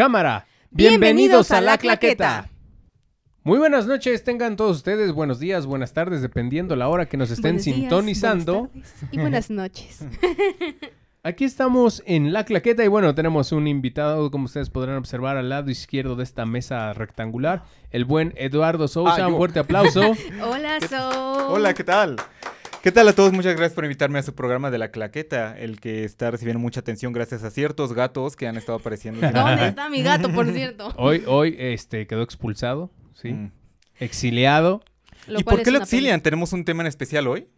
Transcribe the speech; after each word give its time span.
Cámara, 0.00 0.46
bienvenidos, 0.70 1.50
a 1.50 1.60
La 1.60 1.76
Claqueta. 1.76 2.48
Muy 3.42 3.58
buenas 3.58 3.84
noches, 3.84 4.24
tengan 4.24 4.56
todos 4.56 4.78
ustedes 4.78 5.12
buenos 5.12 5.38
días, 5.38 5.66
buenas 5.66 5.92
tardes, 5.92 6.22
dependiendo 6.22 6.74
la 6.74 6.88
hora 6.88 7.06
que 7.06 7.18
nos 7.18 7.30
estén 7.30 7.56
Buenos 7.56 7.64
días, 7.66 7.76
sintonizando. 7.80 8.70
buenas 8.72 8.94
y 9.12 9.18
buenas 9.18 9.50
noches. 9.50 10.02
Aquí 11.22 11.44
estamos 11.44 12.02
en 12.06 12.32
La 12.32 12.46
Claqueta 12.46 12.82
y 12.82 12.88
bueno, 12.88 13.14
tenemos 13.14 13.52
un 13.52 13.66
invitado, 13.68 14.30
como 14.30 14.46
ustedes 14.46 14.70
podrán 14.70 14.96
observar, 14.96 15.36
al 15.36 15.50
lado 15.50 15.70
izquierdo 15.70 16.16
de 16.16 16.24
esta 16.24 16.46
mesa 16.46 16.94
rectangular, 16.94 17.64
el 17.90 18.06
buen 18.06 18.32
Eduardo 18.38 18.88
Sousa. 18.88 19.24
Ah, 19.24 19.28
un 19.28 19.36
fuerte 19.36 19.58
aplauso. 19.58 20.00
Hola, 20.42 20.78
So. 20.80 21.52
Hola, 21.52 21.74
¿qué 21.74 21.84
tal? 21.84 22.16
¿Qué 22.82 22.92
tal 22.92 23.06
a 23.08 23.12
todos? 23.12 23.34
Muchas 23.34 23.56
gracias 23.56 23.74
por 23.74 23.84
invitarme 23.84 24.18
a 24.20 24.22
su 24.22 24.34
programa 24.34 24.70
de 24.70 24.78
La 24.78 24.90
Claqueta, 24.90 25.58
el 25.58 25.80
que 25.80 26.04
está 26.04 26.30
recibiendo 26.30 26.60
mucha 26.60 26.80
atención 26.80 27.12
gracias 27.12 27.44
a 27.44 27.50
ciertos 27.50 27.92
gatos 27.92 28.36
que 28.36 28.46
han 28.46 28.56
estado 28.56 28.78
apareciendo. 28.78 29.20
¿Dónde 29.20 29.68
está 29.68 29.90
mi 29.90 30.02
gato, 30.02 30.32
por 30.32 30.50
cierto? 30.50 30.94
Hoy, 30.96 31.22
hoy, 31.26 31.56
este, 31.58 32.06
quedó 32.06 32.22
expulsado, 32.22 32.90
¿sí? 33.12 33.34
Mm. 33.34 33.52
Exiliado. 33.98 34.82
Lo 35.26 35.40
¿Y 35.40 35.44
por 35.44 35.62
qué 35.62 35.70
lo 35.70 35.78
exilian? 35.78 36.22
¿Tenemos 36.22 36.54
un 36.54 36.64
tema 36.64 36.82
en 36.82 36.86
especial 36.86 37.28
hoy? 37.28 37.48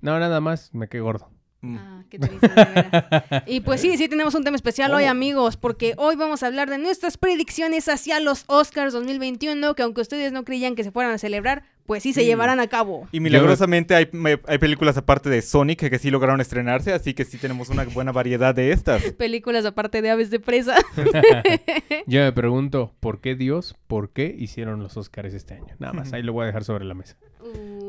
No, 0.00 0.18
nada 0.18 0.40
más, 0.40 0.74
me 0.74 0.88
quedé 0.88 1.02
gordo. 1.02 1.30
Mm. 1.72 1.76
Ah, 1.78 2.02
qué 2.10 2.18
triste. 2.18 2.50
Y 3.46 3.60
pues 3.60 3.80
sí, 3.80 3.96
sí 3.96 4.08
tenemos 4.08 4.34
un 4.34 4.44
tema 4.44 4.56
especial 4.56 4.92
hoy, 4.94 5.04
amigos, 5.04 5.56
porque 5.56 5.94
hoy 5.96 6.16
vamos 6.16 6.42
a 6.42 6.46
hablar 6.46 6.68
de 6.70 6.78
nuestras 6.78 7.16
predicciones 7.16 7.88
hacia 7.88 8.20
los 8.20 8.44
Oscars 8.46 8.92
2021, 8.92 9.74
que 9.74 9.82
aunque 9.82 10.00
ustedes 10.00 10.32
no 10.32 10.44
creían 10.44 10.74
que 10.74 10.84
se 10.84 10.90
fueran 10.90 11.12
a 11.12 11.18
celebrar, 11.18 11.64
pues 11.86 12.02
sí 12.02 12.12
se 12.12 12.20
Sí. 12.22 12.26
llevarán 12.26 12.58
a 12.58 12.66
cabo. 12.66 13.06
Y 13.12 13.20
milagrosamente 13.20 13.94
hay, 13.94 14.08
hay 14.48 14.58
películas 14.58 14.96
aparte 14.96 15.30
de 15.30 15.40
Sonic 15.42 15.78
que, 15.78 15.90
que 15.90 15.98
sí 16.00 16.10
lograron 16.10 16.40
estrenarse, 16.40 16.92
así 16.92 17.14
que 17.14 17.24
sí 17.24 17.38
tenemos 17.38 17.68
una 17.68 17.84
buena 17.84 18.10
variedad 18.10 18.54
de 18.54 18.72
estas. 18.72 19.02
Películas 19.18 19.64
aparte 19.64 20.02
de 20.02 20.10
Aves 20.10 20.30
de 20.30 20.40
Presa. 20.40 20.74
Yo 22.06 22.20
me 22.22 22.32
pregunto, 22.32 22.92
¿por 23.00 23.20
qué 23.20 23.34
Dios, 23.36 23.76
por 23.86 24.10
qué 24.10 24.34
hicieron 24.36 24.82
los 24.82 24.96
Oscars 24.96 25.32
este 25.34 25.54
año? 25.54 25.74
Nada 25.78 25.92
más, 25.92 26.12
ahí 26.12 26.22
lo 26.22 26.32
voy 26.32 26.44
a 26.44 26.46
dejar 26.46 26.64
sobre 26.64 26.84
la 26.84 26.94
mesa. 26.94 27.16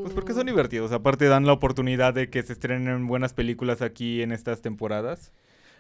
Pues 0.02 0.14
porque 0.14 0.34
son 0.34 0.46
divertidos, 0.46 0.92
aparte 0.92 1.26
dan 1.26 1.46
la 1.46 1.54
oportunidad 1.54 2.14
de 2.14 2.30
que 2.30 2.42
se 2.44 2.54
estrenen 2.54 3.08
buenas 3.08 3.34
películas 3.34 3.82
aquí 3.82 4.22
en 4.22 4.32
estas 4.32 4.62
temporadas. 4.62 5.34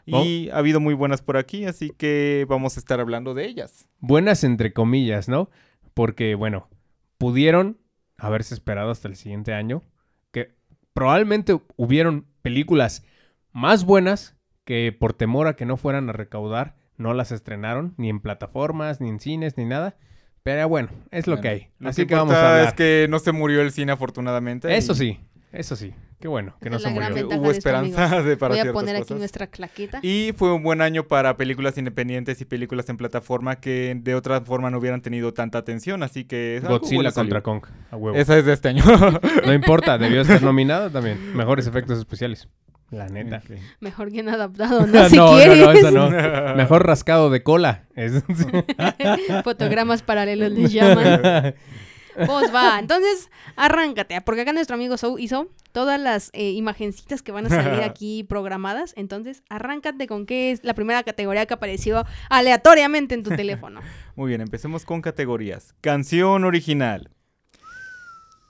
Y 0.05 0.49
ha 0.49 0.59
habido 0.59 0.79
muy 0.79 0.93
buenas 0.93 1.21
por 1.21 1.35
aquí, 1.35 1.65
así 1.65 1.89
que 1.89 2.45
vamos 2.47 2.77
a 2.77 2.79
estar 2.79 3.01
hablando 3.01 3.33
de 3.33 3.45
ellas. 3.45 3.87
Buenas 3.99 4.45
entre 4.45 4.71
comillas, 4.71 5.27
¿no? 5.27 5.49
Porque, 5.93 6.35
bueno, 6.35 6.69
pudieron 7.17 7.77
haberse 8.17 8.53
esperado 8.53 8.91
hasta 8.91 9.09
el 9.09 9.17
siguiente 9.17 9.53
año, 9.53 9.83
que 10.31 10.55
probablemente 10.93 11.59
hubieron 11.75 12.25
películas 12.41 13.05
más 13.51 13.85
buenas 13.85 14.37
que 14.63 14.95
por 14.97 15.13
temor 15.13 15.47
a 15.47 15.55
que 15.55 15.65
no 15.65 15.77
fueran 15.77 16.09
a 16.09 16.13
recaudar, 16.13 16.75
no 16.97 17.13
las 17.13 17.31
estrenaron, 17.31 17.93
ni 17.97 18.09
en 18.09 18.21
plataformas, 18.21 19.01
ni 19.01 19.09
en 19.09 19.19
cines, 19.19 19.57
ni 19.57 19.65
nada. 19.65 19.97
Pero 20.47 20.69
bueno, 20.69 20.87
es 21.11 21.27
lo 21.27 21.41
que 21.41 21.49
hay. 21.49 21.67
Lo 21.77 21.89
Así 21.89 22.03
que 22.03 22.07
que 22.07 22.15
vamos 22.15 22.33
a 22.33 22.51
hablar. 22.51 22.67
es 22.69 22.73
que 22.73 23.07
no 23.09 23.19
se 23.19 23.33
murió 23.33 23.59
el 23.61 23.73
cine 23.73 23.91
afortunadamente. 23.91 24.77
Eso 24.77 24.93
y 24.93 24.95
sí, 24.95 25.19
eso 25.51 25.75
sí. 25.75 25.93
Qué 26.21 26.29
bueno, 26.29 26.55
que 26.61 26.69
no 26.69 26.77
Esa 26.77 26.87
se 26.87 26.93
murió. 26.95 27.09
hubo 27.09 27.29
de 27.29 27.35
esto, 27.35 27.51
esperanza 27.51 28.23
de 28.23 28.37
para 28.37 28.53
Voy 28.53 28.59
a 28.59 28.61
ciertas 28.63 28.81
poner 28.81 28.95
aquí 28.95 29.03
cosas. 29.03 29.17
nuestra 29.19 29.47
claqueta. 29.47 29.99
Y 30.01 30.31
fue 30.37 30.53
un 30.53 30.63
buen 30.63 30.79
año 30.79 31.03
para 31.03 31.35
películas 31.35 31.77
independientes 31.77 32.39
y 32.39 32.45
películas 32.45 32.87
en 32.87 32.95
plataforma 32.95 33.57
que 33.57 33.99
de 34.01 34.15
otra 34.15 34.39
forma 34.39 34.71
no 34.71 34.77
hubieran 34.77 35.01
tenido 35.01 35.33
tanta 35.33 35.57
atención, 35.57 36.01
así 36.01 36.23
que... 36.23 36.61
algo 36.63 36.79
Godzilla 36.79 37.11
contra 37.11 37.41
Kong, 37.41 37.65
a 37.91 37.97
huevo. 37.97 38.17
Esa 38.17 38.37
es 38.37 38.45
de 38.45 38.53
este 38.53 38.69
año. 38.69 38.83
No 39.45 39.53
importa, 39.53 39.97
debió 39.97 40.21
estar 40.21 40.41
nominada 40.43 40.89
también. 40.89 41.35
Mejores 41.35 41.67
efectos 41.67 41.99
especiales. 41.99 42.47
La 42.89 43.09
neta. 43.09 43.41
Mejor 43.79 44.11
bien 44.11 44.29
adaptado, 44.29 44.87
¿no? 44.87 45.09
Si 45.09 45.15
no, 45.17 45.33
quieres. 45.33 45.59
no, 45.59 45.71
eso 45.71 45.91
no. 45.91 46.55
Mejor 46.55 46.85
rascado 46.85 47.29
de 47.29 47.43
cola. 47.43 47.85
Fotogramas 49.43 50.01
paralelos 50.03 50.51
les 50.51 50.71
llaman. 50.71 51.55
Pues 52.25 52.51
va, 52.53 52.79
entonces 52.79 53.29
arráncate, 53.55 54.19
porque 54.21 54.41
acá 54.41 54.51
nuestro 54.51 54.73
amigo 54.73 54.97
Sou 54.97 55.19
hizo 55.19 55.49
todas 55.71 55.99
las 55.99 56.31
eh, 56.33 56.51
imagencitas 56.51 57.21
que 57.21 57.31
van 57.31 57.45
a 57.45 57.49
salir 57.49 57.83
aquí 57.83 58.23
programadas. 58.23 58.93
Entonces, 58.97 59.43
arráncate 59.49 60.07
con 60.07 60.25
qué 60.25 60.51
es 60.51 60.63
la 60.63 60.73
primera 60.73 61.03
categoría 61.03 61.45
que 61.45 61.53
apareció 61.53 62.05
aleatoriamente 62.29 63.13
en 63.13 63.21
tu 63.21 63.29
teléfono. 63.29 63.81
Muy 64.15 64.29
bien, 64.29 64.41
empecemos 64.41 64.83
con 64.83 65.01
categorías. 65.01 65.75
Canción 65.81 66.43
original. 66.43 67.11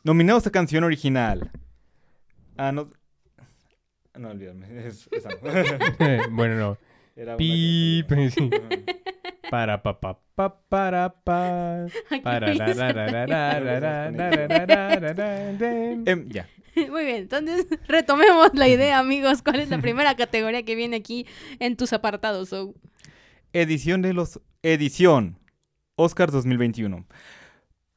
Nominados 0.06 0.48
a 0.48 0.52
canción 0.52 0.86
original. 0.86 1.52
Ah, 2.56 2.72
no... 2.72 2.90
Ah, 4.18 4.20
no, 4.20 4.30
olvídame. 4.30 4.66
Es, 4.88 5.08
esa 5.12 5.30
bueno, 6.32 6.56
no. 6.56 6.78
Era 7.16 7.34
una 7.34 7.38
Pip. 7.38 8.10
Que... 8.10 8.32
Sí. 8.32 8.50
Para 9.50 9.82
pa 9.82 10.00
pa 10.00 10.20
pa 10.36 10.60
para 10.68 11.10
pa. 11.24 11.86
Para 12.24 12.54
la 12.54 12.68
la 12.74 12.92
la 12.92 13.28
la 13.28 14.10
la 14.10 15.24
Ya. 16.28 16.50
Muy 16.90 17.06
bien, 17.06 17.18
entonces 17.18 17.66
retomemos 17.88 18.54
la 18.56 18.68
idea, 18.68 19.00
amigos. 19.00 19.42
¿Cuál 19.42 19.62
es 19.62 19.70
la 19.70 19.80
primera 19.80 20.16
categoría 20.16 20.64
que 20.64 20.76
viene 20.76 20.98
aquí 20.98 21.26
en 21.60 21.78
tus 21.78 21.94
apartados? 21.94 22.50
So? 22.50 22.74
Edición 23.54 24.02
de 24.02 24.14
los 24.14 24.42
edición 24.64 25.38
Oscars 25.96 26.34
2021. 26.34 27.06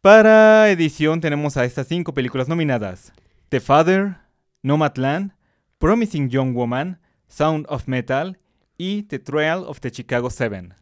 Para 0.03 0.71
edición 0.71 1.21
tenemos 1.21 1.57
a 1.57 1.65
estas 1.65 1.89
cinco 1.89 2.15
películas 2.15 2.49
nominadas: 2.49 3.13
The 3.49 3.61
Father, 3.61 4.19
Nomadland, 4.63 5.33
Promising 5.81 6.29
Young 6.29 6.55
Woman, 6.55 7.01
Sound 7.27 7.65
of 7.71 7.89
Metal 7.89 8.39
y 8.77 9.05
The 9.05 9.19
Trial 9.19 9.65
of 9.67 9.81
the 9.81 9.91
Chicago 9.91 10.29
Seven. 10.31 10.75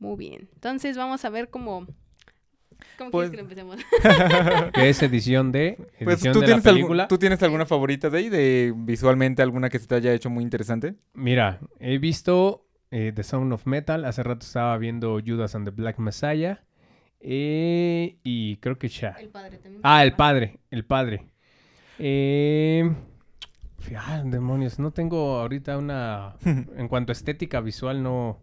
Muy 0.00 0.16
bien. 0.16 0.48
Entonces 0.54 0.96
vamos 0.96 1.24
a 1.24 1.30
ver 1.30 1.50
cómo. 1.50 1.86
¿Cómo 2.98 3.10
Pues- 3.12 3.30
quieres 3.30 3.46
que 3.48 3.54
lo 3.54 3.72
empecemos? 3.72 4.72
¿Qué 4.74 4.88
es 4.88 5.02
edición 5.02 5.52
de? 5.52 5.68
Edición 5.98 6.04
Pues, 6.04 6.20
¿tú 6.20 6.32
de 6.32 6.40
la 6.40 6.46
tienes, 6.46 6.64
película. 6.64 7.06
¿tú 7.08 7.16
tienes 7.18 7.40
alguna 7.44 7.64
favorita 7.64 8.10
de 8.10 8.18
ahí? 8.18 8.28
De 8.28 8.72
visualmente 8.76 9.40
alguna 9.42 9.68
que 9.68 9.78
se 9.78 9.86
te 9.86 9.94
haya 9.94 10.12
hecho 10.12 10.30
muy 10.30 10.42
interesante? 10.42 10.94
Mira, 11.14 11.60
he 11.78 11.98
visto 11.98 12.66
eh, 12.90 13.12
The 13.14 13.22
Sound 13.22 13.52
of 13.52 13.66
Metal. 13.66 14.04
Hace 14.04 14.22
rato 14.24 14.44
estaba 14.44 14.76
viendo 14.78 15.20
Judas 15.24 15.54
and 15.54 15.64
the 15.66 15.70
Black 15.70 15.98
Messiah. 15.98 16.64
eh, 17.20 18.16
y 18.24 18.56
creo 18.56 18.78
que 18.78 18.88
ya. 18.88 19.10
El 19.20 19.28
padre 19.28 19.58
también. 19.58 19.80
Ah, 19.84 20.02
el 20.02 20.14
padre, 20.14 20.58
el 20.70 20.84
padre. 20.86 21.26
Eh, 21.98 22.90
ah, 23.98 24.22
demonios, 24.24 24.78
no 24.78 24.92
tengo 24.92 25.38
ahorita 25.38 25.78
una... 25.78 26.36
En 26.76 26.88
cuanto 26.88 27.12
a 27.12 27.14
estética 27.14 27.60
visual, 27.60 28.02
no... 28.02 28.40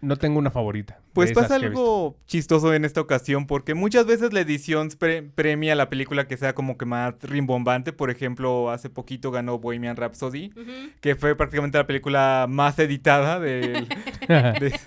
No 0.00 0.16
tengo 0.16 0.38
una 0.38 0.50
favorita. 0.52 1.00
Pues 1.12 1.30
pasa 1.32 1.56
algo 1.56 2.16
chistoso 2.26 2.72
en 2.72 2.84
esta 2.84 3.00
ocasión 3.00 3.48
porque 3.48 3.74
muchas 3.74 4.06
veces 4.06 4.32
la 4.32 4.40
edición 4.40 4.90
pre- 4.96 5.22
premia 5.22 5.74
la 5.74 5.88
película 5.90 6.28
que 6.28 6.36
sea 6.36 6.54
como 6.54 6.78
que 6.78 6.84
más 6.86 7.14
rimbombante. 7.22 7.92
Por 7.92 8.10
ejemplo, 8.10 8.70
hace 8.70 8.90
poquito 8.90 9.32
ganó 9.32 9.58
Bohemian 9.58 9.96
Rhapsody, 9.96 10.52
que 11.00 11.16
fue 11.16 11.34
prácticamente 11.34 11.78
la 11.78 11.86
película 11.88 12.46
más 12.48 12.78
editada 12.78 13.40
del... 13.40 13.88
de- 14.28 14.78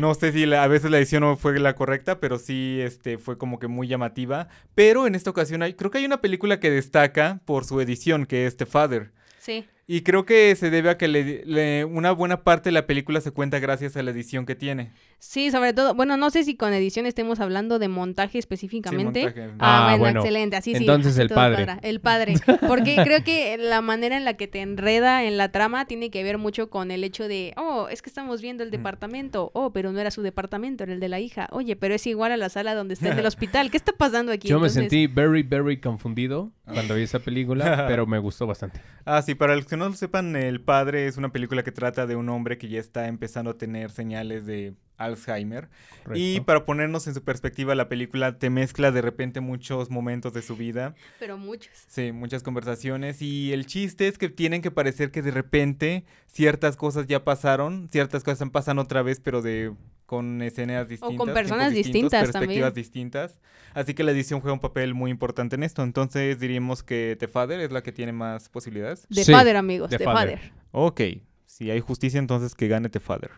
no 0.00 0.14
sé 0.14 0.32
si 0.32 0.46
la- 0.46 0.64
a 0.64 0.68
veces 0.68 0.90
la 0.90 0.96
edición 0.98 1.20
no 1.22 1.36
fue 1.36 1.58
la 1.60 1.74
correcta, 1.74 2.18
pero 2.18 2.38
sí 2.38 2.78
este, 2.80 3.18
fue 3.18 3.36
como 3.36 3.58
que 3.58 3.66
muy 3.66 3.86
llamativa. 3.88 4.48
Pero 4.74 5.06
en 5.06 5.14
esta 5.14 5.28
ocasión 5.28 5.62
hay, 5.62 5.74
creo 5.74 5.90
que 5.90 5.98
hay 5.98 6.06
una 6.06 6.22
película 6.22 6.58
que 6.60 6.70
destaca 6.70 7.40
por 7.44 7.64
su 7.66 7.80
edición, 7.82 8.24
que 8.24 8.46
es 8.46 8.56
The 8.56 8.64
Father. 8.66 9.12
Sí. 9.38 9.66
Y 9.84 10.02
creo 10.02 10.24
que 10.24 10.54
se 10.54 10.70
debe 10.70 10.90
a 10.90 10.96
que 10.96 11.08
le- 11.08 11.44
le- 11.44 11.84
una 11.84 12.12
buena 12.12 12.44
parte 12.44 12.68
de 12.68 12.72
la 12.72 12.86
película 12.86 13.20
se 13.20 13.32
cuenta 13.32 13.58
gracias 13.58 13.96
a 13.96 14.02
la 14.02 14.12
edición 14.12 14.46
que 14.46 14.54
tiene. 14.54 14.92
Sí, 15.18 15.50
sobre 15.50 15.72
todo, 15.72 15.94
bueno, 15.94 16.16
no 16.16 16.30
sé 16.30 16.44
si 16.44 16.56
con 16.56 16.72
edición 16.72 17.04
estemos 17.04 17.40
hablando 17.40 17.78
de 17.80 17.88
montaje 17.88 18.38
específicamente. 18.38 19.24
montaje. 19.24 19.50
Ah, 19.58 19.82
Ah, 19.82 19.86
bueno, 19.90 19.98
bueno. 20.04 20.20
excelente, 20.20 20.56
así 20.56 20.72
sí. 20.74 20.78
Entonces, 20.82 21.18
el 21.18 21.28
padre. 21.28 21.56
cuadra. 21.64 21.78
El 21.82 22.00
padre, 22.00 22.34
porque 22.68 22.96
creo 23.04 23.24
que 23.24 23.56
la 23.58 23.80
manera 23.82 24.16
en 24.16 24.24
la 24.24 24.34
que 24.34 24.46
te 24.46 24.60
enreda 24.60 25.24
en 25.24 25.36
la 25.36 25.50
trama 25.50 25.84
tiene 25.86 26.10
que 26.10 26.22
ver 26.22 26.38
mucho 26.38 26.70
con 26.70 26.90
el 26.92 27.02
hecho 27.04 27.26
de, 27.28 27.52
oh, 27.56 27.88
es 27.90 28.02
que 28.02 28.08
estamos 28.10 28.40
viendo 28.40 28.62
el 28.62 28.70
departamento, 28.70 29.50
oh, 29.52 29.72
pero 29.72 29.92
no 29.92 29.98
era 29.98 30.10
su 30.12 30.22
departamento, 30.22 30.84
era 30.84 30.92
el 30.92 31.00
de 31.00 31.08
la 31.08 31.18
hija, 31.20 31.48
oye, 31.50 31.74
pero 31.76 31.94
es 31.94 32.06
igual 32.06 32.30
a 32.32 32.36
la 32.36 32.48
sala 32.48 32.74
donde 32.74 32.94
está 32.94 33.10
el 33.10 33.16
del 33.16 33.26
hospital, 33.26 33.70
¿qué 33.70 33.76
está 33.76 33.92
pasando 33.92 34.30
aquí? 34.32 34.48
Yo 34.48 34.60
me 34.60 34.68
sentí 34.70 35.06
very, 35.08 35.42
very 35.42 35.78
confundido. 35.80 36.52
Cuando 36.72 36.94
vi 36.94 37.02
esa 37.02 37.18
película, 37.18 37.86
pero 37.88 38.06
me 38.06 38.18
gustó 38.18 38.46
bastante. 38.46 38.80
Ah, 39.04 39.22
sí, 39.22 39.34
para 39.34 39.56
los 39.56 39.66
que 39.66 39.76
no 39.76 39.88
lo 39.88 39.94
sepan, 39.94 40.36
El 40.36 40.60
Padre 40.60 41.06
es 41.06 41.16
una 41.16 41.30
película 41.30 41.62
que 41.62 41.72
trata 41.72 42.06
de 42.06 42.16
un 42.16 42.28
hombre 42.28 42.58
que 42.58 42.68
ya 42.68 42.80
está 42.80 43.08
empezando 43.08 43.52
a 43.52 43.58
tener 43.58 43.90
señales 43.90 44.46
de 44.46 44.74
Alzheimer. 44.96 45.68
Y 46.14 46.40
para 46.40 46.64
ponernos 46.64 47.06
en 47.06 47.14
su 47.14 47.22
perspectiva, 47.22 47.74
la 47.74 47.88
película 47.88 48.38
te 48.38 48.50
mezcla 48.50 48.90
de 48.90 49.02
repente 49.02 49.40
muchos 49.40 49.90
momentos 49.90 50.32
de 50.32 50.42
su 50.42 50.56
vida. 50.56 50.94
Pero 51.18 51.36
muchos. 51.36 51.72
Sí, 51.88 52.12
muchas 52.12 52.42
conversaciones. 52.42 53.22
Y 53.22 53.52
el 53.52 53.66
chiste 53.66 54.08
es 54.08 54.18
que 54.18 54.28
tienen 54.28 54.62
que 54.62 54.70
parecer 54.70 55.10
que 55.10 55.22
de 55.22 55.30
repente 55.30 56.04
ciertas 56.26 56.76
cosas 56.76 57.06
ya 57.06 57.24
pasaron, 57.24 57.88
ciertas 57.90 58.24
cosas 58.24 58.48
pasan 58.50 58.78
otra 58.78 59.02
vez, 59.02 59.20
pero 59.20 59.42
de 59.42 59.72
con 60.12 60.42
escenas 60.42 60.86
distintas. 60.88 61.16
con 61.16 61.26
tiempos 61.28 61.42
personas 61.42 61.72
distintas 61.72 62.24
perspectivas 62.24 62.68
también. 62.68 62.74
distintas. 62.74 63.40
Así 63.72 63.94
que 63.94 64.04
la 64.04 64.10
edición 64.12 64.42
juega 64.42 64.52
un 64.52 64.60
papel 64.60 64.92
muy 64.92 65.10
importante 65.10 65.56
en 65.56 65.62
esto. 65.62 65.82
Entonces 65.82 66.38
diríamos 66.38 66.82
que 66.82 67.16
The 67.18 67.28
Father 67.28 67.60
es 67.60 67.72
la 67.72 67.82
que 67.82 67.92
tiene 67.92 68.12
más 68.12 68.50
posibilidades. 68.50 69.06
De 69.08 69.24
Sí, 69.24 69.32
Father, 69.32 69.56
amigos, 69.56 69.88
The 69.88 69.96
de 69.96 70.04
Father. 70.04 70.38
Father. 70.38 70.52
Ok, 70.72 71.00
si 71.46 71.70
hay 71.70 71.80
justicia, 71.80 72.18
entonces 72.18 72.54
que 72.54 72.68
gane 72.68 72.90
The 72.90 73.00
Father. 73.00 73.30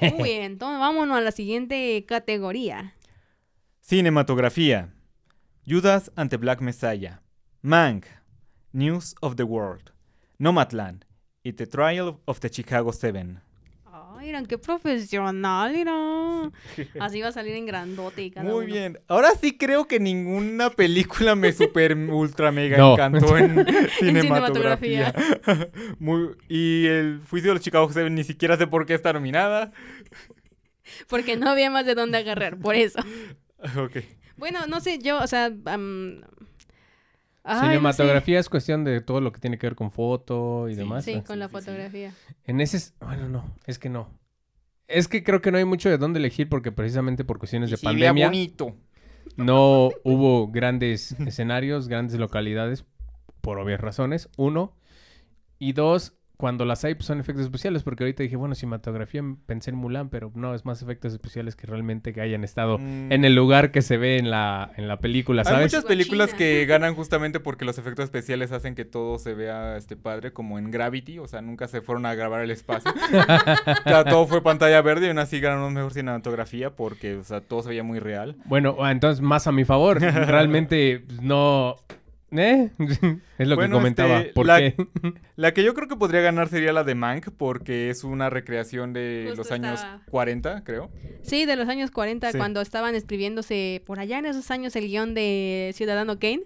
Muy 0.00 0.22
bien, 0.22 0.44
entonces 0.44 0.80
vámonos 0.80 1.18
a 1.18 1.20
la 1.20 1.30
siguiente 1.30 2.02
categoría. 2.08 2.94
Cinematografía. 3.82 4.94
Judas 5.66 6.10
ante 6.16 6.38
Black 6.38 6.62
Messiah. 6.62 7.20
Mank. 7.60 8.06
News 8.72 9.14
of 9.20 9.36
the 9.36 9.42
World. 9.42 9.92
Nomadland. 10.38 11.04
Y 11.42 11.52
The 11.52 11.66
Trial 11.66 12.18
of 12.24 12.40
the 12.40 12.48
Chicago 12.48 12.94
Seven. 12.94 13.42
Ay, 14.18 14.26
miren, 14.26 14.46
qué 14.46 14.58
profesional, 14.58 15.72
mira. 15.72 16.50
Así 17.00 17.20
va 17.20 17.28
a 17.28 17.32
salir 17.32 17.54
en 17.54 17.66
grandote 17.66 18.22
y 18.24 18.30
cada 18.32 18.44
Muy 18.50 18.64
uno. 18.64 18.74
bien. 18.74 18.98
Ahora 19.06 19.30
sí 19.40 19.56
creo 19.56 19.86
que 19.86 20.00
ninguna 20.00 20.70
película 20.70 21.34
me 21.36 21.52
super 21.52 21.94
ultra 22.10 22.50
mega 22.50 22.76
No. 22.78 22.94
encantó 22.94 23.36
en 23.38 23.64
cinematografía. 23.98 25.12
cinematografía. 25.12 25.14
Muy- 26.00 26.30
y 26.48 26.86
el 26.86 27.20
juicio 27.30 27.50
de 27.50 27.54
los 27.54 27.62
Chicago 27.64 27.90
Seven 27.92 28.14
ni 28.14 28.24
siquiera 28.24 28.56
sé 28.56 28.66
por 28.66 28.86
qué 28.86 28.94
está 28.94 29.12
nominada. 29.12 29.70
Porque 31.08 31.36
no 31.36 31.48
había 31.50 31.70
más 31.70 31.86
de 31.86 31.94
dónde 31.94 32.18
agarrar, 32.18 32.58
por 32.58 32.74
eso. 32.74 32.98
ok. 33.76 33.98
Bueno, 34.36 34.66
no 34.66 34.80
sé, 34.80 34.98
yo, 34.98 35.18
o 35.22 35.26
sea... 35.26 35.50
ay, 37.48 37.60
no 37.60 37.92
sé. 37.92 38.02
Cinematografía 38.02 38.38
es 38.40 38.48
cuestión 38.48 38.84
de 38.84 39.00
todo 39.00 39.20
lo 39.20 39.32
que 39.32 39.40
tiene 39.40 39.58
que 39.58 39.66
ver 39.66 39.76
con 39.76 39.90
foto 39.90 40.68
y 40.68 40.72
Sí, 40.74 40.78
demás. 40.80 41.04
Sí, 41.04 41.14
¿no? 41.16 41.24
con 41.24 41.38
la 41.38 41.48
sí, 41.48 41.52
fotografía. 41.52 42.12
En 42.44 42.60
ese... 42.60 42.76
es- 42.78 42.94
Bueno, 43.00 43.28
no, 43.28 43.44
es 43.66 43.78
que 43.78 43.88
no. 43.88 44.08
Es 44.88 45.08
que 45.08 45.22
creo 45.22 45.40
que 45.40 45.52
no 45.52 45.58
hay 45.58 45.64
mucho 45.66 45.88
de 45.90 45.98
dónde 45.98 46.18
elegir 46.18 46.48
porque 46.48 46.72
precisamente 46.72 47.24
por 47.24 47.38
cuestiones 47.38 47.68
Y 47.68 47.72
de 47.72 47.76
sí, 47.76 47.86
vea 47.96 48.12
pandemia 48.12 48.26
bonito. 48.26 48.76
no 49.36 49.90
hubo 50.04 50.48
grandes 50.50 51.12
escenarios, 51.20 51.88
grandes 51.88 52.18
localidades, 52.18 52.84
por 53.40 53.58
obvias 53.58 53.80
razones, 53.80 54.28
uno. 54.36 54.74
Y 55.58 55.72
dos, 55.72 56.14
cuando 56.38 56.64
las 56.64 56.84
hay, 56.84 56.94
pues 56.94 57.04
son 57.06 57.20
efectos 57.20 57.44
especiales, 57.44 57.82
porque 57.82 58.04
ahorita 58.04 58.22
dije, 58.22 58.36
bueno, 58.36 58.54
cinematografía, 58.54 59.22
pensé 59.44 59.70
en 59.70 59.76
Mulan, 59.76 60.08
pero 60.08 60.30
no, 60.34 60.54
es 60.54 60.64
más 60.64 60.80
efectos 60.80 61.12
especiales 61.12 61.56
que 61.56 61.66
realmente 61.66 62.12
que 62.14 62.20
hayan 62.22 62.44
estado 62.44 62.78
Mm. 62.78 63.12
en 63.12 63.24
el 63.24 63.34
lugar 63.34 63.72
que 63.72 63.82
se 63.82 63.96
ve 63.98 64.18
en 64.18 64.30
la, 64.30 64.70
en 64.76 64.86
la 64.88 64.98
película, 65.00 65.42
Hay 65.42 65.46
¿sabes? 65.52 65.72
muchas 65.72 65.84
películas 65.84 66.32
que 66.34 66.64
ganan 66.66 66.94
justamente 66.94 67.40
porque 67.40 67.64
los 67.64 67.76
efectos 67.76 68.04
especiales 68.04 68.52
hacen 68.52 68.74
que 68.76 68.84
todo 68.84 69.18
se 69.18 69.34
vea 69.34 69.76
este 69.76 69.96
padre, 69.96 70.32
como 70.32 70.58
en 70.58 70.70
Gravity, 70.70 71.18
o 71.18 71.26
sea, 71.26 71.42
nunca 71.42 71.66
se 71.68 71.82
fueron 71.82 72.06
a 72.06 72.14
grabar 72.14 72.40
el 72.42 72.50
espacio. 72.52 72.90
o 73.84 73.88
sea, 73.88 74.04
todo 74.04 74.26
fue 74.26 74.40
pantalla 74.42 74.80
verde 74.80 75.06
y 75.06 75.08
aún 75.08 75.18
así 75.18 75.40
ganaron 75.40 75.74
mejor 75.74 75.92
cinematografía 75.92 76.70
porque, 76.76 77.16
o 77.16 77.24
sea, 77.24 77.40
todo 77.40 77.62
se 77.62 77.70
veía 77.70 77.82
muy 77.82 77.98
real. 77.98 78.36
Bueno, 78.44 78.76
ah, 78.80 78.92
entonces 78.92 79.20
más 79.20 79.46
a 79.48 79.52
mi 79.52 79.64
favor. 79.64 80.00
Realmente 80.00 81.04
no. 81.20 81.74
¿Eh? 82.30 82.70
es 83.38 83.48
lo 83.48 83.54
Bueno, 83.56 83.76
que 83.76 83.80
comentaba. 83.80 84.18
este, 84.20 84.32
¿Por 84.34 84.46
la- 84.46 84.58
qué? 84.58 84.76
La 85.36 85.54
que 85.54 85.62
yo 85.62 85.72
creo 85.72 85.86
que 85.88 85.96
podría 85.96 86.20
ganar 86.20 86.48
sería 86.48 86.72
la 86.72 86.82
de 86.84 86.94
Mank 86.94 87.28
porque 87.36 87.90
es 87.90 88.02
una 88.04 88.28
recreación 88.28 88.92
de 88.92 89.24
Justo 89.28 89.38
los 89.42 89.52
años 89.52 89.74
estaba- 89.74 90.02
40, 90.10 90.64
creo. 90.64 90.90
Sí, 91.22 91.46
de 91.46 91.54
los 91.56 91.68
años 91.68 91.90
40, 91.92 92.32
Sí. 92.32 92.38
cuando 92.38 92.60
estaban 92.60 92.94
escribiéndose 92.94 93.82
por 93.86 94.00
allá 94.00 94.18
en 94.18 94.26
esos 94.26 94.50
años 94.50 94.74
el 94.76 94.88
guion 94.88 95.14
de 95.14 95.70
Ciudadano 95.74 96.18
Kane. 96.18 96.42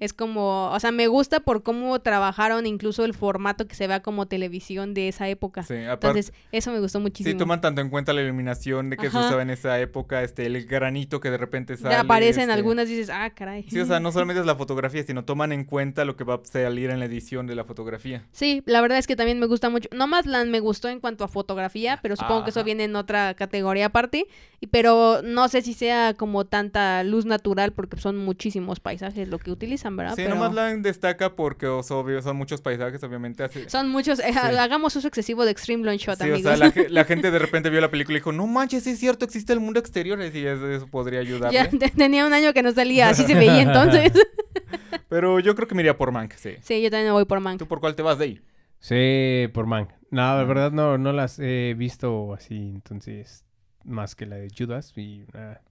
Es 0.00 0.12
como, 0.12 0.70
o 0.70 0.80
sea, 0.80 0.92
me 0.92 1.06
gusta 1.06 1.40
por 1.40 1.62
cómo 1.62 2.00
trabajaron 2.00 2.66
incluso 2.66 3.04
el 3.04 3.14
formato 3.14 3.66
que 3.66 3.74
se 3.74 3.86
vea 3.86 4.00
como 4.00 4.26
televisión 4.26 4.94
de 4.94 5.08
esa 5.08 5.28
época. 5.28 5.62
Sí, 5.62 5.74
aparte, 5.84 6.06
Entonces, 6.20 6.32
eso 6.52 6.72
me 6.72 6.80
gustó 6.80 7.00
muchísimo. 7.00 7.32
sí 7.32 7.38
toman 7.38 7.60
tanto 7.60 7.80
en 7.80 7.90
cuenta 7.90 8.12
la 8.12 8.22
iluminación 8.22 8.90
de 8.90 8.96
que 8.96 9.10
se 9.10 9.16
usaba 9.16 9.42
en 9.42 9.50
esa 9.50 9.78
época, 9.80 10.22
este, 10.22 10.46
el 10.46 10.66
granito 10.66 11.20
que 11.20 11.30
de 11.30 11.36
repente 11.36 11.76
sale. 11.76 11.94
ya 11.94 12.00
aparecen 12.00 12.44
este, 12.44 12.52
algunas 12.54 12.88
y 12.88 12.96
dices, 12.96 13.10
ah, 13.12 13.30
caray. 13.30 13.64
Sí, 13.68 13.78
o 13.78 13.86
sea, 13.86 14.00
no 14.00 14.10
solamente 14.12 14.40
es 14.40 14.46
la 14.46 14.56
fotografía, 14.56 15.02
sino 15.02 15.24
toman 15.24 15.52
en 15.52 15.64
cuenta 15.64 16.04
lo 16.04 16.16
que 16.16 16.24
va 16.24 16.34
a 16.36 16.40
salir 16.44 16.90
en 16.90 16.98
la 16.98 17.04
edición 17.04 17.46
de 17.46 17.54
la 17.54 17.64
fotografía. 17.64 18.24
Sí, 18.32 18.62
la 18.66 18.80
verdad 18.80 18.98
es 18.98 19.06
que 19.06 19.16
también 19.16 19.38
me 19.38 19.46
gusta 19.46 19.68
mucho. 19.68 19.88
No 19.92 20.06
más 20.06 20.26
la 20.26 20.38
me 20.44 20.60
gustó 20.60 20.88
en 20.88 21.00
cuanto 21.00 21.24
a 21.24 21.28
fotografía, 21.28 21.98
pero 22.02 22.16
supongo 22.16 22.44
que 22.44 22.50
eso 22.50 22.64
viene 22.64 22.84
en 22.84 22.96
otra 22.96 23.34
categoría 23.34 23.86
aparte. 23.86 24.26
Pero 24.70 25.22
no 25.22 25.48
sé 25.48 25.62
si 25.62 25.74
sea 25.74 26.14
como 26.14 26.44
tanta 26.44 27.02
luz 27.04 27.26
natural 27.26 27.72
porque 27.72 27.98
son 28.00 28.16
muchísimos 28.16 28.80
paisajes 28.80 29.28
lo 29.28 29.38
que 29.38 29.50
utilizan, 29.58 29.96
¿verdad? 29.96 30.14
Sí, 30.16 30.22
Pero 30.22 30.34
nomás 30.34 30.54
la 30.54 30.74
destaca 30.76 31.36
porque 31.36 31.66
o 31.66 31.82
sea, 31.82 31.96
obvio, 31.98 32.22
son 32.22 32.36
muchos 32.36 32.60
paisajes, 32.62 33.02
obviamente. 33.04 33.46
Son 33.68 33.88
muchos. 33.90 34.18
eh, 34.20 34.32
hagamos 34.58 34.96
uso 34.96 35.06
excesivo 35.08 35.44
de 35.44 35.50
Extreme 35.50 35.84
Long 35.84 35.98
Shot, 35.98 36.16
Sí, 36.18 36.30
o 36.30 36.34
amigos. 36.34 36.42
sea, 36.42 36.56
la, 36.56 36.72
la 36.88 37.04
gente 37.06 37.30
de 37.30 37.38
repente 37.38 37.68
vio 37.70 37.80
la 37.80 37.90
película 37.90 38.16
y 38.16 38.20
dijo, 38.20 38.32
no 38.32 38.46
manches, 38.46 38.84
sí 38.84 38.90
es 38.90 38.98
cierto, 38.98 39.24
existe 39.24 39.52
el 39.52 39.60
mundo 39.60 39.78
exterior. 39.80 40.18
Y 40.20 40.46
eso, 40.46 40.70
eso 40.70 40.86
podría 40.86 41.20
ayudarle. 41.20 41.54
ya 41.54 41.68
te- 41.68 41.90
tenía 41.90 42.26
un 42.26 42.32
año 42.32 42.52
que 42.54 42.62
no 42.62 42.72
salía, 42.72 43.10
así 43.10 43.24
se 43.24 43.34
veía 43.34 43.60
entonces. 43.62 44.12
Pero 45.08 45.40
yo 45.40 45.54
creo 45.54 45.68
que 45.68 45.74
me 45.74 45.82
iría 45.82 45.96
por 45.96 46.12
Mank, 46.12 46.34
sí. 46.34 46.50
sí, 46.60 46.82
yo 46.82 46.90
también 46.90 47.12
voy 47.12 47.24
por 47.24 47.40
Mank. 47.40 47.58
¿Tú 47.58 47.66
por 47.66 47.80
cuál 47.80 47.94
te 47.94 48.02
vas 48.02 48.18
de 48.18 48.24
ahí? 48.24 48.40
Sí, 48.80 49.48
por 49.52 49.66
man. 49.66 49.88
No, 50.10 50.20
la 50.36 50.44
verdad 50.44 50.70
no, 50.70 50.98
no 50.98 51.12
las 51.12 51.38
he 51.40 51.74
visto 51.76 52.32
así, 52.32 52.54
entonces, 52.74 53.44
más 53.84 54.14
que 54.14 54.24
la 54.24 54.36
de 54.36 54.48
Judas 54.56 54.92
y 54.96 55.24
nada. 55.34 55.62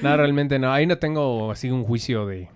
Nada, 0.00 0.16
realmente 0.18 0.58
no. 0.60 0.72
Ahí 0.72 0.86
no 0.86 0.98
tengo 0.98 1.50
así 1.50 1.70
un 1.72 1.82
juicio 1.82 2.24
de... 2.26 2.48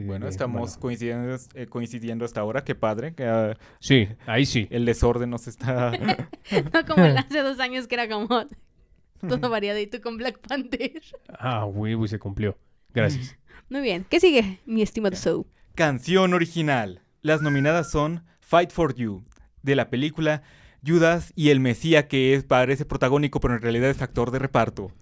de- 0.00 0.06
Bueno, 0.06 0.28
estamos 0.28 0.60
bueno. 0.70 0.80
coincidiendo, 0.80 1.36
eh, 1.54 1.66
coincidiendo 1.66 2.24
hasta 2.24 2.40
ahora, 2.40 2.64
qué 2.64 2.74
padre, 2.74 3.14
que 3.14 3.24
ah, 3.24 3.56
Sí, 3.80 4.08
ahí 4.26 4.46
sí. 4.46 4.66
el 4.70 4.84
desorden 4.84 5.30
nos 5.30 5.46
está... 5.48 5.92
No 6.72 6.84
como 6.86 7.04
el 7.04 7.16
hace 7.16 7.40
dos 7.42 7.58
años 7.60 7.86
que 7.88 7.94
era 7.96 8.08
como 8.08 8.28
todo 9.28 9.50
variadito 9.50 10.00
con 10.00 10.16
Black 10.16 10.38
Panther. 10.46 11.00
Ah, 11.28 11.64
güey, 11.64 11.94
güey, 11.94 12.08
se 12.08 12.18
cumplió. 12.18 12.56
Gracias. 12.94 13.36
Muy 13.68 13.80
bien. 13.80 14.06
¿Qué 14.08 14.20
sigue, 14.20 14.60
mi 14.66 14.82
estimado 14.82 15.16
Sou? 15.16 15.46
Canción 15.74 16.32
original. 16.34 17.02
Las 17.22 17.42
nominadas 17.42 17.90
son 17.90 18.24
Fight 18.40 18.70
for 18.70 18.94
You, 18.94 19.24
de 19.62 19.74
la 19.74 19.90
película 19.90 20.42
Judas 20.86 21.32
y 21.34 21.48
el 21.50 21.58
Mesía, 21.58 22.06
que 22.06 22.34
es, 22.34 22.44
parece 22.44 22.84
protagónico, 22.84 23.40
pero 23.40 23.54
en 23.54 23.60
realidad 23.62 23.90
es 23.90 24.00
actor 24.02 24.30
de 24.30 24.38
reparto. 24.38 24.92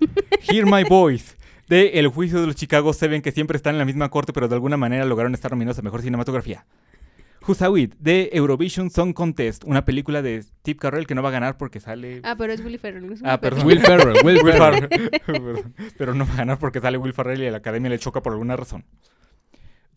Hear 0.49 0.65
My 0.65 0.83
Voice, 0.89 1.37
de 1.69 1.99
El 1.99 2.09
Juicio 2.09 2.41
de 2.41 2.47
los 2.47 2.57
Chicago 2.57 2.93
Seven, 2.93 3.23
que 3.23 3.33
siempre 3.33 3.57
están 3.57 3.75
en 3.75 3.79
la 3.79 3.85
misma 3.85 4.11
corte, 4.11 4.33
pero 4.33 4.49
de 4.49 4.55
alguna 4.55 4.77
manera 4.77 5.05
lograron 5.05 5.35
estar 5.35 5.51
nominados 5.51 5.79
a 5.79 5.83
Mejor 5.83 6.03
Cinematografía. 6.03 6.67
Husawit, 7.47 7.95
de 7.99 8.31
Eurovision 8.33 8.91
Song 8.91 9.13
Contest, 9.13 9.65
una 9.65 9.85
película 9.85 10.23
de 10.23 10.43
Steve 10.43 10.79
Carell 10.79 11.07
que 11.07 11.15
no 11.15 11.23
va 11.23 11.29
a 11.29 11.33
ganar 11.33 11.59
porque 11.59 11.79
sale... 11.79 12.21
Ah, 12.25 12.37
pero 12.39 12.55
es 12.55 12.65
Willy 12.65 12.79
Ferrell. 12.79 13.13
es 13.13 13.21
Ah, 13.23 13.39
perdón. 13.39 13.67
Will 13.67 13.81
Ferrell, 13.81 14.25
Will 14.25 14.39
Will 14.43 14.55
Ferrell. 14.55 15.65
Pero 15.99 16.15
no 16.15 16.27
va 16.27 16.33
a 16.33 16.37
ganar 16.37 16.59
porque 16.59 16.81
sale 16.81 16.97
Will 16.97 17.13
Ferrell 17.13 17.43
y 17.43 17.47
a 17.47 17.51
la 17.51 17.59
academia 17.59 17.91
le 17.91 17.99
choca 17.99 18.23
por 18.23 18.33
alguna 18.33 18.57
razón. 18.57 18.87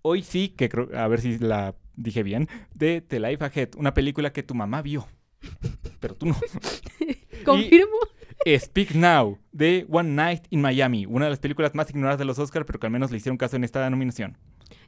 Hoy 0.02 0.24
sí, 0.24 0.50
que 0.50 0.68
creo, 0.68 0.90
a 0.94 1.08
ver 1.08 1.22
si 1.22 1.38
la 1.40 1.76
dije 1.96 2.22
bien, 2.22 2.50
de 2.74 3.02
The 3.02 3.20
Life 3.20 3.44
Ahead, 3.44 3.70
una 3.78 3.94
película 3.94 4.34
que 4.34 4.44
tu 4.44 4.54
mamá 4.54 4.82
vio. 4.82 5.08
Pero 6.02 6.16
tú 6.16 6.26
no. 6.26 6.36
Confirmo. 7.46 7.98
Speak 8.60 8.92
Now, 8.96 9.38
de 9.52 9.86
One 9.90 10.10
Night 10.12 10.44
in 10.50 10.62
Miami, 10.62 11.06
una 11.06 11.26
de 11.26 11.32
las 11.32 11.40
películas 11.40 11.74
más 11.76 11.90
ignoradas 11.90 12.20
de 12.20 12.26
los 12.26 12.38
Oscars, 12.40 12.66
pero 12.66 12.80
que 12.80 12.88
al 12.88 12.92
menos 12.94 13.12
le 13.12 13.18
hicieron 13.18 13.38
caso 13.38 13.56
en 13.56 13.64
esta 13.64 13.90
nominación. 13.90 14.38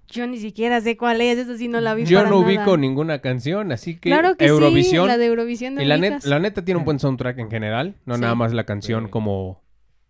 Yo 0.07 0.25
ni 0.25 0.39
siquiera 0.39 0.81
sé 0.81 0.97
cuál 0.97 1.21
es, 1.21 1.37
esa 1.37 1.55
sí 1.57 1.67
no 1.67 1.79
la 1.81 1.93
vi 1.93 2.03
Yo 2.05 2.17
para 2.19 2.29
no 2.29 2.41
nada. 2.41 2.47
ubico 2.47 2.77
ninguna 2.77 3.19
canción, 3.21 3.71
así 3.71 3.95
que, 3.95 4.09
Claro 4.09 4.35
que 4.37 4.45
Eurovisión. 4.45 5.05
sí, 5.05 5.07
la 5.07 5.17
de 5.17 5.25
Eurovisión 5.27 5.75
no 5.75 5.81
y 5.81 5.85
la, 5.85 5.97
net- 5.97 6.23
la 6.25 6.39
neta 6.39 6.65
tiene 6.65 6.79
un 6.79 6.85
buen 6.85 6.99
soundtrack 6.99 7.37
en 7.37 7.49
general, 7.51 7.95
no 8.05 8.15
Sí. 8.15 8.21
nada 8.21 8.33
más 8.35 8.51
la 8.53 8.63
canción 8.65 9.05
Sí. 9.05 9.09
como 9.11 9.61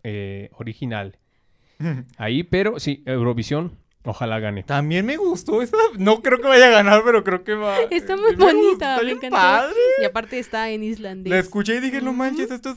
eh, 0.02 0.48
original. 0.54 1.18
Ahí, 2.16 2.42
pero 2.42 2.78
sí, 2.80 3.02
Eurovisión, 3.06 3.76
ojalá 4.04 4.38
gane. 4.38 4.62
También 4.62 5.04
me 5.06 5.16
gustó 5.18 5.60
esa. 5.62 5.76
No 5.98 6.22
creo 6.22 6.40
que 6.40 6.48
vaya 6.48 6.68
a 6.68 6.70
ganar, 6.70 7.02
pero 7.04 7.22
creo 7.24 7.44
que 7.44 7.54
va. 7.54 7.78
Está 7.90 8.16
sí 8.16 8.22
muy 8.22 8.36
me 8.36 8.36
gustó, 8.36 8.56
bonita, 8.56 8.72
está 8.94 8.96
me 8.98 9.04
bien 9.04 9.16
encantó. 9.18 9.36
padre. 9.36 9.74
Y 10.00 10.04
aparte 10.04 10.38
está 10.38 10.70
en 10.70 10.82
islandés. 10.82 11.30
La 11.30 11.38
escuché 11.38 11.76
y 11.76 11.80
dije, 11.80 12.00
no 12.00 12.12
manches, 12.14 12.50
esto 12.50 12.70
es. 12.70 12.76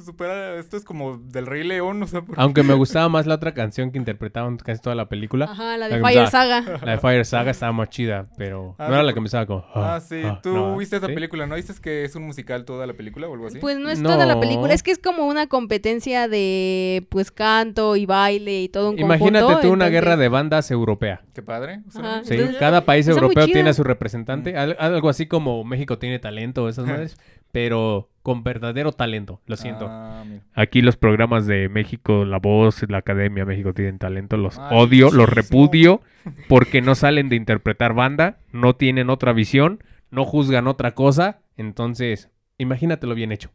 Supera- 0.00 0.56
esto 0.58 0.76
es 0.76 0.84
como 0.84 1.18
del 1.18 1.46
Rey 1.46 1.64
León, 1.64 2.02
o 2.02 2.06
sea, 2.06 2.22
Aunque 2.36 2.62
me 2.62 2.72
gustaba 2.74 3.08
más 3.08 3.26
la 3.26 3.34
otra 3.34 3.52
canción 3.52 3.90
que 3.90 3.98
interpretaban 3.98 4.56
casi 4.56 4.80
toda 4.80 4.94
la 4.96 5.08
película. 5.08 5.46
Ajá, 5.46 5.76
la 5.76 5.88
de 5.88 6.00
Fire 6.00 6.28
Saga. 6.28 6.78
La 6.82 6.92
de 6.92 6.98
Fire 6.98 7.24
Saga 7.24 7.50
estaba 7.50 7.72
más 7.72 7.90
chida, 7.90 8.28
pero 8.38 8.74
Ah, 8.78 8.86
no 8.88 8.94
era 8.94 9.02
la 9.02 9.12
que 9.12 9.18
empezaba 9.18 9.44
con... 9.46 9.62
Ah, 9.74 10.00
sí. 10.00 10.22
¿Tú 10.42 10.54
no, 10.54 10.76
viste 10.76 10.96
esa 10.96 11.08
¿sí? 11.08 11.12
película, 11.14 11.46
no? 11.46 11.56
¿Dices 11.56 11.80
que 11.80 12.04
es 12.04 12.14
un 12.16 12.22
musical 12.24 12.64
toda 12.64 12.86
la 12.86 12.94
película 12.94 13.28
o 13.28 13.34
algo 13.34 13.48
así? 13.48 13.58
Pues 13.58 13.78
no 13.78 13.90
es 13.90 14.02
toda 14.02 14.24
la 14.24 14.38
película, 14.40 14.72
es 14.72 14.82
que 14.82 14.92
es 14.92 14.98
como 14.98 15.26
una 15.26 15.46
competencia 15.48 16.28
de 16.28 17.06
pues 17.10 17.30
canto 17.30 17.96
y 17.96 18.06
baile 18.06 18.62
y 18.62 18.68
todo 18.68 18.90
un 18.90 18.98
Imagínate 18.98 19.44
conjunto, 19.44 19.60
tú 19.68 19.72
una 19.72 19.86
entonces- 19.86 19.92
guerra 19.92 20.16
de 20.16 20.28
bandas 20.28 20.70
europea. 20.70 21.22
Qué 21.34 21.42
padre. 21.42 21.80
o 21.88 21.90
sea, 21.90 22.00
Ajá, 22.02 22.24
Sí, 22.24 22.34
Entonces, 22.34 22.56
cada 22.58 22.84
país 22.84 23.06
europeo 23.08 23.46
tiene 23.46 23.70
a 23.70 23.74
su 23.74 23.82
representante. 23.84 24.52
Mm. 24.52 24.56
al- 24.56 24.76
algo 24.78 25.08
así 25.08 25.26
como 25.26 25.64
México 25.64 25.98
tiene 25.98 26.18
talento, 26.18 26.68
esas 26.68 26.86
madres. 26.86 27.16
Pero 27.52 28.08
con 28.22 28.42
verdadero 28.44 28.92
talento, 28.92 29.40
lo 29.46 29.56
siento. 29.56 29.86
Ah. 29.88 30.24
Aquí 30.54 30.80
los 30.80 30.96
programas 30.96 31.46
de 31.46 31.68
México, 31.68 32.24
La 32.24 32.38
Voz, 32.38 32.84
la 32.88 32.98
Academia 32.98 33.44
México 33.44 33.74
tienen 33.74 33.98
talento, 33.98 34.36
los 34.36 34.58
Ay, 34.58 34.78
odio, 34.78 35.10
los 35.10 35.28
repudio, 35.28 36.00
porque 36.48 36.80
no 36.80 36.94
salen 36.94 37.28
de 37.28 37.36
interpretar 37.36 37.94
banda, 37.94 38.38
no 38.52 38.74
tienen 38.74 39.10
otra 39.10 39.32
visión, 39.32 39.84
no 40.10 40.24
juzgan 40.24 40.66
otra 40.66 40.92
cosa, 40.94 41.40
entonces, 41.56 42.30
imagínatelo 42.58 43.14
bien 43.14 43.32
hecho. 43.32 43.50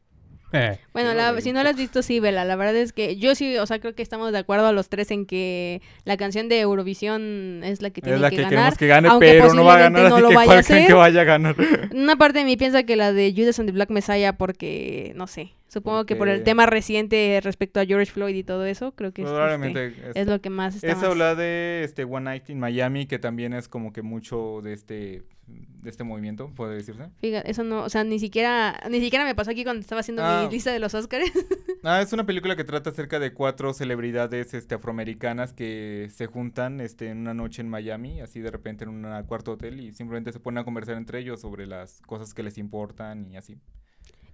Eh, 0.54 0.80
Bueno, 0.94 1.14
la- 1.14 1.40
si 1.42 1.52
no 1.52 1.62
la 1.62 1.72
has 1.72 1.76
visto, 1.76 2.02
sí, 2.02 2.20
vela. 2.22 2.46
La 2.46 2.56
verdad 2.56 2.76
es 2.78 2.94
que 2.94 3.18
yo 3.18 3.36
sí, 3.36 3.58
o 3.58 3.66
sea, 3.66 3.80
creo 3.80 3.94
que 3.96 4.02
estamos 4.02 4.32
de 4.32 4.38
acuerdo 4.38 4.66
a 4.68 4.72
los 4.72 4.88
tres 4.88 5.12
en 5.12 5.26
que 5.26 5.82
la 6.06 6.16
canción 6.16 6.48
de 6.48 6.62
Eurovisión 6.62 7.62
es 7.66 7.82
la 7.82 7.90
que 7.90 8.02
tiene 8.02 8.16
Es 8.16 8.22
la 8.22 8.30
que, 8.30 8.38
que, 8.38 8.42
ganar. 8.44 8.56
queremos 8.58 8.78
que 8.78 8.88
gane, 8.88 9.08
aunque 9.10 9.26
pero 9.28 9.54
no 9.54 9.66
va 9.66 9.74
a 9.76 9.78
ganar, 9.80 10.04
posiblemente 10.04 10.10
no 10.10 10.16
así 10.16 10.22
lo 10.24 10.30
que 10.30 10.36
vaya 10.36 10.46
¿cuál 10.48 10.60
a 10.60 10.64
creen 10.64 10.78
hacer. 10.84 10.88
que 10.88 10.94
vaya 10.94 11.22
a 11.22 11.24
ganar? 11.26 11.56
Una 11.94 12.16
parte 12.16 12.40
de 12.40 12.46
mí 12.46 12.56
piensa 12.58 12.84
que 12.84 12.96
la 12.96 13.12
de 13.12 13.34
Judas 13.36 13.60
and 13.60 13.68
the 13.68 13.74
Black 13.74 13.90
Messiah 13.90 14.34
porque, 14.38 15.12
no 15.16 15.28
sé, 15.28 15.52
Supongo 15.70 16.06
que 16.06 16.16
por 16.16 16.30
el 16.30 16.44
tema 16.44 16.66
reciente 16.66 17.42
respecto 17.44 17.82
a 17.82 17.86
George 17.86 18.10
Floyd 18.10 18.34
y 18.34 18.44
todo 18.46 18.66
eso, 18.66 18.94
creo 18.94 19.12
que 19.12 19.24
es, 19.24 19.28
Probablemente 19.28 19.88
este, 19.88 20.10
es- 20.12 20.16
es 20.16 20.26
lo 20.28 20.40
que 20.40 20.50
más 20.50 20.76
está 20.76 20.88
Esa 20.88 20.96
más- 20.96 21.06
habla 21.10 21.36
de 21.36 21.82
este 21.84 22.06
One 22.06 22.22
Night 22.24 22.50
in 22.50 22.58
Miami, 22.58 23.06
que 23.06 23.20
también 23.20 23.52
es 23.54 23.68
como 23.68 23.92
que 23.92 24.02
mucho 24.02 24.62
de 24.64 24.72
este 24.72 25.24
de 25.48 25.90
este 25.90 26.04
movimiento, 26.04 26.50
puede 26.54 26.76
decirse. 26.76 27.10
Fíjate, 27.20 27.50
eso 27.50 27.64
no, 27.64 27.84
o 27.84 27.90
sea, 27.90 28.04
ni 28.04 28.20
siquiera, 28.20 28.80
ni 28.90 29.00
siquiera 29.00 29.24
me 29.26 29.34
pasó 29.36 29.52
aquí 29.52 29.64
cuando 29.64 29.80
estaba 29.82 30.02
haciendo 30.02 30.22
Ah. 30.24 30.44
mi 30.46 30.52
lista 30.54 30.72
de 30.72 30.80
los 30.80 30.94
Oscars. 30.94 31.26
Ah, 31.84 32.02
es 32.02 32.12
una 32.12 32.26
película 32.26 32.56
que 32.58 32.66
trata 32.66 32.90
acerca 32.90 33.18
de 33.20 33.34
cuatro 33.34 33.72
celebridades 33.72 34.54
este, 34.54 34.76
afroamericanas 34.76 35.54
que 35.54 36.10
se 36.14 36.26
juntan 36.26 36.82
este, 36.82 37.10
en 37.10 37.20
una 37.20 37.34
noche 37.34 37.62
en 37.62 37.70
Miami, 37.70 38.20
así 38.20 38.42
de 38.42 38.52
repente 38.52 38.84
en 38.84 38.90
un 38.90 39.24
cuarto 39.24 39.54
hotel 39.54 39.80
y 39.80 39.94
simplemente 39.94 40.34
se 40.34 40.40
ponen 40.40 40.58
a 40.58 40.64
conversar 40.66 40.98
entre 40.98 41.20
ellos 41.20 41.40
sobre 41.40 41.66
las 41.66 42.02
cosas 42.02 42.34
que 42.34 42.44
les 42.44 42.58
importan 42.58 43.32
y 43.32 43.38
así. 43.38 43.58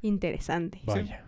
Interesante. 0.02 0.80
Vaya. 0.86 1.26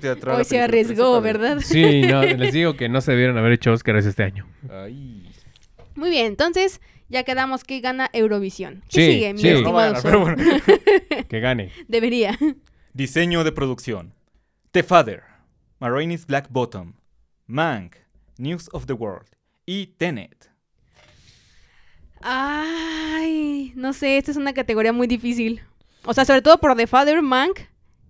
Teatral 0.00 0.34
la 0.34 0.38
Hoy 0.38 0.44
se 0.44 0.60
arriesgó. 0.60 1.20
¿verdad? 1.20 1.58
Sí, 1.60 2.02
no, 2.02 2.22
les 2.22 2.52
digo 2.52 2.76
que 2.76 2.88
no 2.88 3.00
se 3.00 3.12
debieron 3.12 3.36
haber 3.38 3.52
hecho 3.52 3.72
Oscars 3.72 4.06
este 4.06 4.22
año. 4.22 4.46
Ay. 4.70 5.28
Muy 5.96 6.10
bien, 6.10 6.26
entonces 6.26 6.80
ya 7.08 7.22
quedamos 7.24 7.64
que 7.64 7.80
gana 7.80 8.10
Eurovisión. 8.12 8.82
¿Qué 8.88 9.06
Sí, 9.06 9.12
sigue, 9.12 9.32
mi 9.34 9.40
sí. 9.40 9.62
No 9.62 9.72
va 9.72 9.84
a 9.84 9.90
estimado 9.90 9.94
ganar, 9.94 10.02
Sol? 10.02 10.10
pero 10.10 10.20
bueno. 10.20 11.24
Que 11.28 11.40
gane. 11.40 11.70
Debería. 11.88 12.38
Diseño 12.92 13.44
de 13.44 13.52
producción. 13.52 14.14
The 14.72 14.82
Father, 14.82 15.22
Marraine's 15.80 16.26
Black 16.26 16.48
Bottom, 16.50 16.94
Mank, 17.46 17.96
News 18.38 18.68
of 18.72 18.86
the 18.86 18.92
World 18.92 19.28
y 19.66 19.86
Tenet. 19.98 20.50
Ay, 22.20 23.72
no 23.76 23.92
sé, 23.92 24.16
esta 24.16 24.30
es 24.30 24.36
una 24.36 24.54
categoría 24.54 24.92
muy 24.92 25.06
difícil. 25.06 25.60
O 26.04 26.14
sea, 26.14 26.24
sobre 26.24 26.42
todo 26.42 26.58
por 26.58 26.74
The 26.76 26.86
Father, 26.86 27.20
Mank, 27.22 27.60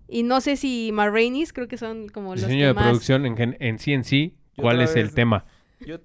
y 0.09 0.23
no 0.23 0.41
sé 0.41 0.57
si 0.57 0.91
Marraine's, 0.93 1.53
creo 1.53 1.69
que 1.69 1.77
son 1.79 2.09
como 2.09 2.35
los 2.35 2.43
Diseño 2.43 2.61
que 2.61 2.67
de 2.67 2.75
más... 2.75 2.85
producción 2.85 3.27
en, 3.27 3.37
gen- 3.37 3.57
en 3.61 3.79
sí 3.79 3.93
en 3.93 4.05
sí, 4.05 4.37
¿cuál 4.57 4.81
es 4.81 4.95
el 4.97 5.13
tema? 5.15 5.47
Yo 5.87 5.97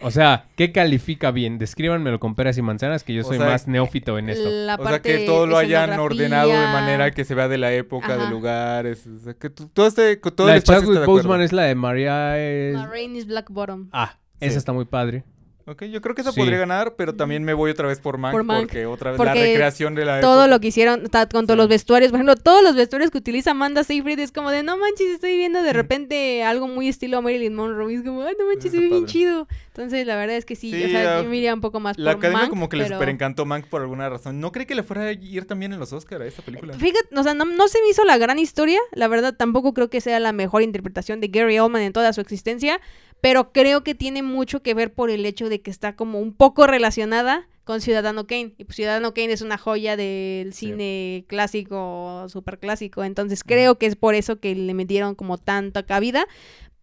O 0.00 0.10
sea, 0.10 0.46
¿qué 0.56 0.72
califica 0.72 1.30
bien? 1.30 1.58
Descríbanmelo 1.58 2.20
con 2.20 2.34
peras 2.34 2.58
y 2.58 2.62
manzanas, 2.62 3.04
que 3.04 3.14
yo 3.14 3.22
O 3.22 3.24
soy 3.24 3.38
sea, 3.38 3.46
más 3.46 3.66
neófito 3.68 4.18
en 4.18 4.28
esto. 4.28 4.48
La 4.48 4.74
o 4.74 4.76
sea, 4.78 4.84
parte 4.84 5.18
que 5.18 5.26
todo 5.26 5.46
lo 5.46 5.56
hayan 5.58 5.98
ordenado 5.98 6.50
de 6.50 6.66
manera 6.66 7.10
que 7.10 7.24
se 7.24 7.34
vea 7.34 7.48
de 7.48 7.58
la 7.58 7.72
época, 7.72 8.14
Ajá. 8.14 8.24
de 8.24 8.30
lugares. 8.30 9.06
O 9.06 9.18
sea, 9.18 9.34
que 9.34 9.50
todo 9.50 9.86
este, 9.86 10.16
todo 10.16 10.46
la 10.48 10.54
el 10.56 10.60
de 10.60 10.64
Chadwick. 10.66 11.04
Boseman 11.06 11.40
es 11.40 11.52
la 11.52 11.62
de 11.64 11.74
María... 11.74 12.38
es- 12.38 12.74
Marraine's 12.76 13.26
Black 13.26 13.50
Bottom. 13.50 13.88
Ah, 13.92 14.18
Sí. 14.38 14.46
esa 14.48 14.58
está 14.58 14.72
muy 14.74 14.84
padre. 14.84 15.24
Ok, 15.68 15.82
yo 15.86 16.00
creo 16.00 16.14
que 16.14 16.20
esa 16.20 16.30
Sí. 16.30 16.38
podría 16.38 16.58
ganar, 16.58 16.94
pero 16.96 17.14
también 17.16 17.42
me 17.42 17.52
voy 17.52 17.72
otra 17.72 17.88
vez 17.88 17.98
por 17.98 18.18
Mank, 18.18 18.32
Por 18.32 18.44
Mank. 18.44 18.60
porque 18.66 18.86
otra 18.86 19.10
vez 19.10 19.18
la 19.18 19.34
recreación 19.34 19.96
de 19.96 20.04
la 20.04 20.20
todo 20.20 20.42
época. 20.42 20.46
lo 20.54 20.60
que 20.60 20.68
hicieron, 20.68 21.00
con 21.32 21.46
todos 21.46 21.48
Sí. 21.48 21.56
los 21.56 21.68
vestuarios, 21.68 22.12
por 22.12 22.18
ejemplo, 22.20 22.36
todos 22.36 22.62
los 22.62 22.76
vestuarios 22.76 23.10
que 23.10 23.18
utiliza 23.18 23.50
Amanda 23.50 23.82
Seyfried 23.82 24.20
es 24.20 24.30
como 24.30 24.52
de, 24.52 24.62
no 24.62 24.76
manches, 24.78 25.08
estoy 25.08 25.36
viendo 25.36 25.62
de 25.62 25.72
repente 25.72 26.44
algo 26.44 26.68
muy 26.68 26.86
estilo 26.88 27.20
Marilyn 27.20 27.54
Monroe, 27.54 27.92
y 27.92 27.96
es 27.96 28.02
como, 28.04 28.22
ay, 28.22 28.34
no 28.38 28.46
manches, 28.46 28.70
se 28.70 28.78
ve 28.78 28.86
bien 28.88 29.06
chido. 29.06 29.48
Entonces, 29.76 30.06
la 30.06 30.16
verdad 30.16 30.36
es 30.36 30.46
que 30.46 30.56
sí, 30.56 30.70
Sí, 30.70 30.84
o 30.84 30.88
sea, 30.88 31.18
ah, 31.18 31.22
yo 31.22 31.28
me 31.28 31.36
iría 31.36 31.52
un 31.52 31.60
poco 31.60 31.80
más 31.80 31.98
La 31.98 32.12
por 32.12 32.18
academia 32.20 32.40
Mank, 32.44 32.50
como 32.50 32.68
que 32.70 32.78
le 32.78 32.84
pero- 32.84 32.96
super 32.96 33.10
encantó 33.10 33.44
Mank 33.44 33.66
por 33.66 33.82
alguna 33.82 34.08
razón. 34.08 34.40
No 34.40 34.50
creí 34.50 34.64
que 34.64 34.74
le 34.74 34.82
fuera 34.82 35.02
a 35.02 35.12
ir 35.12 35.46
también 35.46 35.74
en 35.74 35.78
los 35.78 35.92
Oscars 35.92 36.22
a 36.22 36.26
esta 36.26 36.40
película. 36.40 36.72
Fíjate, 36.72 37.14
o 37.14 37.22
sea, 37.22 37.34
no, 37.34 37.44
no 37.44 37.68
se 37.68 37.82
me 37.82 37.90
hizo 37.90 38.02
la 38.04 38.16
gran 38.16 38.38
historia, 38.38 38.80
la 38.92 39.06
verdad 39.06 39.34
tampoco 39.36 39.74
creo 39.74 39.90
que 39.90 40.00
sea 40.00 40.18
la 40.18 40.32
mejor 40.32 40.62
interpretación 40.62 41.20
de 41.20 41.28
Gary 41.28 41.58
Oldman 41.58 41.82
en 41.82 41.92
toda 41.92 42.12
su 42.14 42.22
existencia, 42.22 42.80
pero 43.20 43.52
creo 43.52 43.84
que 43.84 43.94
tiene 43.94 44.22
mucho 44.22 44.62
que 44.62 44.72
ver 44.72 44.94
por 44.94 45.10
el 45.10 45.26
hecho 45.26 45.50
de 45.50 45.60
que 45.60 45.70
está 45.70 45.94
como 45.94 46.20
un 46.20 46.32
poco 46.32 46.66
relacionada 46.66 47.46
con 47.64 47.80
Ciudadano 47.82 48.26
Kane. 48.26 48.54
Y 48.56 48.64
pues 48.64 48.76
Ciudadano 48.76 49.12
Kane 49.12 49.32
es 49.32 49.42
una 49.42 49.58
joya 49.58 49.96
del 49.96 50.54
Sí. 50.54 50.68
cine 50.68 51.24
clásico, 51.28 52.26
super 52.28 52.58
clásico, 52.58 53.04
entonces 53.04 53.42
creo 53.44 53.76
que 53.76 53.86
es 53.86 53.96
por 53.96 54.14
eso 54.14 54.38
que 54.40 54.54
le 54.54 54.72
metieron 54.72 55.14
como 55.14 55.36
tanta 55.36 55.82
cabida. 55.84 56.26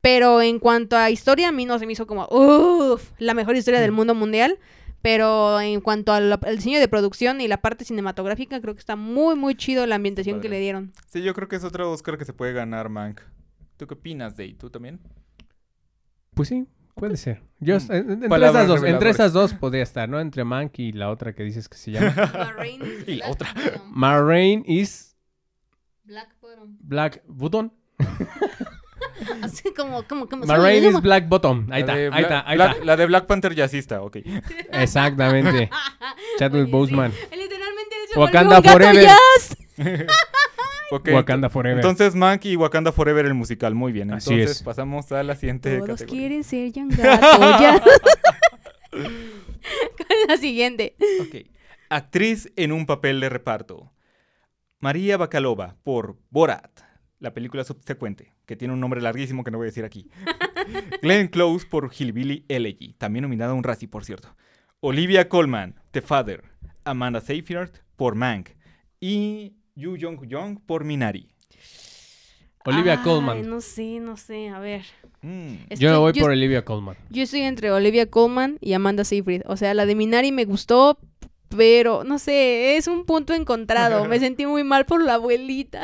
Pero 0.04 0.42
en 0.42 0.60
cuanto 0.60 0.98
a 0.98 1.10
historia, 1.10 1.48
a 1.48 1.52
mí 1.54 1.66
no 1.66 1.80
se 1.80 1.86
me 1.88 1.94
hizo 1.94 2.06
como, 2.06 2.28
uff, 2.30 3.12
la 3.20 3.34
mejor 3.34 3.56
historia 3.56 3.80
del 3.80 3.94
mundo 3.94 4.14
mundial. 4.14 4.60
Pero 5.02 5.60
en 5.62 5.80
cuanto 5.82 6.12
al, 6.14 6.32
al 6.32 6.56
diseño 6.58 6.80
de 6.80 6.88
producción 6.90 7.40
y 7.42 7.48
la 7.48 7.62
parte 7.62 7.84
cinematográfica, 7.86 8.60
creo 8.62 8.74
que 8.74 8.80
está 8.80 8.96
muy, 8.98 9.36
muy 9.36 9.56
chido 9.56 9.86
la 9.86 9.96
ambientación 9.96 10.40
que 10.42 10.50
le 10.50 10.60
dieron. 10.60 10.92
Sí, 11.08 11.22
yo 11.24 11.34
creo 11.34 11.48
que 11.48 11.56
es 11.56 11.64
otro 11.64 11.90
Oscar 11.92 12.18
que 12.18 12.26
se 12.26 12.34
puede 12.34 12.52
ganar 12.54 12.90
Mank. 12.90 13.22
¿Tú 13.78 13.88
qué 13.88 13.94
opinas, 13.96 14.36
Day? 14.38 14.54
¿Tú 14.54 14.70
también? 14.70 15.00
Pues 16.34 16.50
sí, 16.50 16.66
puede 16.96 17.16
ser. 17.18 17.42
Yo, 17.60 17.78
Mm. 17.80 17.92
en- 17.92 17.96
en- 17.98 18.12
entre 18.12 18.30
Palabras 18.30 18.56
esas 18.64 18.68
dos, 18.68 18.78
entre 18.78 18.92
reveladoras. 18.92 19.16
esas 19.16 19.34
dos 19.34 19.54
podría 19.54 19.84
estar, 19.84 20.08
¿no? 20.10 20.20
Entre 20.20 20.44
Mank 20.44 20.80
y 20.80 20.92
la 20.94 21.10
otra 21.10 21.34
que 21.34 21.44
dices 21.44 21.68
que 21.70 21.78
se 21.78 21.92
llama 21.92 22.14
Y 23.08 23.16
la 23.16 23.30
otra. 23.30 23.50
Ma 23.90 24.22
Rain 24.22 24.64
is 24.68 25.16
Black 26.04 26.36
Bottom. 26.42 26.78
Black 26.82 27.24
Button. 27.28 27.74
Así 29.42 29.74
como, 29.74 30.04
como, 30.08 30.28
como. 30.28 30.46
Ma 30.46 30.58
Rain 30.58 30.84
is 30.86 31.02
Black 31.02 31.28
Bottom. 31.28 31.68
Ahí 31.72 31.84
La 31.84 31.94
está, 31.94 31.96
de 31.96 32.04
ahí 32.06 32.10
Bla- 32.10 32.20
está, 32.22 32.44
ahí 32.50 32.56
Black- 32.58 32.72
está. 32.74 32.86
La 32.86 32.96
de 32.98 33.06
Black 33.06 33.26
Panther 33.26 33.56
jazzista, 33.56 34.02
ok. 34.02 34.18
Exactamente. 34.72 35.70
Chadwick 36.40 36.70
Boseman. 36.70 37.12
sí. 37.12 37.18
Literalmente 37.38 37.96
él 38.04 38.10
se 38.14 38.20
Wakanda 38.20 38.56
gato 38.62 38.70
Forever. 38.72 39.04
jazz. 39.04 39.58
Ok, 40.92 41.10
Wakanda 41.14 41.50
Forever. 41.50 41.78
Entonces 41.80 42.14
Mank 42.16 42.46
y 42.46 42.56
Wakanda 42.56 42.92
Forever 42.92 43.26
el 43.26 43.34
musical, 43.34 43.74
muy 43.74 43.92
bien. 43.92 44.12
Así 44.14 44.32
Entonces 44.34 44.58
es. 44.58 44.64
pasamos 44.64 45.12
a 45.12 45.24
la 45.24 45.36
siguiente 45.36 45.78
Todos 45.80 46.02
categoría. 46.02 46.20
quieren 46.20 46.44
ser 46.44 46.72
Young 46.72 46.96
Gato. 46.96 47.82
Con 48.92 50.18
la 50.28 50.38
siguiente. 50.38 50.96
Ok. 51.22 51.48
Actriz 51.90 52.52
en 52.56 52.72
un 52.72 52.86
papel 52.86 53.20
de 53.20 53.30
reparto. 53.30 53.92
María 54.80 55.18
Bakalova 55.18 55.78
por 55.84 56.18
Borat, 56.30 56.82
la 57.20 57.34
película 57.34 57.64
subsecuente, 57.64 58.33
que 58.46 58.56
tiene 58.56 58.74
un 58.74 58.80
nombre 58.80 59.02
larguísimo 59.02 59.44
que 59.44 59.52
no 59.52 59.58
voy 59.58 59.66
a 59.66 59.72
decir 59.72 59.86
aquí. 59.86 60.10
Glenn 61.02 61.28
Close 61.28 61.66
por 61.66 61.92
Hillbilly 61.94 62.46
Elegy, 62.48 62.94
también 62.98 63.24
nominada 63.24 63.52
a 63.52 63.56
un 63.56 63.64
Razzie, 63.64 63.88
por 63.88 64.06
cierto. 64.06 64.36
Olivia 64.80 65.30
Colman, 65.30 65.76
The 65.92 66.02
Father. 66.02 66.44
Amanda 66.86 67.22
Seyfried 67.22 67.70
por 67.96 68.16
Mank. 68.16 68.50
Y 69.00 69.54
Yu 69.76 69.98
Jong 70.00 70.28
Jong 70.30 70.60
por 70.66 70.84
Minari. 70.84 71.30
Olivia 72.66 72.94
Ay, 72.94 73.00
Colman. 73.04 73.50
No 73.50 73.62
sé, 73.62 74.00
no 74.00 74.16
sé. 74.16 74.50
A 74.50 74.60
ver. 74.60 74.84
Mm. 75.22 75.74
Yo 75.78 75.92
me 75.92 75.98
voy 75.98 76.14
yo 76.14 76.22
por 76.22 76.32
Olivia 76.32 76.64
Colman. 76.64 76.96
Yo 77.10 77.24
estoy 77.24 77.42
entre 77.42 77.72
Olivia 77.72 78.10
Colman 78.10 78.58
y 78.62 78.74
Amanda 78.74 79.04
Seyfried. 79.04 79.42
O 79.46 79.58
sea, 79.58 79.74
la 79.74 79.86
de 79.86 79.96
Minari 79.96 80.32
me 80.32 80.46
gustó, 80.46 80.98
pero 81.50 82.04
no 82.04 82.20
sé, 82.20 82.78
es 82.78 82.88
un 82.88 83.06
punto 83.06 83.34
encontrado. 83.34 84.06
Me 84.06 84.20
sentí 84.22 84.46
muy 84.46 84.64
mal 84.64 84.86
por 84.86 85.04
la 85.04 85.16
abuelita. 85.16 85.82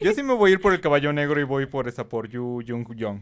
Yo 0.00 0.12
sí 0.12 0.22
me 0.22 0.34
voy 0.34 0.50
a 0.50 0.52
ir 0.54 0.60
por 0.60 0.72
el 0.72 0.80
caballo 0.80 1.12
negro 1.12 1.40
y 1.40 1.44
voy 1.44 1.66
por 1.66 1.88
esa, 1.88 2.08
por 2.08 2.28
Yu 2.28 2.62
Jung 2.66 2.86
Jong. 2.98 3.20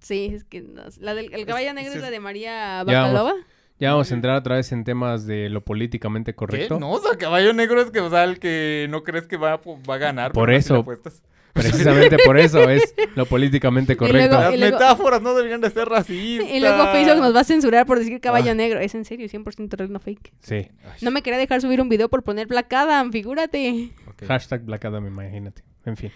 Sí, 0.00 0.30
es 0.34 0.44
que 0.44 0.60
no, 0.62 0.82
la 0.98 1.14
del 1.14 1.32
el 1.32 1.46
caballo 1.46 1.72
negro 1.74 1.92
es 1.94 2.00
la 2.00 2.10
de 2.10 2.20
María. 2.20 2.84
Bacalova. 2.84 3.34
Ya 3.78 3.92
vamos 3.92 4.10
a 4.12 4.14
entrar 4.14 4.36
otra 4.36 4.56
vez 4.56 4.72
en 4.72 4.84
temas 4.84 5.26
de 5.26 5.48
lo 5.48 5.62
políticamente 5.62 6.34
correcto. 6.34 6.74
¿Qué? 6.74 6.80
No, 6.80 6.90
o 6.90 7.00
sea, 7.00 7.16
caballo 7.16 7.54
negro 7.54 7.80
es 7.80 7.90
que, 7.90 8.00
o 8.00 8.10
sea, 8.10 8.24
el 8.24 8.38
que 8.38 8.86
no 8.90 9.02
crees 9.04 9.26
que 9.26 9.38
va, 9.38 9.54
a- 9.54 9.60
va 9.88 9.94
a 9.94 9.98
ganar. 9.98 10.32
Por 10.32 10.50
eso. 10.52 10.84
Precisamente 11.52 12.16
por 12.24 12.38
eso 12.38 12.68
es 12.70 12.94
lo 13.16 13.26
políticamente 13.26 13.96
correcto. 13.96 14.36
luego- 14.36 14.50
Las 14.50 14.58
luego- 14.58 14.76
metáforas 14.78 15.20
no 15.22 15.34
deberían 15.34 15.60
de 15.62 15.70
ser 15.70 15.88
racistas. 15.88 16.48
Y 16.48 16.60
luego 16.60 16.84
Facebook 16.92 17.20
nos 17.22 17.34
va 17.34 17.40
a 17.40 17.44
censurar 17.44 17.86
por 17.86 17.98
decir 17.98 18.20
caballo 18.20 18.52
Ah. 18.52 18.54
negro. 18.54 18.78
Es 18.80 18.94
en 18.94 19.04
serio, 19.04 19.26
100% 19.28 19.76
real, 19.76 19.90
no 19.90 19.98
fake. 19.98 20.32
Sí. 20.42 20.54
Ay, 20.56 20.70
No 21.00 21.10
me 21.10 21.22
quería 21.22 21.38
dejar 21.38 21.60
subir 21.62 21.80
un 21.80 21.88
video 21.88 22.08
por 22.10 22.22
poner 22.22 22.46
Black 22.46 22.72
Adam, 22.74 23.10
figúrate. 23.10 23.90
Hashtag 24.28 24.62
Black 24.64 24.84
Adam, 24.84 25.06
imagínate. 25.06 25.62
En 25.84 25.96
fin. 25.96 26.10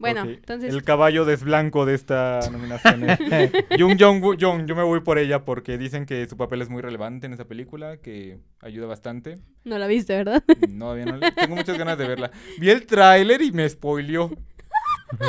Bueno, 0.00 0.22
Ok, 0.22 0.28
entonces... 0.28 0.72
El 0.72 0.84
caballo 0.84 1.24
desblanco 1.24 1.84
de 1.84 1.94
esta 1.94 2.38
nominación 2.52 3.10
es 3.10 3.18
Jung 3.76 3.96
Jong 4.00 4.22
Jong. 4.40 4.66
Yo 4.66 4.76
me 4.76 4.84
voy 4.84 5.00
por 5.00 5.18
ella 5.18 5.44
porque 5.44 5.76
dicen 5.76 6.06
que 6.06 6.24
su 6.28 6.36
papel 6.36 6.62
es 6.62 6.68
muy 6.70 6.82
relevante 6.82 7.26
en 7.26 7.32
esa 7.32 7.46
película, 7.46 7.96
que 7.96 8.38
ayuda 8.60 8.86
bastante. 8.86 9.38
No 9.64 9.76
la 9.76 9.88
viste, 9.88 10.14
¿verdad? 10.16 10.44
No, 10.70 10.84
todavía 10.86 11.04
no 11.06 11.16
le- 11.16 11.32
tengo 11.32 11.56
muchas 11.56 11.76
ganas 11.76 11.98
de 11.98 12.06
verla. 12.06 12.30
Vi 12.60 12.70
el 12.70 12.86
tráiler 12.86 13.42
y 13.42 13.50
me 13.50 13.68
spoileó. 13.68 14.30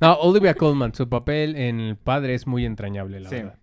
no, 0.00 0.12
Olivia 0.20 0.54
Colman, 0.54 0.94
su 0.94 1.08
papel 1.08 1.56
en 1.56 1.80
El 1.80 1.96
Padre 1.96 2.34
es 2.34 2.46
muy 2.46 2.64
entrañable, 2.64 3.20
la 3.20 3.28
Sí. 3.28 3.36
verdad. 3.36 3.58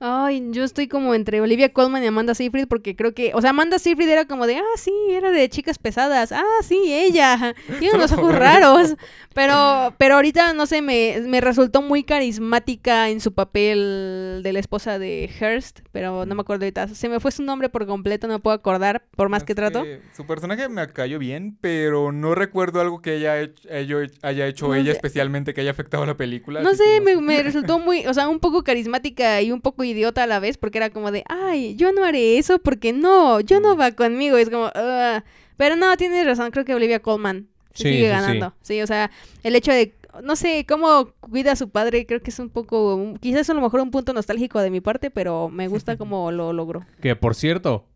Ay, 0.00 0.46
yo 0.52 0.62
estoy 0.64 0.86
como 0.86 1.14
entre 1.14 1.40
Olivia 1.40 1.72
Colman 1.72 2.04
y 2.04 2.06
Amanda 2.06 2.34
Seyfried 2.34 2.68
porque 2.68 2.94
creo 2.94 3.14
que, 3.14 3.32
o 3.34 3.40
sea, 3.40 3.50
Amanda 3.50 3.78
Seyfried 3.78 4.08
era 4.08 4.26
como 4.26 4.46
de, 4.46 4.56
ah, 4.56 4.62
sí, 4.76 4.92
era 5.10 5.30
de 5.32 5.48
chicas 5.48 5.78
pesadas, 5.78 6.30
ah, 6.32 6.44
sí, 6.62 6.78
ella, 6.86 7.54
tiene 7.80 7.96
unos 7.96 8.12
ojos 8.12 8.34
raros, 8.34 8.94
pero, 9.34 9.94
pero 9.98 10.14
ahorita, 10.14 10.52
no 10.54 10.66
sé, 10.66 10.82
me, 10.82 11.20
me 11.26 11.40
resultó 11.40 11.82
muy 11.82 12.04
carismática 12.04 13.08
en 13.10 13.20
su 13.20 13.32
papel 13.34 14.40
de 14.42 14.52
la 14.52 14.58
esposa 14.60 14.98
de 14.98 15.28
Hearst, 15.40 15.80
pero 15.92 16.26
no 16.26 16.34
me 16.34 16.42
acuerdo 16.42 16.64
ahorita, 16.64 16.88
se 16.88 17.08
me 17.08 17.18
fue 17.20 17.32
su 17.32 17.42
nombre 17.42 17.68
por 17.68 17.86
completo, 17.86 18.26
no 18.28 18.34
me 18.34 18.40
puedo 18.40 18.54
acordar, 18.54 19.04
por 19.16 19.28
más 19.28 19.42
que 19.44 19.54
trato. 19.54 19.84
Su 20.16 20.26
personaje 20.26 20.68
me 20.68 20.86
cayó 20.88 21.18
bien, 21.18 21.58
pero 21.60 22.12
no 22.12 22.34
recuerdo 22.34 22.80
algo 22.80 23.02
que 23.02 23.16
ella 23.16 23.40
ello- 23.40 23.98
haya 24.22 24.46
hecho 24.46 24.68
No 24.68 24.74
ella 24.74 24.92
sé. 24.92 24.92
especialmente 24.92 25.54
que 25.54 25.60
haya 25.62 25.70
afectado 25.72 26.04
a 26.04 26.06
la 26.06 26.16
película. 26.16 26.60
No 26.62 26.74
sé, 26.74 27.00
me, 27.00 27.16
me 27.20 27.42
resultó 27.42 27.78
muy, 27.78 28.06
o 28.06 28.14
sea, 28.14 28.28
un 28.28 28.38
poco 28.38 28.62
carismática 28.62 29.40
y 29.42 29.50
un 29.52 29.60
poco 29.60 29.84
idiota 29.88 30.22
a 30.22 30.26
la 30.26 30.38
vez, 30.40 30.56
porque 30.58 30.78
era 30.78 30.90
como 30.90 31.10
de, 31.10 31.24
ay, 31.28 31.74
yo 31.76 31.92
no 31.92 32.04
haré 32.04 32.38
eso 32.38 32.58
porque 32.58 32.92
no, 32.92 33.40
yo 33.40 33.60
no 33.60 33.76
va 33.76 33.92
conmigo. 33.92 34.36
Es 34.36 34.50
como, 34.50 34.66
"Ugh". 34.66 35.22
pero 35.56 35.76
no, 35.76 35.96
tienes 35.96 36.24
razón, 36.26 36.50
creo 36.50 36.64
que 36.64 36.74
Olivia 36.74 37.00
Colman 37.00 37.48
Sí, 37.74 37.84
sigue 37.84 38.04
sí, 38.04 38.08
ganando. 38.08 38.54
Sí. 38.62 38.80
o 38.82 38.86
sea, 38.86 39.10
el 39.44 39.54
hecho 39.56 39.70
de, 39.72 39.94
no 40.22 40.34
sé, 40.36 40.64
cómo 40.68 41.12
cuida 41.20 41.52
a 41.52 41.56
su 41.56 41.68
padre, 41.70 42.06
creo 42.06 42.20
que 42.20 42.30
es 42.30 42.38
un 42.38 42.48
poco, 42.50 43.14
quizás 43.20 43.48
a 43.50 43.54
lo 43.54 43.60
mejor 43.60 43.80
un 43.80 43.90
punto 43.90 44.12
nostálgico 44.12 44.60
de 44.60 44.70
mi 44.70 44.80
parte, 44.80 45.10
pero 45.10 45.48
me 45.48 45.68
gusta 45.68 45.96
cómo 45.98 46.30
lo 46.32 46.52
logró. 46.52 46.84
Que 47.00 47.14
por 47.16 47.34
cierto, 47.34 47.86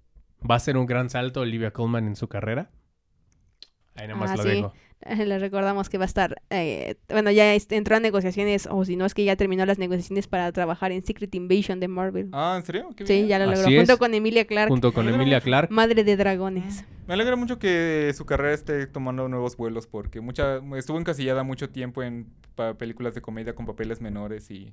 va 0.49 0.57
a 0.57 0.61
ser 0.61 0.77
un 0.77 0.87
gran 0.87 1.11
salto 1.11 1.41
Olivia 1.41 1.73
Colman 1.73 2.07
en 2.07 2.17
su 2.17 2.29
carrera. 2.29 2.71
Ahí 3.95 4.07
nada 4.09 4.19
más 4.21 4.31
Ah, 4.31 4.37
lo 4.37 4.43
sí. 4.45 4.49
dejo. 4.51 4.73
Le 5.27 5.39
recordamos 5.39 5.89
que 5.89 5.99
va 5.99 6.05
a 6.05 6.07
estar, 6.07 6.43
eh, 6.51 6.97
bueno, 7.09 7.31
ya 7.31 7.55
entró 7.55 7.97
a 7.97 8.01
negociaciones, 8.01 8.69
o 8.71 8.85
si 8.85 8.97
no 8.97 9.05
es 9.07 9.15
que 9.15 9.25
ya 9.25 9.37
terminó 9.37 9.65
las 9.67 9.79
negociaciones 9.79 10.27
para 10.27 10.51
trabajar 10.53 10.93
en 10.93 11.05
Secret 11.05 11.35
Invasion 11.35 11.81
de 11.81 11.89
Marvel. 11.89 12.29
Ah, 12.33 12.55
¿en 12.57 12.65
serio? 12.65 12.91
Qué 12.97 13.07
sí, 13.07 13.15
bien. 13.15 13.29
ya 13.29 13.39
lo 13.39 13.47
logró, 13.47 13.61
Así 13.63 13.77
junto 13.77 13.93
es. 13.95 13.99
con 13.99 14.15
Emilia 14.15 14.47
Clarke, 14.47 14.71
Junto 14.71 14.93
con 14.93 15.09
Emilia 15.09 15.41
Clark. 15.41 15.71
madre 15.71 16.05
de 16.05 16.17
dragones. 16.17 16.85
Me 17.07 17.15
alegra 17.15 17.37
mucho 17.37 17.59
que 17.59 18.13
su 18.17 18.25
carrera 18.27 18.55
esté 18.55 18.87
tomando 18.87 19.29
nuevos 19.29 19.57
vuelos 19.57 19.87
porque 19.87 20.21
mucha 20.21 20.61
estuvo 20.77 20.99
encasillada 20.99 21.43
mucho 21.43 21.69
tiempo 21.69 22.03
en 22.03 22.29
películas 22.79 23.15
de 23.15 23.21
comedia 23.23 23.55
con 23.55 23.67
papeles 23.67 24.01
menores 24.01 24.51
y 24.51 24.73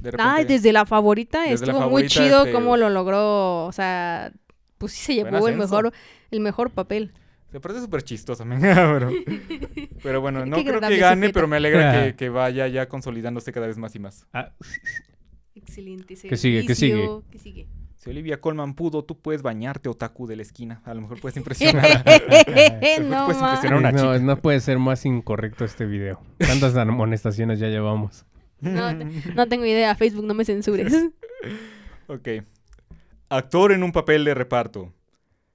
de 0.00 0.10
repente 0.10 0.22
Ay, 0.22 0.44
desde 0.44 0.72
la 0.72 0.84
favorita 0.86 1.42
Desde 1.42 1.66
la 1.66 1.72
estuvo 1.72 1.90
muy 1.90 2.06
chido 2.08 2.40
este- 2.40 2.52
cómo 2.52 2.76
lo 2.76 2.90
logró, 2.90 3.64
o 3.66 3.72
sea, 3.72 4.32
pues 4.78 4.92
sí 4.92 5.00
se 5.02 5.14
llevó 5.14 5.48
el 5.48 5.56
mejor, 5.56 5.92
el 6.30 6.40
mejor 6.40 6.70
papel. 6.70 7.12
Se 7.52 7.60
parece 7.60 7.82
súper 7.82 8.02
chistoso, 8.02 8.44
men, 8.46 8.60
pero, 8.60 9.10
pero 10.02 10.20
bueno, 10.22 10.46
no 10.46 10.56
creo 10.64 10.80
que 10.80 10.96
gane, 10.96 11.28
pero 11.30 11.46
me 11.46 11.56
alegra 11.56 12.06
que, 12.06 12.16
que 12.16 12.28
vaya 12.30 12.66
ya 12.66 12.88
consolidándose 12.88 13.52
cada 13.52 13.66
vez 13.66 13.76
más 13.76 13.94
y 13.94 13.98
más. 13.98 14.26
Ah, 14.32 14.52
Excelente. 15.54 16.16
¿Qué 16.16 16.36
sigue? 16.36 16.66
¿Qué 16.66 16.74
sigue? 16.74 17.08
¿Qué 17.30 17.38
sigue? 17.38 17.68
Si 17.96 18.10
Olivia 18.10 18.40
Colman 18.40 18.74
pudo, 18.74 19.04
tú 19.04 19.20
puedes 19.20 19.42
bañarte 19.42 19.88
otaku 19.88 20.26
de 20.26 20.34
la 20.36 20.42
esquina. 20.42 20.80
A 20.84 20.94
lo 20.94 21.02
mejor 21.02 21.20
puedes 21.20 21.36
impresionar. 21.42 22.04
no 23.02 23.26
puedes 23.26 23.40
ma. 23.40 23.50
impresionar 23.50 23.72
a 23.74 23.76
una 23.76 23.92
no, 23.92 24.14
chica. 24.14 24.18
no 24.18 24.36
puede 24.38 24.60
ser 24.60 24.78
más 24.78 25.04
incorrecto 25.04 25.64
este 25.64 25.84
video. 25.84 26.20
¿Cuántas 26.38 26.74
amonestaciones 26.74 27.60
ya 27.60 27.68
llevamos? 27.68 28.24
No 28.60 29.46
tengo 29.48 29.66
idea, 29.66 29.94
Facebook, 29.94 30.24
no 30.24 30.34
me 30.34 30.44
censures. 30.44 30.94
Ok. 32.06 32.28
Actor 33.28 33.72
en 33.72 33.82
un 33.82 33.92
papel 33.92 34.24
de 34.24 34.34
reparto. 34.34 34.92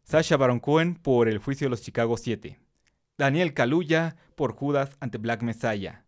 Sasha 0.09 0.37
Baron 0.37 0.61
Cohen 0.61 0.95
por 0.95 1.27
El 1.27 1.37
juicio 1.37 1.65
de 1.65 1.69
los 1.69 1.81
Chicago 1.81 2.15
7. 2.15 2.57
Daniel 3.17 3.53
Kaluuya 3.53 4.15
por 4.35 4.53
Judas 4.53 4.95
ante 5.01 5.17
Black 5.17 5.41
Messiah. 5.41 6.05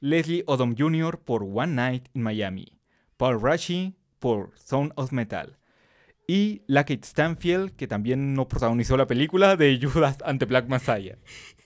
Leslie 0.00 0.44
Odom 0.46 0.74
Jr. 0.74 1.18
por 1.18 1.42
One 1.42 1.74
Night 1.74 2.08
in 2.14 2.22
Miami. 2.22 2.78
Paul 3.18 3.42
Rashi 3.42 3.96
por 4.18 4.52
Sound 4.56 4.92
of 4.96 5.12
Metal. 5.12 5.58
Y 6.26 6.62
Lakeith 6.68 7.04
Stanfield, 7.04 7.76
que 7.76 7.86
también 7.86 8.32
no 8.32 8.48
protagonizó 8.48 8.96
la 8.96 9.06
película 9.06 9.56
de 9.56 9.78
Judas 9.92 10.16
ante 10.24 10.46
Black 10.46 10.66
Messiah. 10.70 11.18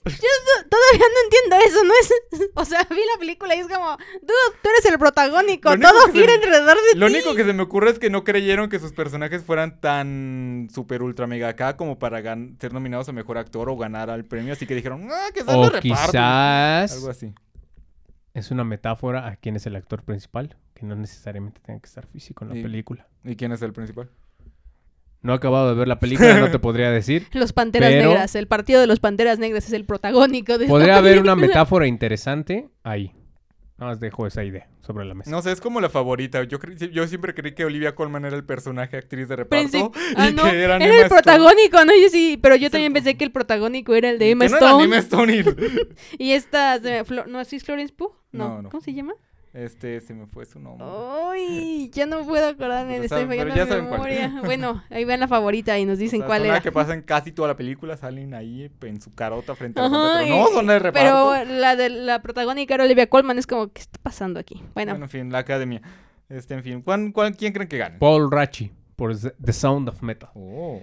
Todavía 0.04 1.06
no 1.14 1.24
entiendo 1.24 1.56
eso, 1.66 1.84
¿no 1.84 1.92
es? 2.00 2.50
O 2.54 2.64
sea, 2.64 2.86
vi 2.90 2.96
la 2.96 3.18
película 3.18 3.54
y 3.54 3.60
es 3.60 3.68
como, 3.68 3.96
dude, 3.96 4.58
tú 4.62 4.68
eres 4.70 4.84
el 4.92 4.98
protagónico, 4.98 5.74
Lo 5.76 5.88
todo 5.88 6.06
se 6.06 6.12
gira 6.12 6.26
me- 6.26 6.32
alrededor 6.34 6.76
de 6.76 6.98
Lo 6.98 7.06
ti. 7.08 7.12
único 7.14 7.34
que 7.34 7.44
se 7.44 7.52
me 7.52 7.62
ocurre 7.62 7.90
es 7.90 7.98
que 7.98 8.10
no 8.10 8.24
creyeron 8.24 8.68
que 8.68 8.78
sus 8.78 8.92
personajes 8.92 9.42
fueran 9.44 9.80
tan 9.80 10.68
super 10.72 11.02
ultra 11.02 11.26
mega 11.26 11.48
acá 11.48 11.76
como 11.76 11.98
para 11.98 12.20
gan- 12.20 12.58
ser 12.60 12.72
nominados 12.72 13.08
a 13.08 13.12
mejor 13.12 13.38
actor 13.38 13.68
o 13.68 13.76
ganar 13.76 14.10
al 14.10 14.24
premio, 14.24 14.52
así 14.52 14.66
que 14.66 14.74
dijeron, 14.74 15.08
ah, 15.10 15.28
que 15.34 15.42
O 15.42 15.44
reparto". 15.46 15.80
quizás 15.80 16.92
Algo 16.94 17.10
así. 17.10 17.34
es 18.34 18.50
una 18.50 18.64
metáfora 18.64 19.26
a 19.28 19.36
quién 19.36 19.56
es 19.56 19.66
el 19.66 19.76
actor 19.76 20.02
principal, 20.04 20.56
que 20.74 20.86
no 20.86 20.94
necesariamente 20.96 21.60
tenga 21.60 21.80
que 21.80 21.86
estar 21.86 22.06
físico 22.06 22.44
en 22.44 22.48
la 22.50 22.54
película. 22.62 23.06
¿Y 23.24 23.36
quién 23.36 23.52
es 23.52 23.62
el 23.62 23.72
principal? 23.72 24.10
No 25.22 25.32
he 25.32 25.36
acabado 25.36 25.68
de 25.68 25.74
ver 25.74 25.88
la 25.88 25.98
película, 25.98 26.38
no 26.38 26.50
te 26.50 26.58
podría 26.60 26.90
decir. 26.90 27.26
Los 27.32 27.52
Panteras 27.52 27.90
Pero- 27.90 28.10
Negras, 28.10 28.34
el 28.36 28.46
partido 28.46 28.80
de 28.80 28.86
los 28.86 29.00
Panteras 29.00 29.38
Negras 29.38 29.66
es 29.66 29.72
el 29.72 29.84
protagónico 29.84 30.58
de 30.58 30.64
esta 30.66 30.72
Podría 30.74 30.96
haber 30.98 31.18
una 31.20 31.34
metáfora 31.36 31.86
interesante 31.86 32.68
ahí. 32.84 33.12
Nada 33.78 33.92
más 33.92 34.00
dejo 34.00 34.26
esa 34.26 34.42
idea 34.42 34.68
sobre 34.80 35.04
la 35.04 35.14
mesa. 35.14 35.30
No 35.30 35.40
sé, 35.40 35.52
es 35.52 35.60
como 35.60 35.80
la 35.80 35.88
favorita. 35.88 36.42
Yo, 36.42 36.58
cre- 36.58 36.90
yo 36.90 37.06
siempre 37.06 37.32
creí 37.32 37.52
que 37.54 37.64
Olivia 37.64 37.94
Colman 37.94 38.24
era 38.24 38.34
el 38.36 38.44
personaje 38.44 38.96
actriz 38.96 39.28
de 39.28 39.36
reparto. 39.36 39.68
Pensé- 39.70 39.78
y 39.78 40.14
ah, 40.16 40.30
no, 40.34 40.42
que 40.42 40.48
era 40.62 40.76
era 40.76 40.84
el 40.84 40.90
Stone. 41.02 41.08
protagónico, 41.08 41.84
¿no? 41.84 41.92
Yo 42.00 42.08
sí, 42.10 42.38
pero 42.42 42.56
yo 42.56 42.70
también 42.70 42.92
pensé 42.92 43.16
que 43.16 43.22
el 43.24 43.30
protagónico 43.30 43.94
era 43.94 44.10
el 44.10 44.18
de 44.18 44.30
Emma 44.30 44.46
Que 44.46 44.50
no 44.50 44.56
era 44.56 44.66
Stone. 44.66 44.84
Emma 44.84 44.96
Stone 44.98 45.36
y- 45.36 45.44
Y 46.24 46.32
esta, 46.32 46.80
¿no 47.28 47.40
es 47.40 47.64
Florence 47.64 47.94
Pugh? 47.94 48.14
No, 48.32 48.48
No, 48.48 48.62
no. 48.62 48.68
¿cómo 48.70 48.80
se 48.80 48.92
llama? 48.94 49.14
Este, 49.54 50.00
se 50.00 50.12
me 50.14 50.26
fue 50.26 50.44
su 50.44 50.60
nombre. 50.60 50.86
Ay, 50.88 51.90
ya 51.92 52.06
no 52.06 52.24
puedo 52.26 52.46
acordarme, 52.48 52.98
estoy 52.98 53.24
fallando 53.26 53.54
ya 53.54 53.66
saben 53.66 53.86
cuál. 53.88 54.00
Bueno, 54.44 54.84
ahí 54.90 55.04
ven 55.04 55.20
la 55.20 55.28
favorita 55.28 55.78
y 55.78 55.84
nos 55.86 55.96
O 55.98 56.00
dicen 56.00 56.20
sea, 56.20 56.26
cuál 56.26 56.44
era. 56.44 56.60
que 56.60 56.70
pasan 56.70 57.02
casi 57.02 57.32
toda 57.32 57.48
la 57.48 57.56
película, 57.56 57.96
salen 57.96 58.34
ahí 58.34 58.70
en 58.82 59.00
su 59.00 59.12
carota 59.14 59.54
frente 59.54 59.80
a 59.80 59.84
la 59.88 59.88
pero 60.24 60.36
no, 60.36 60.48
y- 60.50 60.52
son 60.52 60.66
de 60.66 60.78
reparto. 60.78 61.32
Pero 61.34 61.52
la 61.58 61.76
de 61.76 61.88
la 61.88 62.20
protagónica 62.22 62.74
era 62.74 62.84
Olivia 62.84 63.06
Colman, 63.08 63.38
es 63.38 63.46
como, 63.46 63.68
¿qué 63.72 63.80
está 63.80 63.98
pasando 64.02 64.38
aquí? 64.38 64.62
Bueno, 64.74 64.92
Bueno, 64.92 65.06
en 65.06 65.10
fin, 65.10 65.32
la 65.32 65.38
academia. 65.38 65.80
Este, 66.28 66.52
en 66.54 66.62
fin, 66.62 66.82
¿cuán- 66.82 67.10
cuán- 67.12 67.32
quién 67.32 67.52
creen 67.54 67.68
que 67.68 67.78
gane? 67.78 67.98
Paul 67.98 68.30
Rachi 68.30 68.70
por 68.96 69.16
The 69.18 69.32
The 69.42 69.52
Sound 69.54 69.88
of 69.88 70.02
Metal. 70.02 70.28
Oh. 70.34 70.80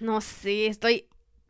no 0.00 0.20
sé, 0.22 0.66
estoy... 0.68 1.06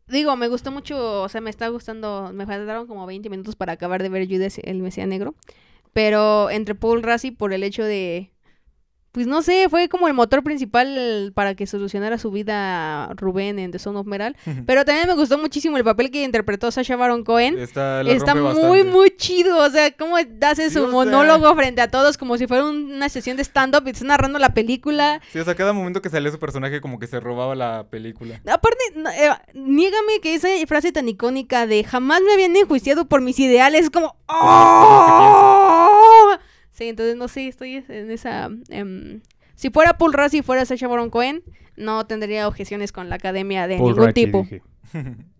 Digo, 0.07 0.35
me 0.35 0.49
gustó 0.49 0.71
mucho, 0.71 1.21
o 1.21 1.29
sea, 1.29 1.39
me 1.39 1.49
está 1.49 1.69
gustando, 1.69 2.31
me 2.33 2.45
faltaron 2.45 2.85
como 2.85 3.05
20 3.05 3.29
minutos 3.29 3.55
para 3.55 3.71
acabar 3.71 4.03
de 4.03 4.09
ver 4.09 4.27
Judas 4.27 4.57
el 4.61 4.81
Mesías 4.81 5.07
Negro, 5.07 5.35
pero 5.93 6.49
entre 6.49 6.75
Paul 6.75 7.03
Rassi 7.03 7.31
por 7.31 7.53
el 7.53 7.63
hecho 7.63 7.83
de... 7.83 8.29
Pues 9.13 9.27
no 9.27 9.41
sé, 9.41 9.67
fue 9.69 9.89
como 9.89 10.07
el 10.07 10.13
motor 10.13 10.41
principal 10.41 11.33
para 11.35 11.53
que 11.53 11.67
solucionara 11.67 12.17
su 12.17 12.31
vida 12.31 13.09
Rubén 13.17 13.59
en 13.59 13.69
The 13.71 13.77
Son 13.77 13.97
of 13.97 14.07
Metal. 14.07 14.37
Pero 14.65 14.85
también 14.85 15.05
me 15.05 15.15
gustó 15.15 15.37
muchísimo 15.37 15.75
el 15.75 15.83
papel 15.83 16.11
que 16.11 16.23
interpretó 16.23 16.71
Sasha 16.71 16.95
Baron 16.95 17.25
Cohen. 17.25 17.59
Está, 17.59 18.03
Está 18.03 18.35
muy, 18.35 18.43
bastante. 18.43 18.83
muy 18.85 19.09
chido. 19.17 19.57
O 19.65 19.69
sea, 19.69 19.91
cómo 19.91 20.15
hace 20.15 20.69
Sí, 20.69 20.75
su 20.75 20.83
sea- 20.83 20.89
monólogo 20.91 21.53
frente 21.57 21.81
a 21.81 21.89
todos 21.89 22.17
como 22.17 22.37
si 22.37 22.47
fuera 22.47 22.63
un- 22.63 22.89
una 22.93 23.09
sesión 23.09 23.35
de 23.35 23.43
stand-up 23.43 23.83
y 23.85 23.89
está 23.89 24.05
narrando 24.05 24.39
la 24.39 24.53
película. 24.53 25.19
Sí, 25.33 25.39
o 25.39 25.43
sea, 25.43 25.55
cada 25.55 25.73
momento 25.73 26.01
que 26.01 26.09
salía 26.09 26.31
su 26.31 26.39
personaje 26.39 26.79
como 26.79 26.97
que 26.97 27.07
se 27.07 27.19
robaba 27.19 27.53
la 27.53 27.87
película. 27.89 28.39
Aparte, 28.49 28.79
eh, 28.95 29.29
niégame 29.55 30.21
que 30.21 30.35
esa 30.35 30.47
frase 30.67 30.93
tan 30.93 31.09
icónica 31.09 31.67
de 31.67 31.83
jamás 31.83 32.21
me 32.25 32.31
habían 32.31 32.55
enjuiciado 32.55 33.09
por 33.09 33.19
mis 33.19 33.37
ideales, 33.39 33.89
como... 33.89 34.15
¡Oh! 34.29 35.57
Sí, 36.81 36.89
entonces 36.89 37.15
no 37.15 37.27
sé, 37.27 37.47
estoy 37.47 37.75
en 37.75 38.09
esa... 38.09 38.49
em, 38.69 39.21
si 39.53 39.69
fuera 39.69 39.99
Paul 39.99 40.13
Rassi 40.13 40.39
y 40.39 40.41
fuera 40.41 40.65
Sacha 40.65 40.87
Baron 40.87 41.11
Cohen, 41.11 41.43
no 41.77 42.07
tendría 42.07 42.47
objeciones 42.47 42.91
con 42.91 43.07
la 43.07 43.17
academia 43.17 43.67
de 43.67 43.77
Paul 43.77 43.91
ningún 43.91 44.05
Rachi, 44.07 44.25
tipo. 44.25 44.47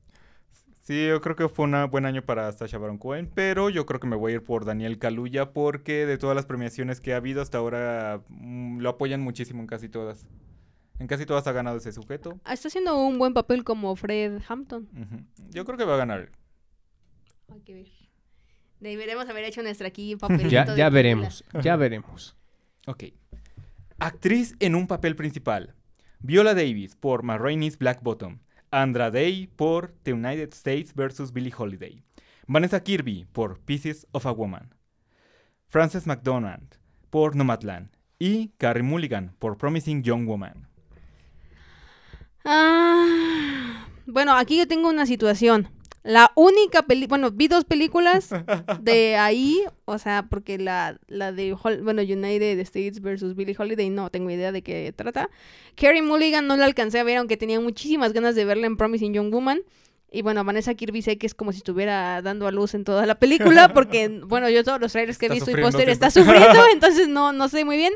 Sí, 0.84 1.08
yo 1.08 1.20
creo 1.20 1.36
que 1.36 1.50
fue 1.50 1.66
un 1.66 1.90
buen 1.90 2.06
año 2.06 2.22
para 2.22 2.52
Sasha 2.52 2.78
Baron 2.78 3.00
Cohen, 3.00 3.28
pero 3.34 3.72
yo 3.72 3.88
creo 3.88 4.00
que 4.00 4.06
me 4.06 4.16
voy 4.16 4.34
a 4.34 4.36
ir 4.36 4.44
por 4.44 4.66
Daniel 4.66 5.00
Kaluuya 5.00 5.52
porque 5.52 6.06
de 6.06 6.20
todas 6.20 6.36
las 6.36 6.46
premiaciones 6.46 7.02
que 7.02 7.14
ha 7.14 7.18
habido 7.18 7.42
hasta 7.42 7.58
ahora 7.58 8.22
mm, 8.30 8.80
lo 8.80 8.90
apoyan 8.90 9.22
muchísimo 9.22 9.62
en 9.62 9.68
casi 9.68 9.90
todas. 9.90 10.28
En 11.00 11.08
casi 11.08 11.26
todas 11.26 11.48
ha 11.48 11.54
ganado 11.54 11.78
ese 11.78 11.92
sujeto. 11.92 12.40
Está 12.48 12.68
haciendo 12.68 13.04
un 13.04 13.18
buen 13.18 13.34
papel 13.34 13.64
como 13.64 13.96
Fred 13.96 14.42
Hampton. 14.48 14.88
Yo 15.50 15.66
creo 15.66 15.78
que 15.78 15.86
va 15.86 15.96
a 15.96 15.98
ganar. 15.98 16.30
Hay 17.52 17.62
que 17.62 17.74
ver. 17.74 18.01
Deberemos 18.82 19.30
haber 19.30 19.46
hecho 19.46 19.62
nuestra 19.64 19.88
aquí 19.88 20.16
papelito 20.20 20.50
Ya, 20.50 20.76
ya 20.76 20.90
veremos, 20.90 21.46
ya 21.62 21.76
veremos. 21.78 22.36
Ok. 22.88 23.06
Actriz 24.00 24.56
en 24.60 24.76
un 24.76 24.88
papel 24.88 25.16
principal. 25.16 25.76
Viola 26.20 26.54
Davis 26.54 26.96
por 26.96 27.24
Ma 27.24 27.38
Rainey's 27.38 27.78
Black 27.78 28.02
Bottom. 28.02 28.40
Andra 28.72 29.12
Day 29.12 29.48
por 29.56 29.94
The 30.04 30.14
United 30.14 30.54
States 30.54 30.94
vs. 30.96 31.32
Billie 31.32 31.54
Holiday. 31.56 32.02
Vanessa 32.48 32.82
Kirby 32.84 33.28
por 33.32 33.60
Pieces 33.60 34.08
of 34.12 34.26
a 34.26 34.32
Woman. 34.32 34.74
Frances 35.68 36.08
McDormand 36.08 36.76
por 37.12 37.36
Nomadland. 37.36 37.90
Y 38.18 38.50
Carrie 38.58 38.84
Mulligan 38.84 39.36
por 39.40 39.58
Promising 39.58 40.04
Young 40.04 40.28
Woman. 40.28 40.68
Ah, 42.44 43.86
bueno, 44.08 44.36
aquí 44.36 44.58
yo 44.58 44.68
tengo 44.68 44.90
una 44.90 45.06
situación. 45.06 45.70
La 46.04 46.32
única 46.36 46.82
película, 46.84 47.10
bueno, 47.10 47.32
vi 47.32 47.48
dos 47.48 47.64
películas 47.66 48.30
de 48.82 49.16
ahí, 49.18 49.62
o 49.86 50.00
sea, 50.00 50.26
porque 50.30 50.58
la, 50.58 51.00
la 51.08 51.32
de, 51.32 51.54
Hol- 51.54 51.84
bueno, 51.84 52.02
United 52.02 52.58
States 52.60 53.02
versus 53.02 53.36
Billie 53.36 53.56
Holiday, 53.58 53.90
no 53.92 54.10
tengo 54.10 54.32
idea 54.32 54.52
de 54.52 54.64
qué 54.64 54.92
trata. 54.96 55.30
Carrie 55.76 56.02
Mulligan 56.02 56.48
no 56.48 56.58
la 56.58 56.66
alcancé 56.66 57.00
a 57.00 57.04
ver, 57.04 57.18
aunque 57.18 57.38
tenía 57.38 57.60
muchísimas 57.60 58.14
ganas 58.14 58.34
de 58.36 58.46
verla 58.46 58.66
en 58.66 58.78
Promising 58.78 59.14
Young 59.14 59.32
Woman. 59.32 59.60
Y 60.14 60.24
bueno, 60.24 60.44
Vanessa 60.44 60.74
Kirby 60.74 61.02
sé 61.04 61.18
que 61.18 61.26
es 61.26 61.34
como 61.34 61.54
si 61.54 61.60
estuviera 61.60 62.22
dando 62.22 62.46
a 62.46 62.52
luz 62.52 62.74
en 62.74 62.84
toda 62.84 63.06
la 63.06 63.16
película, 63.16 63.72
porque, 63.74 64.10
bueno, 64.26 64.50
yo 64.50 64.62
todos 64.64 64.82
los 64.82 64.92
trailers 64.92 65.18
que 65.18 65.28
he 65.28 65.30
visto 65.30 65.52
y 65.52 65.54
póster 65.72 65.88
está 65.90 66.10
sufriendo, 66.12 66.60
entonces 66.74 67.08
no, 67.08 67.32
no 67.32 67.48
sé 67.48 67.64
muy 67.64 67.78
bien. 67.78 67.94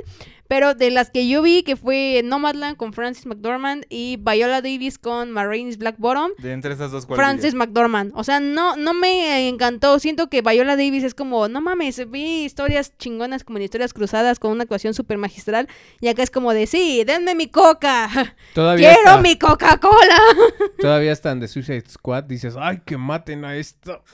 Pero 0.47 0.75
de 0.75 0.91
las 0.91 1.09
que 1.09 1.27
yo 1.27 1.41
vi, 1.41 1.63
que 1.63 1.75
fue 1.75 2.21
Nomadland 2.23 2.77
con 2.77 2.93
Francis 2.93 3.25
McDormand 3.25 3.85
y 3.89 4.17
Viola 4.17 4.61
Davis 4.61 4.99
con 4.99 5.31
Marines 5.31 5.77
Black 5.77 5.95
Bottom, 5.97 6.31
De 6.37 6.53
entre 6.53 6.73
esas 6.73 6.91
dos, 6.91 7.05
¿cuál 7.05 7.17
Francis 7.17 7.53
dirías? 7.53 7.67
McDormand. 7.67 8.11
O 8.15 8.23
sea, 8.23 8.39
no, 8.39 8.75
no 8.75 8.93
me 8.93 9.47
encantó. 9.49 9.97
Siento 9.99 10.29
que 10.29 10.41
Viola 10.41 10.75
Davis 10.75 11.03
es 11.03 11.15
como, 11.15 11.47
no 11.47 11.61
mames, 11.61 12.09
vi 12.09 12.45
historias 12.45 12.95
chingonas 12.97 13.43
como 13.43 13.57
en 13.57 13.63
historias 13.63 13.93
cruzadas 13.93 14.39
con 14.39 14.51
una 14.51 14.63
actuación 14.63 14.93
súper 14.93 15.17
magistral. 15.17 15.67
Y 15.99 16.07
acá 16.07 16.23
es 16.23 16.29
como 16.29 16.53
de, 16.53 16.67
sí, 16.67 17.03
denme 17.05 17.35
mi 17.35 17.47
coca. 17.47 18.09
Todavía 18.53 18.89
Quiero 18.89 19.09
está, 19.09 19.21
mi 19.21 19.37
Coca-Cola. 19.37 20.17
todavía 20.79 21.11
están 21.11 21.39
de 21.39 21.47
Suicide 21.47 21.85
Squad. 21.89 22.25
Dices, 22.25 22.55
ay, 22.59 22.81
que 22.85 22.97
maten 22.97 23.45
a 23.45 23.55
esto. 23.55 24.03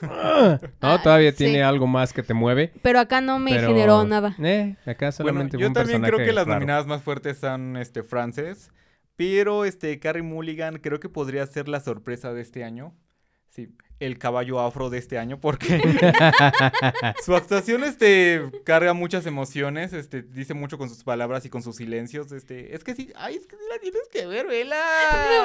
No, 0.80 1.00
todavía 1.00 1.30
sí. 1.30 1.38
tiene 1.38 1.62
algo 1.62 1.86
más 1.86 2.12
que 2.12 2.22
te 2.22 2.34
mueve. 2.34 2.72
Pero 2.82 2.98
acá 2.98 3.20
no 3.20 3.38
me 3.38 3.52
pero, 3.52 3.68
generó 3.68 4.04
nada. 4.04 4.34
Eh, 4.42 4.76
acá 4.84 5.06
Bueno, 5.06 5.12
solamente 5.12 5.56
fue 5.56 5.62
yo 5.62 5.68
un 5.68 5.72
también 5.74 6.02
creo 6.02 6.18
personaje 6.24 6.30
que 6.30 6.32
las 6.32 6.46
nominadas 6.46 6.86
más 6.86 7.02
fuertes 7.02 7.38
son 7.38 7.76
este 7.76 8.02
Frances, 8.02 8.70
pero 9.16 9.64
este 9.64 9.98
Carrie 9.98 10.22
Mulligan 10.22 10.78
creo 10.78 11.00
que 11.00 11.08
podría 11.08 11.46
ser 11.46 11.68
la 11.68 11.80
sorpresa 11.80 12.32
de 12.32 12.42
este 12.42 12.64
año. 12.64 12.94
Sí, 13.50 13.68
el 14.00 14.18
caballo 14.18 14.60
afro 14.60 14.88
de 14.88 14.96
este 14.98 15.18
año 15.18 15.38
porque 15.38 15.78
su 17.24 17.36
actuación 17.36 17.84
este 17.84 18.42
carga 18.64 18.94
muchas 18.94 19.26
emociones, 19.26 19.92
este 19.92 20.22
dice 20.22 20.54
mucho 20.54 20.78
con 20.78 20.88
sus 20.88 21.04
palabras 21.04 21.44
y 21.44 21.50
con 21.50 21.62
sus 21.62 21.76
silencios, 21.76 22.32
este, 22.32 22.74
es 22.74 22.82
que 22.82 22.94
sí, 22.94 23.12
ay, 23.14 23.36
es 23.36 23.46
que 23.46 23.56
sí 23.56 23.62
la 23.70 23.78
tienes 23.78 24.08
que 24.10 24.26
ver, 24.26 24.46
vela. 24.46 24.80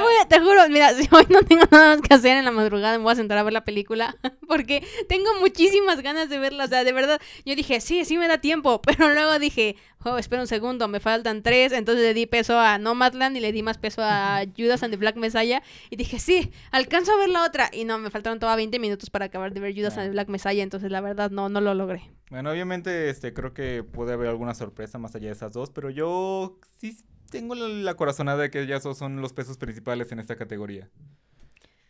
voy 0.02 0.14
a- 0.22 0.28
te 0.28 0.40
juro, 0.40 0.68
mira, 0.70 0.94
si 0.94 1.08
hoy 1.12 1.26
no 1.30 1.42
tengo 1.44 1.64
nada 1.70 1.96
más 1.98 2.02
que 2.02 2.14
hacer 2.14 2.38
en 2.38 2.46
la 2.46 2.52
madrugada, 2.52 2.98
me 2.98 3.04
voy 3.04 3.12
a 3.14 3.16
sentar 3.16 3.38
a 3.38 3.44
ver 3.44 3.54
la 3.54 3.64
película. 3.64 4.16
Porque 4.48 4.86
tengo 5.10 5.30
muchísimas 5.40 6.02
ganas 6.02 6.30
de 6.30 6.40
verla. 6.40 6.66
O 6.66 6.68
sea, 6.68 6.84
de 6.84 6.94
verdad, 6.94 7.20
yo 7.46 7.56
dije, 7.56 7.82
sí, 7.82 8.06
sí 8.06 8.18
me 8.18 8.28
da 8.28 8.40
tiempo. 8.40 8.82
Pero 8.82 9.14
luego 9.14 9.38
dije, 9.40 9.76
oh, 10.14 10.18
espera 10.18 10.42
un 10.42 10.48
segundo, 10.48 10.88
me 10.88 11.00
faltan 11.00 11.44
tres. 11.44 11.72
Entonces 11.72 12.04
le 12.04 12.14
di 12.14 12.26
peso 12.26 12.60
a 12.60 12.78
Nomadland 12.78 13.38
y 13.38 13.40
le 13.40 13.52
di 13.52 13.64
más 13.64 13.78
peso 13.78 14.02
a 14.04 14.42
Judas 14.58 14.84
and 14.84 14.92
the 14.92 14.98
Black 14.98 15.16
Messiah. 15.16 15.62
Y 15.90 15.96
dije, 15.96 16.20
sí, 16.20 16.52
alcanzo 16.72 17.14
a 17.14 17.18
ver 17.18 17.30
la 17.30 17.46
otra. 17.46 17.70
Y 17.72 17.86
no, 17.86 17.98
me 17.98 18.10
faltaron 18.10 18.40
todavía 18.40 18.58
20 18.58 18.80
minutos 18.80 19.10
para 19.10 19.26
acabar 19.26 19.54
de 19.54 19.60
ver 19.60 19.74
Judas 19.76 19.98
Ah. 19.98 20.02
and 20.02 20.10
the 20.10 20.12
Black 20.14 20.28
Messiah. 20.30 20.64
Entonces, 20.64 20.92
la 20.92 21.02
verdad, 21.02 21.32
no, 21.32 21.50
no 21.50 21.62
lo 21.62 21.74
logré. 21.74 22.10
Bueno, 22.30 22.52
obviamente 22.52 23.10
este 23.10 23.34
creo 23.34 23.54
que 23.54 23.84
puede 23.84 24.14
haber 24.14 24.28
alguna 24.28 24.54
sorpresa 24.54 24.98
más 24.98 25.16
allá 25.16 25.28
de 25.28 25.34
esas 25.34 25.54
dos, 25.54 25.70
pero 25.72 25.90
yo 25.90 26.60
sí 26.80 26.98
tengo 27.32 27.56
la, 27.56 27.68
la 27.68 27.94
corazonada 27.96 28.42
de 28.44 28.50
que 28.50 28.66
dos 28.66 28.98
son 28.98 29.22
los 29.22 29.34
pesos 29.34 29.58
principales 29.58 30.12
en 30.12 30.20
esta 30.20 30.36
categoría. 30.36 30.90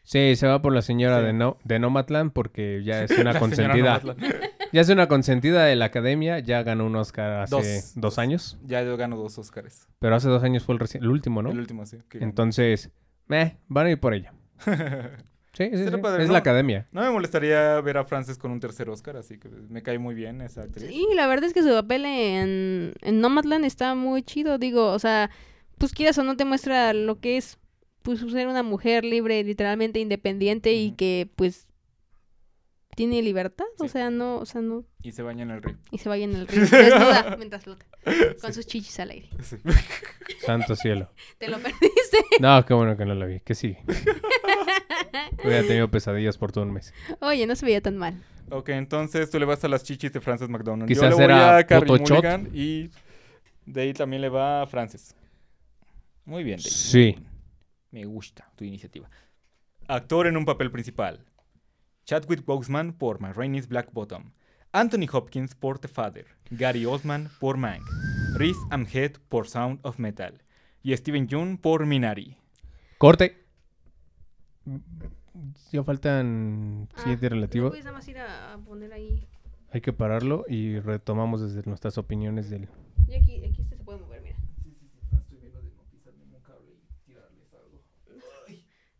Sí, 0.03 0.35
se 0.35 0.47
va 0.47 0.61
por 0.61 0.73
la 0.73 0.81
señora 0.81 1.19
Sí. 1.19 1.25
de, 1.25 1.33
no, 1.33 1.57
de 1.63 1.79
Nomadland 1.79 2.31
porque 2.31 2.81
ya 2.83 3.03
es 3.03 3.11
una 3.17 3.37
consentida. 3.39 4.01
Ya 4.73 4.81
es 4.81 4.89
una 4.89 5.07
consentida 5.07 5.65
de 5.65 5.75
la 5.75 5.85
academia. 5.85 6.39
Ya 6.39 6.63
ganó 6.63 6.85
un 6.85 6.95
Oscar 6.95 7.41
hace 7.41 7.55
Dos. 7.55 7.91
dos, 7.95 8.19
años. 8.19 8.57
Ya 8.65 8.83
yo 8.83 8.97
gano 8.97 9.17
dos 9.17 9.37
Oscars. 9.37 9.87
Pero 9.99 10.15
hace 10.15 10.27
dos 10.27 10.43
años 10.43 10.63
fue 10.63 10.75
el, 10.75 10.81
el 10.93 11.07
último, 11.07 11.41
¿no? 11.41 11.51
El 11.51 11.59
último, 11.59 11.85
sí. 11.85 11.97
ganó. 12.09 12.23
Entonces, 12.23 12.91
eh, 13.29 13.57
van 13.67 13.87
a 13.87 13.91
ir 13.91 13.99
por 13.99 14.13
ella. 14.13 14.33
Sí, 15.53 15.71
sí, 15.71 15.77
Será 15.77 15.97
sí, 15.97 16.03
padre, 16.03 16.21
Es 16.21 16.27
¿no? 16.27 16.33
la 16.33 16.39
academia. 16.39 16.87
No 16.91 17.01
me 17.01 17.09
molestaría 17.09 17.81
ver 17.81 17.97
a 17.97 18.05
Frances 18.05 18.37
con 18.37 18.51
un 18.51 18.59
tercer 18.59 18.91
Oscar, 18.91 19.17
así 19.17 19.39
que 19.39 19.49
me 19.49 19.81
cae 19.81 19.97
muy 19.97 20.13
bien 20.13 20.39
esa 20.41 20.61
actriz. 20.61 20.87
Sí, 20.87 21.07
la 21.15 21.25
verdad 21.25 21.45
es 21.45 21.53
que 21.55 21.63
su 21.63 21.69
papel 21.69 22.05
en, 22.05 22.93
en 23.01 23.21
Nomadland 23.21 23.65
está 23.65 23.95
muy 23.95 24.21
chido. 24.21 24.59
Digo, 24.59 24.91
o 24.91 24.99
sea, 24.99 25.31
pues 25.79 25.93
quieras 25.93 26.15
o 26.19 26.23
no 26.23 26.37
te 26.37 26.45
muestra 26.45 26.93
lo 26.93 27.19
que 27.19 27.37
es 27.37 27.57
pues 28.03 28.19
ser 28.19 28.47
una 28.47 28.61
mujer 28.61 29.03
libre, 29.03 29.43
literalmente 29.43 29.99
independiente 29.99 30.73
y 30.73 30.91
que 30.91 31.27
pues 31.35 31.65
tiene 32.97 33.21
libertad, 33.21 33.67
o 33.77 33.87
sea, 33.87 34.09
no, 34.09 34.37
o 34.37 34.45
sea, 34.47 34.59
no 34.59 34.83
Y 35.03 35.11
se 35.11 35.21
baña 35.21 35.43
en 35.43 35.51
el 35.51 35.61
río. 35.61 35.77
y 35.91 35.99
se 35.99 36.09
vaya 36.09 36.23
en 36.23 36.35
el 36.35 36.47
río 36.47 36.61
desnuda 36.71 37.35
mientras 37.37 37.63
flota 37.63 37.85
con 38.41 38.51
sus 38.55 38.65
chichis 38.65 38.99
al 38.99 39.11
aire. 39.11 39.29
Sí. 39.43 39.57
Santo 40.43 40.75
cielo. 40.75 41.11
Te 41.37 41.47
lo 41.47 41.59
perdiste. 41.59 42.17
No, 42.39 42.65
qué 42.65 42.73
bueno 42.73 42.97
que 42.97 43.05
no 43.05 43.13
la 43.13 43.25
vi. 43.27 43.39
Que 43.41 43.53
sí. 43.55 43.77
Hubiera 45.43 45.65
tenido 45.67 45.89
pesadillas 45.91 46.37
por 46.37 46.51
todo 46.51 46.63
un 46.63 46.71
mes. 46.71 46.93
Oye, 47.21 47.45
no 47.45 47.55
se 47.55 47.65
veía 47.65 47.81
tan 47.81 47.97
mal. 47.97 48.23
ok, 48.49 48.69
entonces 48.69 49.29
tú 49.29 49.37
le 49.39 49.45
vas 49.45 49.63
a 49.63 49.67
las 49.67 49.83
chichis 49.83 50.11
de 50.11 50.19
Frances 50.21 50.49
McDonald. 50.49 50.87
Quizás 50.87 51.03
Yo 51.03 51.09
le 51.09 51.15
voy 51.15 51.23
era 51.25 51.57
a 51.57 51.63
Carrie. 51.65 51.99
Mulligan 51.99 52.49
y 52.53 52.89
de 53.65 53.81
ahí 53.81 53.93
también 53.93 54.21
le 54.23 54.29
va 54.29 54.63
a 54.63 54.67
Frances. 54.67 55.15
Muy 56.25 56.43
bien, 56.43 56.57
Dave. 56.57 56.69
Sí. 56.69 57.15
Me 57.91 58.05
gusta 58.05 58.51
tu 58.55 58.63
iniciativa. 58.63 59.09
Actor 59.87 60.27
en 60.27 60.37
un 60.37 60.45
papel 60.45 60.71
principal. 60.71 61.23
Chadwick 62.07 62.45
Boseman 62.45 62.93
por 62.93 63.19
My 63.21 63.33
Rain 63.33 63.53
is 63.53 63.67
Black 63.67 63.91
Bottom. 63.91 64.31
Anthony 64.71 65.07
Hopkins 65.11 65.55
por 65.55 65.77
The 65.77 65.89
Father. 65.89 66.25
Gary 66.51 66.85
Oldman 66.85 67.29
por 67.41 67.57
Mank. 67.57 67.83
Riz 68.35 68.55
Ahmed 68.71 69.17
por 69.27 69.49
Sound 69.49 69.81
of 69.83 69.99
Metal. 69.99 70.41
Y 70.81 70.95
Steven 70.95 71.27
Yeun 71.27 71.57
por 71.57 71.85
Minari. 71.85 72.37
Corte. 72.97 73.45
Ya 75.73 75.83
faltan 75.83 76.87
siete 76.95 77.25
Ah, 77.25 77.29
relativos. 77.29 77.71
Puedes 77.71 77.83
nada 77.83 77.97
más 77.97 78.07
ir 78.07 78.19
a, 78.19 78.53
a 78.53 78.57
poner 78.57 78.93
ahí. 78.93 79.27
Hay 79.71 79.81
que 79.81 79.91
pararlo 79.91 80.45
y 80.47 80.79
retomamos 80.79 81.41
desde 81.41 81.67
nuestras 81.67 81.97
opiniones 81.97 82.49
del... 82.49 82.69
Y 83.05 83.15
aquí, 83.15 83.43
aquí 83.43 83.63
este 83.63 83.75
se 83.75 83.83
puede 83.83 83.99
mover, 83.99 84.21
mira. 84.21 84.37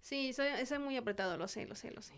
Sí, 0.02 0.34
soy, 0.34 0.48
soy 0.66 0.80
muy 0.80 0.96
apretado, 0.98 1.38
lo 1.38 1.48
sé, 1.48 1.66
lo 1.66 1.76
sé, 1.76 1.92
lo 1.92 2.02
sé. 2.02 2.14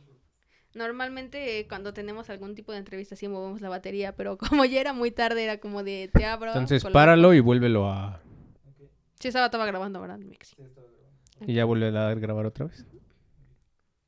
Normalmente 0.74 1.60
eh, 1.60 1.68
cuando 1.68 1.94
tenemos 1.94 2.30
algún 2.30 2.54
tipo 2.56 2.72
de 2.72 2.78
entrevista 2.78 3.16
sí 3.16 3.28
movemos 3.28 3.62
la 3.62 3.70
batería, 3.70 4.16
pero 4.16 4.38
como 4.38 4.66
ya 4.66 4.80
era 4.82 4.94
muy 4.94 5.12
tarde 5.12 5.44
era 5.44 5.60
como 5.60 5.84
de 5.84 6.10
te 6.14 6.26
abro. 6.26 6.50
Entonces 6.50 6.84
coloco. 6.84 6.94
páralo 6.94 7.34
y 7.34 7.40
vuélvelo 7.40 7.90
a... 7.90 8.22
Sí, 9.20 9.28
estaba, 9.28 9.48
estaba 9.48 9.66
grabando, 9.66 10.00
¿verdad? 10.00 10.20
Mix? 10.20 10.56
Y 11.46 11.54
ya 11.54 11.66
vuelve 11.66 11.88
a 11.88 11.92
dar 11.92 12.20
grabar 12.20 12.46
otra 12.46 12.68
vez. 12.68 12.86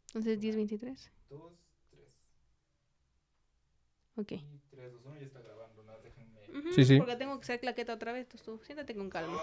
Entonces 0.07 0.39
10.23. 0.39 1.09
Ok. 4.17 4.33
Ujú, 6.49 6.73
Sí, 6.75 6.85
sí. 6.85 6.97
Porque 6.97 7.15
tengo 7.15 7.39
que 7.39 7.45
ser 7.45 7.59
claqueta 7.59 7.93
otra 7.93 8.11
vez, 8.11 8.23
entonces 8.23 8.45
tú 8.45 8.59
siéntate 8.65 8.93
con 8.95 9.09
calma. 9.09 9.37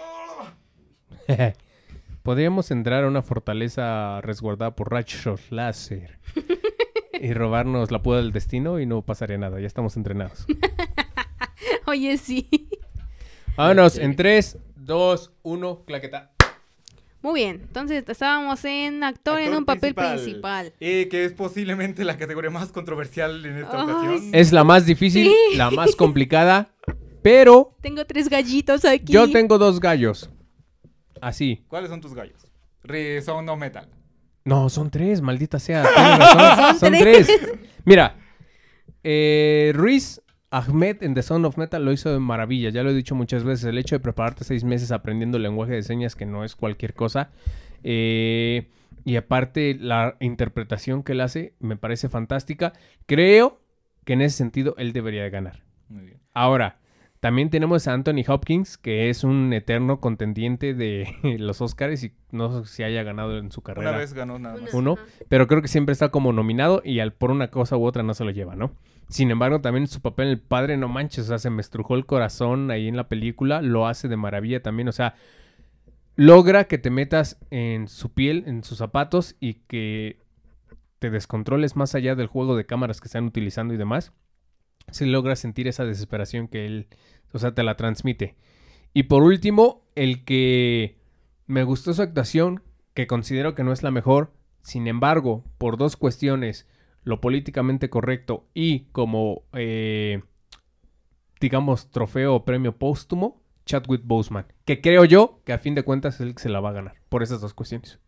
Podríamos 2.23 2.69
entrar 2.69 3.03
a 3.03 3.07
una 3.07 3.23
fortaleza 3.23 4.21
resguardada 4.21 4.75
por 4.75 4.91
rayos 4.91 5.51
láser 5.51 6.19
y 7.21 7.33
robarnos 7.33 7.91
la 7.91 8.01
puda 8.01 8.17
del 8.17 8.31
destino 8.31 8.79
y 8.79 8.85
no 8.85 9.01
pasaría 9.01 9.37
nada. 9.37 9.59
Ya 9.59 9.67
estamos 9.67 9.95
entrenados. 9.97 10.45
Oye, 11.85 12.17
sí. 12.17 12.47
Vámonos 13.57 13.97
en 13.97 14.15
3, 14.15 14.57
2, 14.77 15.31
1, 15.43 15.83
claqueta. 15.85 16.31
Muy 17.21 17.41
bien, 17.41 17.59
entonces 17.63 18.05
estábamos 18.07 18.63
en 18.63 19.03
actor, 19.03 19.39
en 19.39 19.47
Actor 19.47 19.57
un 19.59 19.65
papel 19.65 19.93
principal. 19.93 20.15
principal. 20.23 20.73
Eh, 20.79 21.09
que 21.11 21.25
es 21.25 21.33
posiblemente 21.33 22.05
la 22.05 22.17
categoría 22.17 22.49
más 22.49 22.71
controversial 22.71 23.45
en 23.45 23.57
esta 23.57 23.81
Ay, 23.81 23.89
ocasión. 23.91 24.29
Es 24.33 24.53
la 24.53 24.63
más 24.63 24.85
difícil, 24.85 25.27
Sí. 25.27 25.57
la 25.57 25.69
más 25.69 25.97
complicada, 25.97 26.69
pero 27.21 27.75
Tengo 27.81 28.05
tres 28.05 28.29
gallitos 28.29 28.85
aquí. 28.85 29.11
yo 29.11 29.29
tengo 29.29 29.57
dos 29.57 29.81
gallos. 29.81 30.29
Así. 31.19 31.65
¿Cuáles 31.67 31.89
son 31.89 31.99
tus 31.99 32.13
gallos? 32.13 32.47
Re 32.83 33.21
Sound 33.21 33.49
of 33.49 33.59
Metal. 33.59 33.89
No, 34.49 34.69
son 34.69 34.89
tres, 34.89 35.21
maldita 35.21 35.59
sea. 35.59 35.83
Tienes 35.95 36.19
razón, 36.19 36.79
son, 36.79 36.79
Son 36.79 36.91
tres. 36.99 37.29
Mira, 37.85 38.15
eh, 39.03 39.71
Ruiz 39.75 40.21
Ahmed 40.51 41.03
en 41.03 41.13
The 41.13 41.21
Sound 41.21 41.45
of 41.45 41.57
Metal 41.57 41.83
lo 41.85 41.91
hizo 41.91 42.11
de 42.11 42.19
maravilla. 42.19 42.69
Ya 42.71 42.81
lo 42.83 42.89
he 42.89 42.93
dicho 42.93 43.13
muchas 43.15 43.43
veces. 43.43 43.65
El 43.65 43.77
hecho 43.77 43.95
de 43.95 43.99
prepararte 43.99 44.43
seis 44.43 44.63
meses 44.63 44.91
aprendiendo 44.91 45.37
lenguaje 45.37 45.73
de 45.73 45.83
señas, 45.83 46.15
que 46.15 46.25
no 46.25 46.43
es 46.43 46.55
cualquier 46.55 46.93
cosa. 46.93 47.29
eh, 47.83 48.67
y 49.05 49.15
aparte, 49.15 49.77
la 49.79 50.17
interpretación 50.19 51.03
que 51.03 51.13
él 51.13 51.21
hace 51.21 51.53
me 51.59 51.77
parece 51.77 52.09
fantástica. 52.09 52.73
Creo 53.05 53.61
que 54.05 54.13
en 54.13 54.21
ese 54.21 54.37
sentido 54.37 54.75
él 54.77 54.91
debería 54.93 55.23
de 55.23 55.29
ganar. 55.29 55.63
Muy 55.87 56.05
bien. 56.05 56.19
Ahora, 56.33 56.79
también 57.19 57.49
tenemos 57.49 57.87
a 57.87 57.93
Anthony 57.93 58.23
Hopkins, 58.27 58.77
que 58.77 59.09
es 59.09 59.23
un 59.23 59.51
eterno 59.51 59.99
contendiente 59.99 60.73
de 60.73 61.07
los 61.39 61.61
Oscars 61.61 62.03
y 62.03 62.13
no 62.31 62.63
sé 62.63 62.71
si 62.71 62.83
haya 62.83 63.03
ganado 63.03 63.37
en 63.37 63.51
su 63.51 63.61
carrera 63.61 63.89
Una 63.89 63.99
vez 63.99 64.13
ganó 64.13 64.39
nada 64.39 64.57
más. 64.57 64.73
uno, 64.73 64.97
pero 65.27 65.47
creo 65.47 65.61
que 65.61 65.67
siempre 65.67 65.93
está 65.93 66.09
como 66.09 66.31
nominado 66.31 66.81
y 66.83 66.99
al, 66.99 67.13
por 67.13 67.31
una 67.31 67.49
cosa 67.49 67.75
u 67.75 67.85
otra 67.85 68.03
no 68.03 68.13
se 68.13 68.23
lo 68.23 68.31
lleva, 68.31 68.55
¿no? 68.55 68.71
Sin 69.09 69.31
embargo, 69.31 69.59
también 69.59 69.87
su 69.87 70.01
papel 70.01 70.27
en 70.27 70.33
el 70.33 70.39
padre, 70.39 70.77
no 70.77 70.87
manches, 70.87 71.25
o 71.25 71.27
sea, 71.27 71.39
se 71.39 71.49
me 71.49 71.61
estrujó 71.61 71.95
el 71.95 72.05
corazón 72.05 72.69
ahí 72.71 72.87
en 72.87 72.95
la 72.95 73.09
película, 73.09 73.61
lo 73.61 73.87
hace 73.87 74.07
de 74.07 74.15
maravilla 74.15 74.61
también, 74.61 74.87
o 74.87 74.91
sea, 74.91 75.15
logra 76.15 76.65
que 76.65 76.77
te 76.77 76.89
metas 76.91 77.37
en 77.49 77.87
su 77.87 78.13
piel, 78.13 78.43
en 78.45 78.63
sus 78.63 78.77
zapatos 78.77 79.35
y 79.39 79.55
que 79.67 80.21
te 80.99 81.09
descontroles 81.09 81.75
más 81.75 81.95
allá 81.95 82.15
del 82.15 82.27
juego 82.27 82.55
de 82.55 82.65
cámaras 82.65 83.01
que 83.01 83.07
están 83.07 83.25
utilizando 83.25 83.73
y 83.73 83.77
demás. 83.77 84.13
Se 84.91 85.05
logra 85.05 85.35
sentir 85.35 85.67
esa 85.67 85.85
desesperación 85.85 86.47
que 86.47 86.65
él, 86.65 86.87
o 87.33 87.39
sea, 87.39 87.53
te 87.53 87.63
la 87.63 87.77
transmite. 87.77 88.35
Y 88.93 89.03
por 89.03 89.23
último, 89.23 89.83
el 89.95 90.23
que 90.23 90.97
me 91.47 91.63
gustó 91.63 91.93
su 91.93 92.01
actuación, 92.01 92.63
que 92.93 93.07
considero 93.07 93.55
que 93.55 93.63
no 93.63 93.71
es 93.71 93.83
la 93.83 93.91
mejor, 93.91 94.33
sin 94.61 94.87
embargo, 94.87 95.43
por 95.57 95.77
dos 95.77 95.95
cuestiones, 95.95 96.67
lo 97.03 97.21
políticamente 97.21 97.89
correcto 97.89 98.47
y 98.53 98.81
como, 98.91 99.43
eh, 99.53 100.21
digamos, 101.39 101.91
trofeo 101.91 102.35
o 102.35 102.45
premio 102.45 102.77
póstumo, 102.77 103.41
Chadwick 103.65 104.01
Boseman, 104.03 104.45
que 104.65 104.81
creo 104.81 105.05
yo 105.05 105.41
que 105.45 105.53
a 105.53 105.59
fin 105.59 105.75
de 105.75 105.83
cuentas 105.83 106.15
es 106.15 106.21
el 106.21 106.35
que 106.35 106.43
se 106.43 106.49
la 106.49 106.59
va 106.59 106.69
a 106.69 106.73
ganar 106.73 106.95
por 107.09 107.23
esas 107.23 107.41
dos 107.41 107.53
cuestiones. 107.53 107.99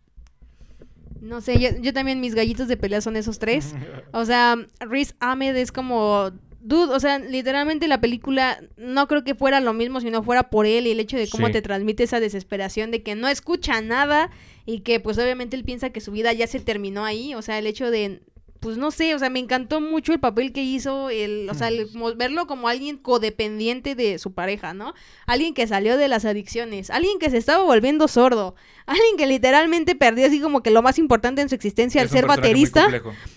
No 1.19 1.39
sé, 1.39 1.59
yo, 1.59 1.69
yo 1.79 1.93
también 1.93 2.19
mis 2.19 2.33
gallitos 2.33 2.67
de 2.67 2.77
pelea 2.77 2.99
son 2.99 3.15
esos 3.15 3.37
tres. 3.37 3.75
O 4.11 4.25
sea, 4.25 4.55
Riz 4.79 5.15
Ahmed 5.19 5.55
es 5.55 5.71
como... 5.71 6.31
Dude, 6.63 6.93
o 6.93 6.99
sea, 6.99 7.17
literalmente 7.19 7.87
la 7.87 8.01
película 8.01 8.59
no 8.77 9.07
creo 9.07 9.23
que 9.23 9.33
fuera 9.35 9.59
lo 9.59 9.73
mismo 9.73 9.99
si 9.99 10.11
no 10.11 10.21
fuera 10.21 10.49
por 10.49 10.65
él 10.67 10.85
y 10.85 10.91
el 10.91 10.99
hecho 10.99 11.17
de 11.17 11.27
cómo 11.27 11.47
Sí. 11.47 11.53
te 11.53 11.61
transmite 11.61 12.03
esa 12.03 12.19
desesperación 12.19 12.91
de 12.91 13.01
que 13.01 13.15
no 13.15 13.27
escucha 13.27 13.81
nada 13.81 14.29
y 14.65 14.81
que 14.81 14.99
pues 14.99 15.17
obviamente 15.17 15.55
él 15.55 15.63
piensa 15.63 15.89
que 15.89 16.01
su 16.01 16.11
vida 16.11 16.33
ya 16.33 16.45
se 16.45 16.59
terminó 16.59 17.03
ahí. 17.03 17.33
O 17.33 17.41
sea, 17.41 17.57
el 17.57 17.65
hecho 17.65 17.89
de, 17.89 18.21
pues 18.61 18.77
no 18.77 18.91
sé, 18.91 19.15
o 19.15 19.19
sea, 19.19 19.31
me 19.31 19.39
encantó 19.39 19.81
mucho 19.81 20.13
el 20.13 20.19
papel 20.19 20.53
que 20.53 20.61
hizo, 20.61 21.09
el, 21.09 21.49
o 21.49 21.55
sea, 21.55 21.69
el 21.69 21.89
verlo 22.15 22.45
como 22.45 22.67
alguien 22.67 22.95
codependiente 22.97 23.95
de 23.95 24.19
su 24.19 24.33
pareja, 24.33 24.75
¿no? 24.75 24.93
Alguien 25.25 25.55
que 25.55 25.65
salió 25.65 25.97
de 25.97 26.07
las 26.07 26.25
adicciones, 26.25 26.91
alguien 26.91 27.17
que 27.17 27.31
se 27.31 27.37
estaba 27.37 27.63
volviendo 27.63 28.07
sordo, 28.07 28.53
alguien 28.85 29.17
que 29.17 29.25
literalmente 29.25 29.95
perdió 29.95 30.27
así 30.27 30.39
como 30.39 30.61
que 30.61 30.69
lo 30.69 30.83
más 30.83 30.99
importante 30.99 31.41
en 31.41 31.49
su 31.49 31.55
existencia 31.55 32.03
al 32.03 32.09
ser 32.09 32.27
baterista. 32.27 32.87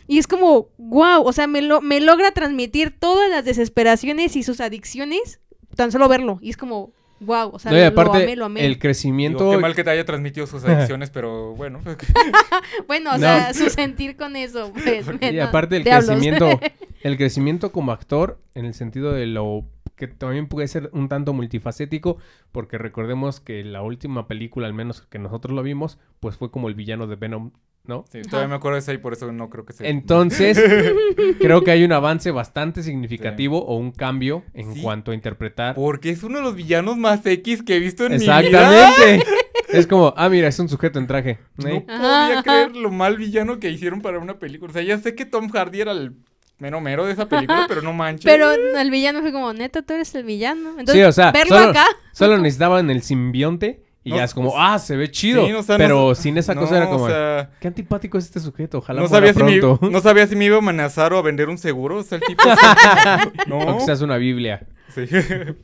Y 0.06 0.18
es 0.18 0.26
como, 0.26 0.68
wow, 0.76 1.22
o 1.24 1.32
sea, 1.32 1.46
me, 1.46 1.62
lo, 1.62 1.80
me 1.80 2.02
logra 2.02 2.30
transmitir 2.32 2.94
todas 2.96 3.30
las 3.30 3.46
desesperaciones 3.46 4.36
y 4.36 4.42
sus 4.42 4.60
adicciones, 4.60 5.40
tan 5.74 5.90
solo 5.90 6.06
verlo. 6.06 6.38
Y 6.42 6.50
es 6.50 6.58
como, 6.58 6.92
wow, 7.20 7.50
o 7.52 7.58
sea, 7.58 7.70
No, 7.72 7.78
y 7.78 7.80
lo- 7.80 7.86
aparte, 7.88 8.18
lo 8.18 8.24
amé, 8.24 8.36
lo 8.36 8.44
amé. 8.46 8.66
el 8.66 8.78
crecimiento... 8.78 9.38
Digo, 9.44 9.52
qué 9.52 9.58
mal 9.58 9.74
que 9.74 9.84
te 9.84 9.90
haya 9.90 10.04
transmitido 10.04 10.46
sus 10.46 10.64
adicciones, 10.64 11.10
pero 11.10 11.54
bueno. 11.54 11.80
Bueno, 12.86 13.10
o 13.10 13.14
No. 13.14 13.18
sea, 13.20 13.54
su 13.54 13.68
sentir 13.70 14.16
con 14.16 14.36
eso, 14.36 14.72
pues. 14.72 15.06
Y 15.32 15.38
aparte 15.38 15.76
el 15.76 15.84
crecimiento, 15.84 16.60
el 17.02 17.16
crecimiento 17.16 17.72
como 17.72 17.92
actor, 17.92 18.38
en 18.54 18.64
el 18.66 18.74
sentido 18.74 19.12
de 19.12 19.26
lo 19.26 19.64
que 19.96 20.08
también 20.08 20.48
puede 20.48 20.66
ser 20.66 20.90
un 20.92 21.08
tanto 21.08 21.32
multifacético, 21.32 22.18
porque 22.52 22.78
recordemos 22.78 23.40
que 23.40 23.62
la 23.62 23.82
última 23.82 24.26
película, 24.26 24.66
al 24.66 24.74
menos 24.74 25.02
que 25.02 25.18
nosotros 25.20 25.54
lo 25.54 25.62
vimos, 25.62 25.98
pues 26.20 26.36
fue 26.36 26.50
como 26.50 26.68
el 26.68 26.74
villano 26.74 27.06
de 27.06 27.14
Venom, 27.16 27.52
¿no? 27.86 28.04
Sí, 28.10 28.22
todavía 28.22 28.48
me 28.48 28.54
acuerdo 28.56 28.76
de 28.76 28.80
esa 28.80 28.92
y 28.92 28.98
por 28.98 29.12
eso 29.12 29.30
no 29.32 29.50
creo 29.50 29.64
que 29.64 29.72
sea. 29.74 29.88
Entonces, 29.88 30.58
creo 31.38 31.62
que 31.62 31.70
hay 31.70 31.84
un 31.84 31.92
avance 31.92 32.30
bastante 32.30 32.82
significativo 32.82 33.64
o 33.64 33.76
un 33.76 33.92
cambio 33.92 34.42
en 34.54 34.74
Sí. 34.74 34.82
cuanto 34.82 35.10
a 35.10 35.14
interpretar. 35.14 35.74
Porque 35.74 36.10
es 36.10 36.22
uno 36.22 36.38
de 36.38 36.44
los 36.44 36.54
villanos 36.54 36.96
más 36.96 37.24
X 37.24 37.62
que 37.62 37.76
he 37.76 37.80
visto 37.80 38.06
en 38.06 38.12
mi 38.12 38.18
vida. 38.18 38.40
Exactamente. 38.40 39.24
es 39.68 39.86
como, 39.86 40.14
ah, 40.16 40.28
mira, 40.28 40.48
es 40.48 40.58
un 40.58 40.68
sujeto 40.68 40.98
en 40.98 41.06
traje. 41.06 41.38
No 41.56 41.68
¿eh? 41.68 41.80
podía 41.86 42.42
creer 42.42 42.76
lo 42.76 42.90
mal 42.90 43.16
villano 43.16 43.58
que 43.60 43.70
hicieron 43.70 44.00
para 44.00 44.18
una 44.18 44.38
película. 44.38 44.70
O 44.70 44.72
sea, 44.72 44.82
ya 44.82 44.98
sé 44.98 45.14
que 45.14 45.26
Tom 45.26 45.48
Hardy 45.50 45.80
era 45.82 45.92
el 45.92 46.14
mero 46.58 46.80
mero 46.80 47.04
de 47.04 47.12
esa 47.12 47.28
película, 47.28 47.66
pero 47.68 47.82
no 47.82 47.92
manches. 47.92 48.24
Pero 48.24 48.52
el 48.52 48.90
villano 48.90 49.20
fue 49.20 49.32
como, 49.32 49.52
neta, 49.52 49.82
tú 49.82 49.92
eres 49.92 50.14
el 50.14 50.24
villano. 50.24 50.70
Entonces, 50.78 50.94
Sí, 50.94 51.02
o 51.02 51.12
sea, 51.12 51.32
verlo 51.32 51.56
solo- 51.58 51.70
acá. 51.70 51.84
Solo 52.12 52.38
necesitaban 52.38 52.88
el 52.90 53.02
simbionte 53.02 53.83
y 54.04 54.10
No, 54.10 54.16
ya 54.16 54.24
es 54.24 54.34
como, 54.34 54.52
ah, 54.56 54.78
se 54.78 54.96
ve 54.96 55.10
chido. 55.10 55.46
Sí, 55.46 55.52
o 55.52 55.62
sea, 55.62 55.78
pero 55.78 56.14
sin 56.14 56.36
esa 56.36 56.54
no, 56.54 56.60
cosa 56.60 56.76
era 56.76 56.88
como, 56.90 57.04
O 57.04 57.08
sea, 57.08 57.50
qué 57.58 57.68
antipático 57.68 58.18
es 58.18 58.26
este 58.26 58.38
sujeto, 58.38 58.78
ojalá 58.78 59.00
no 59.00 59.08
sabía, 59.08 59.32
si 59.32 59.42
me, 59.42 59.58
pronto. 59.58 59.90
no 59.90 60.00
sabía 60.00 60.26
si 60.26 60.36
me 60.36 60.44
iba 60.44 60.56
a 60.56 60.58
amenazar 60.58 61.14
o 61.14 61.18
a 61.18 61.22
vender 61.22 61.48
un 61.48 61.56
seguro. 61.56 61.96
O 61.96 62.02
sea, 62.02 62.18
el 62.18 62.24
tipo. 62.24 62.42
no. 63.46 63.58
O 63.58 63.78
quizás 63.78 64.02
una 64.02 64.18
biblia, 64.18 64.66
Sí. 64.94 65.06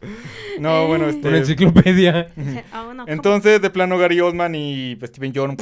no, 0.58 0.88
bueno, 0.88 1.04
una 1.04 1.14
este. 1.14 1.36
enciclopedia. 1.36 2.32
Ah. 2.72 3.04
Entonces, 3.06 3.60
de 3.60 3.70
plano, 3.70 3.98
Gary 3.98 4.20
Oldman 4.20 4.54
y 4.54 4.98
Steven 5.04 5.32
John. 5.34 5.56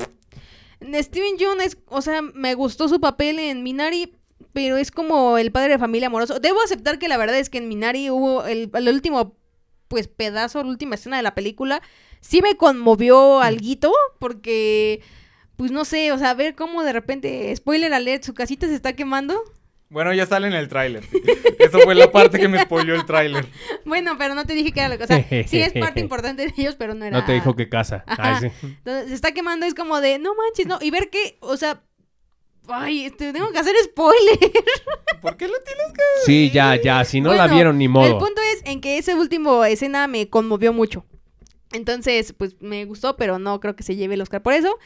Steven 0.80 1.36
Yeun 1.36 1.60
es, 1.60 1.76
o 1.86 2.00
sea, 2.00 2.22
me 2.22 2.54
gustó 2.54 2.88
su 2.88 3.00
papel 3.00 3.38
en 3.38 3.62
Minari, 3.62 4.14
pero 4.52 4.76
es 4.76 4.90
como 4.90 5.36
el 5.36 5.50
padre 5.50 5.72
de 5.72 5.78
familia 5.78 6.06
amoroso. 6.06 6.38
Debo 6.38 6.62
aceptar 6.62 6.98
que 6.98 7.08
la 7.08 7.16
verdad 7.16 7.36
es 7.36 7.50
que 7.50 7.58
en 7.58 7.68
Minari 7.68 8.10
hubo 8.10 8.44
el, 8.44 8.70
el 8.72 8.88
último, 8.88 9.36
pues, 9.88 10.08
pedazo, 10.08 10.62
la 10.62 10.70
última 10.70 10.94
escena 10.94 11.16
de 11.16 11.22
la 11.22 11.34
película, 11.34 11.82
sí 12.20 12.42
me 12.42 12.56
conmovió 12.56 13.40
alguito, 13.40 13.92
porque, 14.18 15.00
pues, 15.56 15.70
no 15.70 15.84
sé, 15.84 16.12
o 16.12 16.18
sea, 16.18 16.34
ver 16.34 16.54
cómo 16.54 16.82
de 16.82 16.92
repente, 16.92 17.54
spoiler 17.56 17.92
alert, 17.92 18.24
su 18.24 18.34
casita 18.34 18.66
se 18.66 18.74
está 18.74 18.92
quemando. 18.94 19.42
Bueno, 19.90 20.12
ya 20.12 20.26
sale 20.26 20.48
en 20.48 20.52
el 20.52 20.68
tráiler. 20.68 21.02
Eso 21.58 21.78
fue 21.80 21.94
la 21.94 22.12
parte 22.12 22.38
que 22.38 22.46
me 22.48 22.60
spoileó 22.62 22.94
el 22.94 23.06
tráiler. 23.06 23.46
Bueno, 23.86 24.16
pero 24.18 24.34
no 24.34 24.44
te 24.44 24.52
dije 24.52 24.70
que 24.70 24.80
era 24.80 24.90
lo 24.90 24.98
que, 24.98 25.04
o 25.04 25.06
sea, 25.06 25.24
sí 25.46 25.60
es 25.60 25.72
parte 25.72 26.00
importante 26.00 26.46
de 26.46 26.52
ellos, 26.58 26.74
pero 26.76 26.94
no 26.94 27.06
era... 27.06 27.18
No 27.18 27.24
te 27.24 27.32
dijo 27.32 27.56
que 27.56 27.70
casa. 27.70 28.04
Ay, 28.06 28.36
sí. 28.40 28.66
Entonces, 28.66 29.08
se 29.08 29.14
está 29.14 29.32
quemando, 29.32 29.64
es 29.64 29.74
como 29.74 30.02
de, 30.02 30.18
no 30.18 30.34
manches, 30.34 30.66
no. 30.66 30.78
Y 30.82 30.90
ver 30.90 31.08
que, 31.08 31.38
o 31.40 31.56
sea, 31.56 31.80
ay, 32.68 33.06
este, 33.06 33.32
tengo 33.32 33.50
que 33.50 33.58
hacer 33.58 33.74
spoiler. 33.84 34.38
¿Por 35.22 35.36
qué 35.38 35.48
lo 35.48 35.54
tienes 35.64 35.92
que 35.94 36.02
Sí, 36.26 36.50
ya, 36.52 36.76
ya, 36.76 37.02
si 37.04 37.22
no 37.22 37.32
la 37.32 37.46
vieron 37.46 37.78
ni 37.78 37.84
El 37.86 37.90
modo. 37.90 38.18
punto 38.18 38.42
es 38.54 38.62
en 38.66 38.80
que 38.82 38.98
esa 38.98 39.16
última 39.16 39.68
escena 39.68 40.06
me 40.06 40.28
conmovió 40.28 40.72
mucho. 40.74 41.06
Entonces, 41.72 42.32
pues 42.32 42.56
me 42.60 42.84
gustó, 42.84 43.16
pero 43.16 43.38
no 43.38 43.60
creo 43.60 43.76
que 43.76 43.82
se 43.82 43.96
lleve 43.96 44.14
el 44.14 44.20
Oscar 44.22 44.42
por 44.42 44.52
eso. 44.54 44.78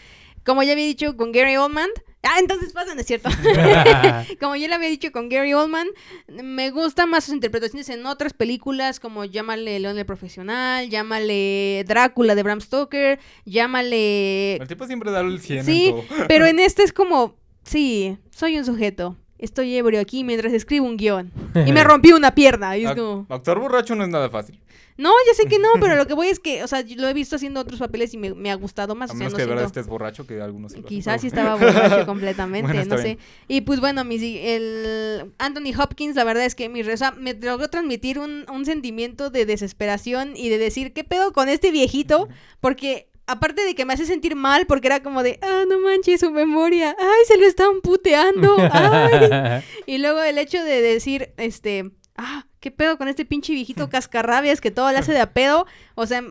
Como 0.45 0.63
ya 0.65 0.73
había 0.73 0.85
dicho 0.85 1.17
con 1.17 1.31
Gary 1.31 1.57
Oldman. 1.57 1.89
Ah, 2.25 2.39
entonces 2.41 2.73
pasa, 2.73 2.95
no 2.95 3.01
es 3.01 3.07
cierto. 3.07 3.31
como 4.41 4.57
ya 4.57 4.69
le 4.69 4.75
había 4.75 4.89
dicho 4.89 5.11
con 5.13 5.29
Gary 5.29 5.55
Oldman, 5.55 5.89
me 6.29 6.71
gustan 6.71 7.11
más 7.11 7.25
sus 7.25 7.35
interpretaciones 7.35 7.89
en 7.89 8.07
otras 8.07 8.33
películas, 8.33 9.01
como 9.01 9.25
llámale 9.25 9.79
León 9.79 9.99
el 9.99 10.07
Profesional, 10.07 10.89
llámale 10.89 11.85
Drácula 11.87 12.35
de 12.35 12.43
Bram 12.43 12.61
Stoker, 12.61 13.19
llámale 13.45 14.57
El 14.57 14.69
tipo 14.69 14.87
siempre 14.87 15.11
da 15.11 15.21
el 15.21 15.41
100 15.41 15.65
Sí, 15.65 15.87
en 15.87 16.07
todo. 16.07 16.27
pero 16.29 16.47
en 16.47 16.59
este 16.59 16.83
es 16.83 16.93
como, 16.93 17.37
sí, 17.65 18.19
soy 18.31 18.59
un 18.59 18.65
sujeto. 18.65 19.17
Estoy 19.43 19.77
ebrio 19.77 20.01
aquí 20.01 20.25
mientras 20.25 20.53
escribo 20.55 20.87
un 20.87 20.97
guion. 20.97 21.31
Y 21.67 21.73
me 21.73 21.85
rompí 21.85 22.13
una 22.13 22.35
pierna. 22.35 22.79
Y 22.79 22.87
es 22.87 22.95
como, 22.95 23.27
Actuar 23.29 23.59
borracho 23.59 23.95
no 23.95 24.05
es 24.05 24.09
nada 24.09 24.31
fácil. 24.31 24.59
no, 24.97 25.11
ya 25.27 25.35
sé 25.35 25.47
que 25.49 25.59
no, 25.59 25.69
pero 25.81 25.97
lo 25.97 26.07
que 26.07 26.15
voy 26.15 26.29
es 26.29 26.39
que, 26.39 26.63
o 26.63 26.69
sea, 26.69 26.81
yo 26.83 26.95
lo 27.01 27.09
he 27.09 27.13
visto 27.13 27.37
haciendo 27.37 27.59
otros 27.61 27.81
papeles 27.81 28.15
y 28.15 28.19
me, 28.19 28.33
me 28.35 28.51
ha 28.51 28.55
gustado 28.55 28.95
más. 28.95 29.11
A 29.11 29.13
o 29.13 29.17
sea, 29.17 29.19
menos 29.19 29.33
no 29.33 29.37
que 29.37 29.43
de 29.43 29.49
verdad 29.49 29.63
siento- 29.65 29.81
estés 29.81 29.91
borracho, 29.91 30.27
que 30.27 30.41
algunos 30.41 30.73
Quizás 30.87 31.21
sí 31.21 31.27
estaba 31.27 31.57
borracho 31.57 32.07
completamente, 32.07 32.73
Bueno, 32.73 32.97
no 32.97 32.99
sé. 33.03 33.19
Y 33.49 33.63
pues 33.63 33.81
bueno, 33.81 34.05
mis, 34.05 34.23
el 34.23 35.33
Anthony 35.39 35.73
Hopkins, 35.79 36.15
la 36.17 36.25
verdad 36.25 36.45
es 36.45 36.55
que 36.55 36.69
mi 36.69 36.83
reza 36.83 37.11
me 37.13 37.35
logró 37.35 37.69
transmitir 37.69 38.19
un, 38.19 38.45
un 38.51 38.65
sentimiento 38.65 39.31
de 39.31 39.45
desesperación 39.47 40.37
y 40.37 40.49
de 40.51 40.59
decir, 40.59 40.93
¿qué 40.93 41.05
pedo 41.05 41.33
con 41.33 41.49
este 41.49 41.71
viejito? 41.71 42.29
Porque 42.61 43.09
aparte 43.27 43.65
de 43.65 43.75
que 43.75 43.85
me 43.85 43.95
hace 43.95 44.07
sentir 44.07 44.37
mal, 44.37 44.67
porque 44.67 44.89
era 44.89 45.03
como 45.03 45.23
de, 45.23 45.39
ah, 45.43 45.65
no 45.69 45.81
manches 45.81 46.21
su 46.21 46.31
memoria, 46.31 46.97
ay, 46.99 47.25
se 47.27 47.39
lo 47.39 47.47
están 47.47 47.81
puteando, 47.83 48.57
ay. 48.71 49.63
Y 49.87 49.99
luego 49.99 50.23
el 50.23 50.39
hecho 50.39 50.63
de 50.63 50.83
decir, 50.83 51.33
este, 51.37 51.91
ah, 52.17 52.47
¿qué 52.61 52.71
pedo 52.71 52.99
con 52.99 53.09
este 53.09 53.25
pinche 53.25 53.53
viejito 53.53 53.89
cascarrabias 53.89 54.61
que 54.61 54.71
todo 54.71 54.91
le 54.91 54.99
hace 54.99 55.13
de 55.13 55.21
a 55.21 55.33
pedo? 55.33 55.67
O 55.95 56.07
sea, 56.07 56.23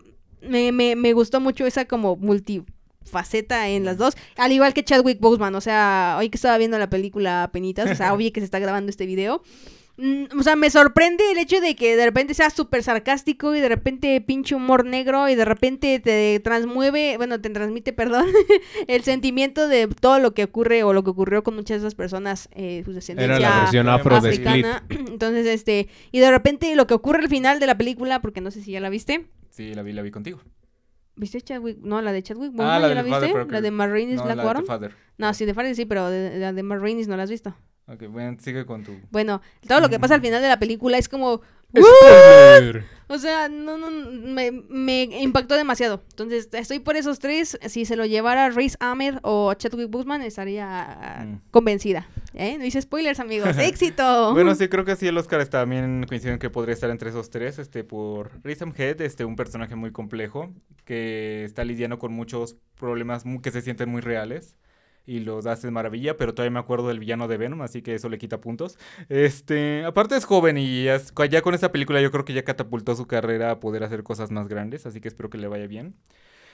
me, 0.42 0.72
me, 0.72 0.96
me 0.96 1.14
gustó 1.14 1.40
mucho 1.40 1.66
esa 1.66 1.86
como 1.86 2.16
multifaceta 2.16 3.70
en 3.70 3.86
las 3.86 3.98
dos. 3.98 4.16
Al 4.38 4.52
igual 4.52 4.74
que 4.74 4.84
Chadwick 4.84 5.20
Boseman, 5.20 5.56
o 5.56 5.62
sea, 5.62 6.16
hoy 6.20 6.30
que 6.30 6.38
estaba 6.38 6.58
viendo 6.58 6.78
la 6.78 6.90
película 6.90 7.50
Penitas, 7.54 7.90
o 7.90 7.96
sea, 7.96 8.14
obvio 8.14 8.32
que 8.32 8.42
se 8.42 8.46
está 8.46 8.60
grabando 8.60 8.90
este 8.90 9.06
video. 9.06 9.44
Mm, 9.98 10.38
O 10.40 10.44
sea, 10.44 10.56
me 10.56 10.70
sorprende 10.70 11.24
el 11.32 11.38
hecho 11.38 11.60
de 11.62 11.76
que 11.76 11.96
de 11.96 12.06
repente 12.06 12.34
sea 12.34 12.50
súper 12.50 12.84
sarcástico 12.84 13.56
y 13.56 13.60
de 13.60 13.70
repente 13.70 14.20
pinche 14.22 14.56
humor 14.56 14.86
negro 14.86 15.30
y 15.30 15.36
de 15.36 15.46
repente 15.46 16.00
te 16.00 16.40
transmueve, 16.44 17.18
bueno, 17.18 17.40
te 17.42 17.50
transmite, 17.50 17.94
perdón, 17.94 18.26
el 18.88 19.04
sentimiento 19.04 19.68
de 19.68 19.88
todo 19.88 20.20
lo 20.20 20.34
que 20.34 20.44
ocurre 20.46 20.84
o 20.84 20.94
lo 20.94 21.04
que 21.04 21.10
ocurrió 21.12 21.44
con 21.44 21.56
muchas 21.56 21.82
de 21.82 21.88
esas 21.88 21.96
personas, 21.96 22.50
eh, 22.54 22.82
su 22.86 22.94
descendencia 22.94 23.36
Era 23.38 23.40
la 23.50 23.60
versión 23.62 23.90
afro 23.90 24.20
de 24.22 24.30
Split. 24.32 24.48
africana. 24.66 24.84
Entonces, 24.90 25.46
este, 25.48 25.88
y 26.12 26.20
de 26.20 26.32
repente 26.32 26.76
lo 26.76 26.88
que 26.88 26.94
ocurre 26.94 27.20
al 27.20 27.30
final 27.30 27.60
de 27.60 27.68
la 27.68 27.78
película, 27.78 28.22
porque 28.22 28.42
no 28.42 28.52
sé 28.52 28.62
si 28.62 28.72
ya 28.72 28.80
la 28.80 28.90
viste. 28.90 29.28
Sí, 29.50 29.74
la 29.74 29.82
vi, 29.84 29.94
la 29.94 30.02
vi 30.02 30.12
contigo. 30.12 30.40
¿Viste 31.18 31.42
Chadwick? 31.42 31.78
No, 31.82 32.02
la 32.02 32.14
de 32.14 32.24
Chadwick 32.24 32.52
Ah, 32.54 32.56
Boseman, 32.56 32.82
la 32.82 32.88
¿ya 32.88 32.96
la 32.96 33.04
de 33.04 33.10
Father, 33.10 33.28
viste? 33.30 33.40
pero 33.46 33.52
la 33.52 33.62
de 33.62 33.72
Marines 33.72 34.16
No, 34.16 34.24
Black 34.24 34.38
la 34.38 34.54
de 34.54 34.62
Father. 34.64 34.96
No, 35.18 35.34
sí, 35.34 35.46
de 35.46 35.54
Father 35.54 35.76
sí, 35.76 35.86
pero 35.86 36.10
de, 36.10 36.30
de- 36.32 36.40
la 36.40 36.54
de 36.54 36.64
Marines 36.64 37.08
no 37.10 37.18
la 37.18 37.24
has 37.24 37.30
visto. 37.30 37.54
Ok, 37.88 38.04
bueno, 38.10 38.38
sigue 38.40 38.66
con 38.66 38.84
tu... 38.84 38.94
Bueno, 39.12 39.42
todo 39.68 39.80
lo 39.82 39.90
que 39.90 40.00
pasa 40.00 40.16
al 40.16 40.22
final 40.22 40.42
de 40.42 40.48
la 40.48 40.60
película 40.60 40.98
es 40.98 41.10
como... 41.10 41.42
Spoiler. 41.74 42.84
O 43.08 43.18
sea, 43.18 43.50
no, 43.50 43.78
no, 43.78 43.90
me, 43.92 44.52
me 44.52 45.04
impactó 45.04 45.56
demasiado. 45.56 46.02
Entonces, 46.12 46.48
estoy 46.54 46.80
por 46.80 46.96
esos 46.96 47.20
tres. 47.20 47.58
Si 47.68 47.86
se 47.86 47.96
lo 47.96 48.06
llevara 48.06 48.50
Reese 48.50 48.78
Ahmed 48.80 49.16
o 49.24 49.54
Chadwick 49.54 49.90
Boseman, 49.90 50.22
estaría 50.22 51.26
Mm. 51.26 51.42
convencida. 51.52 52.08
¿Eh? 52.34 52.58
No 52.58 52.66
hice 52.66 52.82
spoilers, 52.82 53.20
amigos. 53.20 53.50
¡Éxito! 53.58 54.34
Bueno, 54.34 54.56
sí, 54.56 54.68
creo 54.70 54.86
que 54.86 54.96
sí, 54.96 55.08
el 55.08 55.18
Oscar 55.18 55.46
también 55.48 56.06
coinciden 56.08 56.40
que 56.40 56.50
podría 56.50 56.74
estar 56.74 56.90
entre 56.90 57.10
esos 57.10 57.30
tres, 57.30 57.60
este, 57.60 57.84
por 57.84 58.32
Riz 58.44 58.62
Head, 58.62 59.02
este, 59.02 59.26
un 59.26 59.36
personaje 59.36 59.76
muy 59.76 59.92
complejo, 59.92 60.54
que 60.86 61.44
está 61.44 61.64
lidiando 61.66 62.00
con 62.00 62.14
muchos 62.14 62.56
problemas 62.80 63.24
que 63.42 63.52
se 63.52 63.62
sienten 63.62 63.90
muy 63.90 64.02
reales, 64.02 64.56
y 65.06 65.20
los 65.20 65.46
hace 65.46 65.72
maravilla, 65.72 66.18
pero 66.18 66.34
todavía 66.34 66.52
me 66.54 66.60
acuerdo 66.60 66.88
del 66.88 67.00
villano 67.00 67.28
de 67.28 67.38
Venom, 67.38 67.62
así 67.62 67.82
que 67.82 67.96
eso 67.96 68.10
le 68.10 68.18
quita 68.18 68.42
puntos. 68.42 68.78
Este, 69.10 69.84
aparte 69.86 70.16
es 70.16 70.26
joven 70.26 70.58
y 70.58 70.84
ya, 70.84 71.42
con 71.42 71.54
esa 71.54 71.72
película 71.72 72.02
yo 72.02 72.12
creo 72.12 72.26
que 72.26 72.34
ya 72.34 72.44
catapultó 72.44 72.96
su 72.96 73.08
carrera 73.08 73.52
a 73.52 73.60
poder 73.60 73.84
hacer 73.84 74.04
cosas 74.04 74.32
más 74.32 74.48
grandes, 74.48 74.86
así 74.86 75.02
que 75.02 75.08
espero 75.08 75.30
que 75.30 75.38
le 75.38 75.48
vaya 75.48 75.68
bien. 75.68 75.96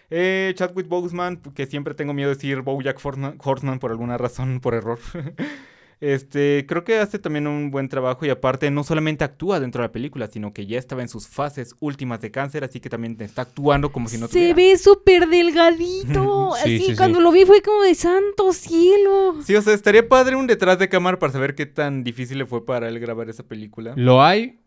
Eh, 0.10 0.54
Chadwick 0.56 0.88
Boseman, 0.88 1.38
que 1.38 1.66
siempre 1.66 1.94
tengo 1.94 2.14
miedo 2.14 2.30
de 2.30 2.36
decir 2.36 2.62
Bojack 2.62 3.00
Horseman 3.04 3.80
por 3.80 3.92
alguna 3.92 4.18
razón, 4.18 4.62
por 4.62 4.74
error. 4.74 5.00
Este, 6.00 6.66
creo 6.68 6.84
que 6.84 7.00
hace 7.00 7.18
también 7.18 7.48
un 7.48 7.72
buen 7.72 7.90
trabajo 7.90 8.24
y 8.26 8.30
aparte 8.30 8.70
no 8.70 8.84
solamente 8.84 9.24
actúa 9.24 9.60
dentro 9.60 9.82
de 9.82 9.88
la 9.88 9.92
película, 9.92 10.28
sino 10.28 10.54
que 10.54 10.68
ya 10.68 10.78
estaba 10.78 11.02
en 11.02 11.10
sus 11.10 11.28
fases 11.28 11.74
últimas 11.80 12.22
de 12.22 12.30
cáncer, 12.30 12.64
así 12.64 12.80
que 12.80 12.88
también 12.90 13.18
está 13.20 13.42
actuando 13.42 13.92
como 13.92 14.08
si 14.08 14.20
no 14.20 14.28
Se 14.28 14.34
tuviera. 14.34 14.54
ve 14.56 14.78
súper 14.78 15.28
delgadito. 15.28 16.52
Sí, 16.58 16.62
Así, 16.64 16.78
sí, 16.80 16.86
sí. 16.92 16.96
cuando 16.98 17.20
lo 17.20 17.32
vi 17.32 17.46
fue 17.46 17.62
como 17.62 17.82
de 17.84 17.94
santo 17.96 18.54
cielo. 18.54 19.38
Sí, 19.44 19.56
o 19.56 19.62
sea, 19.62 19.74
estaría 19.74 20.08
padre 20.08 20.36
un 20.36 20.48
detrás 20.48 20.78
de 20.80 20.88
cámara 20.90 21.18
para 21.20 21.32
saber 21.34 21.56
qué 21.56 21.66
tan 21.66 22.04
difícil 22.04 22.38
le 22.38 22.46
fue 22.46 22.66
para 22.66 22.88
él 22.88 23.00
grabar 23.00 23.30
esa 23.30 23.44
película. 23.44 23.94
Lo 23.96 24.24
hay. 24.24 24.60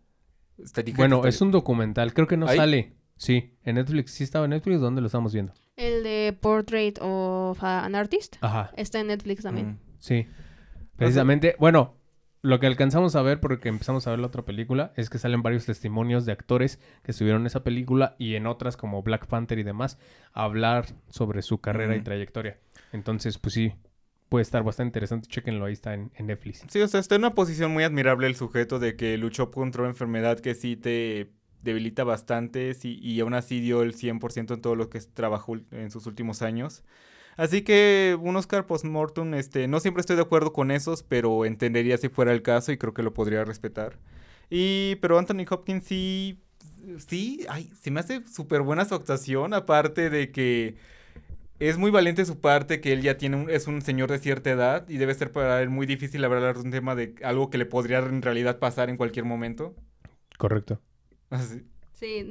Estaría- 0.63 0.95
Bueno, 0.97 1.17
estaría- 1.17 1.29
es 1.31 1.41
un 1.41 1.51
documental. 1.53 2.13
Creo 2.13 2.27
que 2.27 2.37
no 2.37 2.47
sale. 2.49 2.93
Sí, 3.17 3.55
en 3.65 3.77
Netflix. 3.77 4.13
Sí 4.13 4.25
estaba 4.25 4.45
en 4.47 4.51
Netflix. 4.51 4.81
¿Dónde 4.81 5.01
lo 5.01 5.07
estamos 5.07 5.33
viendo? 5.33 5.53
El 5.77 6.03
de 6.03 6.37
Portrait 6.39 6.99
of 7.01 7.63
an 7.63 7.95
Artist 7.95 8.37
Ajá. 8.41 8.71
está 8.77 9.01
en 9.01 9.09
Netflix 9.09 9.43
también. 9.43 9.69
Mm. 9.73 9.79
Sí. 9.99 10.27
Precisamente, 11.01 11.57
bueno, 11.59 11.97
lo 12.43 12.61
que 12.61 12.67
alcanzamos 12.67 13.17
a 13.17 13.23
ver 13.23 13.41
porque 13.41 13.69
empezamos 13.69 14.07
a 14.07 14.11
ver 14.11 14.19
la 14.19 14.27
otra 14.27 14.45
película 14.45 14.93
es 14.97 15.11
que 15.11 15.19
salen 15.19 15.43
varios 15.43 15.67
testimonios 15.67 16.27
de 16.27 16.33
actores 16.33 16.79
que 17.03 17.11
estuvieron 17.11 17.43
en 17.43 17.47
esa 17.47 17.65
película 17.65 18.17
y 18.19 18.35
en 18.35 18.47
otras 18.47 18.77
como 18.77 19.03
Black 19.03 19.27
Panther 19.27 19.59
y 19.59 19.63
demás 19.63 19.99
a 20.33 20.45
hablar 20.45 20.87
sobre 21.09 21.43
su 21.43 21.61
carrera 21.61 21.97
y 21.97 22.03
trayectoria. 22.03 22.59
Entonces, 22.93 23.39
pues 23.39 23.55
sí, 23.55 23.73
puede 24.29 24.43
estar 24.43 24.63
bastante 24.63 24.89
interesante. 24.89 25.29
Chéquenlo, 25.29 25.65
ahí 25.65 25.73
está 25.73 25.95
en, 25.95 26.13
en 26.15 26.27
Netflix. 26.27 26.65
Sí, 26.69 26.81
o 26.81 26.89
sea, 26.89 27.01
está 27.01 27.15
en 27.15 27.23
una 27.23 27.35
posición 27.35 27.73
muy 27.73 27.85
admirable 27.85 28.27
el 28.27 28.37
sujeto 28.37 28.79
de 28.79 28.97
que 28.97 29.17
luchó 29.17 29.51
contra 29.51 29.83
una 29.83 29.91
enfermedad 29.91 30.39
que 30.39 30.55
sí 30.55 30.77
te 30.77 31.33
debilita 31.63 32.05
bastante 32.05 32.75
sí, 32.75 32.99
y 33.03 33.21
aún 33.21 33.35
así 33.35 33.61
dio 33.61 33.83
el 33.83 33.95
100% 33.95 34.55
en 34.55 34.61
todo 34.61 34.77
lo 34.77 34.89
que 34.89 35.01
trabajó 35.01 35.57
en 35.71 35.91
sus 35.91 36.07
últimos 36.07 36.43
años. 36.43 36.85
Así 37.37 37.63
que 37.63 38.17
un 38.21 38.37
Oscar 38.37 38.67
post-mortem, 38.67 39.35
este, 39.35 39.67
no 39.69 39.81
siempre 39.81 40.01
estoy 40.01 40.17
de 40.17 40.23
acuerdo 40.23 40.53
con 40.53 40.71
esos, 40.71 41.03
pero 41.03 41.45
entendería 41.47 41.97
si 41.99 42.09
fuera 42.09 42.33
el 42.33 42.43
caso 42.43 42.73
y 42.73 42.79
creo 42.79 42.95
que 42.95 43.03
lo 43.03 43.15
podría 43.15 43.45
respetar. 43.45 43.99
Y, 44.51 44.97
pero 44.97 45.19
Anthony 45.19 45.45
Hopkins 45.49 45.85
sí, 45.85 46.41
sí, 47.07 47.47
ay, 47.49 47.71
se 47.81 47.91
me 47.91 48.01
hace 48.01 48.27
súper 48.27 48.63
buena 48.63 48.85
su 48.85 48.95
actuación, 48.95 49.55
aparte 49.55 50.11
de 50.11 50.33
que 50.33 50.77
es 51.61 51.79
muy 51.79 51.91
valiente 51.91 52.25
su 52.25 52.41
parte, 52.41 52.81
que 52.81 52.93
él 52.93 53.03
ya 53.03 53.19
tiene 53.19 53.37
un- 53.37 53.51
es 53.51 53.67
un 53.69 53.83
señor 53.83 54.11
de 54.11 54.19
cierta 54.19 54.51
edad 54.51 54.89
y 54.89 54.97
debe 54.99 55.15
ser 55.15 55.33
para 55.33 55.63
él 55.63 55.71
muy 55.71 55.87
difícil 55.87 56.25
hablar 56.25 56.55
de 56.57 56.61
un 56.63 56.71
tema 56.71 56.95
de 56.95 57.15
algo 57.23 57.51
que 57.51 57.59
le 57.59 57.67
podría 57.67 57.99
en 58.01 58.23
realidad 58.23 58.59
pasar 58.59 58.91
en 58.91 58.97
cualquier 58.97 59.25
momento. 59.27 59.75
Correcto. 60.39 60.81
Así. 61.31 61.65
Sí, 62.01 62.27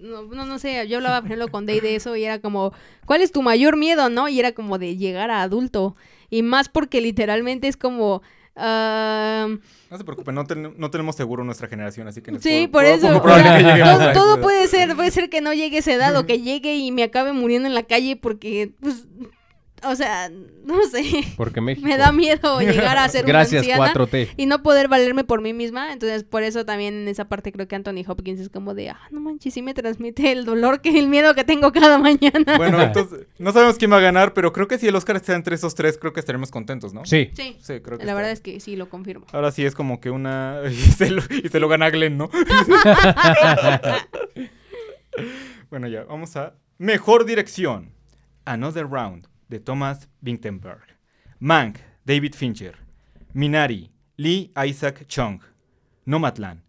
no, 0.00 0.22
no, 0.22 0.46
no 0.46 0.58
sé, 0.58 0.88
yo 0.88 0.96
hablaba, 0.96 1.20
por 1.20 1.26
ejemplo, 1.26 1.48
con 1.48 1.66
Day 1.66 1.80
de 1.80 1.94
eso 1.94 2.16
y 2.16 2.24
era 2.24 2.38
como, 2.40 2.72
¿cuál 3.04 3.20
es 3.20 3.32
tu 3.32 3.42
mayor 3.42 3.76
miedo, 3.76 4.08
no? 4.08 4.28
Y 4.30 4.40
era 4.40 4.52
como 4.52 4.78
de 4.78 4.96
llegar 4.96 5.30
a 5.30 5.42
adulto. 5.42 5.94
Y 6.30 6.42
más 6.42 6.70
porque 6.70 7.02
literalmente 7.02 7.68
es 7.68 7.76
como... 7.76 8.22
ah, 8.56 9.46
No 9.90 9.98
se 9.98 10.04
preocupen, 10.04 10.34
no, 10.34 10.46
ten- 10.46 10.74
no 10.78 10.90
tenemos 10.90 11.16
seguro 11.16 11.44
nuestra 11.44 11.68
generación, 11.68 12.08
así 12.08 12.22
que... 12.22 12.38
sí, 12.40 12.66
por 12.66 12.84
eso. 12.86 13.08
poco 13.08 13.18
o 13.18 13.22
probable 13.22 13.44
sea, 13.48 13.58
que 13.58 13.64
lleguemos 13.64 14.00
a 14.00 14.12
todo, 14.14 14.40
puede 14.40 14.66
ser, 14.68 14.96
puede 14.96 15.10
ser 15.10 15.28
que 15.28 15.40
no 15.42 15.52
llegue 15.52 15.76
a 15.76 15.80
esa 15.80 15.92
edad 15.92 16.16
o 16.16 16.24
que 16.26 16.40
llegue 16.40 16.76
y 16.76 16.90
me 16.90 17.02
acabe 17.02 17.32
muriendo 17.34 17.68
en 17.68 17.74
la 17.74 17.82
calle 17.82 18.16
porque, 18.16 18.72
pues, 18.80 19.06
o 19.84 19.94
sea, 19.96 20.30
no 20.64 20.82
sé, 20.90 21.02
Porque 21.36 21.60
México. 21.62 21.86
me 21.86 21.96
da 21.96 22.12
miedo 22.12 22.60
llegar 22.60 22.98
a 22.98 23.08
ser 23.08 23.24
una 23.24 23.32
Gracias, 23.32 23.60
anciana 23.62 23.92
4T. 23.94 24.28
y 24.36 24.46
no 24.46 24.62
poder 24.62 24.88
valerme 24.88 25.24
por 25.24 25.40
mí 25.40 25.52
misma. 25.52 25.92
Entonces, 25.92 26.24
por 26.24 26.42
eso 26.42 26.64
también 26.64 26.94
en 26.94 27.08
esa 27.08 27.26
parte 27.28 27.52
creo 27.52 27.66
que 27.68 27.76
Anthony 27.76 28.04
Hopkins 28.06 28.40
es 28.40 28.48
como 28.48 28.74
de, 28.74 28.90
ah, 28.90 29.00
no 29.10 29.20
manches, 29.20 29.54
sí 29.54 29.62
me 29.62 29.74
transmite 29.74 30.32
el 30.32 30.44
dolor 30.44 30.80
que 30.80 30.98
el 30.98 31.08
miedo 31.08 31.34
que 31.34 31.44
tengo 31.44 31.72
cada 31.72 31.98
mañana. 31.98 32.56
Bueno, 32.56 32.80
entonces, 32.82 33.26
no 33.38 33.52
sabemos 33.52 33.76
quién 33.78 33.92
va 33.92 33.96
a 33.98 34.00
ganar, 34.00 34.34
pero 34.34 34.52
creo 34.52 34.68
que 34.68 34.78
si 34.78 34.86
el 34.88 34.96
Oscar 34.96 35.16
está 35.16 35.34
entre 35.34 35.54
esos 35.54 35.74
tres, 35.74 35.98
creo 35.98 36.12
que 36.12 36.20
estaremos 36.20 36.50
contentos, 36.50 36.92
¿no? 36.94 37.04
Sí. 37.04 37.30
Sí, 37.34 37.56
Sí, 37.60 37.80
creo 37.80 37.98
que 37.98 38.04
la 38.04 38.12
está. 38.12 38.14
verdad 38.14 38.30
es 38.32 38.40
que 38.40 38.60
sí, 38.60 38.76
lo 38.76 38.88
confirmo. 38.88 39.26
Ahora 39.32 39.50
sí 39.52 39.64
es 39.64 39.74
como 39.74 40.00
que 40.00 40.10
una... 40.10 40.60
y, 40.70 40.74
se 40.74 41.10
lo, 41.10 41.22
y 41.30 41.48
se 41.48 41.60
lo 41.60 41.68
gana 41.68 41.90
Glenn, 41.90 42.16
¿no? 42.18 42.30
bueno, 45.70 45.88
ya, 45.88 46.04
vamos 46.04 46.36
a... 46.36 46.54
Mejor 46.78 47.24
dirección. 47.26 47.92
Another 48.46 48.86
Round, 48.88 49.26
de 49.50 49.58
Thomas 49.60 50.08
Vinterberg. 50.22 50.80
Mank, 51.40 51.78
David 52.04 52.34
Fincher. 52.34 52.76
Minari, 53.34 53.90
Lee 54.16 54.50
Isaac 54.66 55.06
Chung. 55.06 55.40
Nomadland, 56.06 56.62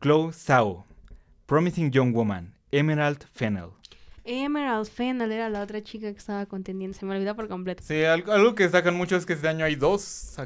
Chloe 0.00 0.32
Zhao. 0.32 0.84
Promising 1.46 1.90
Young 1.90 2.12
Woman, 2.14 2.54
Emerald 2.70 3.24
Fennell. 3.32 3.70
Emerald 4.24 4.86
Fennel 4.88 5.32
era 5.32 5.48
la 5.48 5.62
otra 5.62 5.82
chica 5.82 6.12
que 6.12 6.18
estaba 6.18 6.46
contendiendo, 6.46 6.96
se 6.96 7.04
me 7.06 7.14
olvidó 7.16 7.34
por 7.34 7.48
completo. 7.48 7.82
Sí, 7.82 8.04
algo, 8.04 8.30
algo 8.32 8.54
que 8.54 8.64
destacan 8.64 8.94
mucho 8.96 9.16
es 9.16 9.26
que 9.26 9.32
este 9.32 9.48
año 9.48 9.64
hay 9.64 9.74
dos 9.74 10.36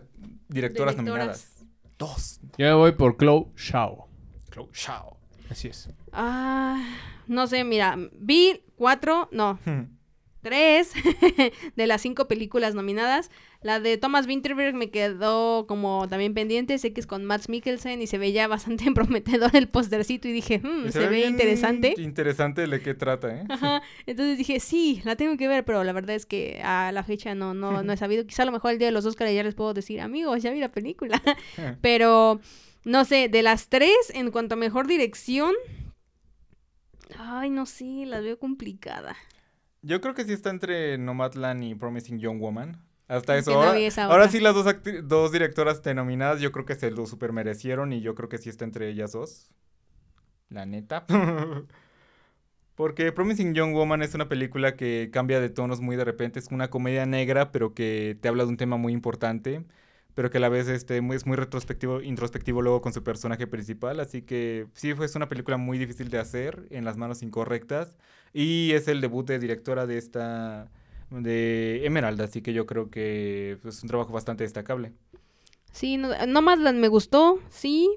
directoras, 0.49 0.49
Directoras. 0.49 0.97
nominadas. 0.97 1.67
Dos. 1.99 2.41
Yo 2.57 2.67
me 2.67 2.75
voy 2.75 2.93
por 2.93 3.17
Chloe 3.19 3.47
Shao. 3.57 4.09
Chloe 4.51 4.69
Zhao. 4.75 5.19
Así 5.51 5.69
es. 5.69 5.91
Ah, 6.13 6.83
no 7.27 7.47
sé, 7.47 7.65
mira, 7.65 7.97
vi 8.13 8.63
cuatro, 8.77 9.29
no, 9.33 9.59
tres 10.45 10.93
de 11.77 11.87
las 11.89 12.03
cinco 12.03 12.29
películas 12.29 12.77
nominadas. 12.77 13.31
La 13.63 13.81
de 13.81 13.97
Thomas 13.97 14.27
Winterberg 14.27 14.75
me 14.75 14.91
quedó 14.91 15.67
como 15.67 16.07
también 16.09 16.35
pendiente. 16.35 16.79
Sé 16.79 16.93
que 16.93 17.01
es 17.01 17.07
con 17.07 17.25
Max 17.25 17.49
Mikkelsen 17.49 18.01
y 18.03 18.07
se 18.07 18.19
veía 18.19 18.47
bastante 18.49 18.93
prometedor 18.93 19.57
el 19.57 19.69
postercito 19.69 20.29
y 20.29 20.33
dije, 20.33 20.61
"Hmm, 20.63 20.87
Y 20.87 20.93
se, 20.93 21.09
ve 21.09 21.27
interesante. 21.27 21.95
Interesante 21.97 22.67
de 22.67 22.81
qué 22.83 22.95
trata, 22.95 23.35
¿eh? 23.35 23.45
Ajá. 23.49 23.83
Entonces 24.07 24.37
dije, 24.39 24.61
sí, 24.61 25.01
la 25.05 25.17
tengo 25.17 25.37
que 25.37 25.49
ver, 25.49 25.65
pero 25.65 25.83
la 25.83 25.93
verdad 25.93 26.15
es 26.15 26.27
que 26.27 26.61
a 26.63 26.93
la 26.93 27.03
fecha 27.03 27.35
no, 27.35 27.55
no, 27.55 27.83
no 27.83 27.93
he 27.93 27.97
sabido. 27.97 28.27
Quizá 28.27 28.43
a 28.43 28.47
lo 28.47 28.53
mejor 28.53 28.73
el 28.73 28.79
día 28.79 28.89
de 28.89 28.93
los 28.93 29.07
Oscars 29.07 29.33
ya 29.33 29.43
les 29.43 29.55
puedo 29.55 29.73
decir, 29.73 30.01
amigos, 30.01 30.43
ya 30.43 30.51
vi 30.53 30.61
la 30.61 30.71
película. 30.71 31.21
pero, 31.81 32.41
no 32.85 33.05
sé, 33.07 33.29
de 33.31 33.43
las 33.43 33.69
tres, 33.71 33.97
en 34.13 34.31
cuanto 34.31 34.55
a 34.55 34.59
mejor 34.59 34.87
dirección, 34.87 35.55
ay, 37.19 37.49
no 37.49 37.65
sé, 37.65 38.05
las 38.07 38.23
veo 38.23 38.39
complicada. 38.39 39.17
Yo 39.85 40.01
creo 40.01 40.15
que 40.15 40.25
sí 40.25 40.33
está 40.33 40.51
entre 40.51 40.97
Nomadland 40.97 41.63
y 41.63 41.75
Promising 41.75 42.19
Young 42.19 42.41
Woman. 42.41 42.81
Hasta 43.07 43.37
eso. 43.37 43.53
ahora, 43.53 43.79
ahora 44.05 44.29
sí 44.29 44.41
las 44.41 44.55
dos, 44.55 44.67
dos 45.05 45.31
directoras 45.31 45.83
denominadas 45.83 46.41
yo 46.41 46.53
creo 46.53 46.65
que 46.65 46.75
se 46.75 46.91
lo 46.91 47.05
super 47.05 47.33
merecieron 47.33 47.93
y 47.93 48.01
yo 48.01 48.15
creo 48.15 48.31
que 48.31 48.39
sí 48.39 48.49
está 48.49 48.65
entre 48.65 48.89
ellas 48.89 49.13
dos. 49.13 49.51
La 50.49 50.65
neta. 50.65 51.05
Porque 52.75 53.13
Promising 53.13 53.55
Young 53.55 53.75
Woman 53.75 54.03
es 54.03 54.15
una 54.15 54.29
película 54.29 54.75
que 54.75 55.11
cambia 55.13 55.39
de 55.39 55.51
tonos 55.51 55.81
muy 55.81 55.97
de 55.97 56.05
repente. 56.05 56.39
Es 56.39 56.49
una 56.51 56.71
comedia 56.71 57.05
negra, 57.07 57.53
pero 57.53 57.75
que 57.75 58.17
te 58.21 58.29
habla 58.29 58.45
de 58.45 58.49
un 58.49 58.57
tema 58.57 58.77
muy 58.79 58.93
importante. 58.93 59.65
Pero 60.15 60.31
que 60.31 60.39
a 60.39 60.41
la 60.41 60.49
vez 60.49 60.69
este, 60.69 60.99
es 60.99 61.27
muy 61.27 61.37
retrospectivo, 61.37 62.01
introspectivo 62.01 62.63
luego 62.63 62.81
con 62.81 62.93
su 62.93 63.03
personaje 63.03 63.47
principal. 63.47 64.01
Así 64.01 64.23
que 64.23 64.67
sí, 64.75 64.95
fue 64.95 65.07
es 65.07 65.15
una 65.17 65.29
película 65.29 65.57
muy 65.57 65.79
difícil 65.79 66.09
de 66.09 66.19
hacer 66.19 66.67
en 66.71 66.85
las 66.85 66.97
manos 66.97 67.23
incorrectas. 67.23 67.97
Y 68.33 68.73
es 68.73 68.89
el 68.89 69.01
debut 69.01 69.27
de 69.27 69.39
directora 69.39 69.87
de 69.87 69.99
esta. 69.99 70.71
de 71.11 71.85
Emerald. 71.85 72.21
Así 72.21 72.43
que 72.43 72.53
yo 72.53 72.67
creo 72.67 72.91
que 72.91 73.59
pues, 73.63 73.77
es 73.77 73.83
un 73.83 73.89
trabajo 73.89 74.13
bastante 74.13 74.45
destacable. 74.45 74.93
Sí, 75.73 75.97
no, 75.97 76.11
Nomadland 76.27 76.79
me 76.79 76.87
gustó, 76.87 77.41
sí, 77.51 77.91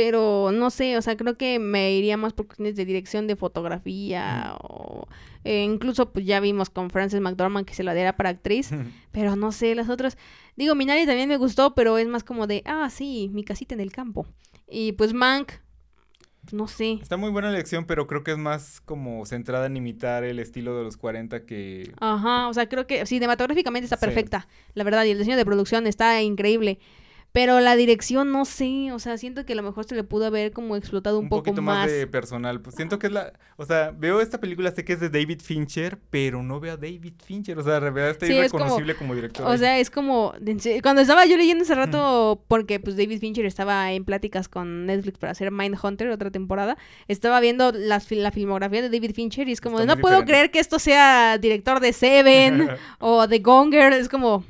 pero 0.00 0.52
no 0.52 0.70
sé, 0.70 0.96
o 0.96 1.02
sea, 1.02 1.16
creo 1.16 1.36
que 1.36 1.58
me 1.58 1.90
iría 1.92 2.16
más 2.16 2.32
por 2.32 2.46
cuestiones 2.46 2.76
de 2.76 2.84
dirección 2.84 3.26
de 3.26 3.34
fotografía 3.34 4.54
o 4.62 5.08
eh, 5.42 5.64
incluso 5.64 6.12
pues 6.12 6.24
ya 6.24 6.38
vimos 6.38 6.70
con 6.70 6.88
Frances 6.90 7.20
McDormand 7.20 7.66
que 7.66 7.74
se 7.74 7.82
la 7.82 7.94
diera 7.94 8.16
para 8.16 8.28
actriz, 8.30 8.70
pero 9.10 9.34
no 9.34 9.50
sé, 9.50 9.74
las 9.74 9.88
otras, 9.88 10.16
digo, 10.54 10.76
Minari 10.76 11.04
también 11.04 11.28
me 11.28 11.36
gustó, 11.36 11.74
pero 11.74 11.98
es 11.98 12.06
más 12.06 12.22
como 12.22 12.46
de, 12.46 12.62
ah, 12.64 12.88
sí, 12.90 13.28
mi 13.32 13.42
casita 13.42 13.74
en 13.74 13.80
el 13.80 13.90
campo. 13.90 14.24
Y 14.70 14.92
pues 14.92 15.12
Mank, 15.14 15.50
no 16.52 16.68
sé. 16.68 16.98
Está 17.02 17.16
muy 17.16 17.30
buena 17.30 17.48
elección, 17.48 17.84
pero 17.84 18.06
creo 18.06 18.22
que 18.22 18.30
es 18.30 18.38
más 18.38 18.80
como 18.80 19.26
centrada 19.26 19.66
en 19.66 19.76
imitar 19.76 20.22
el 20.22 20.38
estilo 20.38 20.76
de 20.78 20.84
los 20.84 20.96
40 20.96 21.44
que... 21.44 21.92
Ajá, 21.98 22.46
o 22.46 22.54
sea, 22.54 22.68
creo 22.68 22.86
que 22.86 23.04
cinematográficamente 23.04 23.86
está 23.86 23.96
Sí. 23.96 24.04
perfecta, 24.06 24.46
la 24.74 24.84
verdad, 24.84 25.04
y 25.06 25.10
el 25.10 25.18
diseño 25.18 25.36
de 25.36 25.44
producción 25.44 25.88
está 25.88 26.22
increíble. 26.22 26.78
Pero 27.38 27.60
la 27.60 27.76
dirección, 27.76 28.32
no 28.32 28.44
sé, 28.44 28.90
o 28.92 28.98
sea, 28.98 29.16
siento 29.16 29.46
que 29.46 29.52
a 29.52 29.56
lo 29.56 29.62
mejor 29.62 29.84
se 29.84 29.94
le 29.94 30.02
pudo 30.02 30.26
haber 30.26 30.50
como 30.50 30.74
explotado 30.74 31.20
un, 31.20 31.26
un 31.26 31.28
poco 31.28 31.44
poquito 31.44 31.62
más. 31.62 31.84
más 31.86 31.90
de 31.92 32.08
personal. 32.08 32.60
Pues 32.60 32.74
siento 32.74 32.98
que 32.98 33.06
es 33.06 33.12
la... 33.12 33.32
O 33.56 33.64
sea, 33.64 33.92
veo 33.96 34.20
esta 34.20 34.40
película, 34.40 34.72
sé 34.72 34.84
que 34.84 34.94
es 34.94 34.98
de 34.98 35.08
David 35.08 35.40
Fincher, 35.40 35.98
pero 36.10 36.42
no 36.42 36.58
veo 36.58 36.72
a 36.72 36.76
David 36.76 37.12
Fincher. 37.24 37.56
O 37.56 37.62
sea, 37.62 37.74
de 37.78 37.90
verdad 37.90 38.10
está 38.10 38.26
Sí, 38.26 38.32
es 38.36 38.50
como- 38.50 38.64
irreconocible 38.64 38.94
como, 38.96 39.14
director. 39.14 39.46
O 39.46 39.56
sea, 39.56 39.78
es 39.78 39.88
como, 39.88 40.32
cuando 40.82 41.02
estaba 41.02 41.26
yo 41.26 41.36
leyendo 41.36 41.62
hace 41.62 41.76
rato, 41.76 42.42
porque 42.48 42.80
pues 42.80 42.96
David 42.96 43.20
Fincher 43.20 43.46
estaba 43.46 43.92
en 43.92 44.04
pláticas 44.04 44.48
con 44.48 44.86
Netflix 44.86 45.18
para 45.18 45.30
hacer 45.30 45.52
Mindhunter 45.52 46.10
otra 46.10 46.32
temporada, 46.32 46.76
estaba 47.06 47.38
viendo 47.38 47.72
fil- 47.72 48.22
la 48.22 48.30
filmografía 48.32 48.82
de 48.82 48.90
David 48.90 49.12
Fincher 49.14 49.48
y 49.48 49.52
es 49.52 49.60
como, 49.60 49.78
Está 49.78 49.94
no 49.94 50.00
puedo 50.00 50.16
diferente. 50.16 50.32
creer 50.32 50.50
que 50.50 50.58
esto 50.58 50.80
sea 50.80 51.38
director 51.38 51.78
de 51.78 51.92
Seven 51.92 52.68
o 52.98 53.28
de 53.28 53.38
Gonger, 53.38 53.92
es 53.92 54.08
como, 54.08 54.44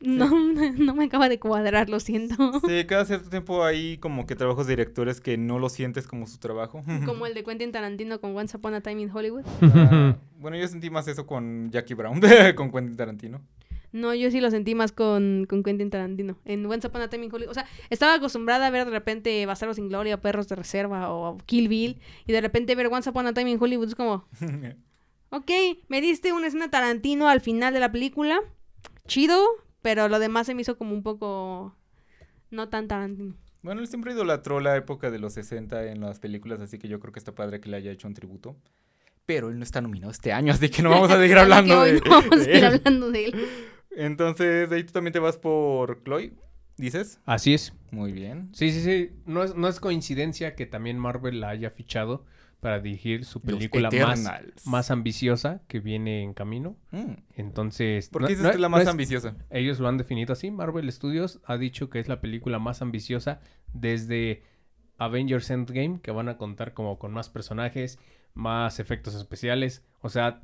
no, 0.00 0.28
no 0.78 0.94
me 0.94 1.04
acaba 1.04 1.28
de 1.28 1.38
cuadrar, 1.38 1.88
lo 1.88 2.00
siento. 2.00 2.60
Sí, 2.66 2.84
cada 2.88 3.04
cierto 3.04 3.30
tiempo 3.30 3.64
hay 3.64 3.98
como 3.98 4.26
que 4.26 4.36
trabajos 4.36 4.66
de 4.66 4.72
directores 4.72 5.20
que 5.20 5.36
no 5.36 5.58
lo 5.58 5.68
sientes 5.68 6.06
como 6.06 6.26
su 6.26 6.38
trabajo. 6.38 6.82
Como 7.06 7.26
el 7.26 7.34
de 7.34 7.44
Quentin 7.44 7.72
Tarantino 7.72 8.20
con 8.20 8.36
Once 8.36 8.56
Upon 8.56 8.74
a 8.74 8.80
Time 8.80 9.02
in 9.02 9.10
Hollywood. 9.10 9.44
Ah, 9.62 10.16
bueno, 10.38 10.56
yo 10.56 10.66
sentí 10.68 10.90
más 10.90 11.06
eso 11.08 11.26
con 11.26 11.70
Jackie 11.70 11.94
Brown, 11.94 12.20
con 12.54 12.70
Quentin 12.70 12.96
Tarantino. 12.96 13.40
No, 13.92 14.12
yo 14.12 14.28
sí 14.30 14.40
lo 14.40 14.50
sentí 14.50 14.74
más 14.74 14.90
con, 14.90 15.46
con 15.48 15.62
Quentin 15.62 15.88
Tarantino. 15.88 16.36
En 16.44 16.66
Once 16.66 16.86
Upon 16.86 17.02
a 17.02 17.08
Time 17.08 17.26
in 17.26 17.32
Hollywood. 17.32 17.52
O 17.52 17.54
sea, 17.54 17.66
estaba 17.90 18.14
acostumbrada 18.14 18.66
a 18.66 18.70
ver 18.70 18.86
de 18.86 18.90
repente 18.90 19.46
Bastardos 19.46 19.76
sin 19.76 19.88
Gloria, 19.88 20.20
Perros 20.20 20.48
de 20.48 20.56
Reserva 20.56 21.12
o 21.12 21.38
Kill 21.46 21.68
Bill. 21.68 22.00
Y 22.26 22.32
de 22.32 22.40
repente 22.40 22.74
ver 22.74 22.88
Once 22.88 23.08
Upon 23.08 23.28
a 23.28 23.34
Time 23.34 23.52
in 23.52 23.62
Hollywood 23.62 23.86
es 23.86 23.94
como, 23.94 24.26
ok, 25.30 25.50
me 25.86 26.00
diste 26.00 26.32
una 26.32 26.48
escena 26.48 26.70
Tarantino 26.70 27.28
al 27.28 27.40
final 27.40 27.72
de 27.72 27.80
la 27.80 27.92
película. 27.92 28.40
Chido, 29.06 29.44
pero 29.84 30.08
lo 30.08 30.18
demás 30.18 30.46
se 30.46 30.54
me 30.54 30.62
hizo 30.62 30.78
como 30.78 30.94
un 30.94 31.02
poco 31.02 31.76
no 32.50 32.70
tan 32.70 32.88
Tarantino. 32.88 33.34
Bueno, 33.60 33.82
él 33.82 33.86
siempre 33.86 34.14
idolatró 34.14 34.58
la 34.58 34.74
época 34.78 35.10
de 35.10 35.18
los 35.18 35.34
60 35.34 35.92
en 35.92 36.00
las 36.00 36.20
películas, 36.20 36.58
así 36.62 36.78
que 36.78 36.88
yo 36.88 36.98
creo 37.00 37.12
que 37.12 37.18
está 37.18 37.34
padre 37.34 37.60
que 37.60 37.68
le 37.68 37.76
haya 37.76 37.92
hecho 37.92 38.08
un 38.08 38.14
tributo. 38.14 38.56
Pero 39.26 39.50
él 39.50 39.58
no 39.58 39.62
está 39.62 39.82
nominado 39.82 40.10
este 40.10 40.32
año, 40.32 40.54
así 40.54 40.70
que 40.70 40.82
no 40.82 40.88
vamos 40.88 41.10
a 41.10 41.18
seguir 41.18 41.36
hablando 41.38 41.82
de, 41.82 42.00
no 42.00 42.10
vamos 42.10 42.32
a 42.32 42.36
de 42.36 42.44
seguir 42.44 42.64
él. 42.64 42.64
hablando 42.64 43.10
de 43.10 43.26
él. 43.26 43.46
Entonces, 43.90 44.70
de 44.70 44.76
ahí 44.76 44.84
tú 44.84 44.94
también 44.94 45.12
te 45.12 45.18
vas 45.18 45.36
por 45.36 46.02
Chloe, 46.02 46.32
¿dices? 46.78 47.20
Así 47.26 47.52
es. 47.52 47.74
Muy 47.90 48.12
bien. 48.12 48.48
Sí, 48.54 48.72
sí, 48.72 48.80
sí. 48.80 49.10
No 49.26 49.44
es, 49.44 49.54
no 49.54 49.68
es 49.68 49.80
coincidencia 49.80 50.54
que 50.54 50.64
también 50.64 50.98
Marvel 50.98 51.40
la 51.40 51.50
haya 51.50 51.68
fichado 51.68 52.24
para 52.64 52.80
dirigir 52.80 53.26
su 53.26 53.42
película 53.42 53.90
más, 53.90 54.26
más 54.64 54.90
ambiciosa 54.90 55.60
que 55.68 55.80
viene 55.80 56.22
en 56.22 56.32
camino. 56.32 56.78
Mm. 56.92 57.12
Entonces, 57.36 58.08
¿Por 58.08 58.22
qué 58.22 58.28
dices 58.28 58.42
no- 58.42 58.48
que 58.48 58.54
es 58.54 58.60
la 58.62 58.68
no 58.68 58.72
más 58.72 58.84
es- 58.84 58.88
ambiciosa? 58.88 59.36
Ellos 59.50 59.80
lo 59.80 59.88
han 59.88 59.98
definido 59.98 60.32
así. 60.32 60.50
Marvel 60.50 60.90
Studios 60.90 61.40
ha 61.44 61.58
dicho 61.58 61.90
que 61.90 62.00
es 62.00 62.08
la 62.08 62.22
película 62.22 62.58
más 62.58 62.80
ambiciosa 62.80 63.40
desde 63.74 64.42
Avengers 64.96 65.50
Endgame, 65.50 66.00
que 66.00 66.10
van 66.10 66.30
a 66.30 66.38
contar 66.38 66.72
como 66.72 66.98
con 66.98 67.12
más 67.12 67.28
personajes, 67.28 67.98
más 68.32 68.80
efectos 68.80 69.14
especiales. 69.14 69.84
O 70.00 70.08
sea, 70.08 70.40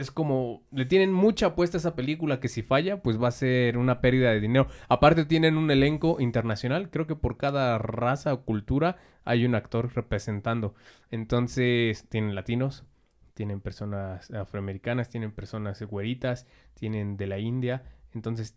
es 0.00 0.10
como 0.10 0.62
le 0.72 0.86
tienen 0.86 1.12
mucha 1.12 1.46
apuesta 1.46 1.76
a 1.76 1.80
esa 1.80 1.94
película 1.94 2.40
que 2.40 2.48
si 2.48 2.62
falla, 2.62 3.02
pues 3.02 3.22
va 3.22 3.28
a 3.28 3.32
ser 3.32 3.76
una 3.76 4.00
pérdida 4.00 4.30
de 4.30 4.40
dinero. 4.40 4.68
Aparte 4.88 5.26
tienen 5.26 5.58
un 5.58 5.70
elenco 5.70 6.16
internacional, 6.20 6.90
creo 6.90 7.06
que 7.06 7.16
por 7.16 7.36
cada 7.36 7.76
raza 7.76 8.32
o 8.32 8.42
cultura 8.44 8.96
hay 9.24 9.44
un 9.44 9.54
actor 9.54 9.92
representando. 9.94 10.74
Entonces, 11.10 12.06
tienen 12.08 12.34
latinos, 12.34 12.84
tienen 13.34 13.60
personas 13.60 14.30
afroamericanas, 14.30 15.10
tienen 15.10 15.32
personas 15.32 15.82
güeritas, 15.82 16.46
tienen 16.74 17.18
de 17.18 17.26
la 17.26 17.38
India. 17.38 17.82
Entonces, 18.14 18.56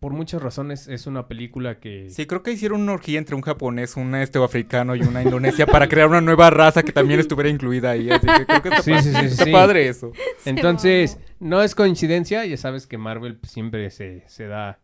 por 0.00 0.12
muchas 0.12 0.40
razones 0.42 0.86
es 0.88 1.06
una 1.06 1.26
película 1.26 1.80
que... 1.80 2.08
Sí, 2.10 2.26
creo 2.26 2.42
que 2.44 2.52
hicieron 2.52 2.82
una 2.82 2.92
orgía 2.92 3.18
entre 3.18 3.34
un 3.34 3.42
japonés, 3.42 3.96
un 3.96 4.14
este 4.14 4.42
africano 4.42 4.94
y 4.94 5.00
una 5.02 5.22
indonesia 5.22 5.66
para 5.66 5.88
crear 5.88 6.08
una 6.08 6.20
nueva 6.20 6.50
raza 6.50 6.82
que 6.84 6.92
también 6.92 7.18
estuviera 7.18 7.48
incluida 7.50 7.90
ahí. 7.90 8.08
Así 8.10 8.26
que 8.26 8.46
creo 8.46 8.62
que 8.62 8.68
está, 8.68 8.82
Sí, 8.82 8.90
pa- 8.92 9.02
sí, 9.02 9.10
sí, 9.12 9.24
está 9.26 9.44
sí. 9.44 9.50
padre 9.52 9.88
eso. 9.88 10.12
Entonces, 10.44 11.18
no 11.40 11.62
es 11.62 11.74
coincidencia, 11.74 12.44
ya 12.44 12.56
sabes 12.56 12.86
que 12.86 12.96
Marvel 12.96 13.38
siempre 13.42 13.90
se, 13.90 14.22
se 14.28 14.46
da, 14.46 14.78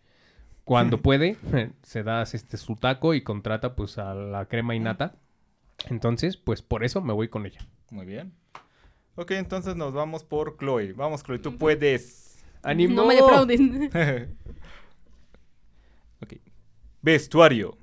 cuando 0.65 1.01
puede, 1.01 1.37
se 1.85 2.03
da 2.03 2.23
este 2.23 2.57
su 2.57 2.75
taco 2.75 3.15
y 3.15 3.23
contrata 3.23 3.77
pues 3.77 3.99
a 3.99 4.15
la 4.15 4.47
crema 4.47 4.75
y 4.75 4.81
nata. 4.81 5.15
Entonces, 5.91 6.37
pues 6.37 6.63
por 6.63 6.85
eso 6.85 7.01
me 7.03 7.13
voy 7.13 7.29
con 7.29 7.47
ella. 7.47 7.61
Muy 7.91 8.07
bien. 8.07 8.33
Ok, 9.17 9.31
entonces 9.33 9.77
nos 9.77 9.93
vamos 9.93 10.25
por 10.25 10.57
Chloe. 10.59 10.93
Vamos, 10.93 11.23
Chloe, 11.23 11.39
tú 11.39 11.57
puedes. 11.57 12.43
¡Ánimo! 12.63 12.95
No 12.95 13.07
me 13.07 13.15
defrauden. 13.15 13.91
ok. 16.25 16.35
Vestuario. 17.03 17.79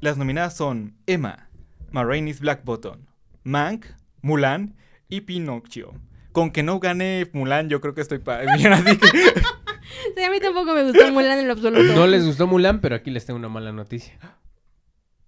Las 0.00 0.18
nominadas 0.18 0.56
son 0.56 0.96
Emma, 1.06 1.48
Marraine's 1.90 2.40
Black 2.40 2.64
Button, 2.64 3.06
Mank, 3.44 3.86
Mulan 4.20 4.76
y 5.08 5.22
Pinocchio. 5.22 5.94
Con 6.32 6.50
que 6.50 6.62
no 6.62 6.80
gane 6.80 7.28
Mulan, 7.32 7.68
yo 7.68 7.80
creo 7.80 7.94
que 7.94 8.00
estoy 8.00 8.18
bien, 8.56 8.72
así 8.72 8.96
que... 8.96 9.08
Sí, 9.08 10.22
a 10.22 10.30
mí 10.30 10.40
tampoco 10.40 10.74
me 10.74 10.84
gustó 10.84 11.12
Mulan 11.12 11.38
en 11.38 11.46
lo 11.46 11.52
absoluto. 11.52 11.94
No 11.94 12.06
les 12.06 12.24
gustó 12.24 12.46
Mulan, 12.46 12.80
pero 12.80 12.94
aquí 12.94 13.10
les 13.10 13.26
tengo 13.26 13.38
una 13.38 13.48
mala 13.48 13.72
noticia. 13.72 14.18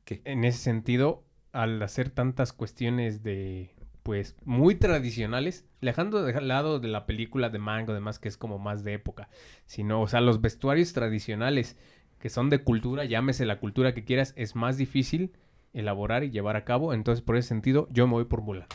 ¿Qué? 0.04 0.22
En 0.24 0.44
ese 0.44 0.58
sentido, 0.58 1.24
al 1.52 1.80
hacer 1.82 2.10
tantas 2.10 2.52
cuestiones 2.52 3.22
de, 3.22 3.74
pues, 4.02 4.36
muy 4.44 4.74
tradicionales, 4.74 5.66
dejando 5.80 6.22
de 6.22 6.40
lado 6.40 6.80
de 6.80 6.88
la 6.88 7.06
película 7.06 7.48
de 7.48 7.58
Mango, 7.58 7.94
demás, 7.94 8.18
que 8.18 8.28
es 8.28 8.36
como 8.36 8.58
más 8.58 8.84
de 8.84 8.94
época, 8.94 9.28
sino, 9.66 10.02
o 10.02 10.08
sea, 10.08 10.20
los 10.20 10.40
vestuarios 10.40 10.92
tradicionales 10.92 11.76
que 12.24 12.30
son 12.30 12.48
de 12.48 12.62
cultura, 12.62 13.04
llámese 13.04 13.44
la 13.44 13.58
cultura 13.60 13.92
que 13.92 14.02
quieras, 14.02 14.32
es 14.38 14.56
más 14.56 14.78
difícil 14.78 15.32
elaborar 15.74 16.24
y 16.24 16.30
llevar 16.30 16.56
a 16.56 16.64
cabo. 16.64 16.94
Entonces, 16.94 17.22
por 17.22 17.36
ese 17.36 17.48
sentido, 17.48 17.86
yo 17.90 18.06
me 18.06 18.14
voy 18.14 18.24
por 18.24 18.40
Mulan. 18.40 18.66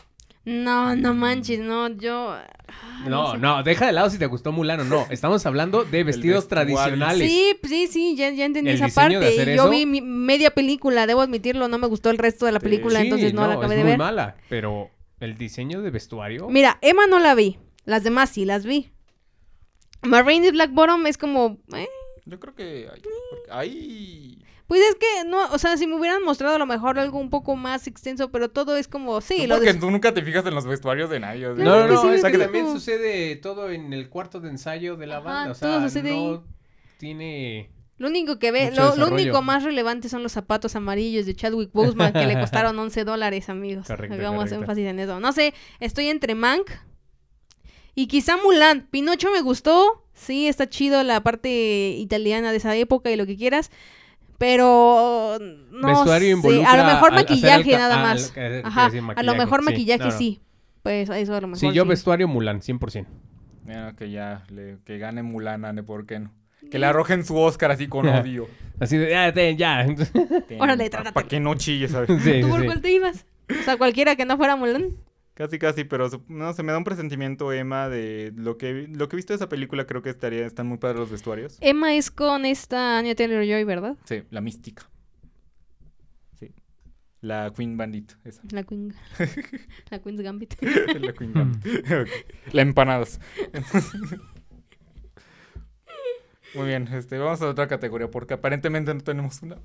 No, 0.46 0.96
no 0.96 1.16
manches, 1.16 1.60
no, 1.60 1.88
yo... 1.90 2.36
No, 3.08 3.32
sé. 3.32 3.38
no, 3.40 3.64
deja 3.64 3.88
de 3.88 3.92
lado 3.94 4.12
si 4.12 4.20
te 4.20 4.28
gustó 4.28 4.52
Mulan 4.52 4.82
o 4.82 4.84
no. 4.84 5.08
Estamos 5.10 5.44
hablando 5.48 5.84
de 5.84 6.04
vestidos 6.04 6.48
tradicionales. 6.48 7.28
Sí, 7.28 7.58
sí, 7.64 7.88
sí, 7.88 8.16
ya, 8.16 8.30
ya 8.30 8.46
entendí 8.46 8.70
El 8.70 8.76
esa 8.76 8.86
de 8.86 8.92
parte. 8.92 9.18
hacer 9.18 9.48
yo 9.48 9.64
eso- 9.64 9.70
vi 9.72 9.88
mi- 9.88 10.02
media 10.02 10.52
película, 10.52 11.08
debo 11.08 11.22
admitirlo, 11.22 11.68
no 11.68 11.80
me 11.80 11.88
gustó 11.88 12.12
el 12.12 12.20
resto 12.20 12.46
de 12.46 12.52
la 12.52 12.60
película, 12.60 13.00
Sí, 13.00 13.06
entonces 13.08 13.34
no, 13.34 13.48
la 13.48 13.56
acabé 13.56 13.74
es 13.74 13.78
de 13.80 13.84
muy 13.84 13.92
ver. 13.94 13.98
mala, 13.98 14.36
pero 14.48 14.92
el 15.20 15.40
diseño 15.40 15.82
de 15.82 15.90
vestuario... 15.90 16.48
Mira, 16.50 16.78
Emma 16.84 17.08
no 17.08 17.18
la 17.18 17.34
vi, 17.34 17.58
las 17.86 18.04
demás 18.04 18.30
sí 18.30 18.46
las 18.46 18.64
vi. 18.64 18.92
Marine 20.04 20.52
Black 20.52 20.72
Bottom 20.72 21.08
es 21.08 21.18
como... 21.18 21.58
eh, 21.76 21.88
Yo 22.30 22.40
creo 22.40 22.56
que... 22.56 22.88
Hay... 22.94 23.02
porque 23.32 23.52
hay- 23.52 24.46
Pues 24.68 24.82
es 24.82 24.96
que 24.96 25.28
no, 25.28 25.46
o 25.52 25.58
sea, 25.58 25.76
si 25.78 25.88
me 25.88 25.96
hubieran 25.96 26.24
mostrado 26.24 26.56
a 26.56 26.60
lo 26.60 26.66
mejor 26.66 27.00
algo 27.00 27.18
un 27.20 27.30
poco 27.30 27.56
más 27.56 27.88
extenso, 27.88 28.30
pero 28.32 28.50
todo 28.50 28.78
es 28.78 28.88
como, 28.88 29.20
sí, 29.22 29.48
lo 29.48 29.56
porque 29.56 29.74
de... 29.74 29.80
tú 29.80 29.90
nunca 29.92 30.14
te 30.14 30.22
fijas 30.22 30.46
en 30.46 30.56
los 30.56 30.66
vestuarios 30.66 31.10
de 31.10 31.20
nadie. 31.20 31.48
o 31.48 31.56
sea, 31.56 31.66
No, 31.66 31.80
no, 31.82 31.88
que 31.88 31.94
no, 31.94 32.02
sí 32.02 32.08
es 32.10 32.24
que 32.24 32.38
también 32.38 32.68
sucede 32.72 33.36
todo 33.38 33.72
en 33.72 33.92
el 33.94 34.10
cuarto 34.10 34.40
de 34.40 34.50
ensayo 34.50 34.96
de 34.96 35.08
la 35.08 35.18
Ajá, 35.18 35.24
banda. 35.26 35.52
O 35.52 35.56
todo 35.56 35.80
sea, 35.80 35.90
sucede 35.90 36.12
no 36.12 36.32
ahí. 36.34 36.40
tiene... 36.98 37.72
Lo 37.98 38.08
único 38.08 38.40
que 38.40 38.52
ve, 38.52 38.72
lo, 38.72 38.96
lo 38.96 39.08
único 39.10 39.42
más 39.42 39.64
relevante 39.66 40.08
son 40.08 40.24
los 40.24 40.32
zapatos 40.32 40.74
amarillos 40.78 41.26
de 41.26 41.36
Chadwick 41.36 41.72
Boseman 41.74 42.14
que 42.14 42.26
le 42.28 42.34
costaron 42.40 42.80
11 42.80 43.04
dólares, 43.04 43.50
amigos. 43.50 43.88
Correcto, 43.88 44.14
Hagamos 44.16 44.46
correcto. 44.46 44.62
énfasis 44.62 44.86
en 44.88 45.00
eso. 45.00 45.20
No 45.20 45.34
sé, 45.34 45.54
estoy 45.82 46.08
entre 46.08 46.34
Mank 46.34 46.70
y 47.96 48.08
quizá 48.08 48.38
Mulan. 48.38 48.88
Pinocho 48.90 49.32
me 49.32 49.42
gustó, 49.42 50.04
sí, 50.14 50.48
está 50.48 50.70
chido 50.70 51.04
la 51.04 51.22
parte 51.22 51.96
italiana 51.98 52.52
de 52.52 52.58
esa 52.58 52.76
época 52.76 53.12
y 53.12 53.16
lo 53.16 53.26
que 53.26 53.38
quieras, 53.38 53.72
pero 54.38 55.38
no 55.72 55.88
Vestuario 55.88 56.28
sé, 56.28 56.32
involucra 56.32 56.72
a 56.72 56.78
lo 56.78 56.86
mejor 56.86 57.14
maquillaje 57.14 57.72
nada 57.78 58.00
ah, 58.00 58.04
más. 58.04 58.34
Ajá, 58.64 58.86
decir 58.86 59.00
a 59.00 59.02
lo 59.02 59.08
maquillaje, 59.08 59.38
mejor 59.38 59.60
sí, 59.60 59.66
maquillaje 59.66 60.04
no, 60.06 60.12
no. 60.12 60.18
sí. 60.18 60.40
Pues 60.82 61.10
eso 61.10 61.36
a 61.36 61.42
lo 61.42 61.48
mejor 61.48 61.60
Sí, 61.60 61.74
yo 61.74 61.84
sí. 61.84 61.90
vestuario 61.90 62.28
Mulan, 62.28 62.62
100%. 62.62 63.06
Mira, 63.66 63.94
que 63.98 64.10
ya, 64.10 64.44
le- 64.50 64.78
que 64.86 64.98
gane 64.98 65.24
Mulan, 65.24 65.66
Ane, 65.66 65.84
¿por 65.84 66.06
qué 66.06 66.20
no? 66.20 66.32
Que 66.72 66.80
le 66.80 66.86
arrojen 66.86 67.26
su 67.26 67.38
Oscar 67.38 67.72
así 67.72 67.88
con 67.88 68.08
odio. 68.08 68.48
Así 68.80 68.98
de, 68.98 69.10
ya, 69.10 69.32
ten, 69.34 69.58
ya. 69.58 69.86
Órale, 70.58 70.90
Para 70.90 71.04
trátate. 71.04 71.28
que 71.28 71.40
no 71.42 71.56
chille, 71.56 71.90
¿sabes? 71.90 72.10
Sí, 72.24 72.40
¿Tú 72.42 72.48
sí, 72.48 72.50
por 72.50 72.60
sí. 72.62 72.66
cuál 72.66 72.82
te 72.82 72.92
ibas? 72.94 73.26
O 73.50 73.64
sea, 73.64 73.76
cualquiera 73.78 74.16
que 74.16 74.26
no 74.26 74.38
fuera 74.38 74.56
Mulan. 74.56 74.92
Casi, 75.40 75.58
casi, 75.58 75.86
pero 75.86 76.10
no 76.28 76.52
se 76.52 76.64
me 76.64 76.74
da 76.74 76.78
un 76.78 76.84
presentimiento, 76.84 77.54
Emma, 77.54 77.88
de 77.88 78.34
lo 78.36 78.58
que, 78.58 78.90
lo 78.90 79.08
que 79.08 79.16
he 79.16 79.20
visto 79.20 79.32
de 79.32 79.38
esa 79.38 79.48
película. 79.48 79.88
Creo 79.88 80.02
que 80.02 80.10
estaría, 80.10 80.46
están 80.46 80.68
muy 80.68 80.80
padres 80.80 81.00
los 81.00 81.10
vestuarios. 81.10 81.58
Emma 81.62 81.96
es 81.96 82.12
con 82.12 82.44
esta 82.44 82.98
Anya 82.98 83.16
Taylor-Joy, 83.16 83.64
¿verdad? 83.64 83.96
Sí, 84.04 84.24
la 84.32 84.42
mística. 84.42 84.90
Sí. 86.38 86.52
La 87.22 87.54
Queen 87.56 87.78
Bandit, 87.78 88.12
esa. 88.26 88.42
La 88.52 88.64
Queen. 88.64 88.94
la 89.90 90.00
Queen's 90.00 90.20
Gambit. 90.20 90.62
la 91.00 91.14
Queen 91.14 91.34
Bandit. 91.34 91.66
Ok. 91.90 92.10
La 92.52 92.62
empanadas. 92.62 93.22
Muy 96.54 96.68
bien, 96.68 96.86
este, 96.92 97.18
vamos 97.18 97.42
a 97.42 97.48
otra 97.48 97.70
categoría 97.70 98.12
porque 98.12 98.34
aparentemente 98.34 98.94
no 98.94 99.00
tenemos 99.00 99.42
una. 99.42 99.56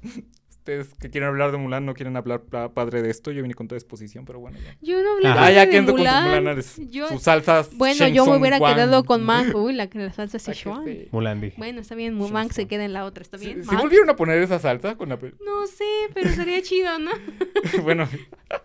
Ustedes 0.64 0.94
que 0.94 1.10
quieren 1.10 1.28
hablar 1.28 1.52
de 1.52 1.58
Mulan 1.58 1.84
no 1.84 1.92
quieren 1.92 2.16
hablar 2.16 2.40
pa- 2.44 2.72
padre 2.72 3.02
de 3.02 3.10
esto. 3.10 3.30
Yo 3.30 3.42
vine 3.42 3.52
con 3.52 3.68
toda 3.68 3.76
exposición, 3.78 4.24
pero 4.24 4.40
bueno, 4.40 4.56
ya. 4.64 4.74
Yo 4.80 5.02
no 5.02 5.12
hablé 5.12 5.28
Ah, 5.28 5.50
ya 5.52 5.66
de 5.66 5.70
que 5.70 5.84
con 5.84 5.96
Mulan. 5.96 6.46
Eres- 6.46 6.80
Yo- 6.88 7.06
sus 7.08 7.20
salsas. 7.20 7.68
Bueno, 7.76 8.08
yo 8.08 8.24
me 8.24 8.38
hubiera 8.38 8.58
quedado 8.58 9.04
con 9.04 9.22
Mank. 9.26 9.54
Uy, 9.54 9.74
la, 9.74 9.90
la 9.92 10.10
salsa 10.14 10.38
Ah, 10.38 10.40
Sichuan. 10.40 10.86
Mulan, 11.12 11.42
dije. 11.42 11.56
Bueno, 11.58 11.82
está 11.82 11.94
bien. 11.94 12.16
Mank 12.18 12.52
se 12.52 12.66
queda 12.66 12.86
en 12.86 12.94
la 12.94 13.04
otra, 13.04 13.20
¿está 13.20 13.36
¿Sí, 13.36 13.44
bien? 13.44 13.62
sí 13.62 13.68
Mank. 13.68 13.82
volvieron 13.82 14.08
a 14.08 14.16
poner 14.16 14.38
esa 14.40 14.58
salsa 14.58 14.96
con 14.96 15.10
la 15.10 15.16
No 15.16 15.66
sé, 15.66 15.84
pero 16.14 16.30
sería 16.30 16.62
chido, 16.62 16.98
¿no? 16.98 17.10
bueno, 17.82 18.08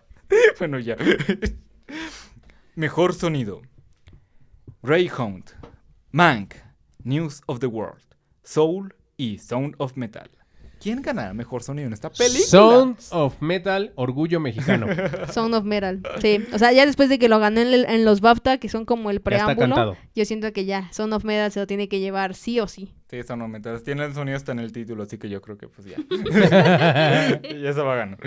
bueno, 0.58 0.78
ya. 0.78 0.96
Mejor 2.76 3.12
sonido. 3.12 3.60
Greyhound, 4.82 5.50
Mank, 6.12 6.54
News 7.04 7.42
of 7.44 7.58
the 7.60 7.66
World, 7.66 8.00
Soul 8.42 8.94
y 9.18 9.36
Sound 9.36 9.74
of 9.76 9.98
Metal. 9.98 10.30
¿Quién 10.80 11.02
ganará 11.02 11.34
mejor 11.34 11.62
sonido 11.62 11.86
en 11.86 11.92
esta 11.92 12.08
película? 12.10 12.46
Sound 12.46 12.96
of 13.10 13.40
Metal, 13.42 13.92
Orgullo 13.96 14.40
Mexicano. 14.40 14.86
Sound 15.32 15.54
of 15.54 15.64
Metal. 15.64 16.00
Sí. 16.22 16.42
O 16.54 16.58
sea, 16.58 16.72
ya 16.72 16.86
después 16.86 17.08
de 17.10 17.18
que 17.18 17.28
lo 17.28 17.38
gané 17.38 17.62
en, 17.62 17.68
el- 17.74 17.84
en 17.84 18.04
los 18.06 18.20
BAFTA, 18.22 18.56
que 18.58 18.68
son 18.70 18.86
como 18.86 19.10
el 19.10 19.20
preámbulo, 19.20 19.96
yo 20.14 20.24
siento 20.24 20.52
que 20.54 20.64
ya 20.64 20.90
Sound 20.92 21.12
of 21.12 21.24
Metal 21.24 21.52
se 21.52 21.60
lo 21.60 21.66
tiene 21.66 21.88
que 21.88 22.00
llevar 22.00 22.34
sí 22.34 22.60
o 22.60 22.66
sí. 22.66 22.94
Sí, 23.10 23.22
Sound 23.22 23.42
of 23.42 23.48
Metal. 23.50 23.82
Tiene 23.82 24.04
el 24.06 24.14
sonido 24.14 24.36
hasta 24.36 24.52
en 24.52 24.58
el 24.60 24.72
título, 24.72 25.02
así 25.02 25.18
que 25.18 25.28
yo 25.28 25.42
creo 25.42 25.58
que 25.58 25.68
pues 25.68 25.86
ya. 25.86 25.96
ya 27.42 27.72
se 27.72 27.80
va 27.82 27.92
a 27.92 27.96
ganar. 27.96 28.18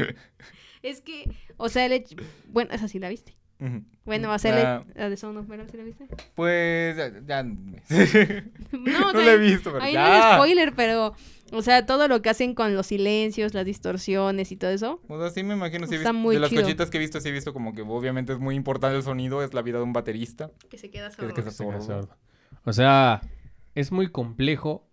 Es 0.84 1.02
que, 1.02 1.32
o 1.58 1.70
sea, 1.70 1.86
el 1.86 1.94
hecho... 1.94 2.16
Bueno, 2.50 2.72
esa 2.74 2.88
sí 2.88 3.00
la 3.00 3.10
viste. 3.10 3.36
Bueno, 4.06 4.28
va 4.28 4.36
a 4.36 4.40
ser 4.40 4.84
la 4.96 5.10
de 5.10 5.16
Sound 5.16 5.38
of 5.38 5.48
Metal, 5.48 5.70
¿sí 5.70 5.78
la 5.78 5.84
viste? 5.84 6.08
Pues 6.36 6.98
ya, 6.98 7.12
ya- 7.26 7.44
No, 7.44 7.54
no 8.72 9.08
o 9.08 9.12
sea, 9.12 9.22
la 9.22 9.32
he 9.34 9.38
visto, 9.38 9.72
pero 9.72 9.84
Ahí 9.84 9.94
no 9.94 10.02
hay 10.02 10.20
ya. 10.20 10.34
spoiler, 10.36 10.74
pero, 10.76 11.16
o 11.54 11.62
sea, 11.62 11.86
todo 11.86 12.10
lo 12.10 12.22
que 12.22 12.30
hacen 12.30 12.56
con 12.56 12.76
los 12.76 12.88
silencios, 12.88 13.54
las 13.54 13.64
distorsiones 13.64 14.52
y 14.52 14.58
todo 14.58 14.72
eso. 14.72 15.02
O 15.08 15.18
sea, 15.20 15.30
sí 15.30 15.44
me 15.44 15.54
imagino, 15.54 15.88
sí 15.88 15.96
Está 15.96 16.12
visto- 16.12 16.22
muy 16.22 16.36
de 16.36 16.42
las 16.42 16.50
chido. 16.50 16.64
cochitas 16.64 16.90
que 16.90 16.98
he 16.98 17.00
visto, 17.00 17.22
sí 17.22 17.30
he 17.30 17.32
visto 17.32 17.54
como 17.54 17.74
que 17.74 17.84
obviamente 17.84 18.34
es 18.34 18.40
muy 18.40 18.56
importante 18.56 18.98
el 18.98 19.04
sonido, 19.04 19.42
es 19.42 19.54
la 19.54 19.62
vida 19.62 19.78
de 19.78 19.84
un 19.86 19.94
baterista. 19.94 20.52
Que 20.70 20.78
se 20.78 20.90
queda 20.90 21.10
Que- 21.10 21.16
sordo. 21.16 21.34
que 21.34 21.42
se- 21.52 21.64
queda 21.66 21.82
sordo. 21.82 22.18
O 22.66 22.74
sea, 22.74 23.22
es 23.76 23.92
muy 23.94 24.10
complejo 24.12 24.90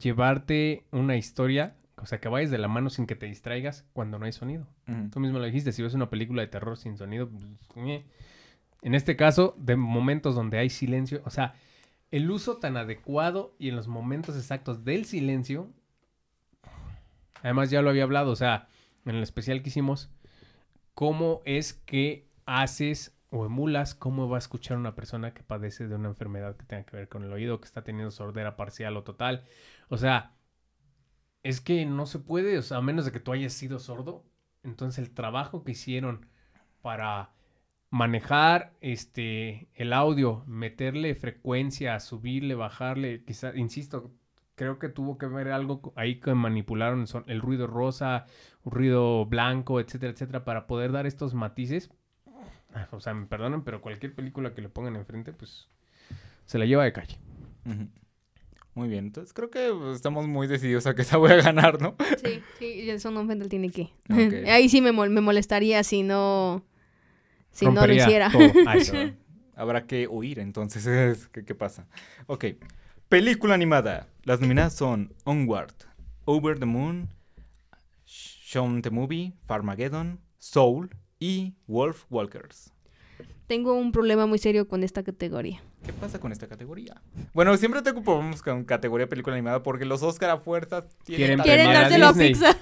llevarte 0.00 0.84
una 0.90 1.16
historia, 1.16 1.76
o 2.04 2.06
sea, 2.06 2.20
que 2.20 2.28
vayas 2.28 2.50
de 2.50 2.58
la 2.58 2.68
mano 2.68 2.90
sin 2.90 3.06
que 3.06 3.16
te 3.16 3.24
distraigas 3.24 3.86
cuando 3.94 4.18
no 4.18 4.26
hay 4.26 4.32
sonido. 4.32 4.66
Tú 5.10 5.20
mismo 5.20 5.38
lo 5.38 5.46
dijiste, 5.46 5.72
si 5.72 5.82
ves 5.82 5.94
una 5.94 6.10
película 6.10 6.42
de 6.42 6.48
terror 6.48 6.76
sin 6.76 6.98
sonido, 6.98 7.30
pues, 7.30 7.46
ñe. 7.76 8.04
en 8.82 8.94
este 8.94 9.16
caso, 9.16 9.56
de 9.56 9.76
momentos 9.76 10.34
donde 10.34 10.58
hay 10.58 10.68
silencio, 10.68 11.22
o 11.24 11.30
sea, 11.30 11.54
el 12.10 12.30
uso 12.30 12.58
tan 12.58 12.76
adecuado 12.76 13.56
y 13.58 13.70
en 13.70 13.76
los 13.76 13.88
momentos 13.88 14.36
exactos 14.36 14.84
del 14.84 15.06
silencio, 15.06 15.72
además 17.42 17.70
ya 17.70 17.80
lo 17.80 17.88
había 17.88 18.02
hablado, 18.02 18.32
o 18.32 18.36
sea, 18.36 18.68
en 19.06 19.14
el 19.16 19.22
especial 19.22 19.62
que 19.62 19.70
hicimos, 19.70 20.10
cómo 20.92 21.40
es 21.46 21.72
que 21.72 22.28
haces 22.44 23.16
o 23.30 23.46
emulas 23.46 23.94
cómo 23.94 24.28
va 24.28 24.36
a 24.36 24.40
escuchar 24.40 24.76
una 24.76 24.94
persona 24.94 25.32
que 25.32 25.42
padece 25.42 25.88
de 25.88 25.94
una 25.94 26.08
enfermedad 26.08 26.54
que 26.54 26.66
tenga 26.66 26.84
que 26.84 26.96
ver 26.98 27.08
con 27.08 27.24
el 27.24 27.32
oído, 27.32 27.60
que 27.60 27.64
está 27.64 27.82
teniendo 27.82 28.10
sordera 28.10 28.56
parcial 28.56 28.94
o 28.98 29.04
total. 29.04 29.42
O 29.88 29.96
sea, 29.96 30.33
es 31.44 31.62
que 31.62 31.86
no 31.86 32.06
se 32.06 32.20
puede, 32.20 32.58
o 32.58 32.62
sea, 32.62 32.78
a 32.78 32.82
menos 32.82 33.06
de 33.06 33.12
que 33.12 33.20
tú 33.20 33.32
hayas 33.32 33.54
sido 33.54 33.80
sordo. 33.80 34.24
Entonces 34.64 35.06
el 35.06 35.14
trabajo 35.14 35.64
que 35.64 35.72
hicieron 35.72 36.26
para 36.82 37.32
manejar 37.90 38.74
este 38.80 39.68
el 39.74 39.92
audio, 39.94 40.44
meterle 40.46 41.14
frecuencia, 41.16 42.00
subirle, 42.00 42.54
bajarle, 42.56 43.24
quizá, 43.24 43.56
insisto, 43.56 44.12
creo 44.56 44.78
que 44.78 44.88
tuvo 44.90 45.18
que 45.18 45.26
ver 45.26 45.48
algo 45.50 45.92
ahí 45.96 46.20
que 46.20 46.34
manipularon 46.34 47.02
el, 47.02 47.24
el 47.28 47.40
ruido 47.42 47.66
rosa, 47.68 48.26
un 48.64 48.72
ruido 48.72 49.26
blanco, 49.26 49.80
etcétera, 49.80 50.12
etcétera, 50.12 50.44
para 50.44 50.66
poder 50.66 50.92
dar 50.92 51.06
estos 51.06 51.34
matices. 51.34 51.90
Ah, 52.74 52.88
O 52.92 53.00
sea, 53.00 53.14
me 53.14 53.26
perdonen, 53.26 53.62
pero 53.64 53.80
cualquier 53.80 54.14
película 54.14 54.54
que 54.54 54.62
le 54.62 54.68
pongan 54.68 54.96
enfrente, 54.96 55.32
pues 55.32 55.68
se 56.46 56.58
la 56.58 56.66
lleva 56.66 56.84
de 56.84 56.92
calle. 56.92 57.18
Muy 58.74 58.88
bien, 58.88 59.06
entonces 59.06 59.32
creo 59.32 59.50
que 59.50 59.70
pues, 59.72 59.94
estamos 59.96 60.26
muy 60.26 60.46
decididos 60.48 60.86
a 60.86 60.94
que 60.94 61.02
esa 61.02 61.16
voy 61.16 61.30
a 61.30 61.36
ganar, 61.36 61.80
¿no? 61.80 61.94
Sí, 62.22 62.42
sí, 62.58 62.90
el 62.90 62.98
Sound 63.00 63.18
of 63.18 63.24
Metal 63.26 63.48
tiene 63.48 63.70
que. 63.70 63.82
Ok. 64.10 64.46
Ahí 64.48 64.68
sí 64.68 64.80
me, 64.80 64.92
mol- 64.92 65.10
me 65.10 65.20
molestaría 65.20 65.82
si 65.84 66.02
no. 66.02 66.64
Si 67.52 67.66
no 67.66 67.86
lo 67.86 67.94
hiciera. 67.94 68.30
Ay, 68.66 69.14
Habrá 69.56 69.86
que 69.86 70.08
oír, 70.08 70.40
entonces, 70.40 70.84
es- 70.86 71.28
¿qué, 71.28 71.44
qué 71.44 71.54
pasa? 71.54 71.86
Ok, 72.26 72.46
película 73.08 73.54
animada. 73.54 74.08
Las 74.24 74.40
nominadas 74.40 74.74
son 74.74 75.14
Onward, 75.24 75.72
Over 76.24 76.58
the 76.58 76.66
Moon, 76.66 77.08
Shaun 78.06 78.82
the 78.82 78.90
Movie, 78.90 79.32
Farmageddon, 79.46 80.18
Soul 80.38 80.90
y 81.20 81.54
Wolf 81.68 82.04
Walkers. 82.10 82.72
Tengo 83.46 83.74
un 83.74 83.92
problema 83.92 84.26
muy 84.26 84.38
serio 84.38 84.66
con 84.66 84.82
esta 84.82 85.02
categoría. 85.04 85.62
¿Qué 85.84 85.92
pasa 85.92 86.18
con 86.18 86.32
esta 86.32 86.46
categoría? 86.46 87.00
Bueno, 87.34 87.56
siempre 87.56 87.82
tengo 87.82 88.02
problemas 88.02 88.42
con 88.42 88.64
categoría 88.64 89.06
película 89.08 89.34
animada 89.36 89.62
porque 89.62 89.84
los 89.84 90.02
Oscar 90.02 90.30
a 90.30 90.38
fuerzas 90.38 90.84
Quieren 91.04 91.38
tal- 91.38 91.44
Quieren 91.46 91.72
dárselo 91.72 92.06
a. 92.08 92.14
Pixar. 92.14 92.56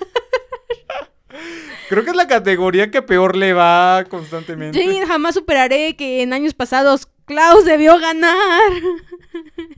Creo 1.89 2.05
que 2.05 2.11
es 2.11 2.17
la 2.17 2.27
categoría 2.27 2.91
que 2.91 3.03
peor 3.03 3.37
le 3.37 3.53
va 3.53 4.05
constantemente. 4.09 4.79
Sí, 4.81 5.01
jamás 5.07 5.35
superaré 5.35 5.95
que 5.95 6.23
en 6.23 6.33
años 6.33 6.55
pasados 6.55 7.07
Klaus 7.27 7.65
debió 7.65 7.99
ganar. 7.99 8.73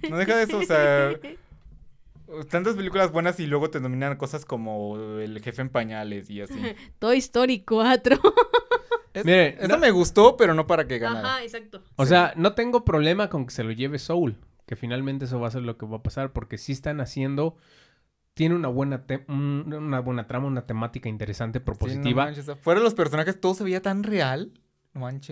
No 0.09 0.17
deja 0.17 0.37
de 0.37 0.45
eso, 0.45 0.59
o 0.59 0.63
sea. 0.65 1.13
Tantas 2.51 2.75
películas 2.75 3.13
buenas 3.13 3.39
y 3.39 3.47
luego 3.47 3.71
te 3.71 3.79
dominan 3.79 4.17
cosas 4.17 4.45
como 4.45 4.97
El 5.21 5.41
jefe 5.41 5.63
en 5.63 5.69
pañales 5.69 6.29
y 6.31 6.41
así. 6.41 6.55
Toy 6.99 7.19
Story 7.19 7.61
4. 7.61 8.19
Es- 9.15 9.25
Mire, 9.25 9.57
esa 9.59 9.69
no- 9.69 9.79
me 9.79 9.91
gustó, 9.91 10.37
pero 10.37 10.53
no 10.55 10.67
para 10.67 10.87
que 10.87 10.99
ganara. 10.99 11.37
Ajá, 11.37 11.43
exacto. 11.43 11.83
O 11.97 12.05
sea, 12.05 12.35
no 12.37 12.55
tengo 12.55 12.85
problema 12.85 13.29
con 13.31 13.47
que 13.47 13.53
se 13.53 13.65
lo 13.65 13.71
lleve 13.73 13.99
Soul, 13.99 14.37
que 14.67 14.77
finalmente 14.77 15.25
eso 15.27 15.41
va 15.41 15.49
a 15.49 15.51
ser 15.53 15.62
lo 15.62 15.79
que 15.79 15.87
va 15.87 15.99
a 15.99 16.03
pasar, 16.03 16.33
porque 16.33 16.59
sí 16.59 16.73
están 16.73 17.01
haciendo, 17.01 17.57
tiene 18.35 18.55
una 18.57 18.69
buena, 18.69 19.05
una 19.29 20.01
buena 20.01 20.27
trama, 20.27 20.49
una 20.49 20.67
temática 20.67 21.09
interesante, 21.09 21.59
Sí, 21.59 21.62
no 21.62 21.65
propositiva. 21.65 22.25
manches, 22.25 22.51
fuera 22.61 22.81
de 22.81 22.85
los 22.85 22.95
personajes, 22.95 23.41
todo 23.41 23.55
se 23.55 23.62
veía 23.65 23.81
tan 23.81 24.03
real. 24.03 24.53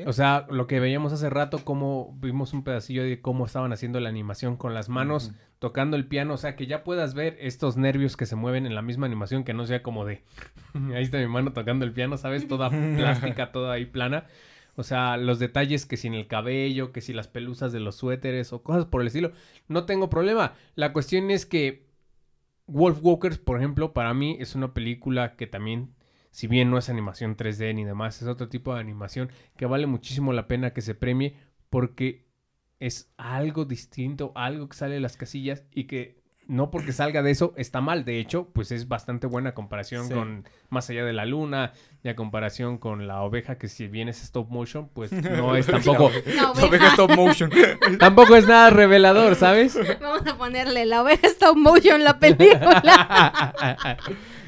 O 0.06 0.12
sea, 0.12 0.46
lo 0.50 0.66
que 0.66 0.80
veíamos 0.80 1.12
hace 1.12 1.30
rato, 1.30 1.64
cómo 1.64 2.16
vimos 2.20 2.52
un 2.52 2.64
pedacillo 2.64 3.04
de 3.04 3.20
cómo 3.20 3.46
estaban 3.46 3.72
haciendo 3.72 4.00
la 4.00 4.08
animación 4.08 4.56
con 4.56 4.74
las 4.74 4.88
manos, 4.88 5.32
tocando 5.60 5.96
el 5.96 6.06
piano, 6.06 6.34
o 6.34 6.36
sea, 6.36 6.56
que 6.56 6.66
ya 6.66 6.82
puedas 6.82 7.14
ver 7.14 7.36
estos 7.40 7.76
nervios 7.76 8.16
que 8.16 8.26
se 8.26 8.34
mueven 8.34 8.66
en 8.66 8.74
la 8.74 8.82
misma 8.82 9.06
animación, 9.06 9.44
que 9.44 9.54
no 9.54 9.64
sea 9.64 9.82
como 9.82 10.04
de, 10.04 10.22
ahí 10.94 11.04
está 11.04 11.18
mi 11.18 11.28
mano 11.28 11.52
tocando 11.52 11.84
el 11.84 11.92
piano, 11.92 12.18
¿sabes? 12.18 12.48
Toda 12.48 12.70
plástica, 12.96 13.52
toda 13.52 13.74
ahí 13.74 13.86
plana. 13.86 14.26
O 14.74 14.82
sea, 14.82 15.16
los 15.16 15.38
detalles 15.38 15.84
que 15.84 15.96
si 15.96 16.08
en 16.08 16.14
el 16.14 16.26
cabello, 16.26 16.92
que 16.92 17.00
si 17.02 17.12
las 17.12 17.28
pelusas 17.28 17.72
de 17.72 17.80
los 17.80 17.96
suéteres 17.96 18.52
o 18.52 18.62
cosas 18.62 18.86
por 18.86 19.02
el 19.02 19.08
estilo, 19.08 19.32
no 19.68 19.84
tengo 19.84 20.08
problema. 20.08 20.54
La 20.74 20.92
cuestión 20.92 21.30
es 21.30 21.44
que 21.44 21.86
Wolf 22.66 23.00
Walkers, 23.02 23.38
por 23.38 23.58
ejemplo, 23.58 23.92
para 23.92 24.14
mí 24.14 24.36
es 24.40 24.54
una 24.54 24.72
película 24.72 25.36
que 25.36 25.46
también, 25.46 25.94
si 26.32 26.48
bien 26.48 26.68
no 26.70 26.78
es 26.78 26.88
animación 26.88 27.36
3D 27.36 27.74
ni 27.74 27.84
demás, 27.84 28.20
es 28.20 28.26
otro 28.26 28.48
tipo 28.48 28.74
de 28.74 28.80
animación 28.80 29.30
que 29.56 29.66
vale 29.66 29.86
muchísimo 29.86 30.32
la 30.32 30.48
pena 30.48 30.72
que 30.72 30.80
se 30.80 30.94
premie 30.96 31.36
porque 31.70 32.26
es 32.80 33.12
algo 33.16 33.64
distinto, 33.64 34.32
algo 34.34 34.68
que 34.68 34.76
sale 34.76 34.94
de 34.94 35.00
las 35.00 35.16
casillas 35.16 35.62
y 35.70 35.84
que 35.84 36.20
no 36.48 36.72
porque 36.72 36.92
salga 36.92 37.22
de 37.22 37.30
eso 37.30 37.54
está 37.56 37.80
mal. 37.80 38.04
De 38.04 38.18
hecho, 38.18 38.48
pues 38.52 38.72
es 38.72 38.88
bastante 38.88 39.28
buena 39.28 39.50
a 39.50 39.54
comparación 39.54 40.08
Sí. 40.08 40.14
con 40.14 40.44
Más 40.70 40.90
allá 40.90 41.04
de 41.04 41.12
la 41.12 41.24
luna 41.24 41.72
y 42.02 42.08
a 42.08 42.16
comparación 42.16 42.78
con 42.78 43.06
la 43.06 43.20
oveja 43.22 43.56
que 43.58 43.68
si 43.68 43.86
bien 43.86 44.08
es 44.08 44.22
stop 44.24 44.50
motion, 44.50 44.88
pues 44.88 45.12
no 45.12 45.54
es 45.54 45.66
tampoco 45.66 46.10
La 46.34 46.50
oveja. 46.50 46.88
stop 46.88 47.14
motion. 47.14 47.50
tampoco 48.00 48.34
es 48.36 48.48
nada 48.48 48.70
revelador, 48.70 49.36
¿sabes? 49.36 49.78
Vamos 50.00 50.26
a 50.26 50.36
ponerle 50.36 50.84
la 50.86 51.02
oveja 51.02 51.28
stop 51.28 51.56
motion 51.56 52.02
la 52.02 52.18
película. 52.18 53.54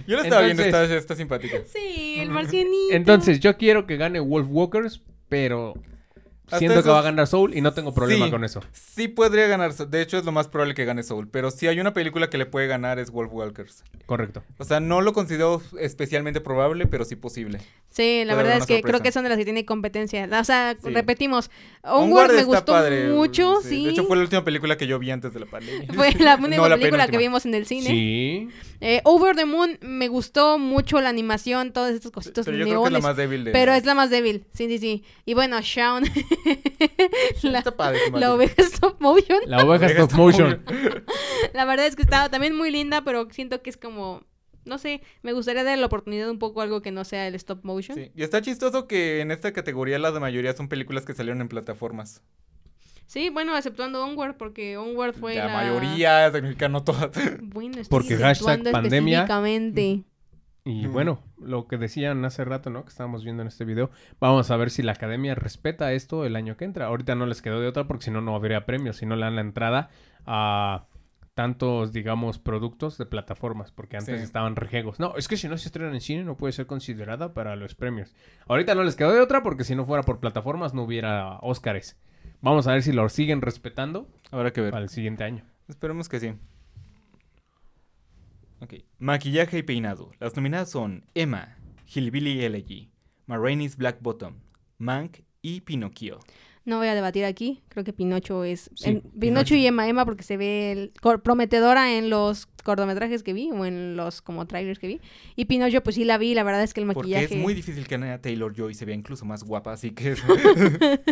Yo 0.06 0.16
la 0.16 0.22
estaba 0.22 0.42
viendo, 0.42 0.62
está, 0.62 0.84
está 0.84 1.16
simpática. 1.16 1.58
Sí, 1.66 2.16
el 2.18 2.30
marcianito. 2.30 2.92
Entonces, 2.94 3.40
yo 3.40 3.56
quiero 3.56 3.86
que 3.86 3.96
gane 3.96 4.20
Wolf 4.20 4.48
Walkers, 4.50 5.00
pero 5.28 5.74
Hasta 6.46 6.58
siento 6.58 6.82
que 6.82 6.88
va 6.90 6.98
a 6.98 7.02
ganar 7.02 7.26
Soul 7.26 7.56
y 7.56 7.60
no 7.62 7.72
tengo 7.72 7.94
problema 7.94 8.26
Sí. 8.26 8.30
con 8.30 8.44
eso. 8.44 8.60
Sí 8.72 9.08
podría 9.08 9.46
ganar, 9.46 9.74
de 9.74 10.02
hecho 10.02 10.18
es 10.18 10.24
lo 10.26 10.32
más 10.32 10.46
probable 10.48 10.74
que 10.74 10.84
gane 10.84 11.02
Soul, 11.02 11.26
pero 11.28 11.50
si 11.50 11.66
hay 11.68 11.80
una 11.80 11.94
película 11.94 12.28
que 12.28 12.36
le 12.36 12.44
puede 12.46 12.66
ganar 12.66 12.98
es 12.98 13.10
Wolf 13.10 13.32
Walkers. 13.32 13.82
Correcto. 14.06 14.42
O 14.58 14.64
sea, 14.64 14.78
no 14.80 15.00
lo 15.00 15.14
considero 15.14 15.62
especialmente 15.80 16.40
probable, 16.42 16.86
pero 16.86 17.04
sí 17.06 17.16
posible. 17.16 17.60
Sí, 17.88 18.24
la 18.26 18.34
Puede 18.34 18.44
verdad 18.48 18.58
es 18.60 18.66
que 18.66 18.74
creo 18.82 18.94
sorpresa. 18.96 19.02
que 19.04 19.12
son 19.12 19.22
de 19.22 19.28
las 19.30 19.38
que 19.38 19.44
tiene 19.44 19.64
competencia. 19.64 20.28
O 20.38 20.44
sea, 20.44 20.76
Sí. 20.82 20.90
repetimos, 20.90 21.50
Onward 21.82 22.02
Onward 22.04 22.28
me 22.32 22.34
está 22.40 22.44
gustó 22.44 22.72
padre, 22.72 23.08
mucho, 23.08 23.60
sí. 23.62 23.84
De 23.84 23.90
hecho 23.92 24.04
fue 24.04 24.16
la 24.16 24.22
última 24.24 24.44
película 24.44 24.76
que 24.76 24.86
yo 24.86 24.98
vi 24.98 25.10
antes 25.12 25.32
de 25.32 25.40
la 25.40 25.46
pandemia. 25.46 25.88
Fue 25.94 26.12
la 26.18 26.34
única 26.36 26.56
No, 26.56 26.68
la 26.68 26.76
película 26.76 27.08
que 27.08 27.16
vimos 27.18 27.46
en 27.46 27.54
el 27.54 27.66
cine. 27.66 27.88
Sí. 27.88 28.48
Eh, 28.80 29.00
Over 29.04 29.34
the 29.36 29.46
Moon 29.46 29.78
me 29.80 30.08
gustó 30.08 30.58
mucho 30.58 31.00
la 31.00 31.08
animación, 31.08 31.72
todas 31.72 31.94
estas 31.94 32.10
cositas 32.12 32.44
Pero 32.44 32.58
yo 32.58 32.64
creo 32.66 32.82
que 32.82 32.86
es 32.88 32.92
la 32.92 32.98
neones. 32.98 33.02
más 33.04 33.16
débil 33.16 33.44
de 33.44 33.52
Pero 33.52 33.72
las- 33.72 33.80
es 33.80 33.86
la 33.86 33.94
más 33.94 34.10
débil, 34.10 34.44
sí, 34.52 34.66
sí, 34.66 34.78
sí. 34.78 35.04
Y 35.24 35.32
bueno, 35.34 35.58
Shaun, 35.62 36.04
la, 37.42 37.58
Está 37.58 37.76
padre, 37.76 37.98
está 37.98 38.10
la 38.10 38.12
padre. 38.12 38.26
oveja 38.28 38.62
stop 38.62 39.00
motion. 39.00 39.38
La 39.46 39.64
oveja 39.64 39.86
stop 39.86 40.12
motion. 40.12 40.64
La 41.54 41.64
verdad 41.64 41.86
es 41.86 41.96
que 41.96 42.02
estaba 42.02 42.28
también 42.30 42.56
muy 42.56 42.70
linda, 42.70 43.02
pero 43.02 43.28
siento 43.30 43.62
que 43.62 43.70
es 43.70 43.76
como, 43.76 44.22
no 44.64 44.78
sé, 44.78 45.02
me 45.22 45.32
gustaría 45.32 45.62
darle 45.64 45.80
la 45.80 45.86
oportunidad 45.86 46.28
un 46.30 46.38
poco 46.38 46.60
algo 46.62 46.82
que 46.82 46.90
no 46.90 47.04
sea 47.04 47.26
el 47.28 47.34
stop 47.34 47.64
motion. 47.64 47.96
Sí, 47.96 48.10
Y 48.14 48.22
está 48.22 48.40
chistoso 48.42 48.86
que 48.88 49.20
en 49.20 49.30
esta 49.30 49.52
categoría 49.52 49.98
la 49.98 50.10
mayoría 50.18 50.52
son 50.54 50.68
películas 50.68 51.04
que 51.04 51.14
salieron 51.14 51.40
en 51.40 51.48
plataformas. 51.48 52.22
Sí, 53.06 53.28
bueno, 53.30 53.56
exceptuando 53.56 54.02
Onward, 54.04 54.36
porque 54.36 54.76
Onward 54.76 55.14
fue 55.14 55.34
la 55.34 55.46
la... 55.46 55.52
mayoría, 55.52 56.32
significa 56.32 56.68
no 56.68 56.82
todas. 56.82 57.10
Bueno, 57.42 57.72
estoy 57.80 57.84
Porque 57.88 58.16
hashtag 58.16 58.62
pandemia. 58.70 59.18
específicamente. 59.20 60.04
Y 60.66 60.86
bueno, 60.86 61.20
lo 61.38 61.66
que 61.68 61.76
decían 61.76 62.24
hace 62.24 62.42
rato, 62.44 62.70
¿no? 62.70 62.84
Que 62.84 62.88
estábamos 62.88 63.22
viendo 63.22 63.42
en 63.42 63.48
este 63.48 63.66
video. 63.66 63.90
Vamos 64.18 64.50
a 64.50 64.56
ver 64.56 64.70
si 64.70 64.82
la 64.82 64.92
academia 64.92 65.34
respeta 65.34 65.92
esto 65.92 66.24
el 66.24 66.36
año 66.36 66.56
que 66.56 66.64
entra. 66.64 66.86
Ahorita 66.86 67.14
no 67.14 67.26
les 67.26 67.42
quedó 67.42 67.60
de 67.60 67.68
otra 67.68 67.86
porque 67.86 68.04
si 68.04 68.10
no, 68.10 68.22
no 68.22 68.34
habría 68.34 68.64
premios. 68.64 68.96
Si 68.96 69.04
no 69.04 69.14
le 69.14 69.26
dan 69.26 69.34
la 69.34 69.42
entrada 69.42 69.90
a 70.24 70.86
tantos, 71.34 71.92
digamos, 71.92 72.38
productos 72.38 72.96
de 72.96 73.04
plataformas. 73.04 73.72
Porque 73.72 73.98
antes 73.98 74.18
Sí. 74.20 74.24
estaban 74.24 74.56
rejegos. 74.56 74.98
No, 75.00 75.14
es 75.18 75.28
que 75.28 75.36
si 75.36 75.48
no 75.48 75.58
se 75.58 75.68
estrena 75.68 75.92
en 75.92 76.00
cine 76.00 76.24
no 76.24 76.36
puede 76.38 76.52
ser 76.54 76.66
considerada 76.66 77.34
para 77.34 77.56
los 77.56 77.74
premios. 77.74 78.14
Ahorita 78.46 78.74
no 78.74 78.84
les 78.84 78.96
quedó 78.96 79.12
de 79.12 79.20
otra 79.20 79.42
porque 79.42 79.64
si 79.64 79.74
no 79.74 79.84
fuera 79.84 80.02
por 80.02 80.18
plataformas 80.18 80.72
no 80.72 80.84
hubiera 80.84 81.38
Óscares. 81.42 81.98
Vamos 82.40 82.66
a 82.68 82.72
ver 82.72 82.82
si 82.82 82.92
lo 82.92 83.06
siguen 83.10 83.42
respetando 83.42 84.08
Habrá 84.30 84.52
que 84.54 84.62
ver. 84.62 84.70
para 84.70 84.84
el 84.84 84.88
siguiente 84.88 85.24
año. 85.24 85.44
Esperemos 85.68 86.08
que 86.08 86.20
sí. 86.20 86.34
Ok. 88.64 88.74
Maquillaje 88.98 89.58
y 89.58 89.62
peinado. 89.62 90.10
Las 90.20 90.34
nominadas 90.36 90.70
son 90.70 91.04
Emma, 91.14 91.56
Hillbilly 91.94 92.42
Elegy, 92.44 92.90
Ma 93.26 93.36
Rainey's 93.38 93.76
Black 93.76 93.98
Bottom, 94.00 94.34
Mank 94.78 95.18
y 95.42 95.60
Pinocchio. 95.60 96.18
No 96.64 96.78
voy 96.78 96.88
a 96.88 96.94
debatir 96.94 97.26
aquí. 97.26 97.62
Creo 97.68 97.84
que 97.84 97.92
Pinocho 97.92 98.42
es. 98.42 98.70
Sí, 98.74 98.88
en- 98.88 99.00
Pinocho, 99.02 99.20
Pinocho. 99.20 99.54
y 99.56 99.66
Emma 99.66 99.86
Emma 99.86 100.06
porque 100.06 100.22
se 100.22 100.38
ve 100.38 100.72
el- 100.72 100.92
cor- 101.02 101.22
prometedora 101.22 101.98
en 101.98 102.08
los 102.08 102.46
cortometrajes 102.64 103.22
que 103.22 103.34
vi 103.34 103.50
o 103.50 103.66
en 103.66 103.96
los 103.96 104.22
como 104.22 104.46
trailers 104.46 104.78
que 104.78 104.86
vi. 104.86 105.00
Y 105.36 105.44
Pinocho, 105.44 105.82
pues 105.82 105.96
sí 105.96 106.04
la 106.04 106.16
vi. 106.16 106.32
La 106.32 106.42
verdad 106.42 106.62
es 106.62 106.72
que 106.72 106.80
el 106.80 106.86
Porque 106.86 107.00
maquillaje. 107.10 107.34
es 107.34 107.40
muy 107.42 107.52
difícil 107.52 107.86
que 107.86 107.96
Anya 107.96 108.18
Taylor 108.22 108.54
Joy 108.56 108.72
se 108.72 108.86
vea 108.86 108.94
incluso 108.94 109.26
más 109.26 109.44
guapa, 109.44 109.72
así 109.74 109.90
que... 109.90 110.14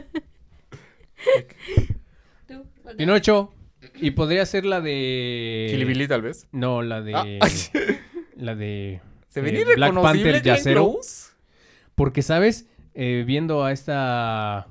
Pinocho. 2.97 3.53
Y 4.03 4.11
podría 4.13 4.45
ser 4.47 4.67
la 4.67 4.81
de. 4.81 5.69
Chili 5.71 5.85
Billy, 5.85 6.09
tal 6.09 6.23
vez. 6.23 6.49
No, 6.53 6.83
la 6.83 7.01
de. 7.01 7.15
Ah, 7.15 7.25
La 8.37 8.57
de. 8.57 9.01
¿Se 9.29 9.41
eh, 9.41 9.43
ve 9.43 9.75
Black 9.77 9.95
Panther 9.95 10.43
Yacero. 10.43 10.99
Porque, 11.95 12.23
¿sabes? 12.23 12.69
Eh, 12.95 13.23
viendo 13.27 13.65
a 13.65 13.73
esta. 13.73 14.67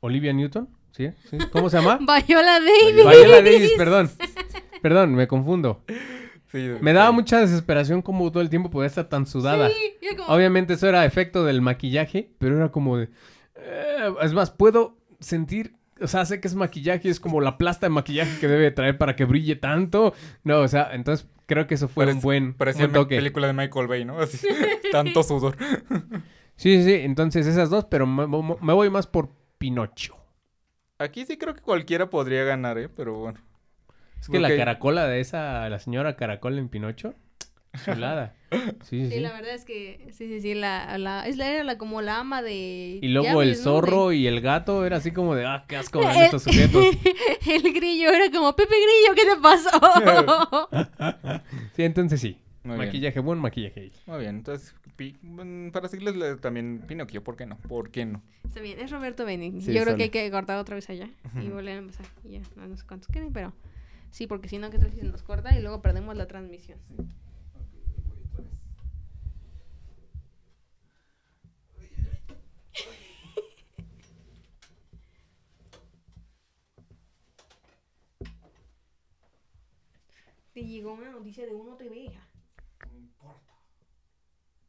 Olivia 0.00 0.32
Newton. 0.32 0.68
¿Sí? 0.92 1.08
¿Sí? 1.28 1.38
¿Cómo 1.50 1.68
se 1.68 1.78
llama? 1.78 1.98
Viola 2.28 2.60
Davis. 2.60 2.94
Viola 2.94 3.42
Davis, 3.42 3.72
perdón. 3.76 4.10
Perdón, 4.80 5.14
me 5.14 5.26
confundo. 5.26 5.84
Sí, 6.52 6.70
Me 6.80 6.92
daba 6.92 7.12
mucha 7.12 7.40
desesperación 7.40 8.02
como 8.02 8.30
todo 8.32 8.42
el 8.42 8.50
tiempo 8.50 8.70
podía 8.70 8.88
estar 8.88 9.08
tan 9.08 9.26
sudada. 9.26 9.68
Sí, 9.68 10.16
como- 10.16 10.28
Obviamente 10.34 10.74
eso 10.74 10.88
era 10.88 11.04
efecto 11.04 11.44
del 11.44 11.60
maquillaje, 11.60 12.32
pero 12.38 12.56
era 12.56 12.70
como 12.72 12.96
de... 12.96 13.08
eh, 13.56 14.12
es 14.22 14.32
más, 14.32 14.50
puedo 14.50 14.96
sentir... 15.20 15.74
O 16.00 16.06
sea, 16.06 16.24
sé 16.24 16.40
que 16.40 16.48
es 16.48 16.54
maquillaje, 16.54 17.08
es 17.08 17.20
como 17.20 17.40
la 17.40 17.58
plasta 17.58 17.86
de 17.86 17.90
maquillaje 17.90 18.38
que 18.40 18.48
debe 18.48 18.70
traer 18.70 18.98
para 18.98 19.16
que 19.16 19.24
brille 19.24 19.56
tanto. 19.56 20.14
No, 20.44 20.60
o 20.60 20.68
sea, 20.68 20.90
entonces 20.92 21.28
creo 21.46 21.66
que 21.66 21.74
eso 21.74 21.88
fue 21.88 22.06
un 22.10 22.20
buen, 22.20 22.54
Parecía 22.54 22.86
buen 22.86 22.92
toque. 22.92 23.16
película 23.16 23.46
de 23.46 23.52
Michael 23.52 23.88
Bay, 23.88 24.04
¿no? 24.04 24.18
Así, 24.18 24.46
tanto 24.92 25.22
sudor. 25.22 25.56
Sí, 26.56 26.76
sí, 26.78 26.84
sí, 26.84 26.94
entonces 26.94 27.46
esas 27.46 27.70
dos, 27.70 27.86
pero 27.86 28.06
me, 28.06 28.26
voy 28.26 28.90
más 28.90 29.06
por 29.06 29.30
Pinocho. 29.58 30.16
Aquí 30.98 31.24
sí 31.24 31.38
creo 31.38 31.54
que 31.54 31.62
cualquiera 31.62 32.10
podría 32.10 32.44
ganar, 32.44 32.78
¿eh? 32.78 32.88
Pero 32.88 33.14
bueno. 33.14 33.40
Es 34.20 34.28
que 34.28 34.38
la 34.38 34.54
caracola 34.54 35.06
de 35.06 35.20
esa, 35.20 35.68
la 35.68 35.78
señora 35.78 36.16
caracola 36.16 36.58
en 36.58 36.68
Pinocho, 36.68 37.14
chulada. 37.84 38.34
Sí, 38.50 39.04
sí, 39.04 39.04
Sí, 39.06 39.10
sí. 39.12 39.20
la 39.20 39.32
verdad 39.32 39.54
es 39.54 39.64
que 39.64 40.08
sí, 40.10 40.26
sí, 40.26 40.40
sí, 40.40 40.54
la, 40.54 40.98
la, 40.98 41.24
es 41.28 41.36
la, 41.36 41.48
era 41.52 41.62
la, 41.62 41.78
como 41.78 42.02
la 42.02 42.18
ama 42.18 42.42
de... 42.42 42.98
Y 43.00 43.06
luego 43.08 43.42
el 43.42 43.54
zorro 43.54 44.10
y 44.12 44.26
el 44.26 44.40
gato 44.40 44.84
era 44.84 44.96
así 44.96 45.12
como 45.12 45.36
de, 45.36 45.46
ah, 45.46 45.64
qué 45.68 45.76
asco 45.76 46.00
ven 46.04 46.10
El- 46.10 46.22
estos 46.24 46.42
sujetos. 46.42 46.84
el 47.46 47.72
grillo 47.72 48.10
era 48.10 48.28
como, 48.32 48.56
Pepe 48.56 48.74
Grillo, 48.74 49.14
¿qué 49.14 49.34
te 49.34 49.40
pasó? 49.40 50.68
Sí, 51.76 51.82
entonces 51.84 52.20
sí. 52.20 52.38
Muy 52.64 52.74
bien. 52.76 52.88
maquillaje, 52.88 53.20
buen 53.20 53.38
maquillaje. 53.38 53.92
Muy 54.06 54.18
bien, 54.18 54.36
entonces, 54.36 54.74
mm, 55.22 55.68
para 55.70 55.86
seguirles 55.88 56.16
le- 56.16 56.36
también 56.36 56.82
Pinocchio, 56.86 57.22
¿por 57.24 57.36
qué 57.36 57.46
no? 57.46 57.56
¿Por 57.56 57.90
qué 57.90 58.04
no? 58.04 58.20
Está 58.44 58.60
bien, 58.60 58.80
es 58.80 58.90
Roberto 58.90 59.24
Benigni. 59.24 59.60
Sí, 59.62 59.68
Yo 59.72 59.82
creo 59.82 59.84
sale. 59.94 59.96
que 59.96 60.02
hay 60.18 60.24
que 60.26 60.30
cortar 60.32 60.58
otra 60.58 60.74
vez 60.74 60.90
allá 60.90 61.08
y 61.40 61.48
volver 61.48 61.76
a 61.76 61.78
empezar. 61.78 62.06
Y 62.24 62.32
ya, 62.32 62.40
no, 62.56 62.66
no 62.66 62.76
sé 62.76 62.84
cuántos 62.86 63.08
queden, 63.08 63.32
pero 63.32 63.52
sí, 64.10 64.26
porque 64.26 64.48
si 64.48 64.58
no, 64.58 64.70
¿qué 64.70 64.78
tal 64.78 64.90
si 64.90 64.98
se 64.98 65.04
nos 65.04 65.22
corta 65.22 65.56
y 65.56 65.62
luego 65.62 65.80
perdemos 65.80 66.16
la 66.16 66.26
transmisión? 66.26 66.78
Te 80.60 80.66
llegó 80.66 80.92
una 80.92 81.10
noticia 81.10 81.46
de 81.46 81.54
uno 81.54 81.74
TV, 81.74 81.96
hija. 81.96 82.28
No 82.92 82.98
importa. 82.98 83.54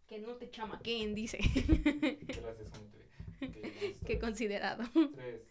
Que 0.08 0.20
no 0.20 0.38
te 0.38 0.50
chamaqueen, 0.50 1.14
dice. 1.14 1.38
Gracias, 2.22 2.72
Qué 4.08 4.18
considerado. 4.18 4.86
Tres. 5.14 5.42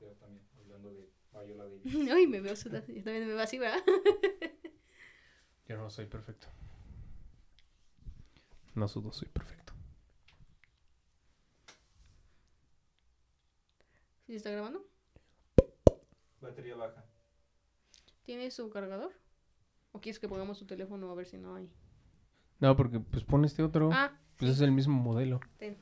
Pero 0.00 0.12
también, 0.14 0.44
hablando 0.58 0.90
de 0.90 1.08
Viola 1.46 1.68
Davis. 1.68 2.10
Ay, 2.10 2.26
me 2.26 2.40
veo 2.40 2.56
sudada. 2.56 2.84
Yo 2.88 3.04
también 3.04 3.28
me 3.28 3.34
veo 3.34 3.38
así, 3.38 3.60
¿verdad? 3.60 3.80
Yo 5.68 5.76
no 5.76 5.88
soy 5.88 6.06
perfecto. 6.06 6.48
No 8.74 8.88
sudo, 8.88 9.12
soy 9.12 9.28
perfecto. 9.28 9.72
¿Sí 14.26 14.34
está 14.34 14.50
grabando? 14.50 14.84
Batería 16.40 16.74
baja. 16.74 17.04
¿Tiene 18.32 18.50
su 18.50 18.70
cargador? 18.70 19.12
¿O 19.92 20.00
quieres 20.00 20.18
que 20.18 20.26
pongamos 20.26 20.56
su 20.56 20.64
teléfono 20.64 21.10
a 21.10 21.14
ver 21.14 21.26
si 21.26 21.36
no 21.36 21.54
hay? 21.54 21.70
No, 22.60 22.74
porque 22.78 22.98
pues 22.98 23.24
pon 23.24 23.44
este 23.44 23.62
otro. 23.62 23.90
Ah, 23.92 24.18
Pues 24.38 24.52
es 24.52 24.62
el 24.62 24.72
mismo 24.72 24.94
modelo. 24.98 25.38
ten. 25.58 25.76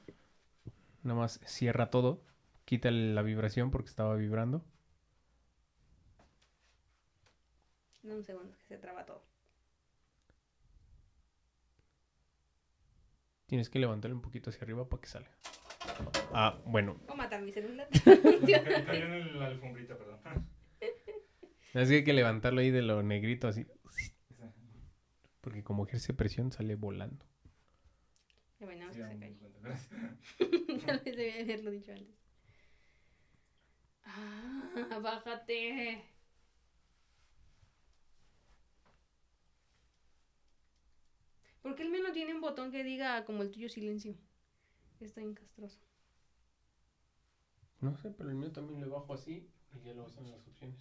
Nada 1.04 1.16
más 1.20 1.38
cierra 1.46 1.90
todo. 1.90 2.24
Quita 2.64 2.90
la 2.90 3.22
vibración 3.22 3.70
porque 3.70 3.88
estaba 3.88 4.16
vibrando. 4.16 4.64
Dame 8.02 8.16
un 8.16 8.24
segundo 8.24 8.52
que 8.58 8.64
se 8.66 8.78
traba 8.78 9.06
todo. 9.06 9.22
Tienes 13.46 13.70
que 13.70 13.78
levantarlo 13.78 14.16
un 14.16 14.22
poquito 14.22 14.50
hacia 14.50 14.62
arriba 14.64 14.88
para 14.88 15.00
que 15.00 15.08
salga. 15.08 15.30
Ah, 16.32 16.58
bueno. 16.66 16.94
Voy 17.06 17.12
a 17.12 17.14
matar 17.14 17.42
mi 17.42 17.52
celular. 17.52 17.86
Cayó 18.04 19.04
en 19.06 19.38
la 19.38 19.46
alfombrita, 19.46 19.96
perdón. 19.96 20.49
Así 21.74 21.90
que 21.90 21.96
hay 21.96 22.04
que 22.04 22.12
levantarlo 22.12 22.60
ahí 22.60 22.70
de 22.70 22.82
lo 22.82 23.02
negrito 23.02 23.48
así. 23.48 23.66
Porque 25.40 25.62
como 25.64 25.86
ejerce 25.86 26.12
presión 26.14 26.52
sale 26.52 26.74
volando. 26.74 27.24
Ya 28.58 28.66
bueno, 28.66 28.92
Sí, 28.92 28.98
se. 28.98 30.78
Tal 30.86 31.00
vez 31.04 31.16
debía 31.16 31.42
haberlo 31.42 31.70
dicho 31.70 31.92
antes. 31.92 32.14
Ah, 34.04 34.98
bájate. 35.02 36.02
¿Por 41.62 41.74
qué 41.74 41.82
el 41.84 41.90
mío 41.90 42.02
no 42.02 42.12
tiene 42.12 42.34
un 42.34 42.40
botón 42.40 42.70
que 42.70 42.82
diga 42.84 43.24
como 43.24 43.42
el 43.42 43.50
tuyo 43.50 43.68
silencio? 43.68 44.14
Está 45.00 45.20
encastroso. 45.22 45.78
No 47.80 47.94
sé, 47.96 48.10
pero 48.10 48.30
el 48.30 48.36
mío 48.36 48.52
también 48.52 48.80
le 48.80 48.86
bajo 48.86 49.12
así 49.14 49.48
y 49.74 49.80
ya 49.82 49.92
luego 49.94 50.08
salen 50.10 50.30
las 50.32 50.46
opciones. 50.46 50.78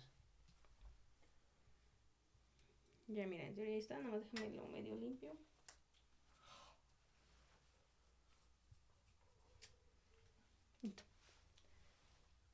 Ya 3.10 3.26
mira, 3.26 3.46
en 3.48 3.56
teoría 3.56 3.74
ahí 3.74 3.80
está, 3.80 3.98
nada 3.98 4.12
más 4.16 4.32
déjame 4.32 4.56
lo 4.56 4.68
medio 4.68 4.96
limpio. 4.96 5.36
Listo. 10.82 11.04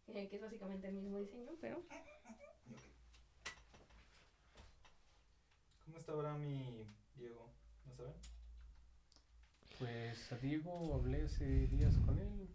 Eh, 0.08 0.28
que 0.30 0.36
es 0.38 0.41
básicamente 0.41 0.88
el 0.88 0.93
mismo 0.95 1.20
diseño, 1.20 1.51
pero 1.60 1.84
¿Cómo 5.86 5.97
está 5.97 6.14
ahora 6.14 6.38
mi 6.38 6.88
Diego? 7.16 7.51
¿No 7.86 7.95
saben? 7.95 8.14
Pues 9.78 10.32
a 10.32 10.38
Diego 10.38 10.95
hablé 10.95 11.24
hace 11.24 11.68
días 11.68 11.97
con 12.06 12.18
él. 12.18 12.49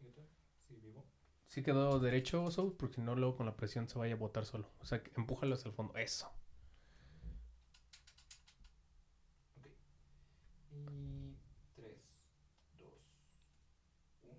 ¿Qué 0.00 0.06
tal? 0.10 0.26
Sí, 0.66 0.74
vivo. 0.82 1.04
Sí 1.46 1.62
quedó 1.62 2.00
derecho, 2.00 2.50
Soul, 2.50 2.74
porque 2.76 2.96
si 2.96 3.00
no 3.02 3.14
luego 3.14 3.36
con 3.36 3.46
la 3.46 3.56
presión 3.56 3.88
se 3.88 3.98
vaya 3.98 4.14
a 4.14 4.18
botar 4.18 4.46
solo. 4.46 4.70
O 4.80 4.86
sea, 4.86 5.02
que 5.02 5.12
empújalo 5.16 5.54
hacia 5.54 5.68
el 5.68 5.74
fondo. 5.74 5.94
Eso. 5.96 6.30
Y 10.72 11.36
3, 11.74 11.96
2, 12.78 12.92
1. 14.22 14.36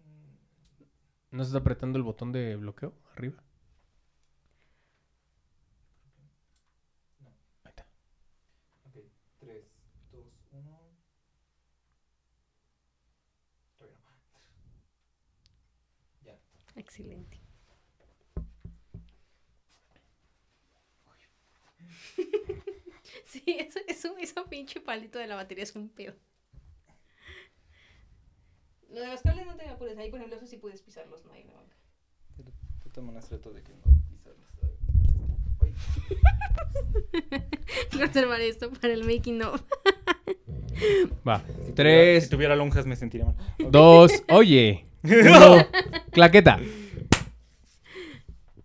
¿No 1.38 1.44
se 1.44 1.50
está 1.50 1.60
apretando 1.60 2.00
el 2.00 2.04
botón 2.04 2.32
de 2.32 2.56
bloqueo 2.56 2.96
arriba? 3.16 3.36
No. 7.22 7.30
Ahí 7.64 7.70
está. 7.70 7.86
Ok, 8.88 8.98
3, 9.40 9.64
2, 10.12 10.26
1. 10.52 10.80
Todavía 13.78 13.98
no. 14.04 14.18
Ya. 16.24 16.38
excelente. 16.76 17.40
sí, 23.26 23.44
eso, 23.48 23.80
eso, 23.88 24.16
eso 24.20 24.46
pinche 24.50 24.80
palito 24.82 25.20
de 25.20 25.28
la 25.28 25.36
batería 25.36 25.64
es 25.64 25.76
un 25.76 25.90
pedo. 25.90 26.14
Lo 28.90 29.02
de 29.02 29.08
los 29.08 29.22
cables 29.22 29.46
no 29.46 29.56
te 29.56 29.68
apures. 29.68 29.98
Ahí, 29.98 30.10
por 30.10 30.20
ejemplo, 30.20 30.38
eso 30.38 30.48
sí 30.48 30.58
puedes 30.58 30.82
pisarlos, 30.82 31.24
no 31.26 31.34
hay 31.34 31.44
bronca. 31.44 31.76
De 32.84 32.90
todas 32.92 33.06
maneras 33.06 33.28
trato 33.28 33.52
de 33.52 33.62
que 33.64 33.74
no 33.74 33.84
pisarlos. 34.10 34.48
Ay. 35.62 35.74
Reservar 37.92 38.42
esto 38.52 38.72
para 38.72 38.94
el 38.94 39.04
making 39.04 39.42
of. 39.44 39.62
Va. 41.28 41.40
Si 41.40 41.46
tuviera- 41.54 41.74
Tres, 41.76 42.24
Si 42.26 42.30
tuviera 42.30 42.56
lonjas 42.56 42.86
me 42.86 42.96
sentiría 42.96 43.26
mal. 43.26 43.36
dos, 43.72 44.12
oye. 44.30 44.86
Uno, 45.04 45.66
claqueta. 46.12 46.60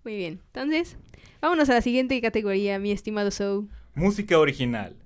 Muy 0.04 0.16
bien. 0.16 0.40
Entonces, 0.46 0.96
vámonos 1.40 1.68
a 1.70 1.74
la 1.74 1.82
siguiente 1.82 2.20
categoría, 2.20 2.78
mi 2.78 2.90
estimado 2.92 3.30
Sou. 3.30 3.68
Música 3.94 4.38
original. 4.38 4.96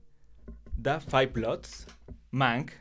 The 0.80 1.00
Five 1.00 1.28
Plots, 1.28 1.86
Mank, 2.30 2.72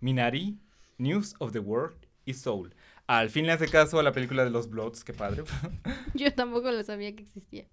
Minari, 0.00 0.58
News 1.02 1.34
of 1.38 1.52
the 1.52 1.58
World 1.58 1.96
y 2.24 2.34
Soul. 2.34 2.74
Al 3.06 3.28
fin 3.30 3.46
le 3.46 3.52
hace 3.52 3.68
caso 3.68 3.98
a 3.98 4.02
la 4.02 4.12
película 4.12 4.44
de 4.44 4.50
los 4.50 4.70
Bloods, 4.70 5.02
qué 5.04 5.12
padre. 5.12 5.42
Yo 6.14 6.32
tampoco 6.32 6.70
lo 6.70 6.82
sabía 6.84 7.14
que 7.16 7.22
existía. 7.24 7.66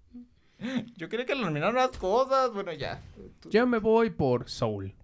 Yo 0.96 1.08
quería 1.08 1.24
que 1.24 1.34
nominaran 1.34 1.76
las 1.76 1.96
cosas, 1.96 2.52
bueno, 2.52 2.72
ya. 2.72 3.00
Yo 3.48 3.66
me 3.66 3.78
voy 3.78 4.10
por 4.10 4.50
Soul. 4.50 4.94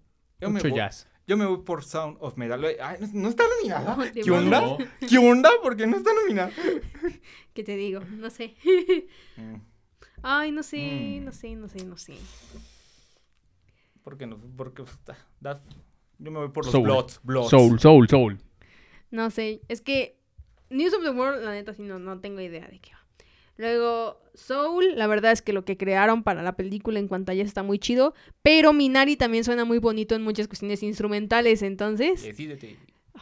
Yo 0.40 0.48
me 0.50 0.54
Mucho 0.54 0.68
voy- 0.68 0.76
jazz. 0.78 1.08
Yo 1.28 1.36
me 1.36 1.44
voy 1.46 1.62
por 1.64 1.82
Sound 1.82 2.18
of 2.20 2.36
Metal. 2.36 2.64
Ay, 2.80 2.98
¿no, 3.00 3.08
no 3.22 3.28
está 3.28 3.42
nominada? 3.56 3.96
No, 3.96 4.12
¿Qué 4.12 4.30
onda? 4.30 4.60
No. 4.60 4.78
¿Qué 5.08 5.18
onda? 5.18 5.50
¿Por 5.62 5.76
qué 5.76 5.86
no 5.86 5.96
está 5.96 6.10
nominada? 6.12 6.52
¿Qué 7.54 7.64
te 7.64 7.74
digo? 7.76 8.00
No 8.00 8.30
sé. 8.30 8.54
Mm, 9.36 9.56
Ay, 10.22 10.52
no 10.52 10.62
sé, 10.62 10.78
Mm. 11.20 11.24
no 11.24 11.32
sé, 11.32 11.56
no 11.56 11.68
sé, 11.68 11.84
no 11.84 11.96
sé. 11.96 12.16
¿Por 14.02 14.16
qué 14.16 14.26
no? 14.26 14.38
Porque 14.56 14.84
da- 15.04 15.16
da- 15.40 15.62
yo 16.18 16.30
me 16.30 16.38
voy 16.38 16.48
por 16.48 16.64
los 16.64 16.72
Soul. 16.72 16.84
Bloods. 16.84 17.20
Bloods. 17.22 17.50
Soul, 17.50 17.78
Soul, 17.80 18.08
Soul. 18.08 18.38
No 19.10 19.30
sé, 19.30 19.60
es 19.68 19.80
que 19.80 20.16
News 20.70 20.92
of 20.94 21.02
the 21.04 21.10
World, 21.10 21.44
la 21.44 21.52
neta, 21.52 21.72
sí, 21.74 21.82
no, 21.82 21.98
no 21.98 22.18
tengo 22.20 22.40
idea 22.40 22.66
de 22.68 22.78
qué 22.80 22.90
va. 22.92 22.96
Luego, 23.58 24.20
Soul, 24.34 24.96
la 24.96 25.06
verdad 25.06 25.32
es 25.32 25.40
que 25.40 25.52
lo 25.54 25.64
que 25.64 25.76
crearon 25.76 26.22
para 26.22 26.42
la 26.42 26.56
película 26.56 26.98
en 26.98 27.08
pantalla 27.08 27.42
está 27.42 27.62
muy 27.62 27.78
chido, 27.78 28.12
pero 28.42 28.72
Minari 28.72 29.16
también 29.16 29.44
suena 29.44 29.64
muy 29.64 29.78
bonito 29.78 30.14
en 30.14 30.22
muchas 30.22 30.46
cuestiones 30.48 30.82
instrumentales, 30.82 31.62
entonces... 31.62 32.22
Decídete. 32.22 32.76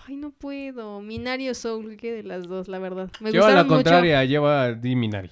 Ay, 0.06 0.16
no 0.16 0.32
puedo. 0.32 1.00
Minari 1.00 1.48
o 1.50 1.54
Soul, 1.54 1.96
¿qué 1.96 2.12
de 2.12 2.24
las 2.24 2.48
dos, 2.48 2.66
la 2.66 2.80
verdad? 2.80 3.10
Me 3.20 3.30
Lleva 3.30 3.46
la 3.50 3.62
gustaron 3.62 3.66
mucho. 3.66 3.76
contraria, 3.76 4.24
lleva 4.24 4.72
Diminari. 4.72 5.30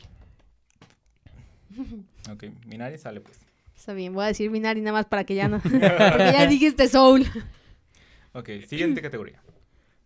Ok, 2.30 2.44
Minari 2.66 2.98
sale 2.98 3.20
pues. 3.20 3.40
Está 3.82 3.94
bien, 3.94 4.14
voy 4.14 4.22
a 4.22 4.28
decir 4.28 4.48
Minari 4.48 4.80
nada 4.80 4.92
más 4.92 5.06
para 5.06 5.24
que 5.24 5.34
ya 5.34 5.48
no... 5.48 5.58
porque 5.60 5.80
ya 5.80 6.46
dijiste 6.46 6.86
Soul. 6.86 7.26
Ok, 8.32 8.48
siguiente 8.68 9.02
categoría. 9.02 9.42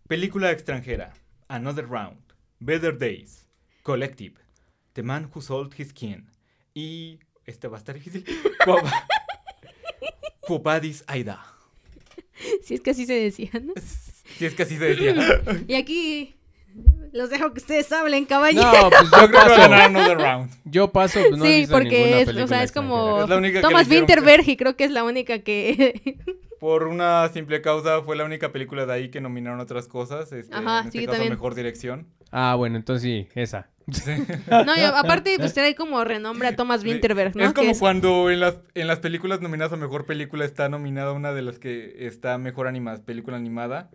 Película 0.07 0.49
extranjera. 0.49 1.13
Another 1.47 1.87
Round. 1.87 2.17
Better 2.57 2.97
Days. 2.97 3.47
Collective. 3.83 4.33
The 4.93 5.03
Man 5.03 5.29
Who 5.31 5.43
Sold 5.43 5.79
His 5.79 5.89
Skin. 5.89 6.27
Y... 6.73 7.19
Este 7.45 7.67
va 7.67 7.77
a 7.77 7.79
estar 7.79 7.93
difícil. 7.93 8.25
Vadis 10.63 11.03
Aida. 11.05 11.45
Si 12.63 12.73
es 12.73 12.81
que 12.81 12.89
así 12.89 13.05
se 13.05 13.13
decía, 13.13 13.51
¿no? 13.61 13.73
Si 14.39 14.43
es 14.43 14.55
que 14.55 14.63
así 14.63 14.75
se 14.77 14.85
decía. 14.85 15.13
Y 15.67 15.75
aquí 15.75 16.36
los 17.13 17.29
dejo 17.29 17.51
que 17.53 17.59
ustedes 17.59 17.91
hablen, 17.91 18.25
caballero. 18.25 18.71
No, 18.71 18.89
pues 18.89 19.09
Yo 19.11 19.21
yo 19.21 19.27
creo 19.27 19.29
que 19.29 19.37
va 19.37 19.41
a 19.43 19.47
paso. 19.47 19.61
ganar 19.61 19.81
Another 19.81 20.17
Round. 20.17 20.51
Yo 20.65 20.91
paso, 20.91 21.19
pues 21.27 21.37
no 21.37 21.45
sí, 21.45 21.65
porque 21.69 22.21
es, 22.21 22.29
o 22.29 22.47
sea, 22.47 22.63
es 22.63 22.71
como 22.71 23.19
extranjera. 23.19 23.23
Es 23.23 23.29
la 23.29 23.37
única 23.37 23.53
que 23.59 23.61
Thomas 23.61 23.87
Winterberg 23.89 24.49
y 24.49 24.57
creo 24.57 24.75
que 24.75 24.83
es 24.83 24.91
la 24.91 25.03
única 25.03 25.39
que... 25.39 26.17
Por 26.59 26.87
una 26.87 27.29
simple 27.29 27.61
causa, 27.61 28.01
fue 28.01 28.15
la 28.15 28.25
única 28.25 28.51
película 28.51 28.87
de 28.87 28.93
ahí 28.93 29.09
que 29.09 29.21
nominaron 29.21 29.59
otras 29.59 29.87
cosas. 29.87 30.31
Este, 30.31 30.55
Ajá, 30.55 30.79
en 30.79 30.85
este 30.87 30.99
sí, 30.99 31.05
caso, 31.05 31.17
también. 31.17 31.33
mejor 31.33 31.53
dirección. 31.53 32.07
Ah, 32.31 32.55
bueno, 32.57 32.77
entonces 32.77 33.03
sí, 33.03 33.27
esa. 33.35 33.69
no, 34.65 34.75
y 34.75 34.81
aparte 34.81 35.35
pues 35.37 35.53
trae 35.53 35.75
como 35.75 36.03
renombre 36.03 36.47
a 36.49 36.55
Thomas 36.55 36.83
Winterberg, 36.83 37.35
¿no? 37.37 37.43
Es 37.43 37.53
como 37.53 37.71
es- 37.71 37.79
cuando 37.79 38.29
en 38.31 38.39
las, 38.39 38.57
en 38.73 38.87
las 38.87 38.99
películas 38.99 39.39
nominadas 39.39 39.71
a 39.71 39.77
mejor 39.77 40.05
película 40.05 40.43
está 40.45 40.67
nominada 40.67 41.11
una 41.13 41.31
de 41.31 41.41
las 41.43 41.59
que 41.59 42.07
está 42.07 42.37
mejor 42.39 42.67
animada, 42.67 43.05
película 43.05 43.37
animada. 43.37 43.89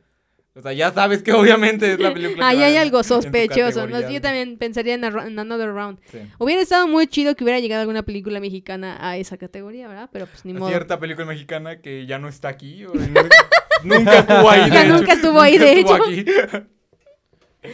O 0.54 0.60
sea, 0.60 0.72
ya 0.74 0.92
sabes 0.92 1.22
que 1.22 1.32
obviamente 1.32 1.92
es 1.94 1.98
la 1.98 2.12
película. 2.14 2.46
Ahí 2.48 2.62
hay 2.62 2.76
algo 2.76 3.02
sospechoso. 3.02 3.88
Yo 4.10 4.20
también 4.20 4.58
pensaría 4.58 4.94
en, 4.94 5.04
Another 5.04 5.70
Round. 5.72 5.98
Sí. 6.10 6.18
Hubiera 6.38 6.60
estado 6.60 6.86
muy 6.88 7.06
chido 7.06 7.34
que 7.34 7.44
hubiera 7.44 7.58
llegado 7.58 7.80
alguna 7.80 8.02
película 8.02 8.38
mexicana 8.38 8.98
a 9.00 9.16
esa 9.16 9.38
categoría, 9.38 9.88
¿verdad? 9.88 10.10
Pero 10.12 10.26
pues 10.26 10.44
ni 10.44 10.52
modo. 10.52 10.68
Cierta 10.68 10.98
película 11.00 11.26
mexicana 11.26 11.80
que 11.80 12.04
ya 12.06 12.18
no 12.18 12.28
está 12.28 12.48
aquí. 12.48 12.84
o 12.84 12.92
nu- 12.92 13.28
nunca 13.84 14.18
estuvo 14.18 14.50
ahí. 14.50 14.64
de 14.68 14.74
Ya 14.76 14.84
hecho. 14.84 14.92
nunca 14.98 15.12
estuvo 15.14 15.40
ahí, 15.40 15.58
de 15.58 15.80
estuvo 15.80 15.96
hecho. 15.96 16.04
aquí. 16.04 16.24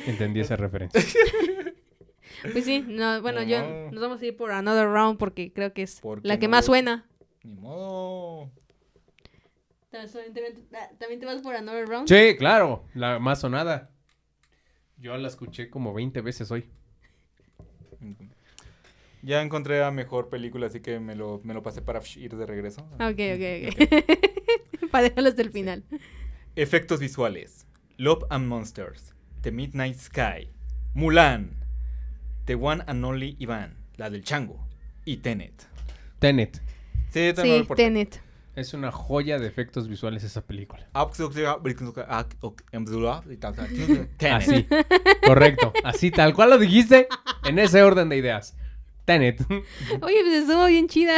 Entendí 0.07 0.41
esa 0.41 0.57
referencia. 0.57 1.01
Pues 2.53 2.64
sí, 2.66 2.85
no, 2.87 3.20
bueno, 3.20 3.43
yo 3.43 3.61
No. 3.61 3.91
nos 3.91 4.01
vamos 4.01 4.22
a 4.22 4.26
ir 4.26 4.37
por 4.37 4.53
Another 4.53 4.87
Round 4.87 5.18
porque 5.18 5.53
creo 5.53 5.72
que 5.72 5.83
es 5.83 6.01
¿Por 6.01 6.22
qué 6.22 6.29
la 6.29 6.39
que 6.39 6.47
no? 6.47 6.53
más 6.53 6.66
suena. 6.66 7.05
Ni 7.43 7.55
modo. 7.57 8.53
¿También 9.91 11.20
te 11.20 11.26
vas 11.26 11.41
por 11.43 11.55
Another 11.55 11.86
Round? 11.86 12.09
Sí, 12.09 12.36
claro, 12.36 12.84
la 12.95 13.18
más 13.18 13.41
sonada. 13.41 13.91
Yo 14.99 15.16
la 15.16 15.28
escuché 15.28 15.70
como 15.70 15.95
20 15.95 16.20
veces 16.20 16.51
hoy. 16.51 16.68
Ya 19.22 19.43
encontré 19.43 19.82
a 19.82 19.91
mejor 19.91 20.28
película, 20.28 20.66
así 20.66 20.80
que 20.80 21.01
me 21.01 21.14
lo, 21.14 21.41
me 21.45 21.55
lo 21.55 21.62
pasé 21.62 21.82
para 21.82 22.01
ir 22.16 22.36
de 22.36 22.47
regreso. 22.47 22.82
Ok, 22.95 23.18
ok, 23.34 23.72
ok. 23.72 24.91
para 24.91 25.05
dejarlo 25.05 25.28
hasta 25.30 25.43
el 25.43 25.51
final. 25.51 25.84
Efectos 26.57 27.01
visuales. 27.01 27.66
Love 27.97 28.24
and 28.30 28.47
Monsters. 28.47 29.14
The 29.43 29.53
Midnight 29.53 29.97
Sky. 29.97 30.51
Mulan. 30.95 31.57
The 32.45 32.55
One 32.55 32.84
and 32.86 33.05
Only 33.05 33.36
Ivan. 33.41 33.76
La 33.97 34.11
del 34.11 34.22
chango. 34.22 34.66
Y 35.05 35.18
Tenet. 35.18 35.66
Tenet. 36.18 36.61
Sí, 37.11 37.32
Sí. 37.36 37.66
Tenet. 37.74 38.20
Es 38.59 38.74
una 38.74 38.90
joya 38.90 39.38
de 39.38 39.46
efectos 39.46 39.86
visuales 39.86 40.24
esa 40.24 40.44
película. 40.44 40.88
Tenet. 44.16 44.42
Así. 44.42 44.66
Correcto. 45.24 45.72
Así, 45.84 46.11
tal 46.11 46.34
cual 46.34 46.50
lo 46.50 46.59
dijiste, 46.59 47.06
en 47.44 47.61
ese 47.61 47.84
orden 47.84 48.09
de 48.09 48.16
ideas. 48.16 48.56
Tenet. 49.04 49.40
Oye, 50.02 50.22
pues 50.22 50.34
estuvo 50.42 50.66
bien 50.66 50.88
chida. 50.88 51.14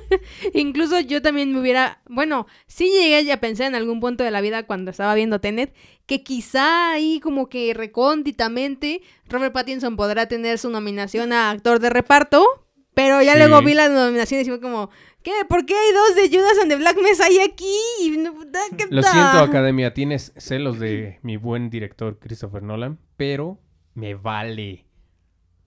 Incluso 0.52 1.00
yo 1.00 1.22
también 1.22 1.54
me 1.54 1.60
hubiera, 1.60 2.02
bueno, 2.06 2.46
sí 2.66 2.90
llegué 2.90 3.32
a 3.32 3.40
pensar 3.40 3.68
en 3.68 3.76
algún 3.76 4.00
punto 4.00 4.22
de 4.22 4.30
la 4.30 4.42
vida 4.42 4.64
cuando 4.64 4.90
estaba 4.90 5.14
viendo 5.14 5.40
Tenet, 5.40 5.74
que 6.04 6.22
quizá 6.22 6.92
ahí 6.92 7.18
como 7.18 7.48
que 7.48 7.72
recónditamente 7.72 9.00
Robert 9.30 9.54
Pattinson 9.54 9.96
podrá 9.96 10.28
tener 10.28 10.58
su 10.58 10.68
nominación 10.68 11.32
a 11.32 11.48
actor 11.48 11.80
de 11.80 11.88
reparto, 11.88 12.63
pero 12.94 13.20
ya 13.22 13.32
Sí. 13.34 13.38
luego 13.38 13.60
vi 13.62 13.74
las 13.74 13.90
nominaciones 13.90 14.46
y 14.46 14.50
fue 14.50 14.60
como, 14.60 14.90
¿qué? 15.22 15.32
¿Por 15.48 15.66
qué 15.66 15.74
hay 15.74 15.92
dos 15.92 16.14
de 16.16 16.28
Judas 16.36 16.58
and 16.62 16.70
the 16.70 16.76
Black 16.76 16.96
Messiah 17.02 17.44
aquí? 17.44 17.76
Y 18.00 18.10
no- 18.18 18.34
¿qué 18.76 18.86
Lo 18.90 19.02
siento, 19.02 19.38
Academia, 19.40 19.92
tienes 19.94 20.32
celos 20.36 20.78
de 20.78 21.18
mi 21.22 21.36
buen 21.36 21.70
director 21.70 22.18
Christopher 22.18 22.62
Nolan, 22.62 22.98
pero 23.16 23.58
me 23.94 24.14
vale 24.14 24.86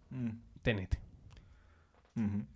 Mm, 0.10 0.30
Tenet. 0.62 0.98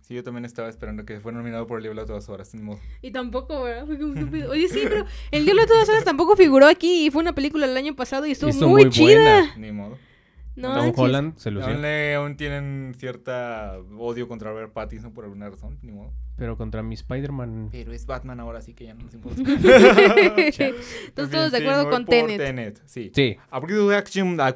Sí, 0.00 0.14
yo 0.14 0.24
también 0.24 0.44
estaba 0.44 0.68
esperando 0.68 1.04
que 1.04 1.20
fuera 1.20 1.38
nominado 1.38 1.68
por 1.68 1.76
el 1.78 1.84
Diablo 1.84 2.02
a 2.02 2.06
todas 2.06 2.28
horas. 2.28 2.52
Ni 2.52 2.60
modo. 2.62 2.80
Y 3.00 3.12
tampoco, 3.12 3.62
¿verdad? 3.62 3.86
Fue 3.86 3.96
como 3.96 4.12
estúpido. 4.14 4.50
Oye, 4.50 4.66
sí, 4.68 4.80
pero 4.82 5.04
El 5.30 5.44
Diablo 5.44 5.62
de 5.62 5.68
todas 5.68 5.88
horas 5.88 6.02
tampoco 6.04 6.34
figuró 6.34 6.66
aquí 6.66 7.06
y 7.06 7.10
fue 7.12 7.22
una 7.22 7.32
película 7.32 7.66
el 7.66 7.76
año 7.76 7.94
pasado 7.94 8.26
y 8.26 8.32
estuvo, 8.32 8.50
Estuvo 8.50 8.70
muy, 8.70 8.82
muy 8.84 8.90
chida. 8.90 9.14
buena. 9.42 9.56
Ni 9.58 9.70
modo. 9.70 9.98
No, 10.54 10.68
Tom 10.74 10.76
manches. 10.84 10.98
Holland 10.98 11.36
se 11.38 11.50
lució, 11.50 11.72
Aún, 11.72 11.82
le- 11.82 12.14
aún 12.14 12.36
tienen 12.36 12.94
cierta 12.98 13.78
odio 13.98 14.28
contra 14.28 14.50
Robert 14.50 14.72
Pattinson 14.72 15.12
por 15.14 15.24
alguna 15.24 15.48
razón. 15.48 15.78
Ni 15.82 15.92
modo. 15.92 16.12
pero 16.36 16.56
contra 16.58 16.82
mi 16.82 16.94
Spider-Man. 16.94 17.68
Pero 17.72 17.92
es 17.92 18.04
Batman 18.04 18.38
ahora, 18.40 18.58
así 18.58 18.74
que 18.74 18.84
ya 18.86 18.94
no 18.94 19.04
nos 19.04 19.14
importa. 19.14 19.42
Todos 21.14 21.30
de 21.52 21.58
Sí, 21.58 21.62
acuerdo 21.64 21.88
con 21.90 22.04
Tenet. 22.04 22.38
Tenet, 22.38 22.82
sí. 22.86 23.10
Sí, 23.14 23.36
Abrido 23.50 23.88
de 23.88 23.96
acción 23.96 24.38
a 24.40 24.52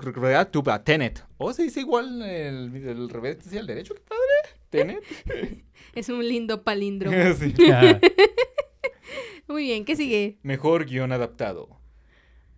tuba 0.50 0.82
Tenet. 0.84 1.24
O 1.38 1.52
se 1.52 1.62
dice 1.64 1.80
igual 1.80 2.20
el, 2.22 2.74
el 2.76 3.08
revés 3.08 3.38
y 3.52 3.56
el 3.56 3.66
derecho, 3.66 3.94
qué 3.94 4.00
padre. 4.02 4.60
Tenet. 4.70 5.02
Es 5.94 6.10
un 6.10 6.26
lindo 6.28 6.62
palíndromo. 6.62 7.16
Sí. 7.38 7.54
Muy 9.48 9.62
bien, 9.62 9.84
¿qué 9.86 9.96
sigue? 9.96 10.38
Mejor 10.42 10.84
guion 10.84 11.10
adaptado. 11.12 11.68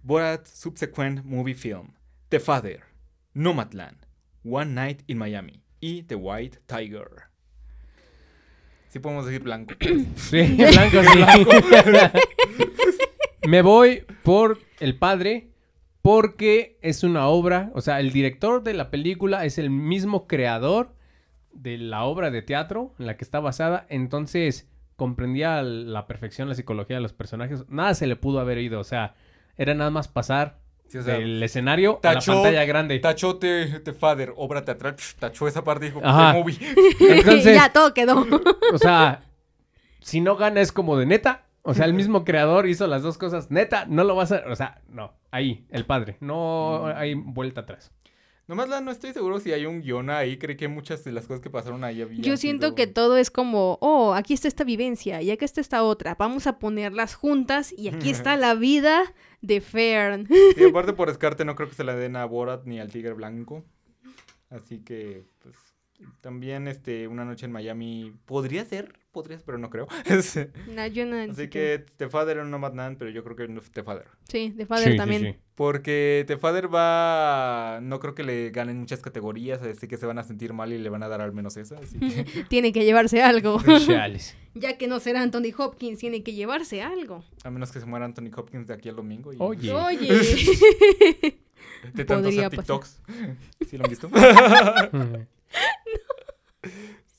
Borat 0.02 0.44
Subsequent 0.46 1.22
Movie 1.24 1.54
Film. 1.54 1.92
The 2.30 2.40
Father. 2.40 2.80
Nomadland. 3.38 4.04
One 4.44 4.74
Night 4.74 5.02
in 5.06 5.16
Miami. 5.16 5.62
Y 5.80 6.02
The 6.02 6.16
White 6.16 6.58
Tiger. 6.66 7.28
Sí 8.88 8.98
podemos 8.98 9.26
decir 9.26 9.42
blanco. 9.42 9.74
Sí, 10.16 10.56
blanco, 10.56 11.02
sí. 11.02 11.20
Me 13.46 13.62
voy 13.62 14.04
por 14.24 14.58
El 14.80 14.98
Padre 14.98 15.52
porque 16.02 16.78
es 16.82 17.04
una 17.04 17.28
obra, 17.28 17.70
o 17.74 17.80
sea, 17.80 18.00
el 18.00 18.12
director 18.12 18.62
de 18.62 18.74
la 18.74 18.90
película 18.90 19.44
es 19.44 19.58
el 19.58 19.70
mismo 19.70 20.26
creador 20.26 20.94
de 21.52 21.78
la 21.78 22.04
obra 22.04 22.30
de 22.30 22.42
teatro 22.42 22.94
en 22.98 23.06
la 23.06 23.16
que 23.16 23.24
está 23.24 23.40
basada, 23.40 23.86
entonces 23.88 24.68
comprendía 24.96 25.58
a 25.58 25.62
la 25.62 26.06
perfección 26.06 26.48
la 26.48 26.54
psicología 26.54 26.96
de 26.96 27.02
los 27.02 27.12
personajes, 27.12 27.68
nada 27.68 27.94
se 27.94 28.06
le 28.06 28.16
pudo 28.16 28.40
haber 28.40 28.58
ido, 28.58 28.80
o 28.80 28.84
sea, 28.84 29.14
era 29.56 29.74
nada 29.74 29.90
más 29.90 30.08
pasar 30.08 30.60
Sí, 30.88 30.98
o 30.98 31.02
sea, 31.02 31.18
del 31.18 31.42
escenario 31.42 32.00
a 32.02 32.14
la 32.14 32.20
pantalla 32.20 32.64
grande. 32.64 32.98
Tachó 32.98 33.36
The 33.36 33.94
Father, 33.98 34.32
obra 34.36 34.64
teatral. 34.64 34.96
Tachó 35.18 35.46
esa 35.46 35.62
parte 35.62 35.86
y 35.86 35.88
dijo, 35.90 36.00
Ajá. 36.02 36.32
The 36.32 36.38
Movie. 36.38 36.58
Entonces, 37.00 37.54
ya, 37.54 37.70
todo 37.72 37.92
quedó. 37.92 38.26
o 38.72 38.78
sea, 38.78 39.22
si 40.00 40.20
no 40.20 40.36
gana 40.36 40.60
es 40.60 40.72
como 40.72 40.96
de 40.96 41.06
neta. 41.06 41.44
O 41.62 41.74
sea, 41.74 41.84
el 41.84 41.92
mismo 41.92 42.24
creador 42.24 42.66
hizo 42.66 42.86
las 42.86 43.02
dos 43.02 43.18
cosas. 43.18 43.50
Neta, 43.50 43.84
no 43.86 44.02
lo 44.02 44.14
vas 44.14 44.32
a... 44.32 44.42
O 44.48 44.56
sea, 44.56 44.80
no. 44.88 45.12
Ahí, 45.30 45.66
el 45.68 45.84
padre. 45.84 46.16
No 46.20 46.86
hay 46.86 47.12
vuelta 47.12 47.60
atrás. 47.60 47.92
Nomás 48.48 48.66
la, 48.70 48.80
no 48.80 48.90
estoy 48.90 49.12
seguro 49.12 49.40
si 49.40 49.52
hay 49.52 49.66
un 49.66 49.82
guion 49.82 50.08
ahí. 50.08 50.38
Creo 50.38 50.56
que 50.56 50.68
muchas 50.68 51.04
de 51.04 51.12
las 51.12 51.26
cosas 51.26 51.42
que 51.42 51.50
pasaron 51.50 51.84
ahí 51.84 52.00
había. 52.00 52.22
Yo 52.22 52.38
siento 52.38 52.74
que 52.74 52.86
todo 52.86 53.18
es 53.18 53.30
como, 53.30 53.76
oh, 53.82 54.14
aquí 54.14 54.32
está 54.32 54.48
esta 54.48 54.64
vivencia 54.64 55.20
y 55.20 55.30
acá 55.30 55.44
está 55.44 55.60
esta 55.60 55.82
otra. 55.82 56.14
Vamos 56.18 56.46
a 56.46 56.58
ponerlas 56.58 57.14
juntas 57.14 57.74
y 57.76 57.88
aquí 57.88 58.08
está 58.08 58.36
la 58.36 58.54
vida 58.54 59.12
de 59.42 59.60
Fern. 59.60 60.26
Y 60.56 60.64
aparte 60.70 60.94
por 60.94 61.08
descarte 61.08 61.44
no 61.44 61.54
creo 61.56 61.68
que 61.68 61.74
se 61.74 61.84
la 61.84 61.94
den 61.94 62.16
a 62.16 62.24
Borat 62.24 62.64
ni 62.64 62.80
al 62.80 62.90
Tigre 62.90 63.12
Blanco. 63.12 63.66
Así 64.48 64.78
que, 64.78 65.26
pues, 65.40 65.54
también 66.22 66.68
este, 66.68 67.06
una 67.06 67.26
noche 67.26 67.44
en 67.44 67.52
Miami 67.52 68.14
podría 68.24 68.64
ser, 68.64 68.98
pero 69.44 69.58
no 69.58 69.70
creo. 69.70 69.86
No, 70.74 70.86
yo 70.86 71.06
no, 71.06 71.16
Así 71.18 71.42
sí 71.42 71.48
que 71.48 71.84
The 71.96 72.08
Father 72.08 72.44
no 72.44 72.58
Madman, 72.58 72.96
pero 72.96 73.10
yo 73.10 73.22
creo 73.24 73.36
que 73.36 73.48
no 73.48 73.60
The 73.60 73.82
Father. 73.82 74.06
Sí, 74.28 74.54
Sí, 74.56 74.64
Father 74.66 74.92
sí, 74.92 74.96
también. 74.96 75.22
sí. 75.22 75.36
Porque 75.54 76.24
The 76.28 76.36
Father 76.36 76.72
va, 76.72 77.80
no 77.82 77.98
creo 77.98 78.14
que 78.14 78.22
le 78.22 78.50
ganen 78.50 78.78
muchas 78.78 79.00
categorías, 79.00 79.60
así 79.62 79.88
que 79.88 79.96
se 79.96 80.06
van 80.06 80.18
a 80.18 80.22
sentir 80.24 80.52
mal 80.52 80.72
y 80.72 80.78
le 80.78 80.88
van 80.88 81.02
a 81.02 81.08
dar 81.08 81.20
al 81.20 81.32
menos 81.32 81.56
esa. 81.56 81.76
Así 81.78 81.98
que, 81.98 82.44
Tiene 82.48 82.72
que 82.72 82.84
llevarse 82.84 83.22
algo. 83.22 83.58
Ya 84.54 84.76
que 84.76 84.88
no 84.88 84.98
será 84.98 85.22
Anthony 85.22 85.52
Hopkins, 85.56 85.98
tiene 86.00 86.22
que 86.24 86.32
llevarse 86.32 86.82
algo. 86.82 87.22
a 87.44 87.50
menos 87.50 87.70
que 87.70 87.78
se 87.80 87.86
muera 87.86 88.04
Anthony 88.06 88.30
Hopkins 88.36 88.66
de 88.66 88.74
aquí 88.74 88.88
al 88.88 88.96
domingo. 88.96 89.32
Y, 89.32 89.36
Oye. 89.38 89.72
Oye. 89.72 90.08
de 91.94 92.04
tantos 92.04 92.22
podría 92.32 92.46
hacer 92.48 92.56
pasar. 92.58 92.80
TikToks. 92.80 93.00
¿Sí 93.68 93.78
lo 93.78 93.84
han 93.84 93.90
visto? 93.90 94.10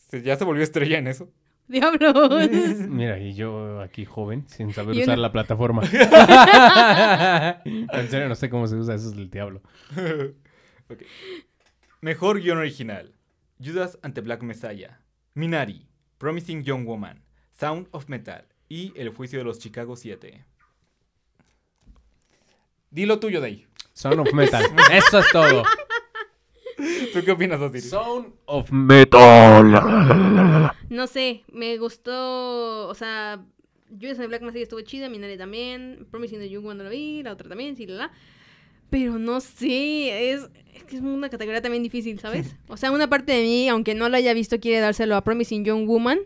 Se- 0.10 0.22
ya 0.22 0.36
se 0.36 0.44
volvió 0.44 0.64
estrella 0.64 0.98
en 0.98 1.08
eso. 1.08 1.30
Diablos. 1.72 2.50
Mira, 2.90 3.20
y 3.20 3.36
yo 3.36 3.80
aquí 3.82 4.04
joven, 4.04 4.48
sin 4.48 4.74
saber 4.74 4.96
Y 4.96 5.04
usar 5.04 5.20
la 5.20 5.32
plataforma. 5.32 5.84
en 7.64 8.10
serio, 8.10 8.28
no 8.28 8.34
sé 8.34 8.50
cómo 8.50 8.66
se 8.66 8.76
usa, 8.76 8.96
eso 8.96 9.10
es 9.10 9.16
del 9.16 9.30
diablo. 9.30 9.62
Mejor 12.02 12.42
guion 12.42 12.58
original. 12.58 13.14
Judas 13.64 14.00
ante 14.02 14.22
Black 14.22 14.42
Messiah. 14.42 15.00
Minari. 15.36 15.88
Promising 16.18 16.64
Young 16.64 16.88
Woman. 16.88 17.24
Sound 17.54 17.88
of 17.92 18.10
Metal. 18.10 18.46
Y 18.68 18.92
El 18.96 19.10
juicio 19.10 19.38
de 19.38 19.46
los 19.46 19.60
Chicago 19.60 19.96
7. 19.96 20.44
Dilo 22.90 23.20
tuyo, 23.20 23.42
Day. 23.42 23.68
Sound 23.94 24.22
of 24.22 24.34
Metal. 24.34 24.66
Eso 24.92 25.20
es 25.20 25.32
todo. 25.32 25.64
¿Tú 27.14 27.24
qué 27.24 27.32
opinas, 27.32 27.62
Osiris? 27.62 27.90
Sound 27.90 28.34
of 28.46 28.72
Metal. 28.72 30.72
No 30.90 31.08
sé, 31.08 31.44
me 31.52 31.78
gustó, 31.78 32.88
o 32.88 32.94
sea, 32.94 33.44
Judas 33.90 34.14
and 34.14 34.22
the 34.22 34.28
Black 34.28 34.42
Messiah 34.42 34.64
estuvo 34.64 34.82
chida, 34.82 35.10
Minari 35.10 35.38
también, 35.38 36.08
Promising 36.12 36.40
the 36.40 36.50
Young 36.50 36.66
no 36.66 36.84
lo 36.84 36.90
vi, 36.90 37.24
la 37.24 37.34
otra 37.34 37.50
también, 37.50 37.76
sí, 37.76 37.86
la, 37.86 37.96
la. 37.96 38.12
Pero 38.90 39.20
no 39.20 39.40
sé, 39.40 40.32
es, 40.32 40.50
es 40.74 40.84
que 40.84 40.96
es 40.96 41.02
una 41.02 41.30
categoría 41.30 41.62
también 41.62 41.84
difícil, 41.84 42.20
¿sabes? 42.20 42.56
O 42.68 42.78
sea, 42.78 42.92
una 42.92 43.08
parte 43.08 43.34
de 43.34 43.44
mí, 43.44 43.70
aunque 43.70 43.94
no 43.94 44.10
lo 44.10 44.18
haya 44.18 44.34
visto, 44.34 44.60
quiere 44.60 44.80
dárselo 44.80 45.16
a 45.16 45.24
Promising 45.24 45.64
Young 45.64 45.86
Woman, 45.86 46.20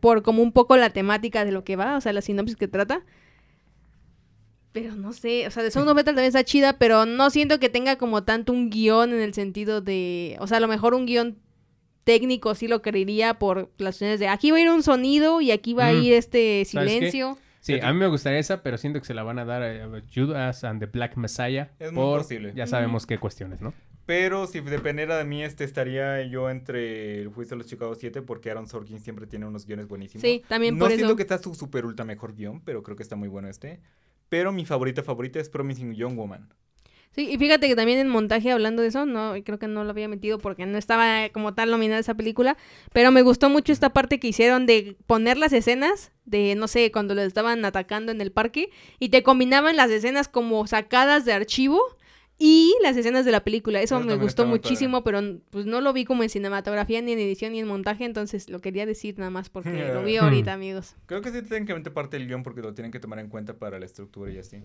por 0.00 0.22
como 0.22 0.42
un 0.42 0.52
poco 0.52 0.76
la 0.76 0.90
temática 0.90 1.44
de 1.44 1.52
lo 1.52 1.64
que 1.64 1.76
va, 1.76 1.96
o 1.96 2.00
sea, 2.00 2.12
la 2.12 2.20
sinopsis 2.20 2.56
que 2.56 2.68
trata. 2.68 3.02
Pero 4.72 4.94
no 4.94 5.12
sé, 5.12 5.46
o 5.46 5.50
sea, 5.50 5.62
de 5.62 5.70
Sound 5.70 5.88
of 5.88 5.94
Metal 5.94 6.14
también 6.14 6.28
está 6.28 6.44
chida, 6.44 6.78
pero 6.78 7.04
no 7.04 7.28
siento 7.30 7.60
que 7.60 7.68
tenga 7.68 7.96
como 7.96 8.24
tanto 8.24 8.52
un 8.52 8.70
guion 8.70 9.12
en 9.12 9.20
el 9.20 9.34
sentido 9.34 9.82
de, 9.82 10.36
o 10.40 10.46
sea, 10.46 10.56
a 10.56 10.60
lo 10.60 10.68
mejor 10.68 10.94
un 10.94 11.04
guion 11.04 11.36
técnico 12.04 12.54
sí 12.54 12.68
lo 12.68 12.82
creería 12.82 13.38
por 13.38 13.70
las 13.78 13.96
opciones 13.96 14.18
de 14.18 14.28
aquí 14.28 14.50
va 14.50 14.56
a 14.56 14.60
ir 14.60 14.70
un 14.70 14.82
sonido 14.82 15.40
y 15.40 15.50
aquí 15.50 15.74
va 15.74 15.86
a 15.86 15.92
ir 15.92 16.14
este 16.14 16.64
silencio. 16.64 17.38
Sí, 17.60 17.78
a 17.80 17.92
mí 17.92 17.98
me 17.98 18.08
gustaría 18.08 18.40
esa, 18.40 18.62
pero 18.62 18.76
siento 18.76 18.98
que 18.98 19.06
se 19.06 19.14
la 19.14 19.22
van 19.22 19.38
a 19.38 19.44
dar 19.44 19.62
a 19.62 20.02
Judas 20.12 20.64
and 20.64 20.80
the 20.80 20.86
Black 20.86 21.16
Messiah. 21.16 21.70
Es 21.78 21.92
muy 21.92 22.02
por 22.02 22.22
posible. 22.22 22.52
Ya 22.56 22.66
sabemos 22.66 23.06
qué 23.06 23.18
cuestiones, 23.18 23.60
¿no? 23.60 23.72
Pero 24.04 24.48
si 24.48 24.60
dependiera 24.60 25.16
de 25.16 25.24
mí, 25.24 25.44
este 25.44 25.62
estaría 25.62 26.24
yo 26.26 26.50
entre 26.50 27.20
El 27.20 27.28
juicio 27.28 27.56
de 27.56 27.62
los 27.62 27.68
Chicago 27.68 27.94
7 27.94 28.22
porque 28.22 28.50
Aaron 28.50 28.66
Sorkin 28.66 28.98
siempre 28.98 29.28
tiene 29.28 29.46
unos 29.46 29.64
guiones 29.64 29.86
buenísimos. 29.86 30.22
Sí, 30.22 30.42
también 30.48 30.74
no 30.74 30.80
por 30.80 30.88
siento 30.88 31.06
eso. 31.06 31.16
que 31.16 31.22
está 31.22 31.38
su 31.38 31.54
super 31.54 31.84
ultra 31.86 32.04
mejor 32.04 32.34
guion, 32.34 32.60
pero 32.62 32.82
creo 32.82 32.96
que 32.96 33.04
está 33.04 33.14
muy 33.14 33.28
bueno 33.28 33.48
este. 33.48 33.78
Pero 34.32 34.50
mi 34.50 34.64
favorita 34.64 35.02
favorita 35.02 35.40
es 35.40 35.50
Promising 35.50 35.92
Young 35.92 36.16
Woman. 36.16 36.48
Sí, 37.10 37.28
y 37.30 37.36
fíjate 37.36 37.68
que 37.68 37.76
también 37.76 37.98
en 37.98 38.08
montaje 38.08 38.50
hablando 38.50 38.80
de 38.80 38.88
eso, 38.88 39.04
no, 39.04 39.34
creo 39.44 39.58
que 39.58 39.68
no 39.68 39.84
lo 39.84 39.90
había 39.90 40.08
metido 40.08 40.38
porque 40.38 40.64
no 40.64 40.78
estaba 40.78 41.28
como 41.28 41.52
tal 41.52 41.70
nominada 41.70 42.00
esa 42.00 42.14
película, 42.14 42.56
pero 42.94 43.10
me 43.10 43.20
gustó 43.20 43.50
mucho 43.50 43.74
esta 43.74 43.90
parte 43.90 44.18
que 44.18 44.28
hicieron 44.28 44.64
de 44.64 44.96
poner 45.06 45.36
las 45.36 45.52
escenas 45.52 46.12
de, 46.24 46.54
no 46.54 46.66
sé, 46.66 46.90
cuando 46.90 47.14
les 47.14 47.26
estaban 47.26 47.62
atacando 47.66 48.10
en 48.10 48.22
el 48.22 48.32
parque 48.32 48.70
y 48.98 49.10
te 49.10 49.22
combinaban 49.22 49.76
las 49.76 49.90
escenas 49.90 50.28
como 50.28 50.66
sacadas 50.66 51.26
de 51.26 51.34
archivo 51.34 51.82
y 52.44 52.74
las 52.82 52.96
escenas 52.96 53.24
de 53.24 53.30
la 53.30 53.44
película. 53.44 53.80
Eso 53.80 53.96
Eso 53.98 54.04
me 54.04 54.16
gustó 54.16 54.46
muchísimo, 54.46 55.04
pero 55.04 55.20
pues 55.50 55.64
no 55.64 55.80
lo 55.80 55.92
vi 55.92 56.04
como 56.04 56.24
en 56.24 56.28
cinematografía, 56.28 57.00
ni 57.00 57.12
en 57.12 57.20
edición, 57.20 57.52
ni 57.52 57.60
en 57.60 57.68
montaje, 57.68 58.04
entonces 58.04 58.50
lo 58.50 58.58
quería 58.58 58.84
decir 58.84 59.16
nada 59.16 59.30
más 59.30 59.48
porque 59.48 59.92
lo 59.94 60.02
vi 60.04 60.16
ahorita, 60.16 60.52
amigos. 60.52 60.96
Creo 61.06 61.22
que 61.22 61.30
sí 61.30 61.40
meter 61.40 61.92
parte 61.92 62.18
del 62.18 62.26
guion 62.26 62.42
porque 62.42 62.60
lo 62.60 62.74
tienen 62.74 62.90
que 62.90 62.98
tomar 62.98 63.20
en 63.20 63.28
cuenta 63.28 63.54
para 63.54 63.78
la 63.78 63.86
estructura 63.86 64.32
y 64.32 64.38
así. 64.38 64.56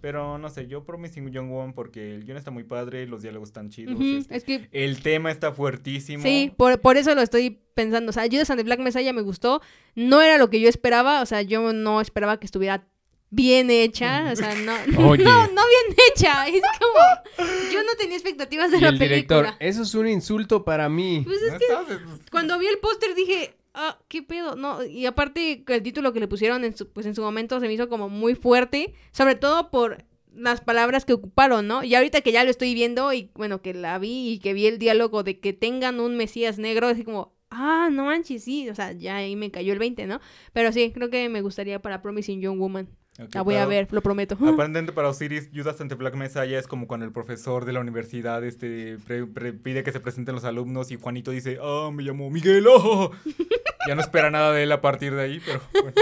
Pero 0.00 0.38
no 0.38 0.48
sé, 0.48 0.66
yo 0.66 0.84
Promising 0.84 1.30
Young 1.30 1.50
Woman 1.50 1.74
porque 1.74 2.14
el 2.14 2.24
guion 2.24 2.38
está 2.38 2.50
muy 2.50 2.64
padre, 2.64 3.06
los 3.06 3.20
diálogos 3.20 3.50
están 3.50 3.68
chidos. 3.68 4.00
Este, 4.00 4.34
Es 4.34 4.44
que 4.44 4.68
El 4.72 5.02
tema 5.02 5.30
está 5.30 5.52
fuertísimo. 5.52 6.22
Sí, 6.22 6.54
por, 6.56 6.80
por 6.80 6.96
eso 6.96 7.14
lo 7.14 7.20
estoy 7.20 7.60
pensando. 7.74 8.08
O 8.08 8.12
sea, 8.14 8.24
Judas 8.24 8.48
and 8.48 8.60
the 8.60 8.64
Black 8.64 8.80
Messiah 8.80 9.12
me 9.12 9.20
gustó. 9.20 9.60
No 9.94 10.22
era 10.22 10.38
lo 10.38 10.48
que 10.48 10.58
yo 10.58 10.70
esperaba. 10.70 11.20
O 11.20 11.26
sea, 11.26 11.42
yo 11.42 11.74
no 11.74 12.00
esperaba 12.00 12.40
que 12.40 12.46
estuviera 12.46 12.88
bien 13.30 13.70
hecha. 13.70 14.30
O 14.32 14.36
sea, 14.36 14.54
no, 14.56 14.74
Oye. 15.08 15.24
no, 15.24 15.46
no 15.48 15.62
bien 15.62 15.96
hecha. 16.10 16.46
Es 16.48 16.62
como. 16.78 17.48
Yo 17.72 17.82
no 17.82 17.90
tenía 17.98 18.16
expectativas 18.16 18.70
de 18.70 18.78
Y 18.78 18.80
la 18.80 18.88
el 18.88 18.98
director, 18.98 19.44
película. 19.44 19.56
eso 19.68 19.82
es 19.82 19.94
un 19.94 20.08
insulto 20.08 20.64
para 20.64 20.88
mí. 20.88 21.22
Pues 21.24 21.38
No 21.42 21.52
es 21.54 21.58
que 21.58 21.64
estás- 21.66 22.20
cuando 22.30 22.58
vi 22.58 22.66
el 22.66 22.78
póster 22.78 23.14
dije. 23.14 23.54
Ah, 23.78 23.98
qué 24.08 24.22
pedo, 24.22 24.56
no, 24.56 24.82
y 24.86 25.04
aparte 25.04 25.62
el 25.68 25.82
título 25.82 26.14
que 26.14 26.18
le 26.20 26.26
pusieron 26.28 26.64
en 26.64 26.74
su, 26.74 26.88
pues 26.90 27.04
en 27.04 27.14
su 27.14 27.20
momento 27.20 27.60
se 27.60 27.66
me 27.66 27.74
hizo 27.74 27.90
como 27.90 28.08
muy 28.08 28.34
fuerte, 28.34 28.94
sobre 29.12 29.34
todo 29.34 29.70
por 29.70 30.02
las 30.34 30.62
palabras 30.62 31.04
que 31.04 31.12
ocuparon, 31.12 31.66
¿no? 31.66 31.84
Y 31.84 31.94
ahorita 31.94 32.22
que 32.22 32.32
ya 32.32 32.42
lo 32.42 32.48
estoy 32.50 32.72
viendo 32.72 33.12
y 33.12 33.30
bueno, 33.34 33.60
que 33.60 33.74
la 33.74 33.98
vi 33.98 34.30
y 34.30 34.38
que 34.38 34.54
vi 34.54 34.66
el 34.66 34.78
diálogo 34.78 35.24
de 35.24 35.40
que 35.40 35.52
tengan 35.52 36.00
un 36.00 36.16
Mesías 36.16 36.56
negro, 36.58 36.86
así 36.88 37.04
como, 37.04 37.34
ah, 37.50 37.90
no 37.92 38.06
manches, 38.06 38.44
sí, 38.44 38.66
o 38.70 38.74
sea, 38.74 38.92
ya 38.92 39.16
ahí 39.16 39.36
me 39.36 39.50
cayó 39.50 39.74
el 39.74 39.78
20, 39.78 40.06
¿no? 40.06 40.22
Pero 40.54 40.72
sí, 40.72 40.90
creo 40.94 41.10
que 41.10 41.28
me 41.28 41.42
gustaría 41.42 41.82
para 41.82 42.00
Promising 42.00 42.40
Young 42.40 42.58
Woman. 42.58 42.88
La 43.32 43.42
voy 43.42 43.54
a 43.56 43.64
ver, 43.66 43.88
lo 43.92 44.02
prometo. 44.02 44.34
Aparentemente 44.40 44.92
para 44.92 45.08
Osiris, 45.08 45.48
Judas 45.54 45.80
ante 45.80 45.94
Black 45.94 46.14
Messiah 46.14 46.58
es 46.58 46.66
como 46.66 46.86
cuando 46.86 47.06
el 47.06 47.12
profesor 47.12 47.64
de 47.64 47.72
la 47.72 47.80
universidad 47.80 48.44
este, 48.44 48.98
pre- 49.06 49.26
pre- 49.26 49.52
pide 49.54 49.82
que 49.82 49.92
se 49.92 50.00
presenten 50.00 50.34
los 50.34 50.44
alumnos 50.44 50.90
y 50.90 50.96
Juanito 50.96 51.30
dice, 51.30 51.58
ah, 51.62 51.90
me 51.92 52.02
llamo 52.02 52.28
Miguel, 52.30 52.66
oh". 52.68 53.10
Ya 53.88 53.94
no 53.94 54.00
espera 54.00 54.30
nada 54.32 54.52
de 54.52 54.64
él 54.64 54.72
a 54.72 54.80
partir 54.80 55.14
de 55.14 55.22
ahí, 55.22 55.40
pero 55.46 55.60
bueno. 55.72 55.92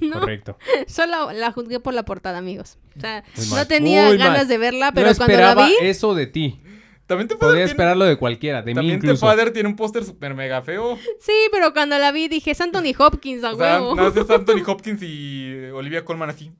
no, 0.02 0.20
Correcto. 0.20 0.58
solo 0.86 1.32
la 1.32 1.50
juzgué 1.50 1.80
por 1.80 1.94
la 1.94 2.04
portada, 2.04 2.36
amigos. 2.36 2.76
O 2.96 3.00
sea, 3.00 3.24
no 3.50 3.66
tenía 3.66 4.08
Muy 4.08 4.18
ganas 4.18 4.38
mal. 4.40 4.48
de 4.48 4.58
verla, 4.58 4.86
no 4.90 4.94
pero 4.94 5.06
cuando 5.16 5.26
la 5.26 5.32
esperaba 5.50 5.66
vi, 5.68 5.74
eso 5.80 6.14
de 6.14 6.26
ti. 6.26 6.60
También 7.06 7.28
te 7.28 7.36
Podría 7.36 7.64
esperarlo 7.64 8.04
de 8.04 8.16
cualquiera, 8.16 8.62
de 8.62 8.72
mí 8.72 8.74
También 8.74 9.00
The 9.00 9.06
incluso. 9.06 9.26
Father 9.26 9.52
tiene 9.52 9.68
un 9.68 9.76
póster 9.76 10.04
super 10.04 10.34
mega 10.34 10.60
feo. 10.62 10.98
sí, 11.20 11.32
pero 11.52 11.72
cuando 11.72 11.96
la 11.98 12.10
vi 12.12 12.26
dije, 12.28 12.50
es 12.50 12.60
Anthony 12.60 12.92
Hopkins, 12.98 13.44
a 13.44 13.52
O 13.52 13.56
sea, 13.56 13.80
huevo. 13.80 13.94
más 13.94 14.16
es 14.16 14.28
Anthony 14.28 14.62
Hopkins 14.66 15.02
y 15.02 15.54
Olivia 15.72 16.04
Colman 16.04 16.30
así. 16.30 16.50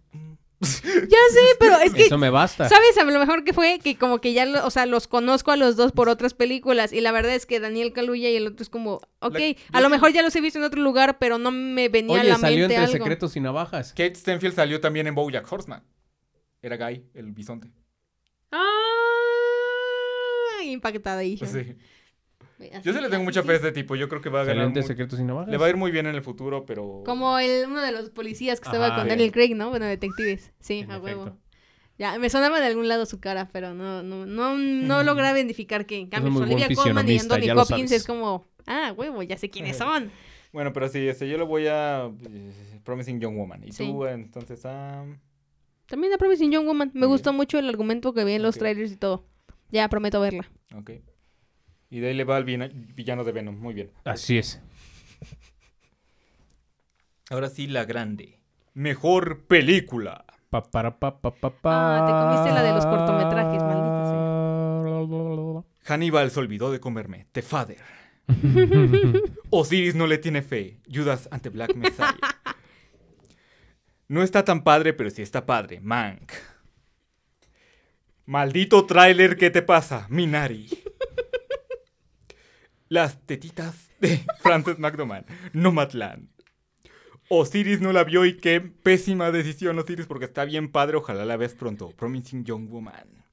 Ya 0.59 1.19
sé, 1.33 1.41
pero 1.59 1.77
es 1.79 1.93
que 1.93 2.05
Eso 2.07 2.17
me 2.17 2.31
basta. 2.31 2.67
¿Sabes? 2.69 2.97
A 2.97 3.05
lo 3.05 3.19
mejor 3.19 3.45
que 3.45 3.53
fue 3.53 3.79
que 3.79 3.99
como 3.99 4.21
que 4.23 4.33
ya, 4.33 4.47
lo- 4.47 4.65
o 4.67 4.71
sea, 4.71 4.87
los 4.87 5.07
conozco 5.07 5.51
a 5.51 5.57
los 5.57 5.77
dos 5.77 5.93
por 5.93 6.09
otras 6.09 6.33
películas 6.33 6.95
y 6.95 7.03
la 7.03 7.13
verdad 7.13 7.35
es 7.35 7.45
que 7.45 7.61
Daniel 7.61 7.93
Kaluuya 7.93 8.31
y 8.31 8.37
el 8.37 8.47
otro 8.47 8.63
es 8.63 8.71
como, 8.71 9.01
ok, 9.21 9.35
La- 9.39 9.79
a 9.79 9.81
lo 9.83 9.91
mejor 9.91 10.13
ya 10.15 10.23
los 10.23 10.35
he 10.35 10.41
visto 10.41 10.59
en 10.59 10.65
otro 10.65 10.81
lugar, 10.81 11.19
pero 11.19 11.37
no 11.39 11.51
me 11.51 11.91
venía 11.91 12.17
a 12.17 12.21
Oye, 12.21 12.31
la 12.31 12.39
salió 12.39 12.61
mente 12.61 12.75
entre 12.75 12.87
algo. 12.87 12.93
secretos 13.05 13.37
y 13.37 13.41
navajas. 13.41 13.91
Kate 13.91 14.15
Stenfield 14.15 14.55
salió 14.55 14.81
también 14.81 15.07
en 15.07 15.15
Bojack 15.15 15.51
Horseman. 15.53 15.83
Era 16.63 16.77
Guy, 16.79 17.05
el 17.15 17.33
bisonte. 17.33 17.69
Ah, 18.51 18.63
impactada 20.73 21.19
ahí. 21.19 21.37
Sí. 21.39 21.45
Así- 21.45 21.77
Yo 22.83 22.93
sí 22.95 23.01
le 23.01 23.09
tengo 23.11 23.23
mucha 23.25 23.43
fe 23.43 23.53
a 23.53 23.57
este 23.57 23.73
tipo. 23.73 23.97
Yo 23.97 24.09
creo 24.09 24.21
que 24.23 24.29
va 24.31 24.41
a 24.41 24.45
ganar. 24.45 24.67
entre 24.67 24.83
mu- 24.83 24.89
secretos 24.89 25.21
y 25.21 25.25
navajas. 25.25 25.51
Le 25.51 25.59
va 25.59 25.67
a 25.67 25.69
ir 25.69 25.77
muy 25.77 25.91
bien 25.91 26.07
en 26.07 26.14
el 26.14 26.23
futuro, 26.23 26.64
pero. 26.64 27.03
Como 27.05 27.39
el, 27.39 27.67
uno 27.67 27.83
de 27.83 27.93
los 27.93 28.11
policías 28.11 28.61
que 28.61 28.69
estaba 28.69 28.87
Ajá. 28.89 28.97
con. 29.01 29.09
Daniel 29.09 29.31
Craig, 29.33 29.55
¿no? 29.55 29.71
Bueno, 29.71 29.85
detectives. 29.87 30.53
Sí, 30.61 30.79
En 30.81 30.91
a 30.91 30.99
huevo. 30.99 31.37
Ya, 31.99 32.19
me 32.19 32.29
sonaba 32.29 32.61
de 32.61 32.67
algún 32.67 32.89
lado 32.89 33.07
su 33.07 33.21
cara, 33.21 33.49
pero 33.53 33.73
no, 33.73 34.03
no, 34.03 34.27
no, 34.27 34.57
no 34.59 35.03
lograba 35.03 35.37
identificar 35.39 35.87
que 35.87 35.97
en 35.97 36.09
cambio 36.09 36.31
Olivia 36.43 36.69
Colman 36.75 37.09
y 37.09 37.19
Anthony 37.19 37.47
lo 37.55 37.62
Hopkins 37.62 37.91
es 37.91 38.07
como, 38.07 38.45
ah, 38.67 38.93
huevo, 38.95 39.23
ya 39.23 39.37
sé 39.39 39.49
quiénes 39.51 39.77
son. 39.79 40.11
Bueno, 40.53 40.73
pero 40.73 40.89
sí, 40.89 41.07
este, 41.07 41.29
yo 41.29 41.37
le 41.37 41.45
voy 41.45 41.67
a. 41.67 42.07
eh, 42.31 42.81
Promising 42.83 43.21
Young 43.21 43.37
Woman. 43.37 43.62
Y 43.64 43.73
Sí. 43.73 43.85
tú, 43.85 44.07
entonces, 44.07 44.64
a. 44.64 45.05
También 45.87 46.14
a 46.14 46.17
Promising 46.17 46.51
Young 46.51 46.64
Woman. 46.67 46.91
Me 46.95 47.05
gustó 47.05 47.35
mucho 47.35 47.59
el 47.59 47.69
argumento 47.69 48.14
que 48.14 48.25
vi 48.25 48.33
en 48.33 48.43
los 48.43 48.55
Ok. 48.57 48.61
trailers 48.61 48.91
y 48.93 48.97
todo. 48.97 49.27
Ya, 49.71 49.89
prometo 49.89 50.21
verla. 50.21 50.47
ok. 50.75 50.91
Y 51.89 52.01
de 52.01 52.09
ahí 52.09 52.14
le 52.14 52.25
va 52.25 52.37
al 52.37 52.45
villano 52.45 53.25
de 53.25 53.33
Venom. 53.33 53.57
Muy 53.59 53.75
bien. 53.75 53.91
Así 54.05 54.39
es. 54.39 54.61
Ahora 57.31 57.49
sí, 57.49 57.67
la 57.67 57.85
grande. 57.85 58.41
Mejor 58.75 59.47
película. 59.47 60.25
Pa, 60.51 60.62
para, 60.62 60.99
pa, 60.99 61.21
pa, 61.21 61.31
pa, 61.35 61.51
pa. 61.51 61.99
Ah, 61.99 62.07
te 62.07 62.12
comiste 62.12 62.53
la 62.55 62.62
de 62.62 62.73
los 62.75 62.87
cortometrajes, 62.87 63.62
maldita 63.62 64.11
sea. 64.11 65.64
Hannibal 65.95 66.31
se 66.31 66.41
olvidó 66.41 66.71
de 66.73 66.81
comerme. 66.81 67.27
The 67.33 67.43
Father. 67.43 67.79
Osiris 69.51 69.95
no 69.95 70.07
le 70.07 70.19
tiene 70.19 70.43
fe. 70.43 70.81
Judas 70.93 71.29
ante 71.31 71.49
Black 71.51 71.75
Messiah. 71.77 72.17
No 74.09 74.23
está 74.23 74.45
tan 74.45 74.62
padre, 74.62 74.93
pero 74.93 75.11
sí 75.11 75.23
está 75.23 75.47
padre. 75.47 75.81
Mank. 75.81 76.33
Maldito 78.27 78.87
tráiler, 78.87 79.37
¿qué 79.37 79.51
te 79.51 79.62
pasa? 79.62 80.07
Minari. 80.11 80.68
Las 82.89 83.24
tetitas 83.24 83.89
de 84.01 84.24
Frances 84.41 84.81
McDormand. 84.81 85.27
Nomadland. 85.53 86.29
Osiris 87.29 87.81
no 87.81 87.93
la 87.93 88.03
vio 88.03 88.24
y 88.24 88.37
qué 88.37 88.61
pésima 88.61 89.31
decisión, 89.31 89.79
Osiris, 89.79 90.07
porque 90.07 90.24
está 90.24 90.45
bien 90.45 90.72
padre. 90.72 90.97
Ojalá 90.97 91.24
la 91.24 91.37
veas 91.37 91.55
pronto. 91.55 91.91
Promising 91.91 92.45
Young 92.45 92.68
Woman. 92.68 93.24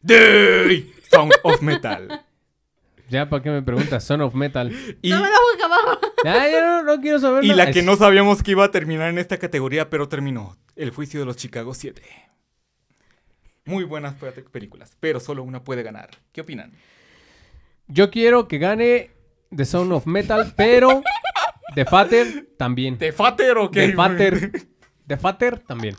Day 0.00 0.92
Sound 1.08 1.32
of 1.44 1.62
Metal. 1.62 2.24
Ya, 3.08 3.28
¿para 3.28 3.42
qué 3.42 3.50
me 3.50 3.62
preguntas? 3.62 4.02
Son 4.04 4.20
of 4.22 4.34
Metal. 4.34 4.72
Y, 5.02 5.10
No 5.10 5.20
me 5.20 5.28
la 5.30 5.36
boca 5.52 5.66
abajo. 5.66 6.00
Ya, 6.24 6.50
ya 6.50 6.66
no, 6.66 6.82
no 6.82 7.00
quiero 7.00 7.18
saber 7.20 7.44
y 7.44 7.48
nada. 7.48 7.66
la 7.66 7.70
que 7.72 7.82
no 7.82 7.94
sabíamos 7.96 8.42
que 8.42 8.52
iba 8.52 8.64
a 8.64 8.70
terminar 8.70 9.10
en 9.10 9.18
esta 9.18 9.38
categoría, 9.38 9.90
pero 9.90 10.08
terminó. 10.08 10.56
El 10.74 10.90
juicio 10.90 11.20
de 11.20 11.26
los 11.26 11.36
Chicago 11.36 11.74
7. 11.74 12.02
Muy 13.64 13.84
buenas 13.84 14.14
pe- 14.14 14.32
películas, 14.32 14.96
pero 15.00 15.20
solo 15.20 15.42
una 15.42 15.62
puede 15.62 15.82
ganar. 15.82 16.10
¿Qué 16.32 16.40
opinan? 16.40 16.72
Yo 17.86 18.10
quiero 18.10 18.48
que 18.48 18.58
gane 18.58 19.10
The 19.54 19.64
Sound 19.64 19.92
of 19.92 20.06
Metal, 20.06 20.52
pero 20.56 21.02
The 21.74 21.84
Fater 21.84 22.48
también. 22.56 22.98
¿De 22.98 23.12
Fater 23.12 23.58
o 23.58 23.70
qué? 23.70 23.88
The 23.88 23.92
Fater. 23.94 24.52
The 25.06 25.16
Fater 25.16 25.58
también. 25.60 25.94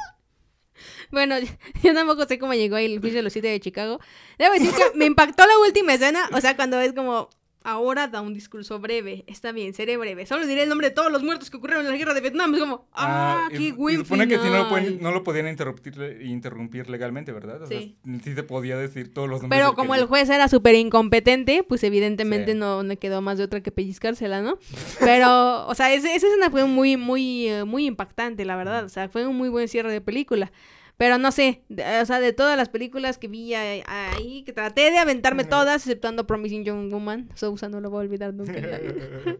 Bueno, 1.11 1.35
yo 1.83 1.93
tampoco 1.93 2.25
sé 2.25 2.39
cómo 2.39 2.53
llegó 2.53 2.75
ahí 2.75 2.85
el 2.85 2.99
juicio 2.99 3.19
de 3.19 3.23
los 3.23 3.33
siete 3.33 3.47
de 3.49 3.59
Chicago. 3.59 3.99
Debo 4.37 4.53
decir 4.53 4.71
que 4.71 4.97
me 4.97 5.05
impactó 5.05 5.45
la 5.45 5.57
última 5.65 5.93
escena. 5.93 6.29
O 6.33 6.41
sea, 6.41 6.55
cuando 6.55 6.79
es 6.81 6.93
como, 6.93 7.29
ahora 7.63 8.07
da 8.07 8.21
un 8.21 8.33
discurso 8.33 8.79
breve. 8.79 9.23
Está 9.27 9.51
bien, 9.51 9.73
seré 9.73 9.97
breve. 9.97 10.25
Solo 10.25 10.45
diré 10.45 10.63
el 10.63 10.69
nombre 10.69 10.89
de 10.89 10.93
todos 10.95 11.11
los 11.11 11.23
muertos 11.23 11.49
que 11.49 11.57
ocurrieron 11.57 11.85
en 11.85 11.91
la 11.91 11.97
guerra 11.97 12.13
de 12.13 12.21
Vietnam. 12.21 12.53
Es 12.53 12.59
como, 12.59 12.87
ah, 12.93 13.47
y- 13.51 13.57
qué 13.57 13.71
güey. 13.71 13.95
Se 13.97 14.03
supone 14.03 14.27
que 14.27 14.37
si 14.37 14.49
no 14.49 14.57
lo, 14.63 14.69
pueden- 14.69 15.01
no 15.01 15.11
lo 15.11 15.23
podían 15.23 15.47
interrumpir, 15.47 16.19
interrumpir 16.23 16.89
legalmente, 16.89 17.31
¿verdad? 17.31 17.61
O 17.63 17.67
sea, 17.67 17.79
Sí. 17.79 17.95
sí 18.23 18.33
se 18.35 18.43
podía 18.43 18.77
decir 18.77 19.13
todos 19.13 19.29
los 19.29 19.41
nombres. 19.41 19.59
Pero 19.61 19.75
como 19.75 19.93
que- 19.93 19.99
el 19.99 20.05
juez 20.05 20.29
era 20.29 20.47
súper 20.47 20.75
incompetente, 20.75 21.63
pues 21.63 21.83
evidentemente 21.83 22.53
Sí. 22.53 22.57
no 22.57 22.83
me 22.83 22.97
quedó 22.97 23.21
más 23.21 23.37
de 23.37 23.45
otra 23.45 23.61
que 23.61 23.71
pellizcársela, 23.71 24.41
¿no? 24.41 24.57
Pero, 24.99 25.27
o 25.67 25.75
sea, 25.75 25.93
esa 25.93 26.13
escena 26.13 26.49
fue 26.49 26.65
muy, 26.65 26.97
muy, 26.97 27.47
eh, 27.47 27.63
muy 27.63 27.85
impactante, 27.85 28.45
la 28.45 28.55
verdad. 28.55 28.85
O 28.85 28.89
sea, 28.89 29.09
fue 29.09 29.25
un 29.27 29.35
muy 29.35 29.49
buen 29.49 29.67
cierre 29.67 29.91
de 29.91 30.01
película. 30.01 30.51
Pero 30.97 31.17
no 31.17 31.31
sé, 31.31 31.63
de- 31.69 32.01
o 32.01 32.05
sea, 32.05 32.19
de 32.19 32.33
todas 32.33 32.55
las 32.55 32.69
películas 32.69 33.17
que 33.17 33.27
vi 33.27 33.53
ahí, 33.55 34.43
que 34.45 34.53
traté 34.53 34.91
de 34.91 34.97
aventarme 34.99 35.43
todas, 35.43 35.81
exceptuando 35.81 36.27
Promising 36.27 36.63
Young 36.63 36.91
Woman. 36.91 37.29
Sousa 37.35 37.67
no 37.69 37.81
lo 37.81 37.89
voy 37.89 37.99
a 37.99 38.01
olvidar 38.07 38.33
nunca. 38.33 38.53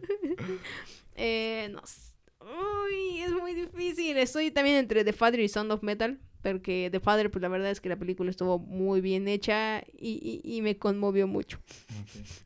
Eh, 1.16 1.68
no 1.72 1.80
sé. 1.86 2.12
Uy, 2.40 3.20
es 3.22 3.30
muy 3.32 3.54
difícil. 3.54 4.16
Estoy 4.16 4.50
también 4.50 4.76
entre 4.76 5.04
The 5.04 5.12
Father 5.12 5.40
y 5.40 5.48
Sound 5.48 5.70
of 5.72 5.82
Metal. 5.82 6.18
Porque 6.42 6.88
The 6.92 7.00
Father, 7.00 7.30
pues 7.30 7.40
la 7.40 7.48
verdad 7.48 7.70
es 7.70 7.80
que 7.80 7.88
la 7.88 7.96
película 7.96 8.30
estuvo 8.30 8.58
muy 8.58 9.00
bien 9.00 9.28
hecha 9.28 9.82
y, 9.96 10.40
y- 10.44 10.56
y 10.56 10.60
me 10.60 10.76
conmovió 10.76 11.26
mucho. 11.26 11.58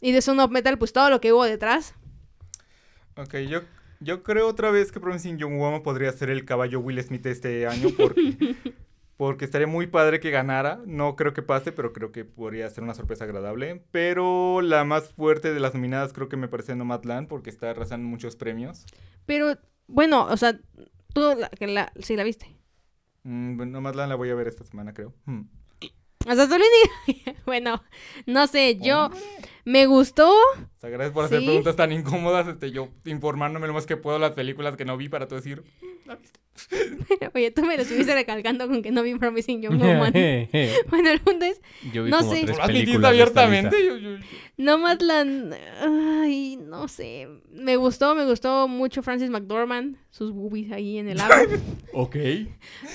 Y 0.00 0.12
de 0.12 0.22
Sound 0.22 0.40
of 0.40 0.50
Metal, 0.52 0.78
pues 0.78 0.92
todo 0.92 1.11
lo 1.11 1.20
que 1.20 1.32
hubo 1.32 1.44
detrás. 1.44 1.94
Ok, 3.16 3.36
yo, 3.48 3.62
yo 3.98 4.22
creo 4.22 4.46
otra 4.46 4.70
vez 4.70 4.92
que 4.92 5.00
Promising 5.00 5.38
Young 5.38 5.59
Woman 5.59 5.82
podría 5.82 6.12
ser 6.12 6.30
el 6.30 6.44
caballo 6.44 6.78
Will 6.78 7.02
Smith 7.02 7.26
este 7.26 7.66
año 7.66 7.88
porque, 7.96 8.36
porque 9.18 9.44
estaría 9.44 9.66
muy 9.66 9.88
padre 9.88 10.20
que 10.20 10.30
ganara. 10.30 10.80
No 10.86 11.16
creo 11.16 11.34
que 11.34 11.42
pase, 11.42 11.72
pero 11.72 11.92
creo 11.92 12.12
que 12.12 12.24
podría 12.24 12.70
ser 12.70 12.84
una 12.84 12.94
sorpresa 12.94 13.24
agradable. 13.24 13.82
Pero 13.90 14.62
la 14.62 14.84
más 14.84 15.12
fuerte 15.12 15.52
de 15.52 15.60
las 15.60 15.74
nominadas 15.74 16.12
creo 16.12 16.28
que 16.28 16.36
me 16.36 16.48
parece 16.48 16.76
Nomadland 16.76 17.26
porque 17.26 17.50
está 17.50 17.70
arrasando 17.70 18.08
muchos 18.08 18.36
premios. 18.36 18.86
Pero, 19.26 19.58
bueno, 19.88 20.24
o 20.24 20.36
sea, 20.36 20.58
tú 21.12 21.34
la, 21.36 21.50
que 21.50 21.66
la, 21.66 21.92
sí 21.98 22.14
la 22.14 22.22
viste. 22.22 22.56
Mm, 23.24 23.70
Nomadland 23.72 24.08
la 24.08 24.14
voy 24.14 24.30
a 24.30 24.36
ver 24.36 24.46
esta 24.46 24.62
semana, 24.64 24.94
creo. 24.94 25.12
Hmm. 25.26 25.42
O 26.26 26.34
sea, 26.34 26.46
solo 26.46 26.64
Bueno, 27.44 27.82
no 28.26 28.46
sé, 28.46 28.78
yo 28.80 29.10
me 29.68 29.86
gustó. 29.86 30.30
O 30.30 30.80
sea, 30.80 30.88
gracias 30.90 31.12
por 31.12 31.24
hacer 31.26 31.40
Sí. 31.40 31.46
preguntas 31.46 31.76
tan 31.76 31.92
incómodas. 31.92 32.48
Este, 32.48 32.70
yo 32.70 32.88
informándome 33.04 33.66
lo 33.66 33.74
más 33.74 33.84
que 33.86 33.96
puedo 33.96 34.18
las 34.18 34.32
películas 34.32 34.76
que 34.76 34.84
no 34.84 34.96
vi 34.96 35.08
para 35.08 35.28
tú 35.28 35.34
decir. 35.34 35.62
"Mm, 35.82 36.08
la 36.08 36.16
viste". 36.16 36.40
Oye, 37.34 37.50
tú 37.50 37.62
me 37.64 37.76
lo 37.76 37.82
estuviste 37.82 38.14
recalcando 38.14 38.66
con 38.66 38.82
que 38.82 38.90
no 38.90 39.02
vi 39.02 39.14
Promising 39.14 39.60
Young 39.62 39.78
Woman. 39.80 40.12
bueno, 40.90 41.10
el 41.10 41.20
punto 41.20 41.44
es, 41.44 41.60
Yo 41.92 42.04
vi 42.04 42.10
No 42.10 42.18
como 42.20 42.32
sé. 42.32 42.44
tres 42.44 42.58
películas 42.60 43.10
abiertamente. 43.10 43.84
yo- 43.84 43.96
yo- 43.96 44.16
Nomadland, 44.56 45.54
ay, 45.80 46.58
no 46.60 46.88
sé, 46.88 47.28
me 47.52 47.76
gustó, 47.76 48.16
me 48.16 48.24
gustó 48.24 48.66
mucho 48.66 49.04
Francis 49.04 49.30
McDormand, 49.30 49.96
sus 50.10 50.32
boobies 50.32 50.72
ahí 50.72 50.98
en 50.98 51.08
el 51.08 51.20
agua, 51.20 51.42
Ok. 51.92 52.16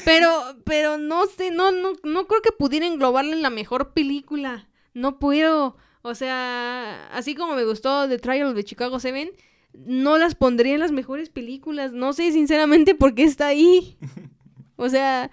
pero, 0.03 0.29
pero 0.65 0.97
no 0.97 1.25
sé, 1.27 1.51
no, 1.51 1.71
no, 1.71 1.93
no 2.03 2.27
creo 2.27 2.41
que 2.41 2.51
pudiera 2.51 2.85
englobarla 2.85 3.31
en 3.33 3.41
la 3.41 3.49
mejor 3.49 3.93
película, 3.93 4.67
no 4.93 5.19
puedo, 5.19 5.77
o 6.03 6.13
sea, 6.15 7.07
así 7.11 7.33
como 7.33 7.55
me 7.55 7.63
gustó 7.63 8.07
The 8.07 8.19
Trial 8.19 8.53
de 8.53 8.63
Chicago 8.63 8.99
7, 8.99 9.33
no 9.73 10.17
las 10.17 10.35
pondría 10.35 10.73
en 10.73 10.81
las 10.81 10.91
mejores 10.91 11.29
películas, 11.29 11.93
no 11.93 12.13
sé 12.13 12.31
sinceramente 12.31 12.93
por 12.93 13.15
qué 13.15 13.23
está 13.23 13.47
ahí, 13.47 13.97
o 14.75 14.89
sea, 14.89 15.31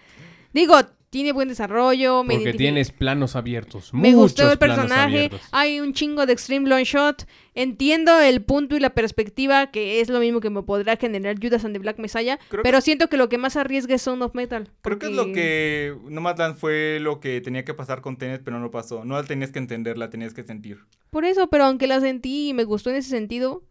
digo, 0.53 0.77
tiene 1.11 1.33
buen 1.33 1.49
desarrollo, 1.49 2.23
me 2.23 2.35
Porque 2.37 2.53
tienes 2.55 2.93
planos 2.93 3.35
abiertos. 3.35 3.93
me 3.93 4.15
gustó 4.15 4.43
muchos 4.45 4.53
el 4.53 4.59
planos 4.59 4.77
personaje. 4.79 5.17
abiertos. 5.17 5.41
Hay 5.51 5.81
un 5.81 5.93
chingo 5.93 6.25
de 6.25 6.33
extreme 6.33 6.69
long 6.69 6.85
shot. 6.85 7.27
Entiendo 7.55 8.19
el 8.21 8.43
punto 8.43 8.77
y 8.77 8.81
la 8.81 8.91
perspectiva, 8.91 9.73
que 9.73 10.01
es 10.01 10.09
lo 10.09 10.21
mismo 10.21 10.39
que 10.41 10.51
me 10.51 10.63
podrá 10.63 10.97
generar 10.97 11.37
Judas 11.43 11.65
and 11.65 11.75
the 11.75 11.81
Black 11.81 11.99
Messiah. 11.99 12.39
Creo 12.49 12.63
pero 12.63 12.81
siento 12.81 13.09
que 13.09 13.17
lo 13.17 13.29
que 13.29 13.39
más 13.39 13.57
arriesga 13.57 13.97
es 13.97 14.03
Sound 14.03 14.23
of 14.23 14.35
Metal. 14.37 14.71
Creo 14.83 14.99
que 15.01 15.07
es 15.07 15.13
lo 15.13 15.33
que 15.33 15.97
Nomadland 16.09 16.57
fue 16.57 16.99
lo 17.01 17.19
que 17.19 17.41
tenía 17.41 17.65
que 17.65 17.75
pasar 17.75 18.01
con 18.03 18.17
Tenet, 18.17 18.43
pero 18.45 18.61
no 18.61 18.71
pasó. 18.71 19.05
No 19.05 19.17
la 19.17 19.25
tenías 19.25 19.51
que 19.51 19.59
entender, 19.59 19.99
la 19.99 20.11
tenías 20.11 20.33
que 20.33 20.45
sentir. 20.45 20.79
Por 21.11 21.25
eso, 21.25 21.49
pero 21.49 21.65
aunque 21.65 21.89
la 21.89 22.01
sentí 22.01 22.51
y 22.51 22.55
me 22.55 22.63
gustó 22.63 22.91
en 22.91 22.97
ese 22.97 23.11
sentido. 23.11 23.65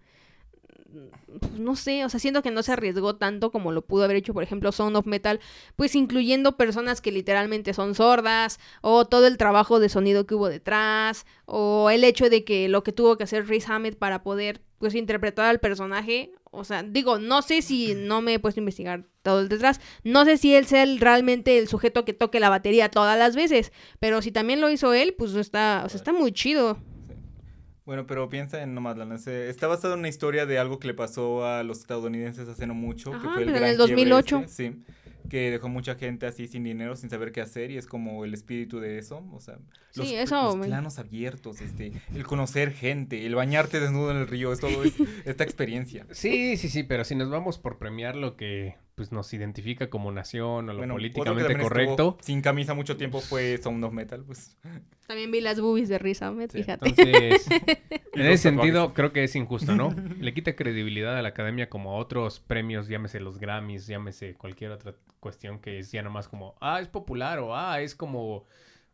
Pues, 0.91 1.51
No 1.59 1.75
sé, 1.75 2.03
o 2.05 2.09
sea, 2.09 2.19
siento 2.19 2.41
que 2.41 2.51
no 2.51 2.63
se 2.63 2.71
arriesgó 2.71 3.15
tanto 3.15 3.51
como 3.51 3.71
lo 3.71 3.81
pudo 3.85 4.03
haber 4.03 4.17
hecho, 4.17 4.33
por 4.33 4.43
ejemplo, 4.43 4.71
Sound 4.71 4.95
of 4.95 5.05
Metal, 5.05 5.39
pues 5.75 5.95
incluyendo 5.95 6.57
personas 6.57 7.01
que 7.01 7.11
literalmente 7.11 7.73
son 7.73 7.95
sordas, 7.95 8.59
o 8.81 9.05
todo 9.05 9.27
el 9.27 9.37
trabajo 9.37 9.79
de 9.79 9.89
sonido 9.89 10.25
que 10.25 10.35
hubo 10.35 10.49
detrás, 10.49 11.25
o 11.45 11.89
el 11.89 12.03
hecho 12.03 12.29
de 12.29 12.43
que 12.43 12.67
lo 12.69 12.83
que 12.83 12.91
tuvo 12.91 13.17
que 13.17 13.23
hacer 13.23 13.47
Riz 13.47 13.69
Ahmed 13.69 13.95
para 13.97 14.23
poder, 14.23 14.61
pues, 14.79 14.95
interpretar 14.95 15.45
al 15.45 15.59
personaje, 15.59 16.31
o 16.51 16.63
sea, 16.63 16.81
digo, 16.83 17.19
no 17.19 17.41
sé 17.41 17.61
si 17.61 17.93
no 17.95 18.21
me 18.21 18.33
he 18.35 18.39
puesto 18.39 18.59
a 18.59 18.63
investigar 18.63 19.05
todo 19.21 19.41
el 19.41 19.49
detrás, 19.49 19.79
no 20.03 20.25
sé 20.25 20.37
si 20.37 20.55
él 20.55 20.65
sea 20.65 20.83
el- 20.83 20.99
realmente 20.99 21.57
el 21.59 21.67
sujeto 21.67 22.05
que 22.05 22.13
toque 22.13 22.39
la 22.39 22.49
batería 22.49 22.89
todas 22.89 23.19
las 23.19 23.35
veces, 23.35 23.71
pero 23.99 24.21
si 24.21 24.31
también 24.31 24.61
lo 24.61 24.69
hizo 24.69 24.93
él, 24.93 25.13
pues 25.17 25.35
está, 25.35 25.83
o 25.85 25.89
sea, 25.89 25.97
está 25.97 26.11
muy 26.13 26.31
chido. 26.31 26.79
Bueno, 27.89 28.05
pero 28.05 28.29
piensa 28.29 28.61
en 28.61 28.75
Nomadland. 28.75 29.13
Está 29.27 29.65
basado 29.65 29.95
en 29.95 30.01
una 30.01 30.09
historia 30.09 30.45
de 30.45 30.59
algo 30.59 30.77
que 30.77 30.85
le 30.85 30.93
pasó 30.93 31.43
a 31.43 31.63
los 31.63 31.79
estadounidenses 31.79 32.47
hace 32.47 32.67
no 32.67 32.75
mucho. 32.75 33.09
que 33.13 33.17
fue 33.29 33.41
el 33.41 33.49
en 33.49 33.55
gran 33.55 33.69
el 33.71 33.77
2008. 33.77 34.25
quiebre 34.27 34.45
este, 34.45 34.69
sí. 34.77 34.83
Que 35.27 35.49
dejó 35.49 35.69
mucha 35.69 35.95
gente 35.95 36.27
así 36.27 36.47
sin 36.47 36.63
dinero, 36.63 36.95
sin 36.95 37.09
saber 37.09 37.31
qué 37.31 37.41
hacer. 37.41 37.71
Y 37.71 37.77
es 37.77 37.87
como 37.87 38.25
el 38.25 38.35
espíritu 38.35 38.79
de 38.79 38.99
eso. 38.99 39.25
O 39.33 39.39
sea, 39.39 39.57
los, 39.95 40.07
Sí, 40.07 40.13
eso 40.13 40.39
los 40.43 40.55
me- 40.55 40.67
planos 40.67 40.99
abiertos, 40.99 41.61
este, 41.61 41.91
el 42.13 42.23
conocer 42.27 42.73
gente, 42.73 43.25
el 43.25 43.33
bañarte 43.33 43.79
desnudo 43.79 44.11
en 44.11 44.17
el 44.17 44.27
río. 44.27 44.53
Es 44.53 44.59
todo 44.59 44.83
es- 44.83 44.93
esta 45.25 45.43
experiencia. 45.43 46.05
Sí, 46.11 46.57
sí, 46.57 46.69
sí, 46.69 46.83
pero 46.83 47.03
si 47.05 47.15
nos 47.15 47.31
vamos 47.31 47.57
por 47.57 47.79
premiar 47.79 48.15
lo 48.15 48.35
que 48.35 48.75
pues 48.99 49.13
nos 49.13 49.33
identifica 49.33 49.89
como 49.89 50.11
nación 50.11 50.67
o 50.67 50.73
lo 50.73 50.79
Bueno, 50.79 50.95
políticamente 50.95 51.57
correcto. 51.57 52.17
Sin 52.19 52.41
camisa 52.41 52.73
mucho 52.73 52.97
tiempo 52.97 53.21
fue 53.21 53.57
Sound 53.57 53.81
of 53.85 53.93
Metal. 53.93 54.25
Pues 54.25 54.57
También 55.07 55.31
vi 55.31 55.39
las 55.39 55.61
boobies 55.61 55.87
de 55.87 55.99
Riz 55.99 56.21
Ahmed, 56.21 56.51
Sí, 56.51 56.57
fíjate. 56.57 56.89
Entonces, 56.89 57.47
en 58.13 58.25
ese 58.25 58.43
sentido, 58.43 58.73
tatuajes. 58.73 58.95
creo 58.95 59.13
que 59.13 59.23
es 59.23 59.33
injusto, 59.37 59.73
¿no? 59.73 59.95
Le 60.19 60.33
quita 60.33 60.57
credibilidad 60.57 61.17
a 61.17 61.21
la 61.21 61.29
academia 61.29 61.69
como 61.69 61.93
a 61.93 61.95
otros 61.95 62.41
premios, 62.41 62.89
llámese 62.89 63.21
los 63.21 63.39
Grammys, 63.39 63.87
llámese 63.87 64.33
cualquier 64.33 64.71
otra 64.71 64.93
cuestión 65.21 65.59
que 65.59 65.79
es 65.79 65.93
ya 65.93 66.01
nomás 66.01 66.27
como, 66.27 66.55
ah, 66.59 66.81
es 66.81 66.89
popular 66.89 67.39
o 67.39 67.55
ah, 67.55 67.79
es 67.79 67.95
como, 67.95 68.47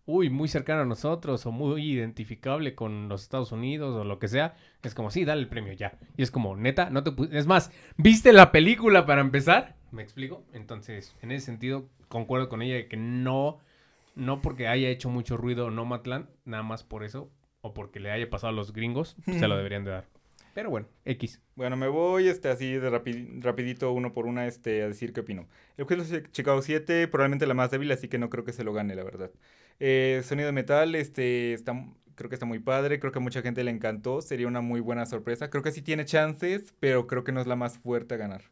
uy, 0.06 0.30
muy 0.30 0.48
cercano 0.48 0.82
a 0.82 0.86
nosotros 0.86 1.48
o 1.48 1.52
muy 1.52 1.94
identificable 1.94 2.76
con 2.76 3.10
los 3.10 3.24
Estados 3.24 3.52
Unidos 3.52 3.96
o 3.96 4.04
lo 4.04 4.20
que 4.20 4.28
sea. 4.28 4.54
Es 4.84 4.94
como, 4.94 5.10
sí, 5.10 5.26
dale 5.26 5.42
el 5.42 5.48
premio 5.48 5.74
ya. 5.74 5.98
Y 6.16 6.22
es 6.22 6.30
como, 6.30 6.56
neta, 6.56 6.92
no 6.92 7.04
te 7.04 7.12
Es 7.36 7.48
más, 7.48 7.72
¿viste 7.98 8.34
la 8.34 8.52
película 8.52 9.08
para 9.08 9.22
empezar? 9.22 9.76
¿Me 9.92 10.04
explico? 10.04 10.44
Entonces, 10.54 11.16
en 11.22 11.32
ese 11.32 11.46
sentido, 11.46 11.86
concuerdo 12.08 12.50
con 12.50 12.62
ella 12.62 12.76
de 12.76 12.88
que 12.88 12.98
no, 12.98 13.60
no 14.16 14.42
porque 14.42 14.68
haya 14.68 14.90
hecho 14.90 15.10
mucho 15.10 15.38
ruido 15.38 15.72
Nomadland, 15.72 16.28
nada 16.44 16.64
más 16.64 16.84
por 16.84 17.04
eso, 17.04 17.30
o 17.62 17.74
porque 17.74 18.00
le 18.00 18.12
haya 18.12 18.30
pasado 18.30 18.50
a 18.50 18.56
los 18.56 18.74
gringos, 18.74 19.16
pues, 19.26 19.38
se 19.38 19.48
lo 19.48 19.56
deberían 19.58 19.84
de 19.86 19.92
dar. 19.92 20.06
Pero 20.54 20.70
bueno, 20.70 20.88
X. 21.04 21.42
Bueno, 21.56 21.76
me 21.76 21.88
voy 21.88 22.28
este, 22.30 22.48
así 22.50 22.74
de 22.74 22.90
rapi- 22.90 23.42
rapidito, 23.42 23.92
uno 23.92 24.14
por 24.14 24.26
una, 24.26 24.48
este, 24.48 24.84
a 24.84 24.88
decir 24.88 25.12
qué 25.12 25.22
opino. 25.22 25.48
El 25.78 25.86
juez 25.86 26.10
de 26.10 26.24
Chicago 26.32 26.62
7, 26.62 27.08
probablemente 27.08 27.46
la 27.46 27.54
más 27.54 27.72
débil, 27.72 27.92
así 27.92 28.08
que 28.08 28.18
no 28.18 28.30
creo 28.30 28.46
que 28.46 28.54
se 28.54 28.64
lo 28.64 28.72
gane, 28.74 28.96
la 28.96 29.04
verdad. 29.04 29.32
Eh, 29.80 30.22
sonido 30.24 30.48
de 30.48 30.54
metal, 30.54 30.96
este, 30.96 31.54
está, 31.54 31.74
Creo 32.16 32.30
que 32.30 32.36
está 32.36 32.46
muy 32.46 32.60
padre, 32.60 33.00
creo 33.02 33.12
que 33.12 33.20
a 33.20 33.22
mucha 33.22 33.42
gente 33.42 33.62
le 33.66 33.72
encantó, 33.72 34.22
sería 34.22 34.48
una 34.48 34.62
muy 34.62 34.80
buena 34.80 35.06
sorpresa. 35.06 35.50
Creo 35.50 35.62
que 35.64 35.72
sí 35.74 35.82
tiene 35.82 36.06
chances, 36.06 36.74
pero 36.80 37.08
creo 37.08 37.26
que 37.26 37.34
no 37.34 37.42
es 37.42 37.48
la 37.48 37.58
más 37.58 37.78
fuerte 37.78 38.14
a 38.16 38.18
ganar. 38.18 38.44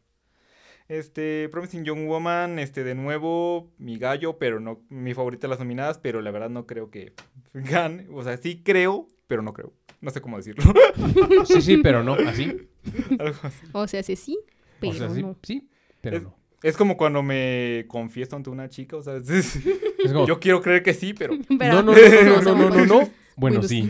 Este, 0.88 1.48
Promising 1.50 1.84
Young 1.84 2.06
Woman, 2.06 2.58
este, 2.58 2.84
de 2.84 2.94
nuevo, 2.94 3.70
mi 3.78 3.96
gallo, 3.98 4.38
pero 4.38 4.60
no, 4.60 4.82
mi 4.90 5.14
favorita 5.14 5.46
de 5.46 5.50
las 5.50 5.58
nominadas, 5.58 5.98
pero 5.98 6.20
la 6.20 6.30
verdad 6.30 6.50
no 6.50 6.66
creo 6.66 6.90
que 6.90 7.14
gane. 7.54 8.06
O 8.12 8.22
sea, 8.22 8.36
sí 8.36 8.62
creo, 8.62 9.08
pero 9.26 9.40
no 9.42 9.52
creo. 9.54 9.72
No 10.00 10.10
sé 10.10 10.20
cómo 10.20 10.36
decirlo. 10.36 10.62
Sí, 11.46 11.62
sí, 11.62 11.76
pero 11.78 12.02
no, 12.02 12.14
así. 12.14 12.68
Algo 13.18 13.36
así. 13.42 13.66
O 13.72 13.86
sea, 13.88 14.02
sí, 14.02 14.16
sí, 14.16 14.38
pero 14.80 14.92
o 14.92 14.96
sea, 14.96 15.08
sí, 15.10 15.22
no. 15.22 15.36
sí, 15.42 15.68
pero 16.00 16.16
Es- 16.18 16.22
no. 16.22 16.36
Es 16.62 16.78
como 16.78 16.96
cuando 16.96 17.22
me 17.22 17.84
confieso 17.88 18.36
ante 18.36 18.48
una 18.48 18.70
chica, 18.70 18.96
o 18.96 19.02
sea, 19.02 19.16
es- 19.16 19.30
Es 19.56 20.12
como, 20.12 20.26
yo 20.26 20.40
quiero 20.40 20.62
creer 20.62 20.82
que 20.82 20.94
sí, 20.94 21.12
pero... 21.12 21.34
Pero- 21.58 21.82
no, 21.82 21.82
no, 21.82 21.92
no, 21.92 21.98
no, 21.98 22.40
no, 22.42 22.54
no, 22.54 22.70
no, 22.70 22.86
no. 22.86 22.94
Bueno, 23.36 23.60
Bueno, 23.60 23.62
sí. 23.64 23.86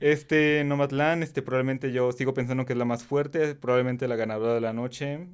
Este, 0.00 0.62
Nomadland, 0.64 1.22
este, 1.22 1.40
probablemente 1.42 1.92
yo 1.92 2.12
sigo 2.12 2.34
pensando 2.34 2.66
que 2.66 2.72
es 2.72 2.78
la 2.78 2.84
más 2.84 3.04
fuerte, 3.04 3.54
probablemente 3.54 4.06
la 4.08 4.16
ganadora 4.16 4.54
de 4.54 4.60
la 4.60 4.72
noche. 4.72 5.26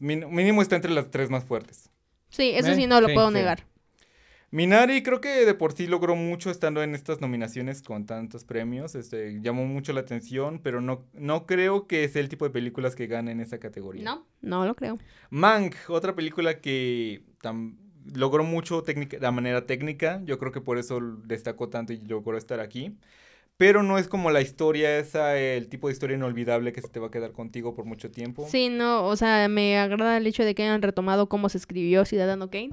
Mínimo 0.00 0.62
está 0.62 0.76
entre 0.76 0.92
las 0.92 1.10
tres 1.10 1.30
más 1.30 1.44
fuertes. 1.44 1.90
Sí, 2.30 2.50
eso 2.54 2.68
Eh, 2.68 2.74
sí 2.74 2.86
no 2.86 3.00
lo 3.00 3.06
sí, 3.08 3.14
puedo 3.14 3.28
sí. 3.28 3.34
negar. 3.34 3.64
Minari 4.50 5.02
creo 5.02 5.20
que 5.20 5.44
de 5.44 5.54
por 5.54 5.72
sí 5.72 5.88
logró 5.88 6.14
mucho 6.14 6.50
estando 6.50 6.82
en 6.82 6.94
estas 6.94 7.20
nominaciones 7.20 7.82
con 7.82 8.06
tantos 8.06 8.44
premios, 8.44 8.94
este, 8.94 9.40
llamó 9.40 9.64
mucho 9.66 9.92
la 9.92 10.00
atención, 10.00 10.60
pero 10.62 10.80
no, 10.80 11.04
no 11.12 11.44
creo 11.46 11.88
que 11.88 12.08
sea 12.08 12.22
el 12.22 12.28
tipo 12.28 12.44
de 12.44 12.52
películas 12.52 12.94
que 12.94 13.08
ganen 13.08 13.40
esa 13.40 13.58
categoría. 13.58 14.04
No, 14.04 14.24
no 14.42 14.64
lo 14.64 14.76
creo. 14.76 14.98
Mank, 15.30 15.74
otra 15.88 16.14
película 16.14 16.60
que 16.60 17.22
tam- 17.42 17.76
logró 18.14 18.44
mucho 18.44 18.82
técnica, 18.82 19.18
de 19.18 19.30
manera 19.32 19.66
técnica, 19.66 20.20
yo 20.24 20.38
creo 20.38 20.52
que 20.52 20.60
por 20.60 20.78
eso 20.78 21.00
destacó 21.24 21.68
tanto 21.68 21.92
y 21.92 21.96
logró 21.98 22.36
estar 22.38 22.60
aquí. 22.60 22.96
Pero 23.56 23.82
no 23.84 23.98
es 23.98 24.08
como 24.08 24.30
la 24.30 24.40
historia 24.40 24.98
esa, 24.98 25.38
el 25.38 25.68
tipo 25.68 25.86
de 25.88 25.92
historia 25.92 26.16
inolvidable 26.16 26.72
que 26.72 26.80
se 26.82 26.88
te 26.88 26.98
va 26.98 27.06
a 27.06 27.10
quedar 27.10 27.32
contigo 27.32 27.74
por 27.74 27.84
mucho 27.84 28.10
tiempo. 28.10 28.46
Sí, 28.50 28.68
no, 28.68 29.06
o 29.06 29.14
sea, 29.16 29.46
me 29.48 29.78
agrada 29.78 30.16
el 30.16 30.26
hecho 30.26 30.44
de 30.44 30.54
que 30.56 30.64
hayan 30.64 30.82
retomado 30.82 31.28
cómo 31.28 31.48
se 31.48 31.58
escribió 31.58 32.04
Ciudadano 32.04 32.50
Kane. 32.50 32.70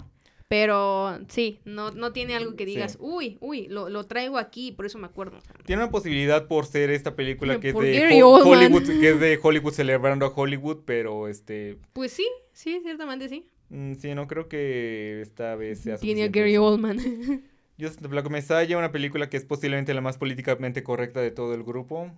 Pero 0.48 1.18
sí, 1.30 1.60
no, 1.64 1.92
no 1.92 2.12
tiene 2.12 2.36
algo 2.36 2.56
que 2.58 2.66
digas, 2.66 2.94
Sí. 2.94 2.98
uy, 3.00 3.38
uy, 3.40 3.68
lo, 3.70 3.88
lo 3.90 4.06
traigo 4.08 4.38
aquí, 4.38 4.74
por 4.74 4.86
eso 4.86 4.98
me 4.98 5.06
acuerdo. 5.06 5.38
Tiene 5.66 5.84
una 5.84 5.92
posibilidad 5.92 6.48
por 6.48 6.66
ser 6.66 6.90
esta 6.90 7.16
película 7.16 7.60
que 7.62 7.70
es 7.70 7.76
de 7.76 8.22
Ho-. 8.24 8.44
Hollywood, 8.44 8.84
que 9.00 9.10
es 9.12 9.20
de 9.22 9.40
Hollywood 9.42 9.72
celebrando 9.72 10.26
a 10.26 10.30
Hollywood, 10.36 10.80
pero 10.84 11.30
este, 11.30 11.78
Pues 11.94 12.12
sí, 12.12 12.28
sí, 12.52 12.82
ciertamente 12.84 13.30
sí. 13.30 13.48
mm, 13.70 13.94
sí, 13.94 14.14
no 14.14 14.28
creo 14.28 14.50
que 14.50 15.22
esta 15.22 15.56
vez 15.56 15.80
sea 15.80 15.96
Tiene 15.98 16.24
a 16.24 16.28
Gary. 16.28 16.58
Oldman. 16.58 16.98
Just 17.82 18.02
the 18.02 18.08
Black 18.08 18.30
Messiah, 18.30 18.78
una 18.78 18.92
película 18.92 19.30
que 19.30 19.38
es 19.38 19.46
posiblemente 19.46 19.94
la 19.94 20.02
más 20.02 20.18
políticamente 20.18 20.84
correcta 20.84 21.20
de 21.22 21.32
todo 21.32 21.54
el 21.54 21.64
grupo. 21.64 22.12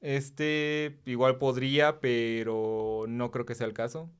Este 0.00 1.00
igual 1.06 1.38
podría, 1.38 2.00
pero 2.00 3.06
no 3.08 3.30
creo 3.30 3.46
que 3.46 3.54
sea 3.54 3.66
el 3.66 3.72
caso. 3.72 4.10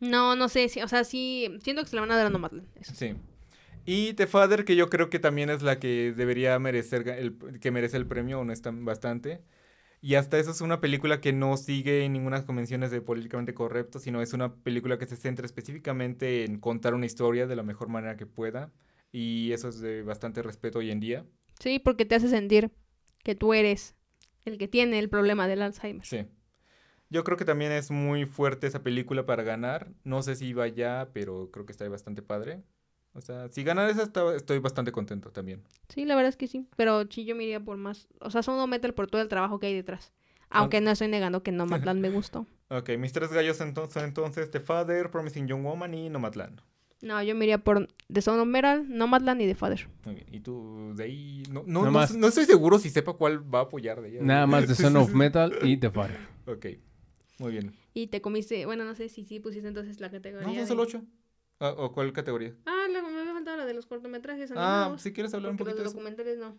no, 0.00 0.36
no 0.36 0.48
sé, 0.48 0.68
sí, 0.68 0.80
o 0.82 0.88
sea, 0.88 1.04
sí, 1.04 1.58
siento 1.62 1.82
que 1.82 1.88
se 1.88 1.96
la 1.96 2.02
van 2.02 2.12
a 2.12 2.16
dar 2.16 2.26
a 2.26 2.30
Nomadland. 2.30 2.68
eso. 2.76 2.94
Sí. 2.94 3.14
Y 3.90 4.12
The 4.12 4.26
Father, 4.26 4.66
que 4.66 4.76
yo 4.76 4.90
creo 4.90 5.08
que 5.08 5.18
también 5.18 5.48
es 5.48 5.62
la 5.62 5.78
que 5.80 6.12
debería 6.14 6.58
merecer 6.58 7.08
el, 7.08 7.38
que 7.58 7.70
merece 7.70 7.96
el 7.96 8.06
premio, 8.06 8.40
honestan 8.40 8.84
bastante. 8.84 9.40
Y 10.00 10.14
hasta 10.16 10.38
eso 10.38 10.50
es 10.50 10.60
una 10.60 10.80
película 10.80 11.20
que 11.20 11.32
no 11.32 11.56
sigue 11.56 12.08
ninguna 12.08 12.44
convenciones 12.44 12.90
de 12.90 13.00
políticamente 13.00 13.54
correcto, 13.54 13.98
sino 13.98 14.20
es 14.22 14.32
una 14.34 14.54
película 14.54 14.98
que 14.98 15.06
se 15.06 15.16
centra 15.16 15.46
específicamente 15.46 16.44
en 16.44 16.60
contar 16.60 16.94
una 16.94 17.06
historia 17.06 17.46
de 17.46 17.56
la 17.56 17.62
mejor 17.62 17.88
manera 17.88 18.16
que 18.16 18.26
pueda. 18.26 18.70
Y 19.12 19.52
eso 19.52 19.68
es 19.68 19.80
de 19.80 20.02
bastante 20.02 20.42
respeto 20.42 20.78
hoy 20.80 20.90
en 20.90 21.00
día. 21.00 21.24
Sí, 21.58 21.78
porque 21.78 22.04
te 22.04 22.14
hace 22.14 22.28
sentir 22.28 22.70
que 23.24 23.34
tú 23.34 23.54
eres 23.54 23.94
el 24.44 24.58
que 24.58 24.68
tiene 24.68 24.98
el 24.98 25.08
problema 25.08 25.48
del 25.48 25.62
Alzheimer. 25.62 26.04
Sí. 26.06 26.26
Yo 27.10 27.24
creo 27.24 27.36
que 27.38 27.44
también 27.46 27.72
es 27.72 27.90
muy 27.90 28.26
fuerte 28.26 28.66
esa 28.66 28.82
película 28.82 29.24
para 29.24 29.42
ganar. 29.42 29.90
No 30.04 30.22
sé 30.22 30.36
si 30.36 30.46
iba 30.48 30.68
ya, 30.68 31.08
pero 31.14 31.50
creo 31.50 31.64
que 31.64 31.72
está 31.72 31.88
bastante 31.88 32.20
padre. 32.22 32.62
O 33.14 33.20
sea, 33.22 33.48
si 33.48 33.64
ganar 33.64 33.88
esa 33.90 34.02
está- 34.02 34.34
estoy 34.36 34.58
bastante 34.58 34.92
contento 34.92 35.32
también. 35.32 35.64
Sí, 35.88 36.04
la 36.04 36.14
verdad 36.14 36.28
es 36.28 36.36
que 36.36 36.46
sí, 36.46 36.66
pero 36.76 37.04
sí 37.10 37.24
yo 37.24 37.34
me 37.34 37.44
iría 37.44 37.60
por 37.60 37.78
más, 37.78 38.06
o 38.20 38.30
sea, 38.30 38.42
solo 38.42 38.66
metal 38.66 38.92
por 38.94 39.10
todo 39.10 39.22
el 39.22 39.28
trabajo 39.28 39.58
que 39.58 39.66
hay 39.68 39.74
detrás. 39.74 40.12
Aunque 40.50 40.80
no 40.80 40.90
estoy 40.90 41.08
negando 41.08 41.42
que 41.42 41.50
Nomadland 41.52 42.00
me 42.00 42.10
gustó. 42.10 42.46
Ok, 42.70 42.90
mis 42.98 43.14
tres 43.14 43.32
gallos 43.32 43.58
entonces, 43.62 43.94
son 43.94 44.04
entonces 44.04 44.50
The 44.50 44.60
Father, 44.60 45.10
Promising 45.10 45.48
Young 45.48 45.62
Woman 45.64 45.94
y 45.94 46.10
Nomadland. 46.10 46.60
No, 47.00 47.22
yo 47.22 47.34
me 47.34 47.44
iría 47.44 47.58
por 47.58 47.88
The 48.12 48.22
Son 48.22 48.40
of 48.40 48.46
Metal, 48.48 48.84
Nomadland 48.88 49.40
y 49.42 49.46
The 49.46 49.54
Father. 49.54 49.88
Muy 50.04 50.16
bien. 50.16 50.26
¿Y 50.32 50.40
tú 50.40 50.92
de 50.96 51.04
ahí? 51.04 51.42
No, 51.50 51.62
no, 51.66 51.84
no, 51.84 51.90
más. 51.92 52.14
no 52.16 52.26
estoy 52.26 52.44
seguro 52.44 52.78
si 52.78 52.90
sepa 52.90 53.12
cuál 53.12 53.38
va 53.54 53.60
a 53.60 53.62
apoyar 53.62 54.00
de 54.02 54.08
ella. 54.10 54.20
Nada 54.22 54.46
más 54.46 54.66
The 54.66 54.74
Son 54.74 54.96
of 54.96 55.12
Metal 55.14 55.52
y 55.62 55.76
The 55.76 55.90
Father. 55.90 56.18
Ok, 56.48 56.64
muy 57.40 57.52
bien. 57.52 57.74
Y 57.92 58.06
te 58.06 58.22
comiste, 58.22 58.64
bueno, 58.64 58.82
no 58.84 58.94
sé 58.94 59.10
si 59.10 59.22
sí 59.24 59.38
pusiste 59.38 59.68
entonces 59.68 60.00
la 60.00 60.10
categoría. 60.10 60.48
No, 60.48 60.54
son 60.54 60.66
solo 60.66 60.82
ocho. 60.82 61.02
Ah, 61.60 61.74
¿O 61.76 61.92
cuál 61.92 62.10
categoría? 62.14 62.54
Ah, 62.64 62.86
luego 62.90 63.10
me 63.10 63.20
había 63.20 63.34
faltado 63.34 63.58
la 63.58 63.66
de 63.66 63.74
los 63.74 63.84
cortometrajes 63.84 64.50
Ah, 64.52 64.54
animados. 64.84 65.02
si 65.02 65.12
quieres 65.12 65.34
hablar 65.34 65.50
un 65.52 65.58
poquito 65.58 65.76
de 65.76 65.82
los 65.84 65.92
eso. 65.92 65.98
documentales 65.98 66.38
no. 66.38 66.56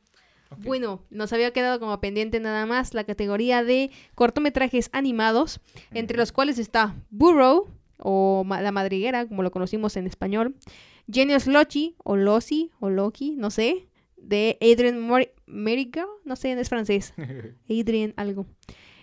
Bueno, 0.59 1.03
nos 1.09 1.31
había 1.33 1.51
quedado 1.53 1.79
como 1.79 1.99
pendiente 2.01 2.39
nada 2.39 2.65
más 2.65 2.93
la 2.93 3.03
categoría 3.03 3.63
de 3.63 3.91
cortometrajes 4.15 4.89
animados, 4.93 5.59
entre 5.91 6.17
los 6.17 6.31
cuales 6.31 6.59
está 6.59 6.95
Burrow, 7.09 7.67
o 7.99 8.45
La 8.47 8.71
Madriguera, 8.71 9.27
como 9.27 9.43
lo 9.43 9.51
conocimos 9.51 9.95
en 9.97 10.07
español, 10.07 10.55
Genius 11.11 11.47
Loci, 11.47 11.95
o 12.03 12.15
Loci, 12.15 12.71
o 12.79 12.89
Loki, 12.89 13.35
no 13.37 13.49
sé, 13.51 13.87
de 14.17 14.57
Adrian 14.61 15.09
Meriga, 15.45 16.05
no 16.25 16.35
sé, 16.35 16.51
es 16.53 16.69
francés, 16.69 17.13
Adrian 17.69 18.13
algo. 18.17 18.45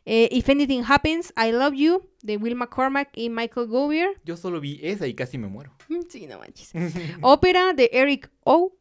Eh, 0.09 0.29
If 0.31 0.49
Anything 0.49 0.83
Happens, 0.87 1.33
I 1.37 1.51
Love 1.51 1.75
You, 1.75 2.01
de 2.23 2.37
Will 2.37 2.55
McCormack 2.55 3.11
y 3.17 3.29
Michael 3.29 3.67
Govier. 3.67 4.11
Yo 4.25 4.37
solo 4.37 4.61
vi 4.61 4.79
esa 4.83 5.09
y 5.09 5.15
casi 5.15 5.37
me 5.37 5.49
muero. 5.49 5.73
Mm, 5.89 6.03
Sí, 6.09 6.27
no 6.29 6.39
manches. 6.39 6.71
Ópera 7.23 7.73
de 7.73 7.91
Eric 7.93 8.31
O. 8.45 8.73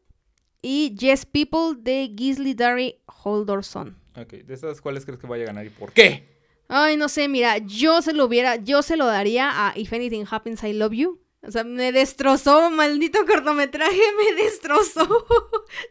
Y 0.62 0.94
Yes 0.96 1.26
People 1.26 1.74
de 1.80 2.12
Gisli 2.16 2.54
Dari 2.54 2.96
Holdorson. 3.24 3.96
ok, 4.16 4.32
de 4.34 4.54
esas, 4.54 4.80
¿cuáles 4.80 5.04
crees 5.04 5.20
que 5.20 5.26
vaya 5.26 5.44
a 5.44 5.46
ganar 5.46 5.66
y 5.66 5.70
por 5.70 5.92
qué? 5.92 6.35
Ay, 6.68 6.96
no 6.96 7.08
sé, 7.08 7.28
mira, 7.28 7.58
yo 7.58 8.02
se 8.02 8.12
lo 8.12 8.24
hubiera, 8.24 8.56
yo 8.56 8.82
se 8.82 8.96
lo 8.96 9.06
daría 9.06 9.68
a 9.68 9.72
If 9.78 9.92
Anything 9.92 10.24
Happens, 10.30 10.62
I 10.64 10.72
Love 10.72 10.92
You. 10.92 11.22
O 11.42 11.50
sea, 11.52 11.62
me 11.62 11.92
destrozó, 11.92 12.70
maldito 12.72 13.24
cortometraje, 13.24 14.00
me 14.36 14.42
destrozó. 14.42 15.06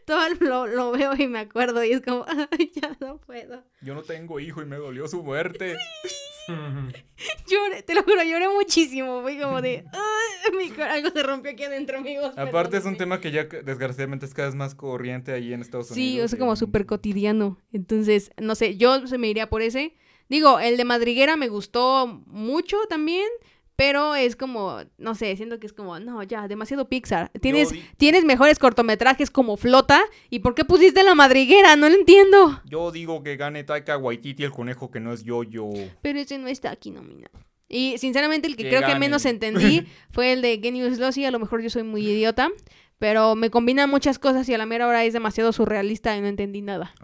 Todo 0.04 0.28
lo, 0.40 0.66
lo 0.66 0.90
veo 0.92 1.14
y 1.16 1.26
me 1.28 1.38
acuerdo 1.38 1.82
y 1.82 1.92
es 1.92 2.02
como, 2.02 2.26
ay, 2.50 2.72
ya 2.74 2.94
no 3.00 3.18
puedo. 3.18 3.64
Yo 3.80 3.94
no 3.94 4.02
tengo 4.02 4.38
hijo 4.38 4.60
y 4.60 4.66
me 4.66 4.76
dolió 4.76 5.08
su 5.08 5.22
muerte. 5.22 5.78
Lloré, 7.48 7.82
te 7.82 7.94
lo 7.94 8.02
juro, 8.02 8.22
lloré 8.22 8.48
muchísimo. 8.48 9.22
Fue 9.22 9.38
como 9.40 9.60
de, 9.62 9.84
ay, 9.92 10.56
mi 10.56 10.70
cor- 10.70 10.82
algo 10.84 11.10
se 11.10 11.22
rompió 11.22 11.50
aquí 11.52 11.64
adentro, 11.64 11.98
amigos. 11.98 12.32
Aparte 12.36 12.76
es 12.76 12.84
un 12.84 12.96
tema 12.96 13.20
que 13.20 13.30
ya 13.30 13.44
desgraciadamente 13.44 14.26
es 14.26 14.34
cada 14.34 14.48
vez 14.48 14.54
más 14.54 14.74
corriente 14.74 15.32
ahí 15.32 15.52
en 15.52 15.60
Estados 15.60 15.90
Unidos. 15.90 16.12
Sí, 16.12 16.20
es 16.20 16.32
y 16.34 16.36
como 16.38 16.54
súper 16.54 16.86
cotidiano. 16.86 17.58
Entonces, 17.72 18.30
no 18.40 18.54
sé, 18.54 18.76
yo 18.76 19.06
se 19.06 19.18
me 19.18 19.28
iría 19.28 19.48
por 19.48 19.62
ese. 19.62 19.94
Digo, 20.28 20.58
el 20.60 20.76
de 20.76 20.84
Madriguera 20.84 21.36
me 21.36 21.48
gustó 21.48 22.06
mucho 22.26 22.76
también, 22.88 23.26
pero 23.76 24.14
es 24.14 24.36
como, 24.36 24.78
no 24.98 25.14
sé, 25.14 25.36
siento 25.36 25.60
que 25.60 25.66
es 25.66 25.72
como, 25.72 25.98
no, 26.00 26.22
ya, 26.22 26.48
demasiado 26.48 26.88
Pixar. 26.88 27.30
Tienes, 27.40 27.70
di- 27.72 27.84
tienes 27.98 28.24
mejores 28.24 28.58
cortometrajes 28.58 29.30
como 29.30 29.56
Flota, 29.56 30.00
¿y 30.30 30.38
por 30.38 30.54
qué 30.54 30.64
pusiste 30.64 31.02
la 31.04 31.14
Madriguera? 31.14 31.76
No 31.76 31.88
lo 31.88 31.94
entiendo. 31.94 32.60
Yo 32.64 32.90
digo 32.90 33.22
que 33.22 33.36
gane 33.36 33.64
Taika 33.64 33.98
Waititi 33.98 34.44
el 34.44 34.50
conejo 34.52 34.90
que 34.90 34.98
no 35.00 35.12
es 35.12 35.24
yo-yo. 35.24 35.68
Pero 36.02 36.18
ese 36.18 36.38
no 36.38 36.48
está 36.48 36.70
aquí 36.70 36.90
nominado. 36.90 37.38
Y 37.68 37.98
sinceramente 37.98 38.46
el 38.46 38.56
que, 38.56 38.62
Que 38.62 38.68
creo 38.70 38.80
que 38.80 38.98
menos 39.00 39.24
entendí 39.26 39.86
fue 40.10 40.32
el 40.32 40.40
de 40.40 40.58
Genius 40.62 40.98
Lossy, 40.98 41.24
a 41.24 41.30
lo 41.30 41.38
mejor 41.38 41.60
yo 41.62 41.68
soy 41.68 41.82
muy 41.82 42.06
idiota, 42.08 42.48
pero 42.98 43.34
me 43.34 43.50
combinan 43.50 43.90
muchas 43.90 44.18
cosas 44.18 44.48
y 44.48 44.54
a 44.54 44.58
la 44.58 44.64
mera 44.66 44.86
hora 44.88 45.04
es 45.04 45.12
demasiado 45.12 45.52
surrealista 45.52 46.16
y 46.16 46.20
no 46.22 46.28
entendí 46.28 46.62
nada. 46.62 46.94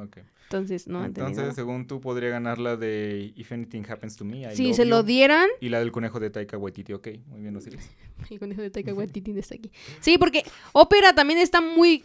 Entonces, 0.53 0.87
no 0.87 1.05
Entonces, 1.05 1.39
nada. 1.39 1.55
según 1.55 1.87
tú, 1.87 2.01
podría 2.01 2.29
ganar 2.29 2.59
la 2.59 2.77
de 2.77 3.33
If 3.35 3.53
Anything 3.53 3.85
Happens 3.89 4.17
to 4.17 4.25
Me. 4.25 4.41
I 4.43 4.55
Si 4.55 4.75
se 4.75 4.85
lo 4.85 5.03
dieran, 5.03 5.49
Y 5.61 5.71
la 5.71 5.79
del 5.79 5.93
conejo 5.93 6.21
de 6.21 6.29
Taika 6.29 6.59
Waititi. 6.59 6.93
Ok, 6.93 7.09
muy 7.27 7.41
bien, 7.41 7.57
Osiris. 7.57 7.91
El 8.31 8.39
conejo 8.39 8.61
de 8.61 8.71
Taika 8.71 8.93
Waititi 8.93 9.31
está 9.39 9.55
aquí. 9.55 9.71
Sí, 10.01 10.19
porque 10.19 10.45
ópera 10.73 11.15
también 11.15 11.39
está 11.39 11.61
muy... 11.61 12.03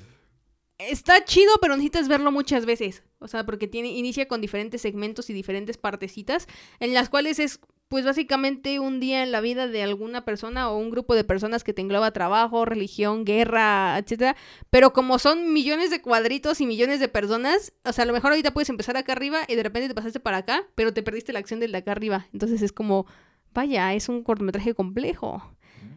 Está 0.78 1.26
chido, 1.26 1.52
pero 1.60 1.76
necesitas 1.76 2.08
verlo 2.08 2.32
muchas 2.32 2.66
veces. 2.66 3.04
O 3.20 3.28
sea, 3.28 3.46
porque 3.46 3.68
tiene, 3.68 3.90
inicia 3.90 4.28
con 4.28 4.42
diferentes 4.42 4.82
segmentos 4.82 5.30
y 5.30 5.34
diferentes 5.34 5.78
partecitas, 5.78 6.48
en 6.80 6.94
las 6.94 7.10
cuales 7.10 7.40
es, 7.40 7.60
pues 7.88 8.04
básicamente 8.04 8.80
un 8.80 9.00
día 9.00 9.24
en 9.24 9.32
la 9.32 9.40
vida 9.40 9.68
de 9.68 9.82
alguna 9.82 10.26
persona 10.26 10.70
o 10.70 10.78
un 10.78 10.90
grupo 10.90 11.16
de 11.16 11.24
personas 11.24 11.64
que 11.64 11.74
te 11.74 11.82
engloba 11.82 12.12
trabajo, 12.12 12.66
religión, 12.66 13.24
guerra, 13.24 13.98
etcétera. 13.98 14.36
Pero 14.70 14.92
como 14.92 15.20
son 15.20 15.54
millones 15.54 15.90
de 15.90 16.02
cuadritos 16.02 16.60
y 16.60 16.66
millones 16.66 17.00
de 17.00 17.08
personas, 17.08 17.74
o 17.86 17.94
sea, 17.94 18.04
a 18.04 18.08
lo 18.08 18.14
mejor 18.14 18.32
ahorita 18.32 18.52
puedes 18.52 18.70
empezar 18.70 18.98
acá 18.98 19.14
arriba 19.14 19.40
y 19.48 19.56
de 19.56 19.64
repente 19.64 19.88
te 19.88 19.96
pasaste 19.96 20.20
para 20.20 20.38
acá, 20.38 20.66
pero 20.76 20.94
te 20.94 21.04
perdiste 21.04 21.32
la 21.34 21.40
acción 21.40 21.60
del 21.60 21.72
de 21.72 21.78
acá 21.78 21.94
arriba. 21.94 22.28
Entonces 22.34 22.62
es 22.62 22.74
como, 22.74 23.06
vaya, 23.54 23.94
es 23.94 24.10
un 24.10 24.24
cortometraje 24.24 24.74
complejo. 24.74 25.42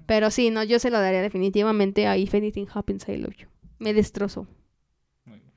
Pero 0.06 0.30
sí, 0.30 0.50
no, 0.50 0.64
yo 0.64 0.78
se 0.78 0.90
lo 0.90 0.98
daría 0.98 1.22
definitivamente 1.22 2.06
a 2.06 2.16
If 2.16 2.34
Anything 2.34 2.66
Happens, 2.72 3.08
I 3.08 3.16
Love 3.16 3.36
You. 3.36 3.48
Me 3.78 3.94
destrozó. 3.94 4.46
Muy 5.24 5.38
bien. 5.38 5.52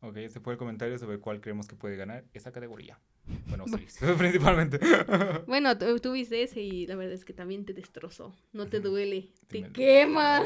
Ok, 0.00 0.16
ese 0.18 0.40
fue 0.40 0.54
el 0.54 0.58
comentario 0.58 0.98
sobre 0.98 1.18
cuál 1.20 1.40
creemos 1.40 1.68
que 1.68 1.76
puede 1.76 1.96
ganar 1.96 2.24
esa 2.32 2.50
categoría. 2.50 2.98
Bueno, 3.46 3.64
series, 3.68 3.98
principalmente. 4.18 4.78
Bueno, 5.46 5.76
tú, 5.78 5.98
tú 6.00 6.12
viste 6.12 6.42
ese 6.42 6.60
y 6.60 6.86
la 6.86 6.96
verdad 6.96 7.14
es 7.14 7.24
que 7.24 7.32
también 7.32 7.64
te 7.64 7.72
destrozó. 7.72 8.34
No 8.52 8.66
te 8.66 8.80
duele, 8.80 9.28
Sí 9.50 9.62
te 9.62 9.70
quema. 9.70 10.42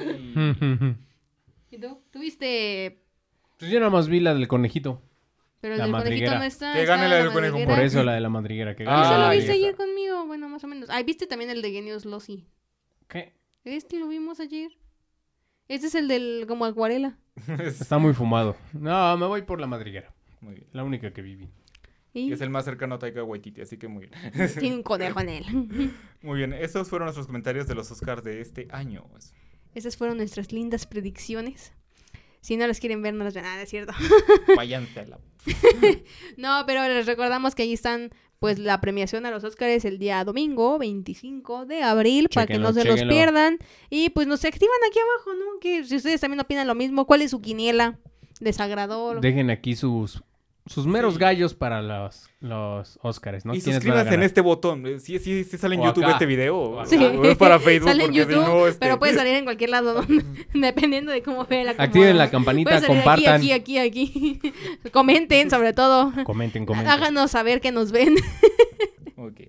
¿Y 1.70 1.78
tú? 1.78 2.01
¿Tú 2.11 2.19
viste? 2.20 3.02
Pues 3.59 3.70
yo 3.70 3.78
nada 3.78 3.90
más 3.90 4.09
vi 4.09 4.20
la 4.20 4.35
del 4.35 4.48
conejito. 4.48 5.02
Pero 5.61 5.74
el 5.74 5.78
La 5.78 5.85
del 5.85 5.93
conejito 5.93 6.11
madriguera. 6.11 6.39
no 6.39 6.44
está. 6.44 6.73
Que 6.73 6.81
está 6.82 6.97
gane 6.97 7.09
la 7.09 7.16
del 7.16 7.32
conejo. 7.32 7.59
Por 7.65 7.81
eso 7.81 8.02
la 8.02 8.15
de 8.15 8.20
la 8.20 8.31
madriguera. 8.31 8.74
Que 8.74 8.85
Ah, 8.85 8.86
gane 8.86 9.02
Eso 9.02 9.19
la 9.19 9.27
lo 9.28 9.32
viste 9.35 9.52
ayer 9.52 9.77
conmigo, 9.77 10.27
bueno, 10.27 10.48
más 10.48 10.65
o 10.65 10.66
menos. 10.66 10.89
Ay, 10.90 11.05
¿viste 11.05 11.27
también 11.27 11.51
el 11.51 11.61
de 11.61 11.70
Genius 11.70 12.07
Lossy? 12.07 12.47
¿Qué? 13.09 13.35
Este 13.65 13.98
lo 13.98 14.09
vimos 14.09 14.40
ayer. 14.40 14.70
Este 15.69 15.86
es 15.89 15.94
el 15.94 16.09
del 16.09 16.47
como 16.48 16.65
acuarela. 16.65 17.19
Está 17.59 17.98
muy 17.98 18.15
fumado. 18.15 18.57
No, 18.73 19.16
me 19.19 19.27
voy 19.27 19.43
por 19.43 19.61
la 19.61 19.66
madriguera. 19.66 20.12
Muy 20.40 20.55
bien. 20.55 20.66
La 20.73 20.82
única 20.82 21.12
que 21.12 21.20
viví. 21.23 21.51
Y 22.12 22.32
Es 22.32 22.41
el 22.41 22.51
más 22.51 22.65
cercano 22.65 22.97
a 22.97 22.99
Taika 22.99 23.23
Waititi, 23.23 23.61
así 23.61 23.77
que 23.77 23.87
muy 23.87 24.07
bien. 24.07 24.53
tiene 24.59 24.77
un 24.77 24.82
conejo 24.82 25.20
en 25.20 25.28
él. 25.28 25.45
Muy 26.23 26.39
bien, 26.39 26.53
esos 26.53 26.89
fueron 26.89 27.07
nuestros 27.07 27.27
comentarios 27.27 27.66
de 27.66 27.74
los 27.74 27.91
Oscars 27.91 28.23
de 28.23 28.43
este 28.43 28.69
año. 28.70 29.07
Esas 29.74 29.97
fueron 29.97 30.19
nuestras 30.19 30.53
lindas 30.53 30.87
predicciones. 30.87 31.73
Si 32.43 32.57
no 32.57 32.66
las 32.66 32.81
quieren 32.81 33.01
ver, 33.03 33.15
no 33.15 33.24
las 33.24 33.35
ven. 33.35 33.45
Ah, 33.45 33.57
no 33.57 33.62
es 33.62 33.70
cierto. 33.70 33.93
Váyanse 34.57 35.01
a 35.01 35.07
la... 35.07 35.19
No, 36.37 36.65
pero 36.66 36.82
les 36.89 37.07
recordamos 37.07 37.55
que 37.55 37.62
ahí 37.62 37.73
están, 37.73 38.11
pues, 38.39 38.59
la 38.59 38.81
premiación 38.81 39.24
a 39.27 39.31
los 39.31 39.45
Oscars 39.45 39.85
el 39.85 39.99
día 39.99 40.24
domingo, 40.24 40.78
25 40.78 41.66
de 41.66 41.82
abril, 41.82 42.28
para 42.35 42.47
que 42.47 42.59
no 42.59 42.73
se 42.73 42.85
los 42.85 43.03
pierdan. 43.05 43.59
Y 43.89 44.11
pues 44.11 44.27
nos 44.27 44.45
activan 44.45 44.77
aquí 44.89 44.99
abajo, 44.99 45.39
¿no? 45.39 45.61
Que 45.61 45.85
si 45.85 45.97
ustedes 45.97 46.20
también 46.20 46.41
opinan 46.41 46.66
lo 46.66 46.74
mismo, 46.74 47.07
¿cuál 47.07 47.23
es 47.23 47.31
su 47.31 47.41
quiniela? 47.41 47.99
¿Desagradó? 48.41 49.20
Dejen 49.20 49.51
aquí 49.51 49.77
sus, 49.77 50.23
sus 50.66 50.87
meros 50.87 51.15
Sí. 51.15 51.20
gallos 51.20 51.55
para 51.55 51.82
los, 51.82 52.28
los 52.41 52.99
Oscars, 53.03 53.45
¿no? 53.45 53.55
y 53.55 53.61
¿Quiénes 53.61 53.66
van 53.66 53.77
a 53.77 53.81
suscríbanse 54.01 54.15
en 54.15 54.23
este 54.23 54.41
botón. 54.41 54.87
Eh, 54.87 55.01
Sí, 55.01 55.19
sí, 55.19 55.45
sí 55.45 55.59
sale 55.59 55.74
en 55.74 55.81
O 55.81 55.85
YouTube 55.87 56.05
acá. 56.05 56.12
este 56.12 56.27
video. 56.27 56.59
O 56.59 56.87
Sí. 56.87 56.97
O 56.97 57.24
es 57.24 57.37
para 57.37 57.59
Facebook, 57.61 57.89
Sale 57.91 58.05
en 58.05 58.12
si 58.12 58.19
YouTube, 58.19 58.35
no, 58.37 58.66
este... 58.66 58.78
pero 58.78 58.99
puede 58.99 59.15
salir 59.15 59.35
en 59.35 59.45
cualquier 59.45 59.70
lado, 59.70 60.05
dependiendo 60.55 61.11
de 61.12 61.23
cómo 61.23 61.45
vea 61.47 61.65
la 61.65 61.70
Activen 61.73 62.19
la 62.19 62.31
campanita, 62.31 62.81
compartan. 62.87 63.37
Aquí, 63.41 63.53
aquí, 63.53 63.78
aquí, 63.78 64.39
aquí. 64.41 64.53
Comenten, 64.93 65.51
sobre 65.51 65.73
todo. 65.73 66.12
Comenten, 66.24 66.66
comenten. 66.66 66.93
Háganos 66.93 67.31
saber 67.32 67.61
que 67.61 67.73
nos 67.73 67.91
ven. 67.93 68.15
Ok. 69.16 69.41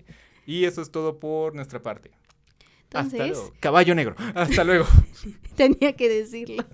Y 0.46 0.64
eso 0.64 0.82
es 0.82 0.90
todo 0.90 1.18
por 1.20 1.54
nuestra 1.54 1.80
parte. 1.82 2.10
Hasta 2.92 3.16
Entonces, 3.16 3.38
luego. 3.38 3.54
Caballo 3.60 3.94
negro. 3.94 4.16
Hasta 4.34 4.64
luego. 4.64 4.86
tenía 5.56 5.92
que 5.94 6.08
decirlo. 6.08 6.64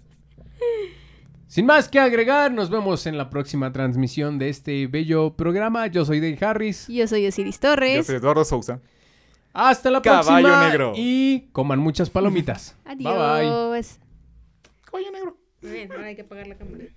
Sin 1.48 1.64
más 1.64 1.88
que 1.88 1.98
agregar, 1.98 2.52
nos 2.52 2.68
vemos 2.68 3.06
en 3.06 3.16
la 3.16 3.30
próxima 3.30 3.72
transmisión 3.72 4.38
de 4.38 4.50
este 4.50 4.86
bello 4.86 5.34
programa. 5.34 5.86
Yo 5.86 6.04
soy 6.04 6.20
Dave 6.20 6.38
Harris. 6.44 6.86
Yo 6.88 7.08
soy 7.08 7.26
Osiris 7.26 7.58
Yo 7.58 7.70
Torres. 7.70 8.06
soy 8.06 8.16
Eduardo 8.16 8.44
Sousa. 8.44 8.80
Hasta 9.54 9.90
la 9.90 10.02
Caballo 10.02 10.46
próxima. 10.46 10.68
negro. 10.68 10.92
Y 10.94 11.48
coman 11.52 11.78
muchas 11.78 12.10
palomitas. 12.10 12.76
Bye 12.84 12.96
bye. 12.96 13.08
Adiós. 13.08 13.98
Caballo 14.84 15.10
negro. 15.10 15.36
Muy 15.62 15.72
bien, 15.72 15.90
ahora 15.90 16.04
hay 16.06 16.14
que 16.16 16.22
apagar 16.22 16.46
la 16.46 16.54
cámara. 16.56 16.84
Yo. 16.84 16.90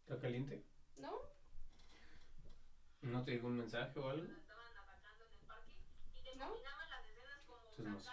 ¿Está 0.00 0.20
caliente? 0.20 0.64
¿No? 0.96 1.20
¿No 3.02 3.24
te 3.24 3.30
llegó 3.32 3.46
un 3.46 3.58
mensaje 3.58 3.98
o 4.00 4.10
algo? 4.10 4.26
¿No? 6.36 6.75
Entonces 7.76 7.92
no 7.92 8.00
sé. 8.00 8.06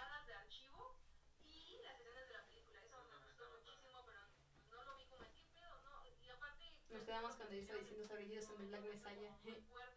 Nos 6.90 7.02
quedamos 7.04 7.34
cuando 7.36 7.54
yo 7.54 7.60
estaba 7.62 7.78
diciendo 7.82 8.04
sobre 8.06 8.26
Jesus 8.26 8.50
and 8.50 8.58
the 8.58 8.66
Black 8.66 8.82
Messiah. 8.84 9.32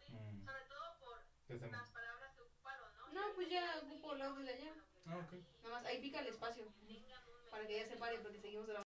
Mm. 0.08 0.44
Desde- 1.48 1.70
No, 3.12 3.34
pues 3.34 3.48
ya 3.50 3.80
ocupo 3.84 4.14
el 4.14 4.22
audio 4.22 4.44
de 4.44 4.52
allá. 4.54 4.72
Ah, 5.06 5.16
ok. 5.18 5.32
Nada 5.62 5.74
más 5.76 5.84
ahí 5.86 6.00
pica 6.00 6.20
el 6.20 6.26
espacio. 6.28 6.64
Para 7.50 7.66
que 7.66 7.78
ya 7.78 7.88
se 7.88 7.96
pare 7.96 8.18
porque 8.20 8.40
seguimos 8.40 8.66
grabando. 8.66 8.87